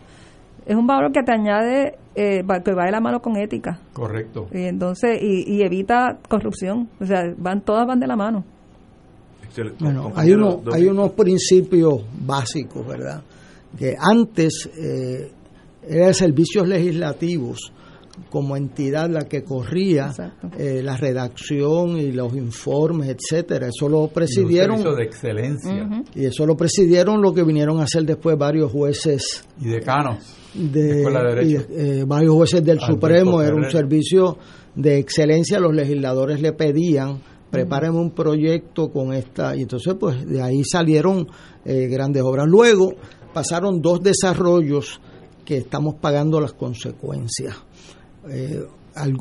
Es 0.64 0.77
un 0.77 0.86
valor 0.86 1.10
que 1.10 1.24
te 1.24 1.32
añade, 1.32 1.98
eh, 2.14 2.44
que 2.64 2.73
va 2.73 2.85
de 2.85 2.93
la 2.93 3.01
mano 3.01 3.19
con 3.20 3.36
ética. 3.36 3.81
Correcto. 3.93 4.47
Y 4.52 4.66
entonces, 4.66 5.20
y, 5.20 5.56
y 5.56 5.62
evita 5.62 6.19
corrupción. 6.28 6.89
O 7.01 7.05
sea, 7.05 7.23
van 7.36 7.62
todas 7.62 7.85
van 7.85 7.98
de 7.98 8.06
la 8.06 8.14
mano. 8.14 8.44
Bueno, 9.78 10.12
hay, 10.14 10.32
uno, 10.32 10.62
hay 10.72 10.86
unos 10.86 11.12
principios 11.12 12.02
básicos, 12.24 12.86
¿verdad? 12.86 13.22
Que 13.78 13.94
antes 13.98 14.68
eh, 14.76 15.30
eran 15.88 16.14
servicios 16.14 16.66
legislativos 16.66 17.72
como 18.30 18.56
entidad 18.56 19.08
la 19.10 19.22
que 19.22 19.42
corría 19.42 20.12
eh, 20.58 20.80
la 20.82 20.96
redacción 20.96 21.96
y 21.98 22.12
los 22.12 22.34
informes, 22.34 23.16
etcétera. 23.16 23.68
Eso 23.68 23.88
lo 23.88 24.08
presidieron. 24.08 24.80
Y 24.80 24.84
de 24.84 25.02
excelencia. 25.02 26.04
Y 26.14 26.26
eso 26.26 26.46
lo 26.46 26.56
presidieron 26.56 27.22
lo 27.22 27.32
que 27.32 27.42
vinieron 27.42 27.80
a 27.80 27.84
hacer 27.84 28.04
después 28.04 28.36
varios 28.36 28.70
jueces. 28.70 29.44
Y 29.60 29.68
decanos. 29.68 30.36
De, 30.54 31.02
eh, 31.02 32.04
varios 32.06 32.34
jueces 32.34 32.64
del 32.64 32.80
Supremo. 32.80 33.40
Era 33.40 33.54
un 33.54 33.70
servicio 33.70 34.36
de 34.74 34.98
excelencia. 34.98 35.58
Los 35.58 35.74
legisladores 35.74 36.40
le 36.40 36.52
pedían 36.52 37.20
prepárenme 37.52 38.00
un 38.00 38.10
proyecto 38.10 38.90
con 38.90 39.12
esta. 39.12 39.54
Y 39.54 39.62
entonces, 39.62 39.94
pues 40.00 40.26
de 40.26 40.42
ahí 40.42 40.62
salieron 40.64 41.28
eh, 41.66 41.86
grandes 41.86 42.22
obras. 42.22 42.48
Luego 42.48 42.94
pasaron 43.34 43.82
dos 43.82 44.02
desarrollos 44.02 45.00
que 45.44 45.58
estamos 45.58 45.96
pagando 45.96 46.40
las 46.40 46.54
consecuencias. 46.54 47.54
Eh, 48.28 48.64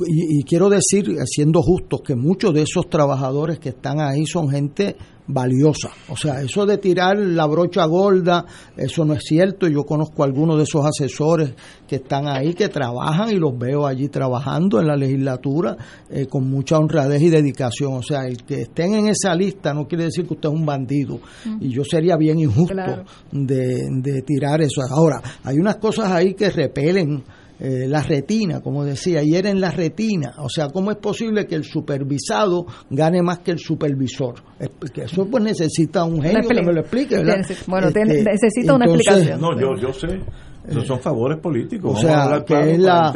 y, 0.08 0.44
quiero 0.44 0.70
decir, 0.70 1.18
siendo 1.26 1.62
justos, 1.62 2.02
que 2.02 2.16
muchos 2.16 2.54
de 2.54 2.64
esos 2.64 2.90
trabajadores 2.90 3.60
que 3.60 3.70
están 3.70 4.00
ahí 4.00 4.26
son 4.26 4.50
gente 4.50 4.96
valiosa. 5.28 5.90
O 6.10 6.18
sea, 6.18 6.42
eso 6.42 6.66
de 6.66 6.78
tirar 6.78 7.18
la 7.18 7.46
brocha 7.46 7.86
gorda, 7.86 8.46
eso 8.76 9.06
no 9.06 9.14
es 9.14 9.24
cierto. 9.24 9.68
Yo 9.68 9.84
conozco 9.84 10.24
a 10.24 10.26
algunos 10.26 10.58
de 10.58 10.64
esos 10.64 10.86
asesores 10.86 11.54
que 11.88 11.98
están 11.98 12.28
ahí, 12.28 12.54
que 12.54 12.68
trabajan 12.68 13.30
y 13.30 13.36
los 13.36 13.58
veo 13.58 13.86
allí 13.86 14.10
trabajando 14.10 14.80
en 14.80 14.88
la 14.88 14.96
legislatura 14.96 15.78
eh, 16.10 16.26
con 16.26 16.50
mucha 16.50 16.78
honradez 16.78 17.22
y 17.22 17.30
dedicación. 17.30 17.94
O 17.94 18.04
sea, 18.04 18.28
el 18.28 18.44
que 18.44 18.62
estén 18.62 18.94
en 18.94 19.08
esa 19.08 19.34
lista 19.36 19.74
no 19.74 19.88
quiere 19.88 20.06
decir 20.06 20.28
que 20.28 20.34
usted 20.34 20.50
es 20.50 20.56
un 20.56 20.66
bandido. 20.66 21.20
Y 21.60 21.70
yo 21.70 21.84
sería 21.84 22.18
bien 22.18 22.40
injusto 22.40 23.06
de, 23.32 23.88
de 23.90 24.22
tirar 24.24 24.62
eso. 24.62 24.82
Ahora, 24.90 25.22
hay 25.44 25.58
unas 25.58 25.78
cosas 25.78 26.12
ahí 26.12 26.34
que 26.34 26.50
repelen 26.50 27.24
eh, 27.64 27.86
la 27.88 28.02
retina, 28.02 28.60
como 28.60 28.84
decía, 28.84 29.22
y 29.24 29.36
era 29.36 29.52
en 29.52 29.62
la 29.62 29.70
retina. 29.70 30.34
O 30.40 30.50
sea, 30.50 30.70
¿cómo 30.70 30.90
es 30.90 30.98
posible 30.98 31.46
que 31.46 31.54
el 31.54 31.64
supervisado 31.64 32.66
gane 32.90 33.22
más 33.22 33.40
que 33.40 33.52
el 33.52 33.60
supervisor? 33.60 34.34
que 34.92 35.04
eso 35.04 35.28
pues 35.30 35.44
necesita 35.44 36.04
un 36.04 36.24
genio 36.24 36.42
que 36.48 36.62
me 36.64 36.74
lo 36.74 36.82
explique. 36.82 37.18
Bueno, 37.68 37.90
este, 37.90 38.04
necesita 38.04 38.74
una 38.74 38.86
explicación. 38.86 39.40
No, 39.40 39.60
yo, 39.60 39.76
yo 39.80 39.94
sé. 39.94 40.08
Esos 40.68 40.86
son 40.86 41.00
favores 41.00 41.40
políticos. 41.40 41.98
O 41.98 42.00
sea, 42.00 42.44
que, 42.46 42.74
es 42.74 42.80
la, 42.80 43.12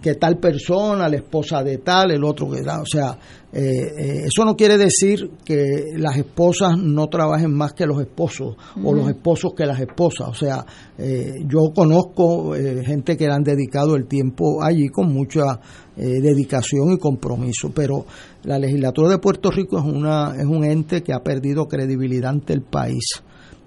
que 0.00 0.14
tal 0.14 0.38
persona, 0.38 1.08
la 1.08 1.16
esposa 1.16 1.62
de 1.62 1.78
tal, 1.78 2.12
el 2.12 2.22
otro 2.22 2.48
que 2.48 2.62
da. 2.62 2.80
O 2.80 2.86
sea, 2.86 3.18
eh, 3.52 3.60
eh, 3.60 4.22
eso 4.26 4.44
no 4.44 4.54
quiere 4.54 4.78
decir 4.78 5.30
que 5.44 5.92
las 5.96 6.16
esposas 6.16 6.78
no 6.78 7.08
trabajen 7.08 7.52
más 7.52 7.72
que 7.72 7.86
los 7.86 8.00
esposos 8.00 8.56
o 8.82 8.94
los 8.94 9.08
esposos 9.08 9.54
que 9.54 9.66
las 9.66 9.80
esposas. 9.80 10.28
O 10.28 10.34
sea, 10.34 10.64
eh, 10.96 11.32
yo 11.46 11.72
conozco 11.74 12.52
gente 12.52 13.16
que 13.16 13.26
le 13.26 13.32
han 13.32 13.42
dedicado 13.42 13.96
el 13.96 14.06
tiempo 14.06 14.62
allí 14.62 14.88
con 14.88 15.12
mucha 15.12 15.60
dedicación 15.96 16.92
y 16.92 16.98
compromiso, 16.98 17.70
pero 17.72 18.04
la 18.42 18.58
legislatura 18.58 19.10
de 19.10 19.18
Puerto 19.18 19.50
Rico 19.52 19.78
es, 19.78 19.84
una, 19.84 20.34
es 20.36 20.44
un 20.44 20.64
ente 20.64 21.04
que 21.04 21.12
ha 21.12 21.20
perdido 21.20 21.66
credibilidad 21.66 22.30
ante 22.30 22.52
el 22.52 22.62
país. 22.62 23.22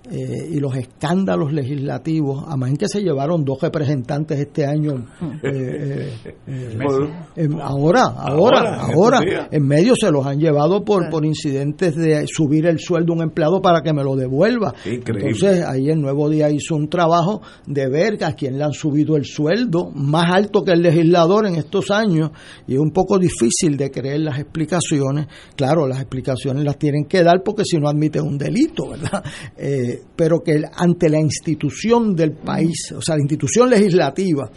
Eh, 0.09 0.51
y 0.51 0.59
los 0.61 0.73
escándalos 0.75 1.51
legislativos, 1.51 2.45
además 2.47 2.69
en 2.69 2.77
que 2.77 2.87
se 2.87 3.01
llevaron 3.01 3.43
dos 3.43 3.59
representantes 3.61 4.39
este 4.39 4.65
año, 4.65 5.05
eh, 5.43 6.13
eh, 6.47 7.49
ahora, 7.61 8.03
ahora, 8.17 8.79
ahora, 8.79 9.49
en 9.51 9.67
medio 9.67 9.95
se 9.97 10.09
los 10.09 10.25
han 10.25 10.39
llevado 10.39 10.85
por, 10.85 11.09
por 11.09 11.25
incidentes 11.25 11.97
de 11.97 12.25
subir 12.25 12.67
el 12.67 12.79
sueldo 12.79 13.11
a 13.11 13.15
un 13.17 13.21
empleado 13.23 13.61
para 13.61 13.81
que 13.81 13.91
me 13.91 14.01
lo 14.01 14.15
devuelva. 14.15 14.73
Entonces 14.85 15.65
ahí 15.65 15.89
el 15.89 15.99
Nuevo 15.99 16.29
Día 16.29 16.49
hizo 16.49 16.75
un 16.75 16.87
trabajo 16.87 17.41
de 17.65 17.89
ver 17.89 18.23
a 18.23 18.31
quién 18.31 18.57
le 18.57 18.63
han 18.63 18.73
subido 18.73 19.17
el 19.17 19.25
sueldo 19.25 19.91
más 19.93 20.33
alto 20.33 20.63
que 20.63 20.71
el 20.71 20.83
legislador 20.83 21.47
en 21.47 21.55
estos 21.55 21.91
años 21.91 22.31
y 22.65 22.75
es 22.75 22.79
un 22.79 22.91
poco 22.91 23.19
difícil 23.19 23.75
de 23.75 23.91
creer 23.91 24.21
las 24.21 24.39
explicaciones. 24.39 25.27
Claro, 25.57 25.85
las 25.85 25.99
explicaciones 25.99 26.63
las 26.63 26.77
tienen 26.77 27.05
que 27.05 27.23
dar 27.23 27.43
porque 27.43 27.63
si 27.65 27.77
no 27.77 27.89
admiten 27.89 28.23
un 28.23 28.37
delito, 28.37 28.89
¿verdad? 28.89 29.21
pero 30.15 30.41
que 30.41 30.61
ante 30.73 31.09
la 31.09 31.19
institución 31.19 32.15
del 32.15 32.33
país, 32.33 32.91
o 32.95 33.01
sea, 33.01 33.15
la 33.15 33.21
institución 33.21 33.69
legislativa, 33.69 34.49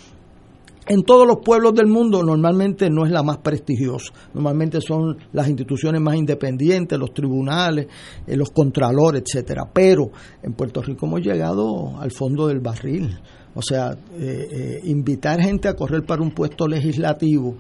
en 0.90 1.04
todos 1.04 1.24
los 1.24 1.36
pueblos 1.44 1.74
del 1.74 1.86
mundo 1.86 2.22
normalmente 2.24 2.90
no 2.90 3.04
es 3.04 3.12
la 3.12 3.22
más 3.22 3.38
prestigiosa. 3.38 4.12
Normalmente 4.34 4.80
son 4.80 5.18
las 5.32 5.48
instituciones 5.48 6.00
más 6.00 6.16
independientes, 6.16 6.98
los 6.98 7.12
tribunales, 7.14 7.86
eh, 8.26 8.36
los 8.36 8.50
contralores, 8.50 9.22
etcétera. 9.24 9.70
Pero 9.72 10.10
en 10.42 10.54
Puerto 10.54 10.82
Rico 10.82 11.06
hemos 11.06 11.20
llegado 11.20 11.96
al 11.96 12.10
fondo 12.10 12.48
del 12.48 12.58
barril. 12.58 13.16
O 13.54 13.62
sea, 13.62 13.92
eh, 14.18 14.48
eh, 14.50 14.80
invitar 14.84 15.40
gente 15.40 15.68
a 15.68 15.74
correr 15.74 16.04
para 16.04 16.22
un 16.22 16.32
puesto 16.32 16.66
legislativo, 16.66 17.56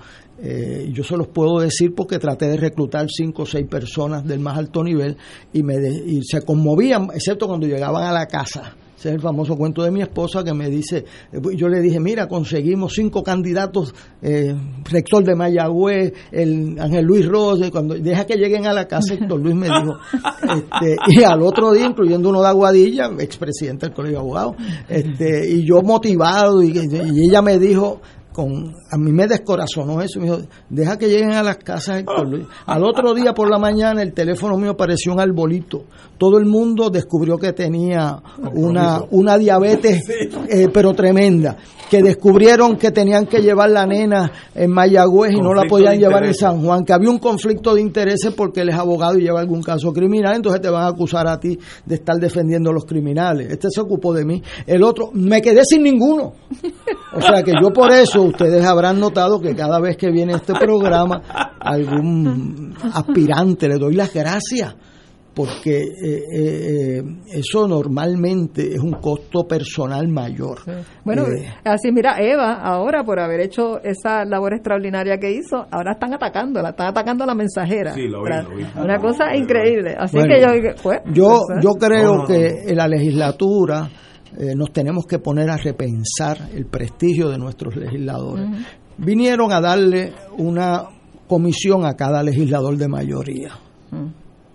yo 0.92 1.04
se 1.04 1.16
los 1.16 1.28
puedo 1.28 1.60
decir 1.60 1.94
porque 1.94 2.18
traté 2.18 2.48
de 2.48 2.56
reclutar 2.56 3.06
cinco 3.08 3.42
o 3.42 3.46
seis 3.46 3.66
personas 3.68 4.24
del 4.26 4.40
más 4.40 4.56
alto 4.56 4.82
nivel 4.82 5.16
y, 5.52 5.62
me 5.62 5.74
y 6.06 6.22
se 6.22 6.42
conmovían, 6.42 7.08
excepto 7.14 7.46
cuando 7.46 7.66
llegaban 7.66 8.04
a 8.04 8.12
la 8.12 8.26
casa. 8.26 8.74
Ese 9.00 9.08
es 9.08 9.14
el 9.14 9.20
famoso 9.22 9.56
cuento 9.56 9.82
de 9.82 9.90
mi 9.90 10.02
esposa 10.02 10.44
que 10.44 10.52
me 10.52 10.68
dice, 10.68 11.06
eh, 11.32 11.40
yo 11.56 11.68
le 11.68 11.80
dije, 11.80 11.98
mira, 11.98 12.28
conseguimos 12.28 12.92
cinco 12.92 13.22
candidatos, 13.22 13.94
eh, 14.20 14.54
rector 14.84 15.24
de 15.24 15.34
Mayagüez, 15.34 16.12
el 16.30 16.78
Ángel 16.78 17.06
Luis 17.06 17.26
Rose, 17.26 17.70
cuando 17.70 17.94
deja 17.94 18.26
que 18.26 18.34
lleguen 18.34 18.66
a 18.66 18.74
la 18.74 18.86
casa, 18.86 19.14
Héctor 19.14 19.40
Luis 19.40 19.54
me 19.54 19.68
dijo, 19.68 19.96
este, 20.54 20.96
y 21.06 21.22
al 21.22 21.40
otro 21.40 21.72
día, 21.72 21.86
incluyendo 21.86 22.28
uno 22.28 22.42
de 22.42 22.48
Aguadilla, 22.48 23.10
expresidente 23.20 23.86
del 23.86 23.94
Colegio 23.94 24.18
de 24.18 24.22
Abogados, 24.22 24.56
este, 24.86 25.50
y 25.50 25.66
yo 25.66 25.80
motivado, 25.80 26.62
y, 26.62 26.68
y 26.68 27.26
ella 27.26 27.40
me 27.40 27.58
dijo, 27.58 28.02
con 28.32 28.74
a 28.90 28.96
mí 28.96 29.12
me 29.12 29.26
descorazonó 29.26 30.00
eso, 30.00 30.20
me 30.20 30.26
dijo, 30.26 30.38
deja 30.68 30.98
que 30.98 31.08
lleguen 31.08 31.32
a 31.32 31.42
las 31.42 31.56
casas. 31.56 32.04
Al 32.66 32.84
otro 32.84 33.14
día 33.14 33.32
por 33.34 33.50
la 33.50 33.58
mañana 33.58 34.02
el 34.02 34.12
teléfono 34.12 34.56
mío 34.56 34.70
apareció 34.70 35.12
un 35.12 35.20
arbolito. 35.20 35.84
Todo 36.18 36.38
el 36.38 36.46
mundo 36.46 36.90
descubrió 36.90 37.38
que 37.38 37.52
tenía 37.52 38.22
una, 38.54 39.02
una 39.10 39.38
diabetes, 39.38 40.02
eh, 40.48 40.68
pero 40.72 40.92
tremenda. 40.94 41.56
Que 41.88 42.02
descubrieron 42.02 42.76
que 42.76 42.92
tenían 42.92 43.26
que 43.26 43.40
llevar 43.40 43.70
la 43.70 43.84
nena 43.84 44.30
en 44.54 44.70
Mayagüez 44.70 45.32
y 45.32 45.40
no 45.40 45.52
la 45.54 45.64
podían 45.64 45.98
llevar 45.98 46.24
en 46.24 46.34
San 46.34 46.62
Juan. 46.62 46.84
Que 46.84 46.92
había 46.92 47.10
un 47.10 47.18
conflicto 47.18 47.74
de 47.74 47.80
intereses 47.80 48.32
porque 48.32 48.60
él 48.60 48.68
es 48.68 48.76
abogado 48.76 49.18
y 49.18 49.22
lleva 49.22 49.40
algún 49.40 49.62
caso 49.62 49.92
criminal, 49.92 50.36
entonces 50.36 50.60
te 50.60 50.68
van 50.68 50.84
a 50.84 50.88
acusar 50.88 51.26
a 51.26 51.40
ti 51.40 51.58
de 51.84 51.94
estar 51.96 52.16
defendiendo 52.18 52.70
a 52.70 52.74
los 52.74 52.84
criminales. 52.84 53.50
Este 53.50 53.68
se 53.70 53.80
ocupó 53.80 54.12
de 54.12 54.24
mí. 54.24 54.40
El 54.66 54.84
otro, 54.84 55.10
me 55.14 55.42
quedé 55.42 55.64
sin 55.64 55.82
ninguno. 55.82 56.34
O 57.12 57.20
sea 57.20 57.42
que 57.42 57.52
yo 57.60 57.72
por 57.72 57.90
eso 57.92 58.19
ustedes 58.20 58.64
habrán 58.64 58.98
notado 59.00 59.40
que 59.40 59.54
cada 59.54 59.80
vez 59.80 59.96
que 59.96 60.10
viene 60.10 60.34
este 60.34 60.54
programa, 60.54 61.22
algún 61.58 62.74
aspirante 62.94 63.68
le 63.68 63.76
doy 63.78 63.94
las 63.94 64.12
gracias, 64.12 64.74
porque 65.34 65.78
eh, 65.78 66.22
eh, 66.36 67.02
eso 67.32 67.66
normalmente 67.68 68.74
es 68.74 68.80
un 68.80 68.94
costo 68.94 69.44
personal 69.46 70.08
mayor. 70.08 70.58
Bueno, 71.04 71.22
Eh, 71.26 71.46
así 71.64 71.92
mira, 71.92 72.16
Eva, 72.20 72.54
ahora 72.54 73.04
por 73.04 73.20
haber 73.20 73.40
hecho 73.40 73.80
esa 73.82 74.24
labor 74.24 74.54
extraordinaria 74.54 75.18
que 75.18 75.30
hizo, 75.30 75.66
ahora 75.70 75.92
están 75.92 76.12
atacándola, 76.14 76.70
están 76.70 76.88
atacando 76.88 77.24
a 77.24 77.28
la 77.28 77.34
mensajera. 77.34 77.92
Sí, 77.94 78.08
lo 78.08 78.22
vi, 78.24 78.30
lo 78.30 78.56
vi. 78.56 78.64
Una 78.82 78.98
cosa 78.98 79.34
increíble. 79.36 79.94
Así 79.98 80.16
Bueno, 80.16 80.34
que 80.34 80.40
yo, 80.40 80.74
pues, 80.82 80.98
yo, 81.14 81.40
pues, 81.46 81.64
yo 81.64 81.70
creo 81.74 82.02
No, 82.02 82.12
no, 82.16 82.22
no. 82.22 82.26
que 82.26 82.48
en 82.66 82.76
la 82.76 82.88
legislatura 82.88 83.88
eh, 84.38 84.54
nos 84.54 84.72
tenemos 84.72 85.06
que 85.06 85.18
poner 85.18 85.50
a 85.50 85.56
repensar 85.56 86.50
el 86.54 86.66
prestigio 86.66 87.28
de 87.28 87.38
nuestros 87.38 87.76
legisladores. 87.76 88.46
Vinieron 88.98 89.52
a 89.52 89.60
darle 89.60 90.12
una 90.38 90.84
comisión 91.26 91.84
a 91.86 91.94
cada 91.94 92.22
legislador 92.22 92.76
de 92.76 92.88
mayoría. 92.88 93.58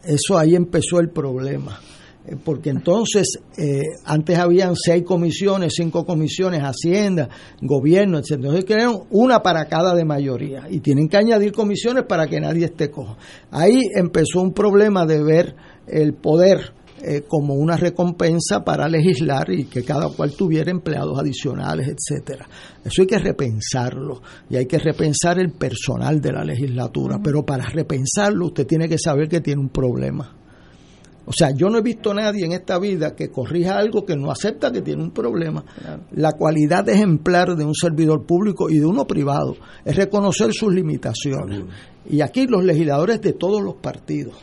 Eso 0.04 0.38
ahí 0.38 0.56
empezó 0.56 1.00
el 1.00 1.10
problema. 1.10 1.80
Eh, 2.28 2.36
Porque 2.44 2.70
entonces, 2.70 3.40
eh, 3.58 3.82
antes 4.06 4.38
habían 4.38 4.76
seis 4.76 5.04
comisiones, 5.04 5.74
cinco 5.76 6.06
comisiones, 6.06 6.62
Hacienda, 6.62 7.30
Gobierno, 7.62 8.18
etc. 8.18 8.32
Entonces 8.32 8.66
crearon 8.66 9.04
una 9.12 9.42
para 9.42 9.66
cada 9.66 9.94
de 9.94 10.06
mayoría 10.06 10.68
y 10.70 10.80
tienen 10.80 11.08
que 11.08 11.18
añadir 11.18 11.52
comisiones 11.52 12.04
para 12.08 12.28
que 12.28 12.40
nadie 12.40 12.66
esté 12.66 12.90
cojo. 12.90 13.18
Ahí 13.52 13.80
empezó 13.96 14.42
un 14.42 14.54
problema 14.54 15.06
de 15.06 15.24
ver 15.24 15.56
el 15.88 16.14
poder 16.14 16.74
eh, 17.08 17.24
como 17.28 17.54
una 17.54 17.78
recompensa 17.78 18.64
para 18.64 18.88
legislar 18.88 19.52
y 19.52 19.66
que 19.66 19.84
cada 19.84 20.10
cual 20.10 20.36
tuviera 20.36 20.72
empleados 20.72 21.20
adicionales, 21.20 21.88
etcétera. 21.88 22.48
Eso 22.84 23.04
hay 23.04 23.08
que 23.08 23.20
repensarlo 23.20 24.24
y 24.50 24.56
hay 24.56 24.66
que 24.66 24.80
repensar 24.80 25.38
el 25.38 25.52
personal 25.52 26.20
de 26.20 26.32
la 26.32 26.44
legislatura, 26.44 27.20
pero 27.24 27.46
para 27.46 27.66
repensarlo 27.66 28.48
usted 28.48 28.66
tiene 28.66 28.90
que 28.90 28.98
saber 28.98 29.30
que 29.30 29.42
tiene 29.42 29.62
un 29.62 29.70
problema. 29.70 30.36
O 31.28 31.32
sea, 31.32 31.52
yo 31.52 31.70
no 31.70 31.78
he 31.80 31.82
visto 31.82 32.12
a 32.12 32.16
nadie 32.16 32.46
en 32.46 32.52
esta 32.52 32.78
vida 32.80 33.16
que 33.16 33.30
corrija 33.30 33.78
algo 33.78 34.06
que 34.06 34.16
no 34.16 34.32
acepta 34.32 34.72
que 34.72 34.82
tiene 34.82 35.04
un 35.04 35.12
problema. 35.12 35.64
La 36.12 36.34
cualidad 36.34 36.88
ejemplar 36.88 37.56
de 37.56 37.66
un 37.66 37.74
servidor 37.74 38.26
público 38.26 38.70
y 38.70 38.78
de 38.78 38.86
uno 38.86 39.06
privado 39.06 39.56
es 39.84 39.96
reconocer 39.96 40.54
sus 40.54 40.74
limitaciones. 40.74 41.64
Y 42.08 42.22
aquí 42.22 42.46
los 42.48 42.64
legisladores 42.64 43.22
de 43.22 43.34
todos 43.34 43.62
los 43.62 43.76
partidos. 43.76 44.36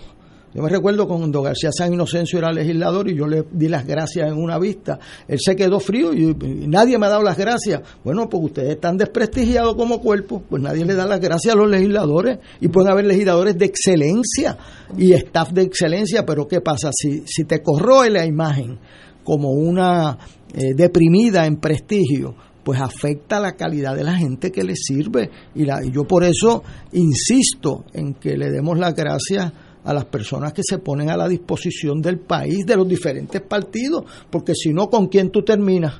Yo 0.54 0.62
me 0.62 0.68
recuerdo 0.68 1.08
cuando 1.08 1.40
García 1.40 1.70
San 1.72 1.94
Inocencio 1.94 2.38
era 2.38 2.52
legislador 2.52 3.08
y 3.08 3.16
yo 3.16 3.26
le 3.26 3.44
di 3.50 3.68
las 3.68 3.86
gracias 3.86 4.28
en 4.28 4.34
una 4.34 4.58
vista. 4.58 4.98
Él 5.26 5.38
se 5.40 5.56
quedó 5.56 5.80
frío 5.80 6.12
y, 6.12 6.34
nadie 6.66 6.98
me 6.98 7.06
ha 7.06 7.08
dado 7.08 7.22
las 7.22 7.38
gracias. 7.38 7.80
Bueno, 8.04 8.28
pues 8.28 8.44
ustedes 8.44 8.70
están 8.70 8.98
desprestigiados 8.98 9.74
como 9.76 10.00
cuerpo, 10.00 10.42
pues 10.48 10.62
nadie 10.62 10.84
le 10.84 10.94
da 10.94 11.06
las 11.06 11.20
gracias 11.20 11.54
a 11.54 11.56
los 11.56 11.70
legisladores 11.70 12.38
y 12.60 12.68
pueden 12.68 12.90
haber 12.90 13.06
legisladores 13.06 13.56
de 13.56 13.64
excelencia 13.64 14.58
y 14.98 15.14
staff 15.14 15.52
de 15.52 15.62
excelencia, 15.62 16.26
pero 16.26 16.46
¿qué 16.46 16.60
pasa? 16.60 16.90
Si, 16.92 17.22
si 17.26 17.44
te 17.44 17.62
corroe 17.62 18.10
la 18.10 18.26
imagen 18.26 18.78
como 19.24 19.52
una 19.52 20.18
eh, 20.52 20.74
deprimida 20.76 21.46
en 21.46 21.56
prestigio, 21.56 22.34
pues 22.62 22.80
afecta 22.80 23.40
la 23.40 23.52
calidad 23.52 23.96
de 23.96 24.04
la 24.04 24.16
gente 24.16 24.52
que 24.52 24.64
le 24.64 24.76
sirve. 24.76 25.30
Y, 25.54 25.64
la, 25.64 25.82
y 25.82 25.90
yo 25.90 26.04
por 26.04 26.24
eso 26.24 26.62
insisto 26.92 27.84
en 27.92 28.14
que 28.14 28.36
le 28.36 28.50
demos 28.50 28.78
las 28.78 28.94
gracias 28.94 29.52
a 29.84 29.92
las 29.92 30.04
personas 30.04 30.52
que 30.52 30.62
se 30.64 30.78
ponen 30.78 31.10
a 31.10 31.16
la 31.16 31.28
disposición 31.28 32.00
del 32.00 32.20
país, 32.20 32.64
de 32.66 32.76
los 32.76 32.88
diferentes 32.88 33.40
partidos, 33.42 34.04
porque 34.30 34.54
si 34.54 34.72
no, 34.72 34.88
¿con 34.88 35.08
quién 35.08 35.30
tú 35.30 35.42
terminas? 35.42 35.94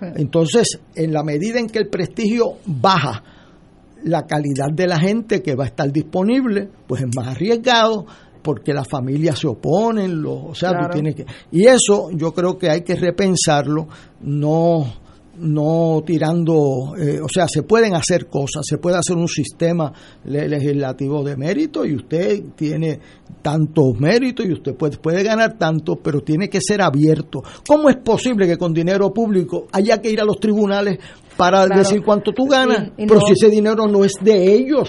Entonces, 0.00 0.78
en 0.94 1.12
la 1.12 1.22
medida 1.22 1.58
en 1.58 1.68
que 1.68 1.78
el 1.78 1.88
prestigio 1.88 2.58
baja, 2.66 3.22
la 4.04 4.26
calidad 4.26 4.70
de 4.72 4.86
la 4.86 4.98
gente 4.98 5.42
que 5.42 5.54
va 5.54 5.64
a 5.64 5.68
estar 5.68 5.90
disponible, 5.90 6.68
pues 6.86 7.02
es 7.02 7.08
más 7.16 7.28
arriesgado 7.28 8.06
porque 8.42 8.72
las 8.72 8.86
familias 8.86 9.38
se 9.38 9.48
oponen, 9.48 10.22
los, 10.22 10.38
o 10.50 10.54
sea, 10.54 10.70
Claro. 10.70 10.86
tú 10.88 10.92
tienes 10.92 11.14
que... 11.16 11.26
Y 11.50 11.66
eso 11.66 12.10
yo 12.12 12.32
creo 12.32 12.56
que 12.56 12.70
hay 12.70 12.82
que 12.82 12.94
repensarlo, 12.94 13.88
no 14.20 15.05
no 15.38 16.02
tirando, 16.04 16.94
eh, 16.98 17.20
o 17.20 17.28
sea, 17.28 17.46
se 17.48 17.62
pueden 17.62 17.94
hacer 17.94 18.26
cosas, 18.26 18.62
se 18.66 18.78
puede 18.78 18.96
hacer 18.96 19.16
un 19.16 19.28
sistema 19.28 19.92
le- 20.24 20.48
legislativo 20.48 21.22
de 21.22 21.36
mérito 21.36 21.84
y 21.84 21.94
usted 21.94 22.42
tiene 22.56 22.98
tantos 23.42 23.98
méritos 24.00 24.46
y 24.46 24.52
usted 24.52 24.74
puede, 24.74 24.96
puede 24.98 25.22
ganar 25.22 25.56
tanto, 25.58 25.96
pero 25.96 26.20
tiene 26.20 26.48
que 26.48 26.60
ser 26.60 26.80
abierto. 26.82 27.42
¿Cómo 27.66 27.88
es 27.90 27.96
posible 27.96 28.46
que 28.46 28.56
con 28.56 28.72
dinero 28.74 29.12
público 29.12 29.66
haya 29.72 30.00
que 30.00 30.10
ir 30.10 30.20
a 30.20 30.24
los 30.24 30.38
tribunales 30.40 30.98
para 31.36 31.64
Claro. 31.66 31.78
decir 31.80 32.02
cuánto 32.02 32.32
tú 32.32 32.46
ganas? 32.46 32.90
Y- 32.96 33.04
y 33.04 33.06
pero 33.06 33.20
si 33.20 33.32
ese 33.32 33.48
dinero 33.50 33.86
no 33.86 34.04
es 34.04 34.12
de 34.20 34.54
ellos. 34.54 34.88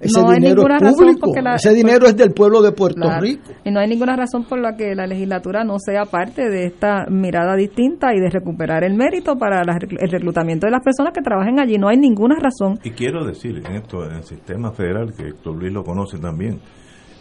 Ese 0.00 0.20
No 0.20 0.28
hay 0.28 0.36
dinero 0.36 0.54
ninguna 0.62 0.76
es 0.76 0.82
razón 0.82 0.98
público, 0.98 1.20
porque 1.26 1.42
la- 1.42 1.54
ese 1.56 1.74
dinero 1.74 2.06
es 2.06 2.16
del 2.16 2.30
pueblo 2.32 2.62
de 2.62 2.72
Puerto 2.72 3.00
Claro. 3.00 3.20
Rico. 3.20 3.50
Y 3.64 3.70
no 3.70 3.80
hay 3.80 3.88
ninguna 3.88 4.14
razón 4.16 4.44
por 4.44 4.60
la 4.60 4.76
que 4.76 4.94
la 4.94 5.06
legislatura 5.06 5.64
no 5.64 5.78
sea 5.78 6.04
parte 6.04 6.48
de 6.48 6.66
esta 6.66 7.06
mirada 7.10 7.56
distinta 7.56 8.14
y 8.14 8.20
de 8.20 8.30
recuperar 8.30 8.84
el 8.84 8.94
mérito 8.94 9.36
para 9.36 9.64
la 9.64 9.76
el 9.78 10.10
reclutamiento 10.10 10.66
de 10.66 10.70
las 10.72 10.84
personas 10.84 11.12
que 11.12 11.20
trabajen 11.20 11.58
allí. 11.58 11.78
No 11.78 11.88
hay 11.88 11.96
ninguna 11.96 12.36
razón. 12.40 12.78
Y 12.84 12.90
quiero 12.90 13.24
decir 13.24 13.56
en 13.66 13.76
esto, 13.76 14.04
en 14.04 14.16
el 14.16 14.22
sistema 14.24 14.72
federal, 14.72 15.12
que 15.16 15.24
Héctor 15.28 15.56
Luis 15.56 15.72
lo 15.72 15.82
conoce 15.82 16.18
también, 16.18 16.60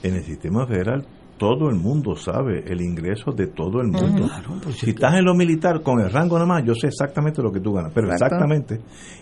en 0.04 0.14
el 0.16 0.24
sistema 0.24 0.68
federal 0.68 1.06
todo 1.40 1.70
el 1.70 1.76
mundo 1.76 2.16
sabe 2.16 2.64
el 2.66 2.82
ingreso 2.82 3.32
de 3.32 3.46
todo 3.46 3.80
el 3.82 3.90
mundo. 3.90 4.26
Claro, 4.28 4.60
pues, 4.64 4.78
si 4.78 4.90
estás 4.90 5.14
en 5.20 5.26
lo 5.26 5.36
militar, 5.36 5.82
con 5.84 6.00
el 6.02 6.10
rango 6.12 6.36
nada 6.36 6.48
más, 6.48 6.64
yo 6.66 6.74
sé 6.74 6.88
exactamente 6.88 7.44
lo 7.44 7.52
que 7.52 7.60
tú 7.60 7.74
ganas, 7.74 7.92
pero 7.94 8.08
Exacto. 8.12 8.36
exactamente. 8.38 8.80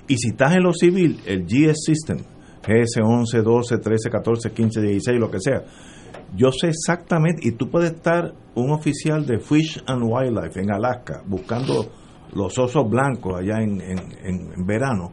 Y 0.08 0.16
si 0.16 0.30
estás 0.30 0.56
en 0.56 0.64
lo 0.64 0.72
civil, 0.72 1.20
el 1.26 1.44
GS 1.46 1.76
System, 1.76 2.20
GS 2.68 3.02
11, 3.04 3.42
12, 3.42 3.78
13, 3.78 4.10
14, 4.10 4.52
15, 4.52 4.82
16, 4.82 5.20
lo 5.20 5.30
que 5.32 5.40
sea, 5.40 5.64
yo 6.36 6.52
sé 6.52 6.68
exactamente, 6.70 7.48
y 7.48 7.52
tú 7.52 7.70
puedes 7.70 7.92
estar 7.94 8.34
un 8.56 8.72
oficial 8.72 9.26
de 9.26 9.40
Fish 9.40 9.82
and 9.88 10.04
Wildlife 10.04 10.60
en 10.60 10.72
Alaska 10.72 11.22
buscando 11.26 11.86
los 12.34 12.58
osos 12.58 12.90
blancos 12.90 13.40
allá 13.40 13.62
en, 13.62 13.80
en- 13.82 14.18
en- 14.24 14.66
verano, 14.66 15.12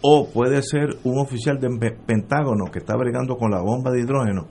o 0.00 0.28
puede 0.28 0.62
ser 0.62 0.96
un 1.04 1.18
oficial 1.18 1.58
del 1.60 1.78
Pe- 1.78 1.96
Pentágono 2.06 2.64
que 2.72 2.78
está 2.78 2.96
bregando 2.96 3.36
con 3.36 3.50
la 3.50 3.60
bomba 3.60 3.90
de 3.90 4.00
hidrógeno, 4.00 4.46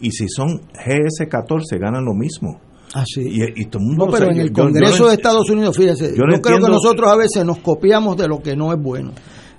y 0.00 0.10
si 0.10 0.28
son 0.28 0.60
GS-14 0.72 1.78
ganan 1.80 2.04
lo 2.04 2.14
mismo. 2.14 2.60
Así. 2.94 3.22
Y, 3.22 3.62
y 3.62 3.64
todo 3.66 3.80
el 3.82 3.88
mundo 3.88 4.06
No, 4.06 4.12
pero 4.12 4.30
en 4.30 4.38
el 4.38 4.48
yo- 4.50 4.62
Congreso 4.64 5.08
de 5.08 5.14
Estados 5.14 5.50
Unidos, 5.50 5.76
fíjese, 5.76 6.10
yo 6.16 6.22
creo 6.40 6.58
que 6.58 6.68
nosotros 6.68 7.10
a 7.10 7.16
veces 7.16 7.44
nos 7.44 7.58
copiamos 7.58 8.16
de 8.16 8.28
lo 8.28 8.38
que 8.40 8.54
no 8.54 8.72
es 8.72 8.80
bueno. 8.80 9.12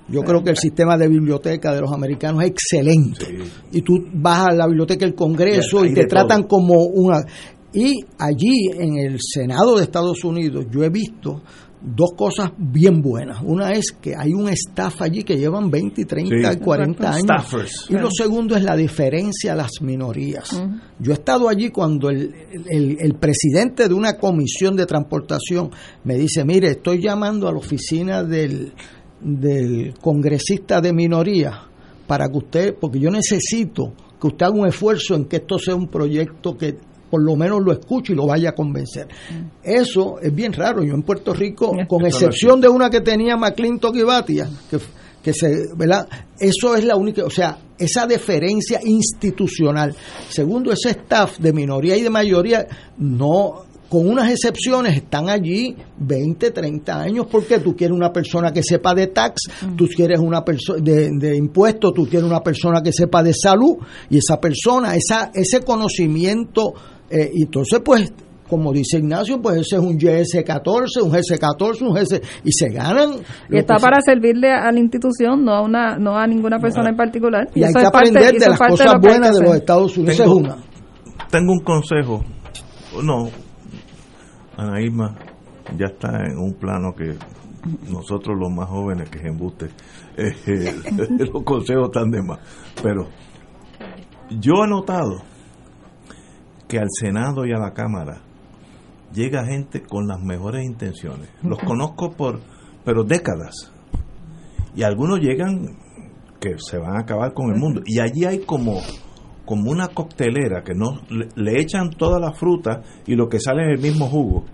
Yo 0.08 0.22
creo 0.22 0.42
que 0.44 0.50
el 0.50 0.56
sistema 0.56 0.96
de 0.96 1.08
biblioteca 1.08 1.74
de 1.74 1.80
los 1.80 1.92
americanos 1.92 2.42
es 2.44 2.50
excelente. 2.50 3.26
Y 3.72 3.82
tú 3.82 3.94
vas 4.14 4.48
a 4.48 4.52
la 4.52 4.66
biblioteca 4.66 5.04
del 5.04 5.14
Congreso 5.14 5.84
Y 5.84 5.92
te 5.94 6.06
tratan 6.06 6.42
todo. 6.42 6.48
como 6.48 6.84
una... 6.84 7.24
Y 7.72 7.92
allí 8.18 8.70
en 8.78 8.96
el 8.96 9.18
Senado 9.20 9.76
de 9.76 9.82
Estados 9.82 10.24
Unidos 10.24 10.66
yo 10.72 10.82
he 10.84 10.88
visto 10.88 11.42
dos 11.82 12.10
cosas 12.16 12.50
bien 12.56 13.02
buenas. 13.02 13.42
Una 13.44 13.72
es 13.72 13.92
que 14.00 14.14
hay 14.16 14.32
un 14.32 14.48
staff 14.48 15.02
allí 15.02 15.22
que 15.24 15.36
llevan 15.36 15.70
20, 15.70 16.04
30, 16.06 16.52
Sí. 16.52 16.58
40 16.60 17.08
años. 17.10 17.22
Staffers. 17.22 17.86
Y 17.90 17.94
lo 17.94 18.10
segundo 18.10 18.56
es 18.56 18.62
la 18.62 18.74
diferencia 18.76 19.52
a 19.52 19.56
las 19.56 19.72
minorías. 19.82 20.60
Yo 20.98 21.10
he 21.12 21.14
estado 21.14 21.48
allí 21.50 21.68
cuando 21.68 22.08
el, 22.08 22.32
el- 22.70 22.96
el 22.98 23.14
presidente 23.16 23.88
de 23.88 23.94
una 23.94 24.14
comisión 24.16 24.74
de 24.74 24.86
transportación 24.86 25.70
me 26.04 26.14
dice, 26.16 26.44
mire, 26.44 26.68
estoy 26.70 27.00
llamando 27.02 27.46
a 27.46 27.52
la 27.52 27.58
oficina 27.58 28.22
del, 28.24 28.72
del 29.20 29.94
congresista 30.00 30.80
de 30.80 30.92
minoría 30.92 31.62
para 32.06 32.28
que 32.28 32.38
usted, 32.38 32.74
porque 32.80 33.00
yo 33.00 33.10
necesito 33.10 33.92
que 34.20 34.26
usted 34.28 34.46
haga 34.46 34.54
un 34.54 34.66
esfuerzo 34.66 35.14
en 35.14 35.24
que 35.26 35.36
esto 35.36 35.58
sea 35.58 35.74
un 35.74 35.88
proyecto 35.88 36.56
que 36.56 36.76
por 37.10 37.22
lo 37.22 37.36
menos 37.36 37.62
lo 37.62 37.72
escuche 37.72 38.12
y 38.12 38.16
lo 38.16 38.26
vaya 38.26 38.50
a 38.50 38.52
convencer. 38.52 39.06
Eso 39.62 40.18
es 40.20 40.34
bien 40.34 40.52
raro. 40.52 40.82
Yo 40.82 40.94
en 40.94 41.02
Puerto 41.02 41.32
Rico, 41.32 41.72
con 41.86 42.04
excepción 42.04 42.60
de 42.60 42.68
una 42.68 42.90
que 42.90 43.00
tenía 43.00 43.36
McClintock 43.36 43.94
y 43.96 44.02
Batia, 44.02 44.48
que, 44.70 44.78
que 45.22 45.32
se, 45.32 45.68
¿verdad? 45.76 46.08
Eso 46.38 46.74
es 46.74 46.84
la 46.84 46.96
única, 46.96 47.24
o 47.24 47.30
sea, 47.30 47.58
esa 47.78 48.06
deferencia 48.06 48.80
institucional. 48.82 49.94
Segundo, 50.28 50.72
ese 50.72 50.90
staff 50.90 51.38
de 51.38 51.52
minoría 51.52 51.96
y 51.96 52.02
de 52.02 52.10
mayoría 52.10 52.66
no 52.98 53.65
con 53.96 54.08
unas 54.10 54.30
excepciones 54.30 54.94
están 54.94 55.30
allí 55.30 55.74
20, 55.98 56.50
30 56.50 57.00
años 57.00 57.26
porque 57.30 57.60
tú 57.60 57.74
quieres 57.74 57.96
una 57.96 58.12
persona 58.12 58.52
que 58.52 58.62
sepa 58.62 58.92
de 58.94 59.06
tax, 59.06 59.44
tú 59.74 59.86
quieres 59.86 60.20
una 60.20 60.44
persona 60.44 60.80
de, 60.82 61.08
de 61.18 61.34
impuestos, 61.34 61.94
tú 61.94 62.04
quieres 62.06 62.28
una 62.28 62.40
persona 62.40 62.82
que 62.82 62.92
sepa 62.92 63.22
de 63.22 63.32
salud 63.32 63.76
y 64.10 64.18
esa 64.18 64.38
persona, 64.38 64.94
esa 64.94 65.30
ese 65.32 65.60
conocimiento 65.62 66.74
eh, 67.08 67.30
y 67.32 67.44
entonces 67.44 67.80
pues 67.82 68.12
como 68.50 68.70
dice 68.70 68.98
Ignacio, 68.98 69.40
pues 69.40 69.56
ese 69.62 69.76
es 69.76 69.82
un 69.82 69.98
GS14, 69.98 71.02
un 71.02 71.10
GS14, 71.10 71.80
un 71.82 71.94
GS 71.94 72.20
y 72.44 72.52
se 72.52 72.68
ganan 72.68 73.14
Y 73.50 73.56
está 73.56 73.76
para 73.78 74.00
servirle 74.02 74.52
a 74.52 74.70
la 74.70 74.78
institución, 74.78 75.42
no 75.42 75.52
a 75.54 75.62
una, 75.62 75.96
no 75.96 76.18
a 76.18 76.26
ninguna 76.26 76.58
persona 76.58 76.90
en 76.90 76.96
particular. 76.96 77.48
y 77.54 77.64
hay 77.64 77.70
eso 77.70 77.78
que 77.78 77.84
parte- 77.86 78.10
aprender 78.10 78.38
de 78.38 78.48
las 78.48 78.58
cosas 78.58 78.94
buenas 79.00 79.34
de 79.36 79.42
los. 79.42 79.56
Estados 79.56 79.96
Unidos, 79.96 80.20
es 80.20 80.26
una. 80.26 80.56
Tengo 81.30 81.52
un 81.54 81.60
consejo. 81.60 82.22
No, 83.02 83.28
Ana 84.56 84.80
Irma 84.80 85.16
ya 85.76 85.86
está 85.86 86.24
en 86.26 86.38
un 86.38 86.54
plano 86.54 86.94
que 86.94 87.16
nosotros 87.90 88.38
los 88.38 88.50
más 88.50 88.68
jóvenes 88.68 89.10
que 89.10 89.18
es 89.18 89.24
embuste, 89.24 89.66
eh, 90.16 90.34
eh, 90.46 90.74
los 91.32 91.42
consejos 91.44 91.86
están 91.86 92.10
de 92.10 92.22
más. 92.22 92.38
Pero 92.82 93.08
yo 94.30 94.64
he 94.64 94.68
notado 94.68 95.22
que 96.68 96.78
al 96.78 96.88
Senado 96.90 97.46
y 97.46 97.52
a 97.52 97.58
la 97.58 97.72
Cámara 97.72 98.20
llega 99.12 99.46
gente 99.46 99.82
con 99.82 100.06
las 100.06 100.20
mejores 100.20 100.64
intenciones. 100.64 101.28
Los 101.42 101.58
conozco 101.58 102.10
por, 102.10 102.40
pero 102.84 103.04
décadas. 103.04 103.72
Y 104.74 104.82
algunos 104.82 105.20
llegan 105.20 105.76
que 106.40 106.56
se 106.58 106.78
van 106.78 106.96
a 106.96 107.00
acabar 107.00 107.32
con 107.32 107.50
el 107.52 107.58
mundo. 107.58 107.80
Y 107.86 108.00
allí 108.00 108.24
hay 108.24 108.40
como, 108.40 108.80
como 109.46 109.70
una 109.70 109.88
coctelera 109.88 110.62
que 110.62 110.74
no 110.74 111.00
le, 111.08 111.28
le 111.36 111.60
echan 111.60 111.88
toda 111.90 112.20
la 112.20 112.32
fruta 112.32 112.82
y 113.06 113.14
lo 113.14 113.28
que 113.28 113.40
sale 113.40 113.62
es 113.64 113.78
el 113.78 113.82
mismo 113.82 114.06
jugo. 114.06 114.44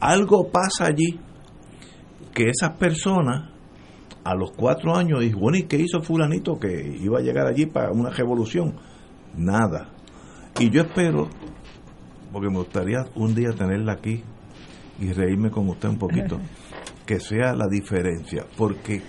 Algo 0.00 0.48
pasa 0.50 0.86
allí 0.86 1.20
que 2.34 2.44
esas 2.50 2.76
personas 2.76 3.50
a 4.24 4.34
los 4.34 4.52
cuatro 4.52 4.94
años 4.94 5.20
dicen, 5.20 5.40
bueno, 5.40 5.58
¿y 5.58 5.62
qué 5.64 5.76
hizo 5.76 6.02
fulanito 6.02 6.58
que 6.58 6.98
iba 7.00 7.18
a 7.18 7.22
llegar 7.22 7.46
allí 7.46 7.66
para 7.66 7.90
una 7.92 8.10
revolución? 8.10 8.74
Nada. 9.36 9.88
Y 10.58 10.70
yo 10.70 10.82
espero, 10.82 11.28
porque 12.32 12.48
me 12.48 12.58
gustaría 12.58 13.04
un 13.14 13.34
día 13.34 13.50
tenerla 13.52 13.92
aquí 13.92 14.22
y 15.00 15.12
reírme 15.12 15.50
con 15.50 15.68
usted 15.68 15.88
un 15.88 15.98
poquito, 15.98 16.38
que 17.06 17.20
sea 17.20 17.54
la 17.54 17.66
diferencia, 17.68 18.44
porque 18.56 19.02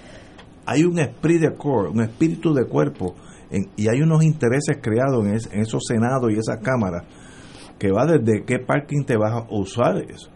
hay 0.66 0.84
un 0.84 1.00
esprit 1.00 1.42
de 1.42 1.56
corps, 1.56 1.92
un 1.92 2.02
espíritu 2.02 2.54
de 2.54 2.66
cuerpo, 2.66 3.16
en- 3.52 3.70
y 3.76 3.88
hay 3.90 4.02
unos 4.02 4.24
intereses 4.24 4.78
creados 4.82 5.26
en, 5.26 5.34
es- 5.34 5.50
en 5.54 5.62
esos 5.62 5.84
senados 5.88 6.32
y 6.32 6.38
esas 6.40 6.60
cámaras, 6.62 7.04
que 7.78 7.92
va 7.92 8.06
desde 8.06 8.44
qué 8.46 8.60
parking 8.60 9.04
te 9.06 9.16
vas 9.18 9.32
a 9.34 9.46
usar 9.50 9.98
eso. 9.98 10.30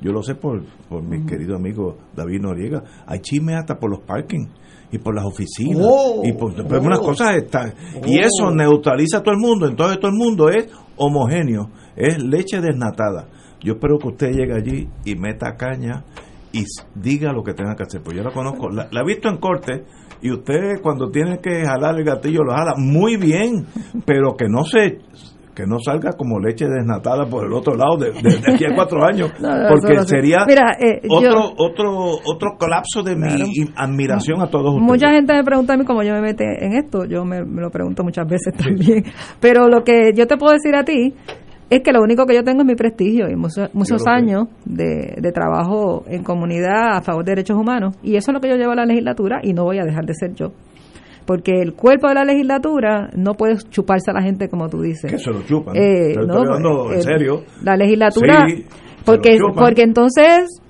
Yo 0.00 0.12
lo 0.12 0.22
sé 0.22 0.34
por, 0.34 0.62
por 0.88 1.02
mi 1.02 1.24
querido 1.24 1.56
amigo 1.56 1.96
David 2.14 2.40
Noriega. 2.42 2.82
Hay 3.06 3.20
chisme 3.20 3.54
hasta 3.54 3.78
por 3.78 3.90
los 3.90 4.00
parkings 4.00 4.50
y 4.92 4.98
por 4.98 5.14
las 5.14 5.24
oficinas. 5.24 5.80
Oh, 5.82 6.20
y 6.24 6.32
por, 6.34 6.52
oh. 6.60 6.80
unas 6.82 6.98
cosas 6.98 7.36
están. 7.36 7.72
Y 8.04 8.18
Oh. 8.18 8.22
eso 8.22 8.50
neutraliza 8.54 9.18
a 9.18 9.22
todo 9.22 9.34
el 9.34 9.40
mundo. 9.40 9.66
Entonces 9.66 9.98
todo 9.98 10.10
el 10.10 10.16
mundo 10.18 10.50
es 10.50 10.68
homogéneo. 10.96 11.70
Es 11.96 12.22
leche 12.22 12.60
desnatada. 12.60 13.28
Yo 13.62 13.74
espero 13.74 13.98
que 13.98 14.08
usted 14.08 14.32
llegue 14.32 14.52
allí 14.54 14.88
y 15.06 15.14
meta 15.14 15.56
caña 15.56 16.04
y 16.52 16.64
diga 16.94 17.32
lo 17.32 17.42
que 17.42 17.54
tenga 17.54 17.74
que 17.74 17.84
hacer. 17.84 18.02
Pues 18.02 18.14
yo 18.16 18.22
la 18.22 18.30
conozco. 18.32 18.68
La, 18.68 18.88
la 18.90 19.00
he 19.00 19.04
visto 19.06 19.28
en 19.30 19.38
corte. 19.38 19.84
Y 20.24 20.32
usted 20.32 20.80
cuando 20.82 21.10
tiene 21.10 21.38
que 21.38 21.64
jalar 21.64 21.96
el 21.98 22.04
gatillo 22.04 22.42
lo 22.44 22.52
jala 22.52 22.72
muy 22.78 23.16
bien. 23.16 23.66
Pero 24.06 24.34
que 24.36 24.46
no 24.48 24.64
se 24.64 24.98
que 25.54 25.66
no 25.68 25.76
salga 25.78 26.10
como 26.18 26.40
leche 26.40 26.64
desnatada 26.66 27.26
por 27.26 27.46
el 27.46 27.52
otro 27.52 27.76
lado 27.76 27.96
de, 27.96 28.10
de- 28.10 28.40
de 28.40 28.54
aquí 28.54 28.64
a 28.64 28.74
cuatro 28.74 29.04
años 29.04 29.30
No, 29.40 29.50
no, 29.56 29.68
porque 29.68 30.00
sería 30.04 30.38
Mira, 30.48 30.72
eh, 30.80 31.00
otro 31.08 31.30
yo- 31.30 31.54
otro 31.58 32.08
otro 32.26 32.56
colapso 32.58 33.04
de 33.04 33.14
mi 33.14 33.28
admiración 33.76 34.40
a 34.42 34.48
todos 34.48 34.74
ustedes. 34.74 34.82
Mucha 34.90 35.10
gente 35.12 35.32
me 35.32 35.44
pregunta 35.44 35.74
a 35.74 35.76
mí 35.76 35.84
cómo 35.84 36.02
yo 36.02 36.12
me 36.14 36.22
meto 36.22 36.42
en 36.42 36.72
esto, 36.72 37.04
yo 37.04 37.24
me, 37.24 37.44
me 37.44 37.60
lo 37.62 37.70
pregunto 37.70 38.02
muchas 38.02 38.26
veces 38.26 38.52
también, 38.56 39.04
pero 39.40 39.68
lo 39.68 39.84
que 39.84 40.10
yo 40.16 40.26
te 40.26 40.36
puedo 40.36 40.54
decir 40.54 40.74
a 40.74 40.82
ti 40.84 41.14
es 41.70 41.80
que 41.82 41.92
lo 41.92 42.02
único 42.02 42.26
que 42.26 42.34
yo 42.34 42.44
tengo 42.44 42.60
es 42.60 42.66
mi 42.66 42.74
prestigio 42.74 43.28
y 43.30 43.36
muchos, 43.36 43.72
muchos 43.74 44.06
años 44.06 44.48
de, 44.64 45.14
de 45.18 45.32
trabajo 45.32 46.04
en 46.06 46.22
comunidad 46.22 46.96
a 46.96 47.02
favor 47.02 47.24
de 47.24 47.32
derechos 47.32 47.56
humanos 47.56 47.96
y 48.02 48.16
eso 48.16 48.30
es 48.30 48.34
lo 48.34 48.40
que 48.40 48.48
yo 48.48 48.56
llevo 48.56 48.72
a 48.72 48.76
la 48.76 48.84
legislatura 48.84 49.40
y 49.42 49.52
no 49.52 49.64
voy 49.64 49.78
a 49.78 49.84
dejar 49.84 50.04
de 50.04 50.14
ser 50.14 50.34
yo. 50.34 50.52
Porque 51.26 51.62
el 51.62 51.72
cuerpo 51.72 52.08
de 52.08 52.14
la 52.14 52.24
legislatura 52.24 53.08
no 53.16 53.32
puede 53.34 53.56
chuparse 53.70 54.10
a 54.10 54.14
la 54.14 54.22
gente 54.22 54.48
como 54.48 54.68
tú 54.68 54.82
dices. 54.82 55.10
que 55.10 55.18
se 55.18 55.30
lo 55.30 55.42
chupan 55.42 55.74
Eh, 55.74 56.14
no, 56.16 56.22
estoy 56.22 56.36
hablando 56.36 56.92
en 56.92 56.98
eh, 56.98 57.02
serio 57.02 57.44
La 57.62 57.76
legislatura, 57.76 58.46
Sí, 58.46 58.66
porque, 59.06 59.38
porque 59.54 59.82
entonces 59.82 60.60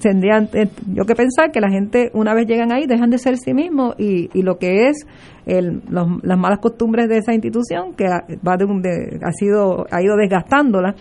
tendrían 0.00 0.48
eh, 0.52 0.68
yo 0.92 1.04
que 1.04 1.14
pensar 1.14 1.50
que 1.52 1.60
la 1.60 1.70
gente 1.70 2.10
una 2.12 2.34
vez 2.34 2.46
llegan 2.46 2.72
ahí 2.72 2.86
dejan 2.86 3.10
de 3.10 3.18
ser 3.18 3.36
sí 3.36 3.54
mismos 3.54 3.94
y, 3.98 4.30
y 4.32 4.42
lo 4.42 4.58
que 4.58 4.88
es 4.88 5.06
el, 5.46 5.80
los- 5.88 6.22
las 6.22 6.38
malas 6.38 6.58
costumbres 6.58 7.08
de 7.08 7.18
esa 7.18 7.32
institución 7.32 7.94
que 7.94 8.04
va 8.46 8.56
de 8.56 8.64
de- 8.82 9.18
ha 9.22 9.32
sido 9.32 9.86
ha 9.90 10.02
ido 10.02 10.16
desgastándola 10.16 10.94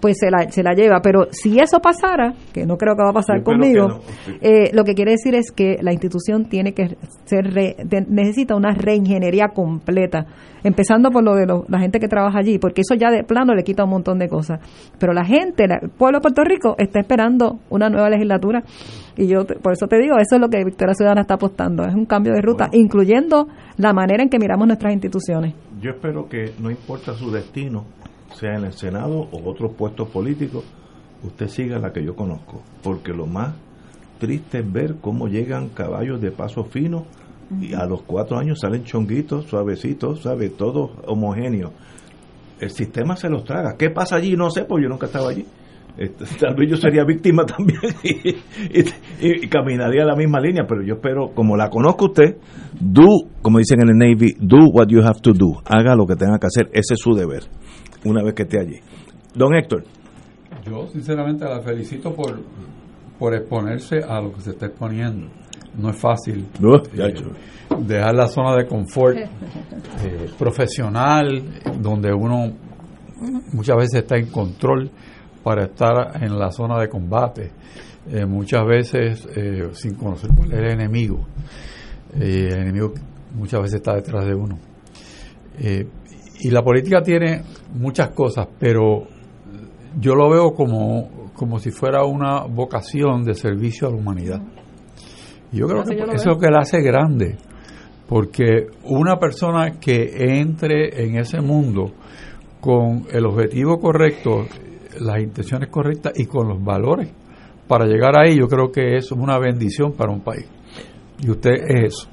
pues 0.00 0.16
se 0.18 0.30
la, 0.30 0.50
se 0.50 0.62
la 0.62 0.72
lleva. 0.74 1.00
Pero 1.02 1.26
si 1.30 1.58
eso 1.58 1.78
pasara 1.80 2.34
que 2.52 2.64
no 2.66 2.76
creo 2.76 2.94
que 2.96 3.02
va 3.02 3.10
a 3.10 3.14
pasar 3.14 3.38
Yo 3.38 3.44
conmigo 3.44 3.88
no, 3.88 4.00
eh, 4.40 4.70
lo 4.72 4.84
que 4.84 4.94
quiere 4.94 5.12
decir 5.12 5.34
es 5.34 5.50
que 5.52 5.78
la 5.82 5.92
institución 5.92 6.46
tiene 6.48 6.72
que 6.72 6.96
ser 7.24 7.52
re- 7.52 7.76
de- 7.84 8.06
necesita 8.08 8.54
una 8.56 8.72
reingeniería 8.72 9.48
completa 9.48 10.26
empezando 10.62 11.10
por 11.10 11.24
lo 11.24 11.34
de 11.34 11.46
lo- 11.46 11.64
la 11.68 11.78
gente 11.78 11.98
que 12.00 12.08
trabaja 12.08 12.38
allí 12.38 12.58
porque 12.58 12.82
eso 12.82 12.94
ya 12.94 13.10
de 13.10 13.24
plano 13.24 13.54
le 13.54 13.62
quita 13.62 13.84
un 13.84 13.90
montón 13.90 14.18
de 14.18 14.28
cosas. 14.28 14.60
Pero 14.98 15.12
la 15.12 15.24
gente 15.24 15.66
la- 15.66 15.78
el 15.82 15.88
pueblo 15.90 16.18
de 16.18 16.22
Puerto 16.22 16.44
Rico 16.44 16.74
está 16.78 17.00
esperando 17.00 17.58
una 17.70 17.88
nueva 17.88 18.10
legislatura 18.10 18.62
y 19.16 19.26
yo 19.26 19.44
por 19.46 19.72
eso 19.72 19.86
te 19.86 19.98
digo 19.98 20.16
eso 20.18 20.36
es 20.36 20.40
lo 20.40 20.48
que 20.48 20.64
Victoria 20.64 20.94
Ciudadana 20.94 21.22
está 21.22 21.34
apostando 21.34 21.84
es 21.84 21.94
un 21.94 22.06
cambio 22.06 22.32
de 22.32 22.40
ruta 22.42 22.68
incluyendo 22.72 23.48
la 23.76 23.92
manera 23.92 24.22
en 24.22 24.28
que 24.28 24.38
miramos 24.38 24.66
nuestras 24.66 24.92
instituciones. 24.92 25.54
Yo 25.80 25.90
espero 25.90 26.28
que 26.28 26.52
no 26.60 26.70
importa 26.70 27.14
su 27.14 27.30
destino 27.30 27.84
sea 28.40 28.56
en 28.56 28.64
el 28.64 28.72
Senado 28.72 29.28
o 29.30 29.48
otros 29.50 29.72
puestos 29.76 30.08
políticos 30.08 30.64
usted 31.22 31.48
siga 31.48 31.78
la 31.78 31.92
que 31.92 32.02
yo 32.04 32.14
conozco 32.16 32.62
porque 32.82 33.12
lo 33.12 33.26
más 33.26 33.54
triste 34.18 34.60
es 34.60 34.72
ver 34.72 34.96
cómo 35.00 35.28
llegan 35.28 35.68
caballos 35.68 36.20
de 36.20 36.30
paso 36.30 36.64
fino 36.64 37.04
y 37.60 37.74
a 37.74 37.84
los 37.84 38.02
cuatro 38.02 38.38
años 38.38 38.60
salen 38.60 38.84
chonguitos 38.84 39.46
suavecitos 39.46 40.22
sabe 40.22 40.48
todo 40.50 40.92
homogéneo 41.06 41.72
el 42.60 42.70
sistema 42.70 43.16
se 43.16 43.28
los 43.30 43.44
traga. 43.44 43.74
¿qué 43.78 43.88
pasa 43.90 44.16
allí? 44.16 44.36
no 44.36 44.50
sé 44.50 44.64
porque 44.64 44.82
yo 44.84 44.88
nunca 44.90 45.06
estaba 45.06 45.30
allí. 45.30 45.46
Este, 45.96 46.24
tal 46.40 46.54
vez 46.54 46.70
yo 46.70 46.76
sería 46.76 47.04
víctima 47.04 47.44
también 47.46 47.80
y, 48.04 48.28
y- 48.28 49.44
y 49.44 49.48
caminaría 49.48 50.04
la 50.04 50.14
misma 50.14 50.40
línea, 50.40 50.64
pero 50.68 50.82
yo 50.82 50.94
espero, 50.96 51.30
como 51.34 51.56
la 51.56 51.70
conozco 51.70 52.04
usted, 52.06 52.36
do, 52.78 53.06
como 53.42 53.58
dicen 53.58 53.80
en 53.82 53.88
el 53.88 53.96
Navy, 53.98 54.34
do 54.38 54.58
what 54.74 54.88
you 54.88 55.00
have 55.02 55.20
to 55.22 55.32
do, 55.32 55.60
haga 55.64 55.94
lo 55.96 56.06
que 56.06 56.16
tenga 56.16 56.38
que 56.38 56.46
hacer, 56.48 56.66
ese 56.72 56.94
es 56.94 57.00
su 57.00 57.14
deber, 57.14 57.44
una 58.04 58.22
vez 58.22 58.34
que 58.34 58.42
esté 58.42 58.60
allí. 58.60 58.80
Don 59.34 59.54
Héctor, 59.54 59.84
Yo 60.64 60.88
sinceramente 60.88 61.44
la 61.44 61.60
felicito 61.60 62.14
por, 62.14 62.40
por 63.18 63.34
exponerse 63.34 63.98
a 63.98 64.20
lo 64.20 64.32
que 64.32 64.40
se 64.40 64.50
está 64.50 64.66
exponiendo. 64.66 65.28
No 65.76 65.90
es 65.90 65.96
fácil 65.96 66.48
No, 66.58 66.76
eh, 66.76 67.14
dejar 67.78 68.14
la 68.14 68.26
zona 68.26 68.56
de 68.56 68.66
confort 68.66 69.16
eh, 69.18 69.28
profesional, 70.36 71.42
donde 71.80 72.12
uno 72.12 72.52
muchas 73.52 73.76
veces 73.76 74.02
está 74.02 74.16
en 74.16 74.26
control 74.26 74.90
para 75.42 75.64
estar 75.64 76.22
en 76.22 76.38
la 76.38 76.50
zona 76.50 76.78
de 76.80 76.88
combate, 76.88 77.50
eh, 78.10 78.26
muchas 78.26 78.64
veces 78.66 79.26
eh, 79.36 79.68
sin 79.72 79.94
conocer 79.94 80.30
cuál 80.36 80.52
es 80.52 80.58
el 80.58 80.70
enemigo. 80.72 81.26
Eh, 82.18 82.48
el 82.50 82.60
enemigo 82.62 82.92
muchas 83.34 83.60
veces 83.62 83.76
está 83.76 83.94
detrás 83.94 84.26
de 84.26 84.34
uno. 84.34 84.58
Y 86.42 86.50
la 86.50 86.62
política 86.62 87.02
tiene 87.02 87.42
muchas 87.74 88.10
cosas, 88.10 88.48
pero 88.58 89.04
yo 90.00 90.14
lo 90.14 90.30
veo 90.30 90.52
como, 90.54 91.30
como 91.34 91.58
si 91.58 91.70
fuera 91.70 92.04
una 92.04 92.44
vocación 92.44 93.24
de 93.24 93.34
servicio 93.34 93.88
a 93.88 93.90
la 93.90 93.96
humanidad. 93.96 94.40
Y 95.52 95.58
yo 95.58 95.66
creo 95.66 95.82
Así 95.82 95.90
que 95.90 95.98
yo 95.98 96.04
eso 96.04 96.14
es 96.14 96.26
lo 96.26 96.38
que 96.38 96.50
la 96.50 96.60
hace 96.60 96.80
grande, 96.80 97.36
porque 98.08 98.68
una 98.84 99.18
persona 99.18 99.78
que 99.80 100.38
entre 100.38 101.04
en 101.04 101.16
ese 101.18 101.40
mundo 101.40 101.92
con 102.60 103.06
el 103.12 103.26
objetivo 103.26 103.78
correcto, 103.80 104.46
las 105.00 105.20
intenciones 105.22 105.68
correctas 105.70 106.12
y 106.16 106.26
con 106.26 106.48
los 106.48 106.62
valores 106.62 107.10
para 107.66 107.86
llegar 107.86 108.18
ahí, 108.18 108.36
yo 108.38 108.48
creo 108.48 108.70
que 108.72 108.96
eso 108.96 109.14
es 109.14 109.20
una 109.20 109.38
bendición 109.38 109.92
para 109.92 110.10
un 110.12 110.20
país. 110.20 110.46
Y 111.20 111.30
usted 111.30 111.52
es 111.68 111.94
eso. 111.94 112.08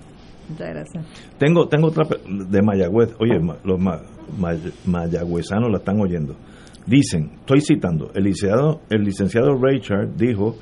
Muchas 0.49 0.69
gracias. 0.69 1.05
Tengo, 1.37 1.67
tengo 1.67 1.87
otra 1.87 2.05
de 2.05 2.61
Mayagüez. 2.61 3.15
Oye, 3.19 3.39
ma- 3.39 3.57
los 3.63 3.79
mayagüezanos 4.85 5.69
la 5.71 5.77
están 5.77 5.99
oyendo. 5.99 6.35
Dicen, 6.85 7.31
estoy 7.39 7.61
citando, 7.61 8.11
el 8.15 8.23
licenciado, 8.23 8.81
el 8.89 9.03
licenciado 9.03 9.57
Richard 9.61 10.15
dijo 10.15 10.55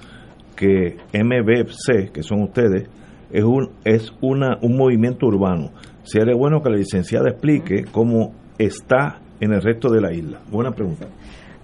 que 0.56 0.98
MBC, 1.14 2.12
que 2.12 2.24
son 2.24 2.42
ustedes, 2.44 2.90
es 3.32 3.44
un, 3.44 3.70
es 3.84 4.12
una, 4.22 4.58
un 4.62 4.76
movimiento 4.78 5.28
urbano. 5.28 5.70
Sería 6.04 6.36
bueno 6.36 6.62
que 6.62 6.70
la 6.70 6.78
licenciada 6.78 7.30
explique 7.30 7.86
cómo 7.92 8.34
está 8.58 9.20
en 9.40 9.54
el 9.54 9.62
resto 9.62 9.90
de 9.90 10.02
la 10.02 10.14
isla. 10.14 10.40
Buena 10.50 10.72
pregunta. 10.72 11.08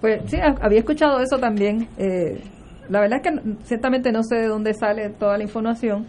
Pues 0.00 0.22
sí, 0.26 0.36
ha- 0.36 0.56
había 0.60 0.80
escuchado 0.80 1.20
eso 1.20 1.38
también. 1.38 1.88
Eh, 1.96 2.40
la 2.88 3.00
verdad 3.00 3.20
es 3.24 3.30
que 3.32 3.54
ciertamente 3.64 4.12
no 4.12 4.22
sé 4.22 4.36
de 4.36 4.48
dónde 4.48 4.74
sale 4.74 5.08
toda 5.10 5.38
la 5.38 5.44
información, 5.44 6.04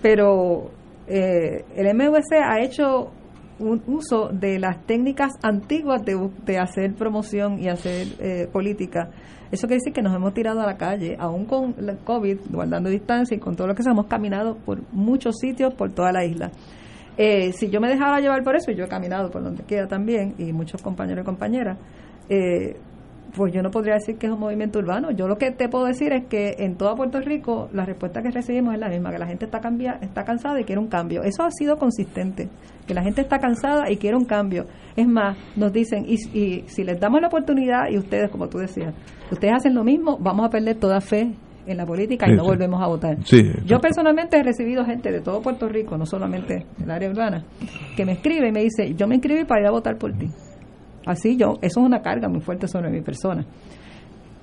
pero 0.00 0.70
eh, 1.08 1.64
el 1.74 1.94
MVC 1.94 2.34
ha 2.42 2.62
hecho 2.62 3.10
un 3.58 3.82
uso 3.86 4.28
de 4.28 4.58
las 4.58 4.84
técnicas 4.86 5.32
antiguas 5.42 6.04
de, 6.04 6.30
de 6.44 6.58
hacer 6.58 6.94
promoción 6.94 7.58
y 7.58 7.68
hacer 7.68 8.06
eh, 8.18 8.48
política. 8.52 9.10
Eso 9.50 9.66
quiere 9.66 9.80
decir 9.80 9.92
que 9.92 10.02
nos 10.02 10.14
hemos 10.14 10.34
tirado 10.34 10.60
a 10.60 10.66
la 10.66 10.76
calle, 10.76 11.16
aún 11.18 11.46
con 11.46 11.74
el 11.78 11.98
COVID, 11.98 12.38
guardando 12.50 12.90
distancia 12.90 13.36
y 13.36 13.40
con 13.40 13.56
todo 13.56 13.66
lo 13.66 13.74
que 13.74 13.82
se 13.82 13.90
hemos 13.90 14.06
caminado 14.06 14.56
por 14.56 14.82
muchos 14.92 15.36
sitios 15.38 15.74
por 15.74 15.92
toda 15.92 16.12
la 16.12 16.24
isla. 16.24 16.50
Eh, 17.16 17.52
si 17.52 17.68
yo 17.68 17.80
me 17.80 17.88
dejara 17.88 18.20
llevar 18.20 18.44
por 18.44 18.54
eso, 18.54 18.70
yo 18.70 18.84
he 18.84 18.88
caminado 18.88 19.30
por 19.30 19.42
donde 19.42 19.64
quiera 19.64 19.88
también, 19.88 20.34
y 20.38 20.52
muchos 20.52 20.82
compañeros 20.82 21.22
y 21.22 21.26
compañeras, 21.26 21.78
eh, 22.28 22.76
pues 23.34 23.52
yo 23.52 23.62
no 23.62 23.70
podría 23.70 23.94
decir 23.94 24.16
que 24.16 24.26
es 24.26 24.32
un 24.32 24.40
movimiento 24.40 24.78
urbano. 24.78 25.10
Yo 25.10 25.28
lo 25.28 25.36
que 25.36 25.50
te 25.50 25.68
puedo 25.68 25.86
decir 25.86 26.12
es 26.12 26.26
que 26.26 26.56
en 26.58 26.76
todo 26.76 26.94
Puerto 26.96 27.20
Rico 27.20 27.68
la 27.72 27.84
respuesta 27.84 28.22
que 28.22 28.30
recibimos 28.30 28.74
es 28.74 28.80
la 28.80 28.88
misma, 28.88 29.10
que 29.10 29.18
la 29.18 29.26
gente 29.26 29.44
está, 29.44 29.60
cambia, 29.60 29.98
está 30.00 30.24
cansada 30.24 30.60
y 30.60 30.64
quiere 30.64 30.80
un 30.80 30.88
cambio. 30.88 31.22
Eso 31.22 31.42
ha 31.42 31.50
sido 31.50 31.76
consistente, 31.76 32.48
que 32.86 32.94
la 32.94 33.02
gente 33.02 33.20
está 33.20 33.38
cansada 33.38 33.90
y 33.90 33.96
quiere 33.96 34.16
un 34.16 34.24
cambio. 34.24 34.66
Es 34.96 35.06
más, 35.06 35.36
nos 35.56 35.72
dicen, 35.72 36.04
y, 36.06 36.14
y 36.38 36.64
si 36.68 36.84
les 36.84 36.98
damos 37.00 37.20
la 37.20 37.28
oportunidad, 37.28 37.88
y 37.90 37.98
ustedes, 37.98 38.30
como 38.30 38.48
tú 38.48 38.58
decías, 38.58 38.94
ustedes 39.30 39.54
hacen 39.54 39.74
lo 39.74 39.84
mismo, 39.84 40.18
vamos 40.18 40.46
a 40.46 40.50
perder 40.50 40.76
toda 40.76 41.00
fe 41.00 41.32
en 41.66 41.76
la 41.76 41.84
política 41.86 42.26
y 42.26 42.30
Sí, 42.30 42.36
no 42.36 42.44
volvemos 42.44 42.82
a 42.82 42.86
votar. 42.86 43.16
Sí, 43.24 43.42
Yo 43.66 43.78
personalmente 43.78 44.38
he 44.38 44.42
recibido 44.42 44.84
gente 44.84 45.12
de 45.12 45.20
todo 45.20 45.42
Puerto 45.42 45.68
Rico, 45.68 45.96
no 45.96 46.06
solamente 46.06 46.66
el 46.82 46.90
área 46.90 47.10
urbana, 47.10 47.44
que 47.96 48.04
me 48.04 48.12
escribe 48.12 48.48
y 48.48 48.52
me 48.52 48.62
dice, 48.62 48.94
yo 48.94 49.06
me 49.06 49.16
inscribí 49.16 49.44
para 49.44 49.60
ir 49.60 49.66
a 49.66 49.70
votar 49.70 49.96
por 49.98 50.12
ti. 50.12 50.28
Así 51.06 51.36
yo, 51.36 51.54
eso 51.62 51.80
es 51.80 51.86
una 51.86 52.02
carga 52.02 52.28
muy 52.28 52.40
fuerte 52.40 52.68
sobre 52.68 52.90
mi 52.90 53.00
persona. 53.00 53.44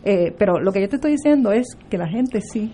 Eh, 0.03 0.33
pero 0.37 0.59
lo 0.59 0.71
que 0.71 0.81
yo 0.81 0.89
te 0.89 0.97
estoy 0.97 1.11
diciendo 1.11 1.51
es 1.51 1.65
que 1.89 1.97
la 1.97 2.07
gente 2.07 2.39
sí, 2.41 2.71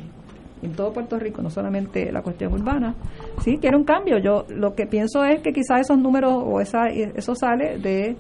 en 0.61 0.73
todo 0.73 0.91
Puerto 0.93 1.17
Rico, 1.17 1.41
no 1.41 1.49
solamente 1.49 2.11
la 2.11 2.21
cuestión 2.21 2.53
urbana, 2.53 2.95
sí 3.41 3.57
quiere 3.57 3.77
un 3.77 3.83
cambio. 3.83 4.17
Yo 4.19 4.45
lo 4.49 4.75
que 4.75 4.85
pienso 4.85 5.23
es 5.23 5.41
que 5.41 5.53
quizás 5.53 5.81
esos 5.81 5.97
números 5.97 6.33
o 6.45 6.59
esa, 6.59 6.87
eso 6.89 7.33
sale 7.35 7.79
de 7.79 8.17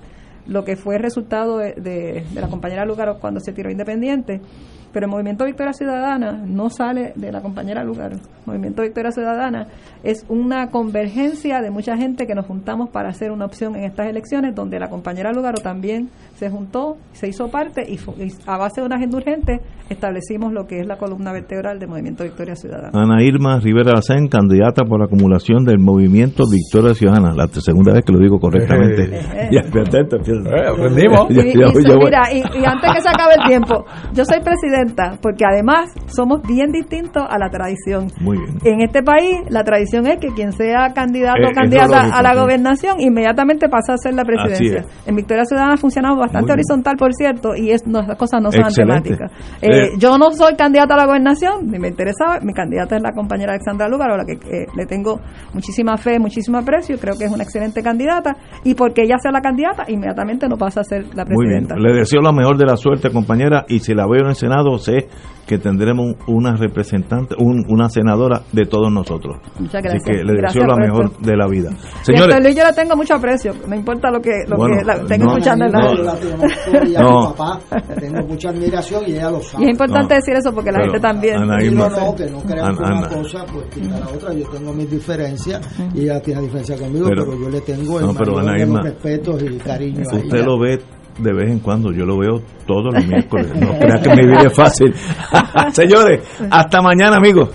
lo 0.47 0.63
que 0.63 0.75
fue 0.75 0.95
el 0.95 1.03
resultado 1.03 1.57
de, 1.57 2.23
la 2.33 2.47
compañera 2.47 2.85
Lugaro 2.85 3.19
cuando 3.19 3.39
se 3.39 3.53
tiró 3.53 3.69
independiente. 3.69 4.41
Pero 4.93 5.05
el 5.05 5.11
Movimiento 5.11 5.45
Victoria 5.45 5.73
Ciudadana 5.73 6.43
no 6.45 6.69
sale 6.69 7.13
de 7.15 7.31
la 7.31 7.41
compañera 7.41 7.83
Lugaro. 7.83 8.15
El 8.15 8.21
Movimiento 8.45 8.81
Victoria 8.81 9.11
Ciudadana 9.11 9.67
es 10.03 10.25
una 10.29 10.67
convergencia 10.67 11.61
de 11.61 11.69
mucha 11.71 11.95
gente 11.95 12.25
que 12.27 12.35
nos 12.35 12.45
juntamos 12.45 12.89
para 12.89 13.09
hacer 13.09 13.31
una 13.31 13.45
opción 13.45 13.75
en 13.75 13.83
estas 13.85 14.07
elecciones, 14.07 14.53
donde 14.55 14.79
la 14.79 14.89
compañera 14.89 15.31
Lugaro 15.31 15.61
también 15.61 16.09
se 16.35 16.49
juntó, 16.49 16.97
se 17.13 17.27
hizo 17.29 17.49
parte 17.49 17.83
y, 17.87 17.95
y 18.21 18.31
a 18.47 18.57
base 18.57 18.81
de 18.81 18.87
una 18.87 18.95
agenda 18.97 19.17
urgente 19.17 19.59
establecimos 19.89 20.51
lo 20.53 20.65
que 20.65 20.79
es 20.79 20.87
la 20.87 20.97
columna 20.97 21.31
vertebral 21.31 21.77
del 21.79 21.89
Movimiento 21.89 22.23
Victoria 22.23 22.55
Ciudadana. 22.55 22.91
Ana 22.93 23.21
Irma 23.23 23.59
Rivera 23.59 23.91
Alcén, 23.95 24.27
candidata 24.27 24.83
por 24.85 24.99
la 24.99 25.05
acumulación 25.05 25.63
del 25.65 25.79
movimiento 25.79 26.43
Victoria 26.49 26.93
Ciudadana. 26.95 27.33
La 27.35 27.47
segunda 27.47 27.93
vez 27.93 28.03
que 28.05 28.11
lo 28.13 28.19
digo 28.19 28.39
correctamente. 28.39 29.03
Eh. 29.03 29.49
Ya, 29.51 29.61
Y- 31.29 31.33
y- 31.69 31.73
mira, 32.05 32.21
y, 32.33 32.65
antes 32.65 32.91
que 32.95 33.01
se 33.01 33.09
acabe 33.09 33.33
el 33.41 33.47
tiempo, 33.47 33.85
yo 34.13 34.23
soy 34.25 34.39
presidenta 34.81 35.17
porque 35.21 35.45
además 35.45 35.89
somos 36.07 36.41
bien 36.43 36.71
distintos 36.71 37.23
a 37.29 37.37
la 37.37 37.49
tradición. 37.49 38.07
Muy 38.21 38.37
bien. 38.37 38.57
En 38.63 38.81
este 38.81 39.03
país, 39.03 39.39
la 39.49 39.63
tradición 39.63 40.07
es 40.07 40.19
que 40.19 40.29
quien 40.29 40.51
sea 40.51 40.93
candidato 40.93 41.39
Eh, 41.41 41.45
o 41.45 41.49
es 41.49 41.55
candidata 41.55 41.97
lógico, 41.97 42.17
a 42.17 42.21
la 42.21 42.35
gobernación 42.35 42.99
inmediatamente 42.99 43.69
pasa 43.69 43.93
a 43.93 43.97
ser 43.97 44.13
la 44.13 44.23
presidencia. 44.25 44.85
En 45.05 45.15
Victoria 45.15 45.43
Ciudadana 45.45 45.73
ha 45.73 45.77
funcionado 45.77 46.17
bastante 46.17 46.51
horizontal, 46.51 46.95
por 46.97 47.13
cierto, 47.13 47.55
y 47.55 47.71
es, 47.71 47.85
no, 47.87 48.01
las 48.01 48.17
cosas 48.17 48.41
no 48.41 48.51
son 48.51 48.61
Excelente. 48.61 49.13
antemáticas. 49.13 49.31
Eh, 49.61 49.69
Eh, 49.71 49.89
yo 49.97 50.17
no 50.17 50.31
soy 50.31 50.55
candidata 50.55 50.93
a 50.95 50.97
la 50.97 51.05
gobernación, 51.05 51.67
ni 51.71 51.79
me 51.79 51.87
interesaba. 51.87 52.39
Mi 52.41 52.53
candidata 52.53 52.95
es 52.97 53.01
la 53.01 53.11
compañera 53.13 53.53
Alexandra 53.53 53.87
Lúgaro, 53.87 54.15
a 54.15 54.17
la 54.17 54.25
que 54.25 54.33
eh, 54.33 54.65
le 54.75 54.85
tengo 54.85 55.19
muchísima 55.53 55.97
fe, 55.97 56.19
muchísimo 56.19 56.57
aprecio. 56.57 56.97
Creo 56.99 57.15
que 57.17 57.25
es 57.25 57.31
una 57.31 57.43
excelente 57.43 57.81
candidata. 57.81 58.35
Y 58.63 58.75
porque 58.75 59.03
ella 59.03 59.15
sea 59.21 59.31
la 59.31 59.41
candidata, 59.41 59.85
inmediatamente 59.87 60.47
no 60.47 60.57
pasa 60.57 60.81
a 60.81 60.83
ser 60.83 61.05
la 61.15 61.25
Muy 61.25 61.47
bien. 61.47 61.65
presidenta. 61.67 61.75
Le 61.77 61.93
deseo 61.93 62.21
la 62.21 62.31
mejor 62.31 62.57
de 62.57 62.65
la 62.65 62.75
suerte, 62.75 63.09
compañera. 63.11 63.65
Y 63.67 63.79
si 63.79 63.93
la 63.93 64.05
veo 64.07 64.21
en 64.21 64.27
el 64.27 64.35
Senado, 64.35 64.70
sé 64.77 65.07
que 65.47 65.57
tendremos 65.57 66.15
una 66.27 66.55
representante, 66.55 67.35
un- 67.37 67.65
una 67.67 67.89
senadora 67.89 68.41
de 68.53 68.65
todos 68.65 68.89
nosotros. 68.89 69.37
Muchas 69.59 69.83
Así 69.83 69.97
gracias. 69.97 70.03
que 70.05 70.23
le 70.23 70.33
deseo 70.41 70.63
la 70.65 70.75
por 70.75 70.81
mejor 70.85 71.05
esto. 71.05 71.17
de 71.21 71.35
la 71.35 71.47
vida. 71.47 71.69
Y 71.71 71.75
a 71.75 72.03
Señores, 72.05 72.37
Luis 72.43 72.55
yo 72.55 72.63
le 72.63 72.73
tengo 72.73 72.95
mucho 72.95 73.15
aprecio, 73.15 73.53
no 73.67 73.75
importa 73.75 74.09
lo 74.11 74.21
que, 74.21 74.31
lo 74.47 74.55
Bueno, 74.55 74.77
que 74.79 74.85
la, 74.85 75.03
tengo 75.05 75.25
no, 75.25 75.31
escuchando 75.31 75.65
en 75.65 75.71
la 75.73 75.79
no, 75.81 76.99
a 76.99 77.01
No. 77.01 77.33
papá 77.35 77.59
tengo 77.99 78.25
mucha 78.27 78.49
admiración 78.49 79.03
y 79.07 79.11
ella 79.13 79.31
lo 79.31 79.41
sabe. 79.41 79.63
Y 79.63 79.67
es 79.67 79.71
importante 79.71 80.13
No. 80.13 80.19
decir 80.21 80.35
eso 80.35 80.53
porque 80.53 80.71
la 80.71 80.77
Pero, 80.79 80.91
gente 80.93 81.07
también. 81.07 81.35
Ana 81.37 81.61
Y 81.61 81.65
Irma. 81.67 81.89
no, 81.89 81.99
no, 81.99 82.15
que 82.15 82.25
no 82.29 82.39
crean 82.43 82.59
Ana- 82.67 82.77
que 82.77 82.83
una 82.83 82.97
Ana. 82.99 83.09
cosa 83.09 83.45
pues 83.51 83.65
quita 83.73 83.99
la 83.99 84.07
otra. 84.07 84.33
Yo 84.33 84.47
tengo 84.49 84.73
mis 84.73 84.89
diferencias 84.89 85.59
y 85.93 86.01
ella 86.03 86.21
tiene 86.21 86.41
diferencias 86.43 86.79
conmigo, 86.79 87.07
Pero- 87.09 87.25
pero, 87.25 87.39
yo 87.41 87.49
le 87.49 87.61
tengo 87.61 87.99
el 87.99 88.05
no, 88.05 88.13
pero 88.13 88.35
mayor 88.35 88.41
Ana 88.49 88.53
de 88.53 88.59
los 88.59 88.67
Irma, 88.69 88.81
respetos 88.83 89.43
y 89.43 89.57
cariño 89.57 89.99
a 90.09 90.15
usted 90.15 90.35
ella. 90.37 90.45
lo 90.45 90.59
ve 90.59 90.79
de 91.17 91.33
vez 91.33 91.51
en 91.51 91.59
cuando, 91.59 91.91
yo 91.91 92.05
lo 92.05 92.17
veo 92.17 92.41
todos 92.65 92.93
los 92.93 93.05
miércoles. 93.05 93.51
No 93.59 93.77
crea 93.77 94.01
que 94.01 94.09
mi 94.15 94.27
vida 94.27 94.43
es 94.47 94.53
fácil. 94.53 94.93
Señores, 95.73 96.21
hasta 96.49 96.81
mañana, 96.81 97.17
amigos. 97.17 97.49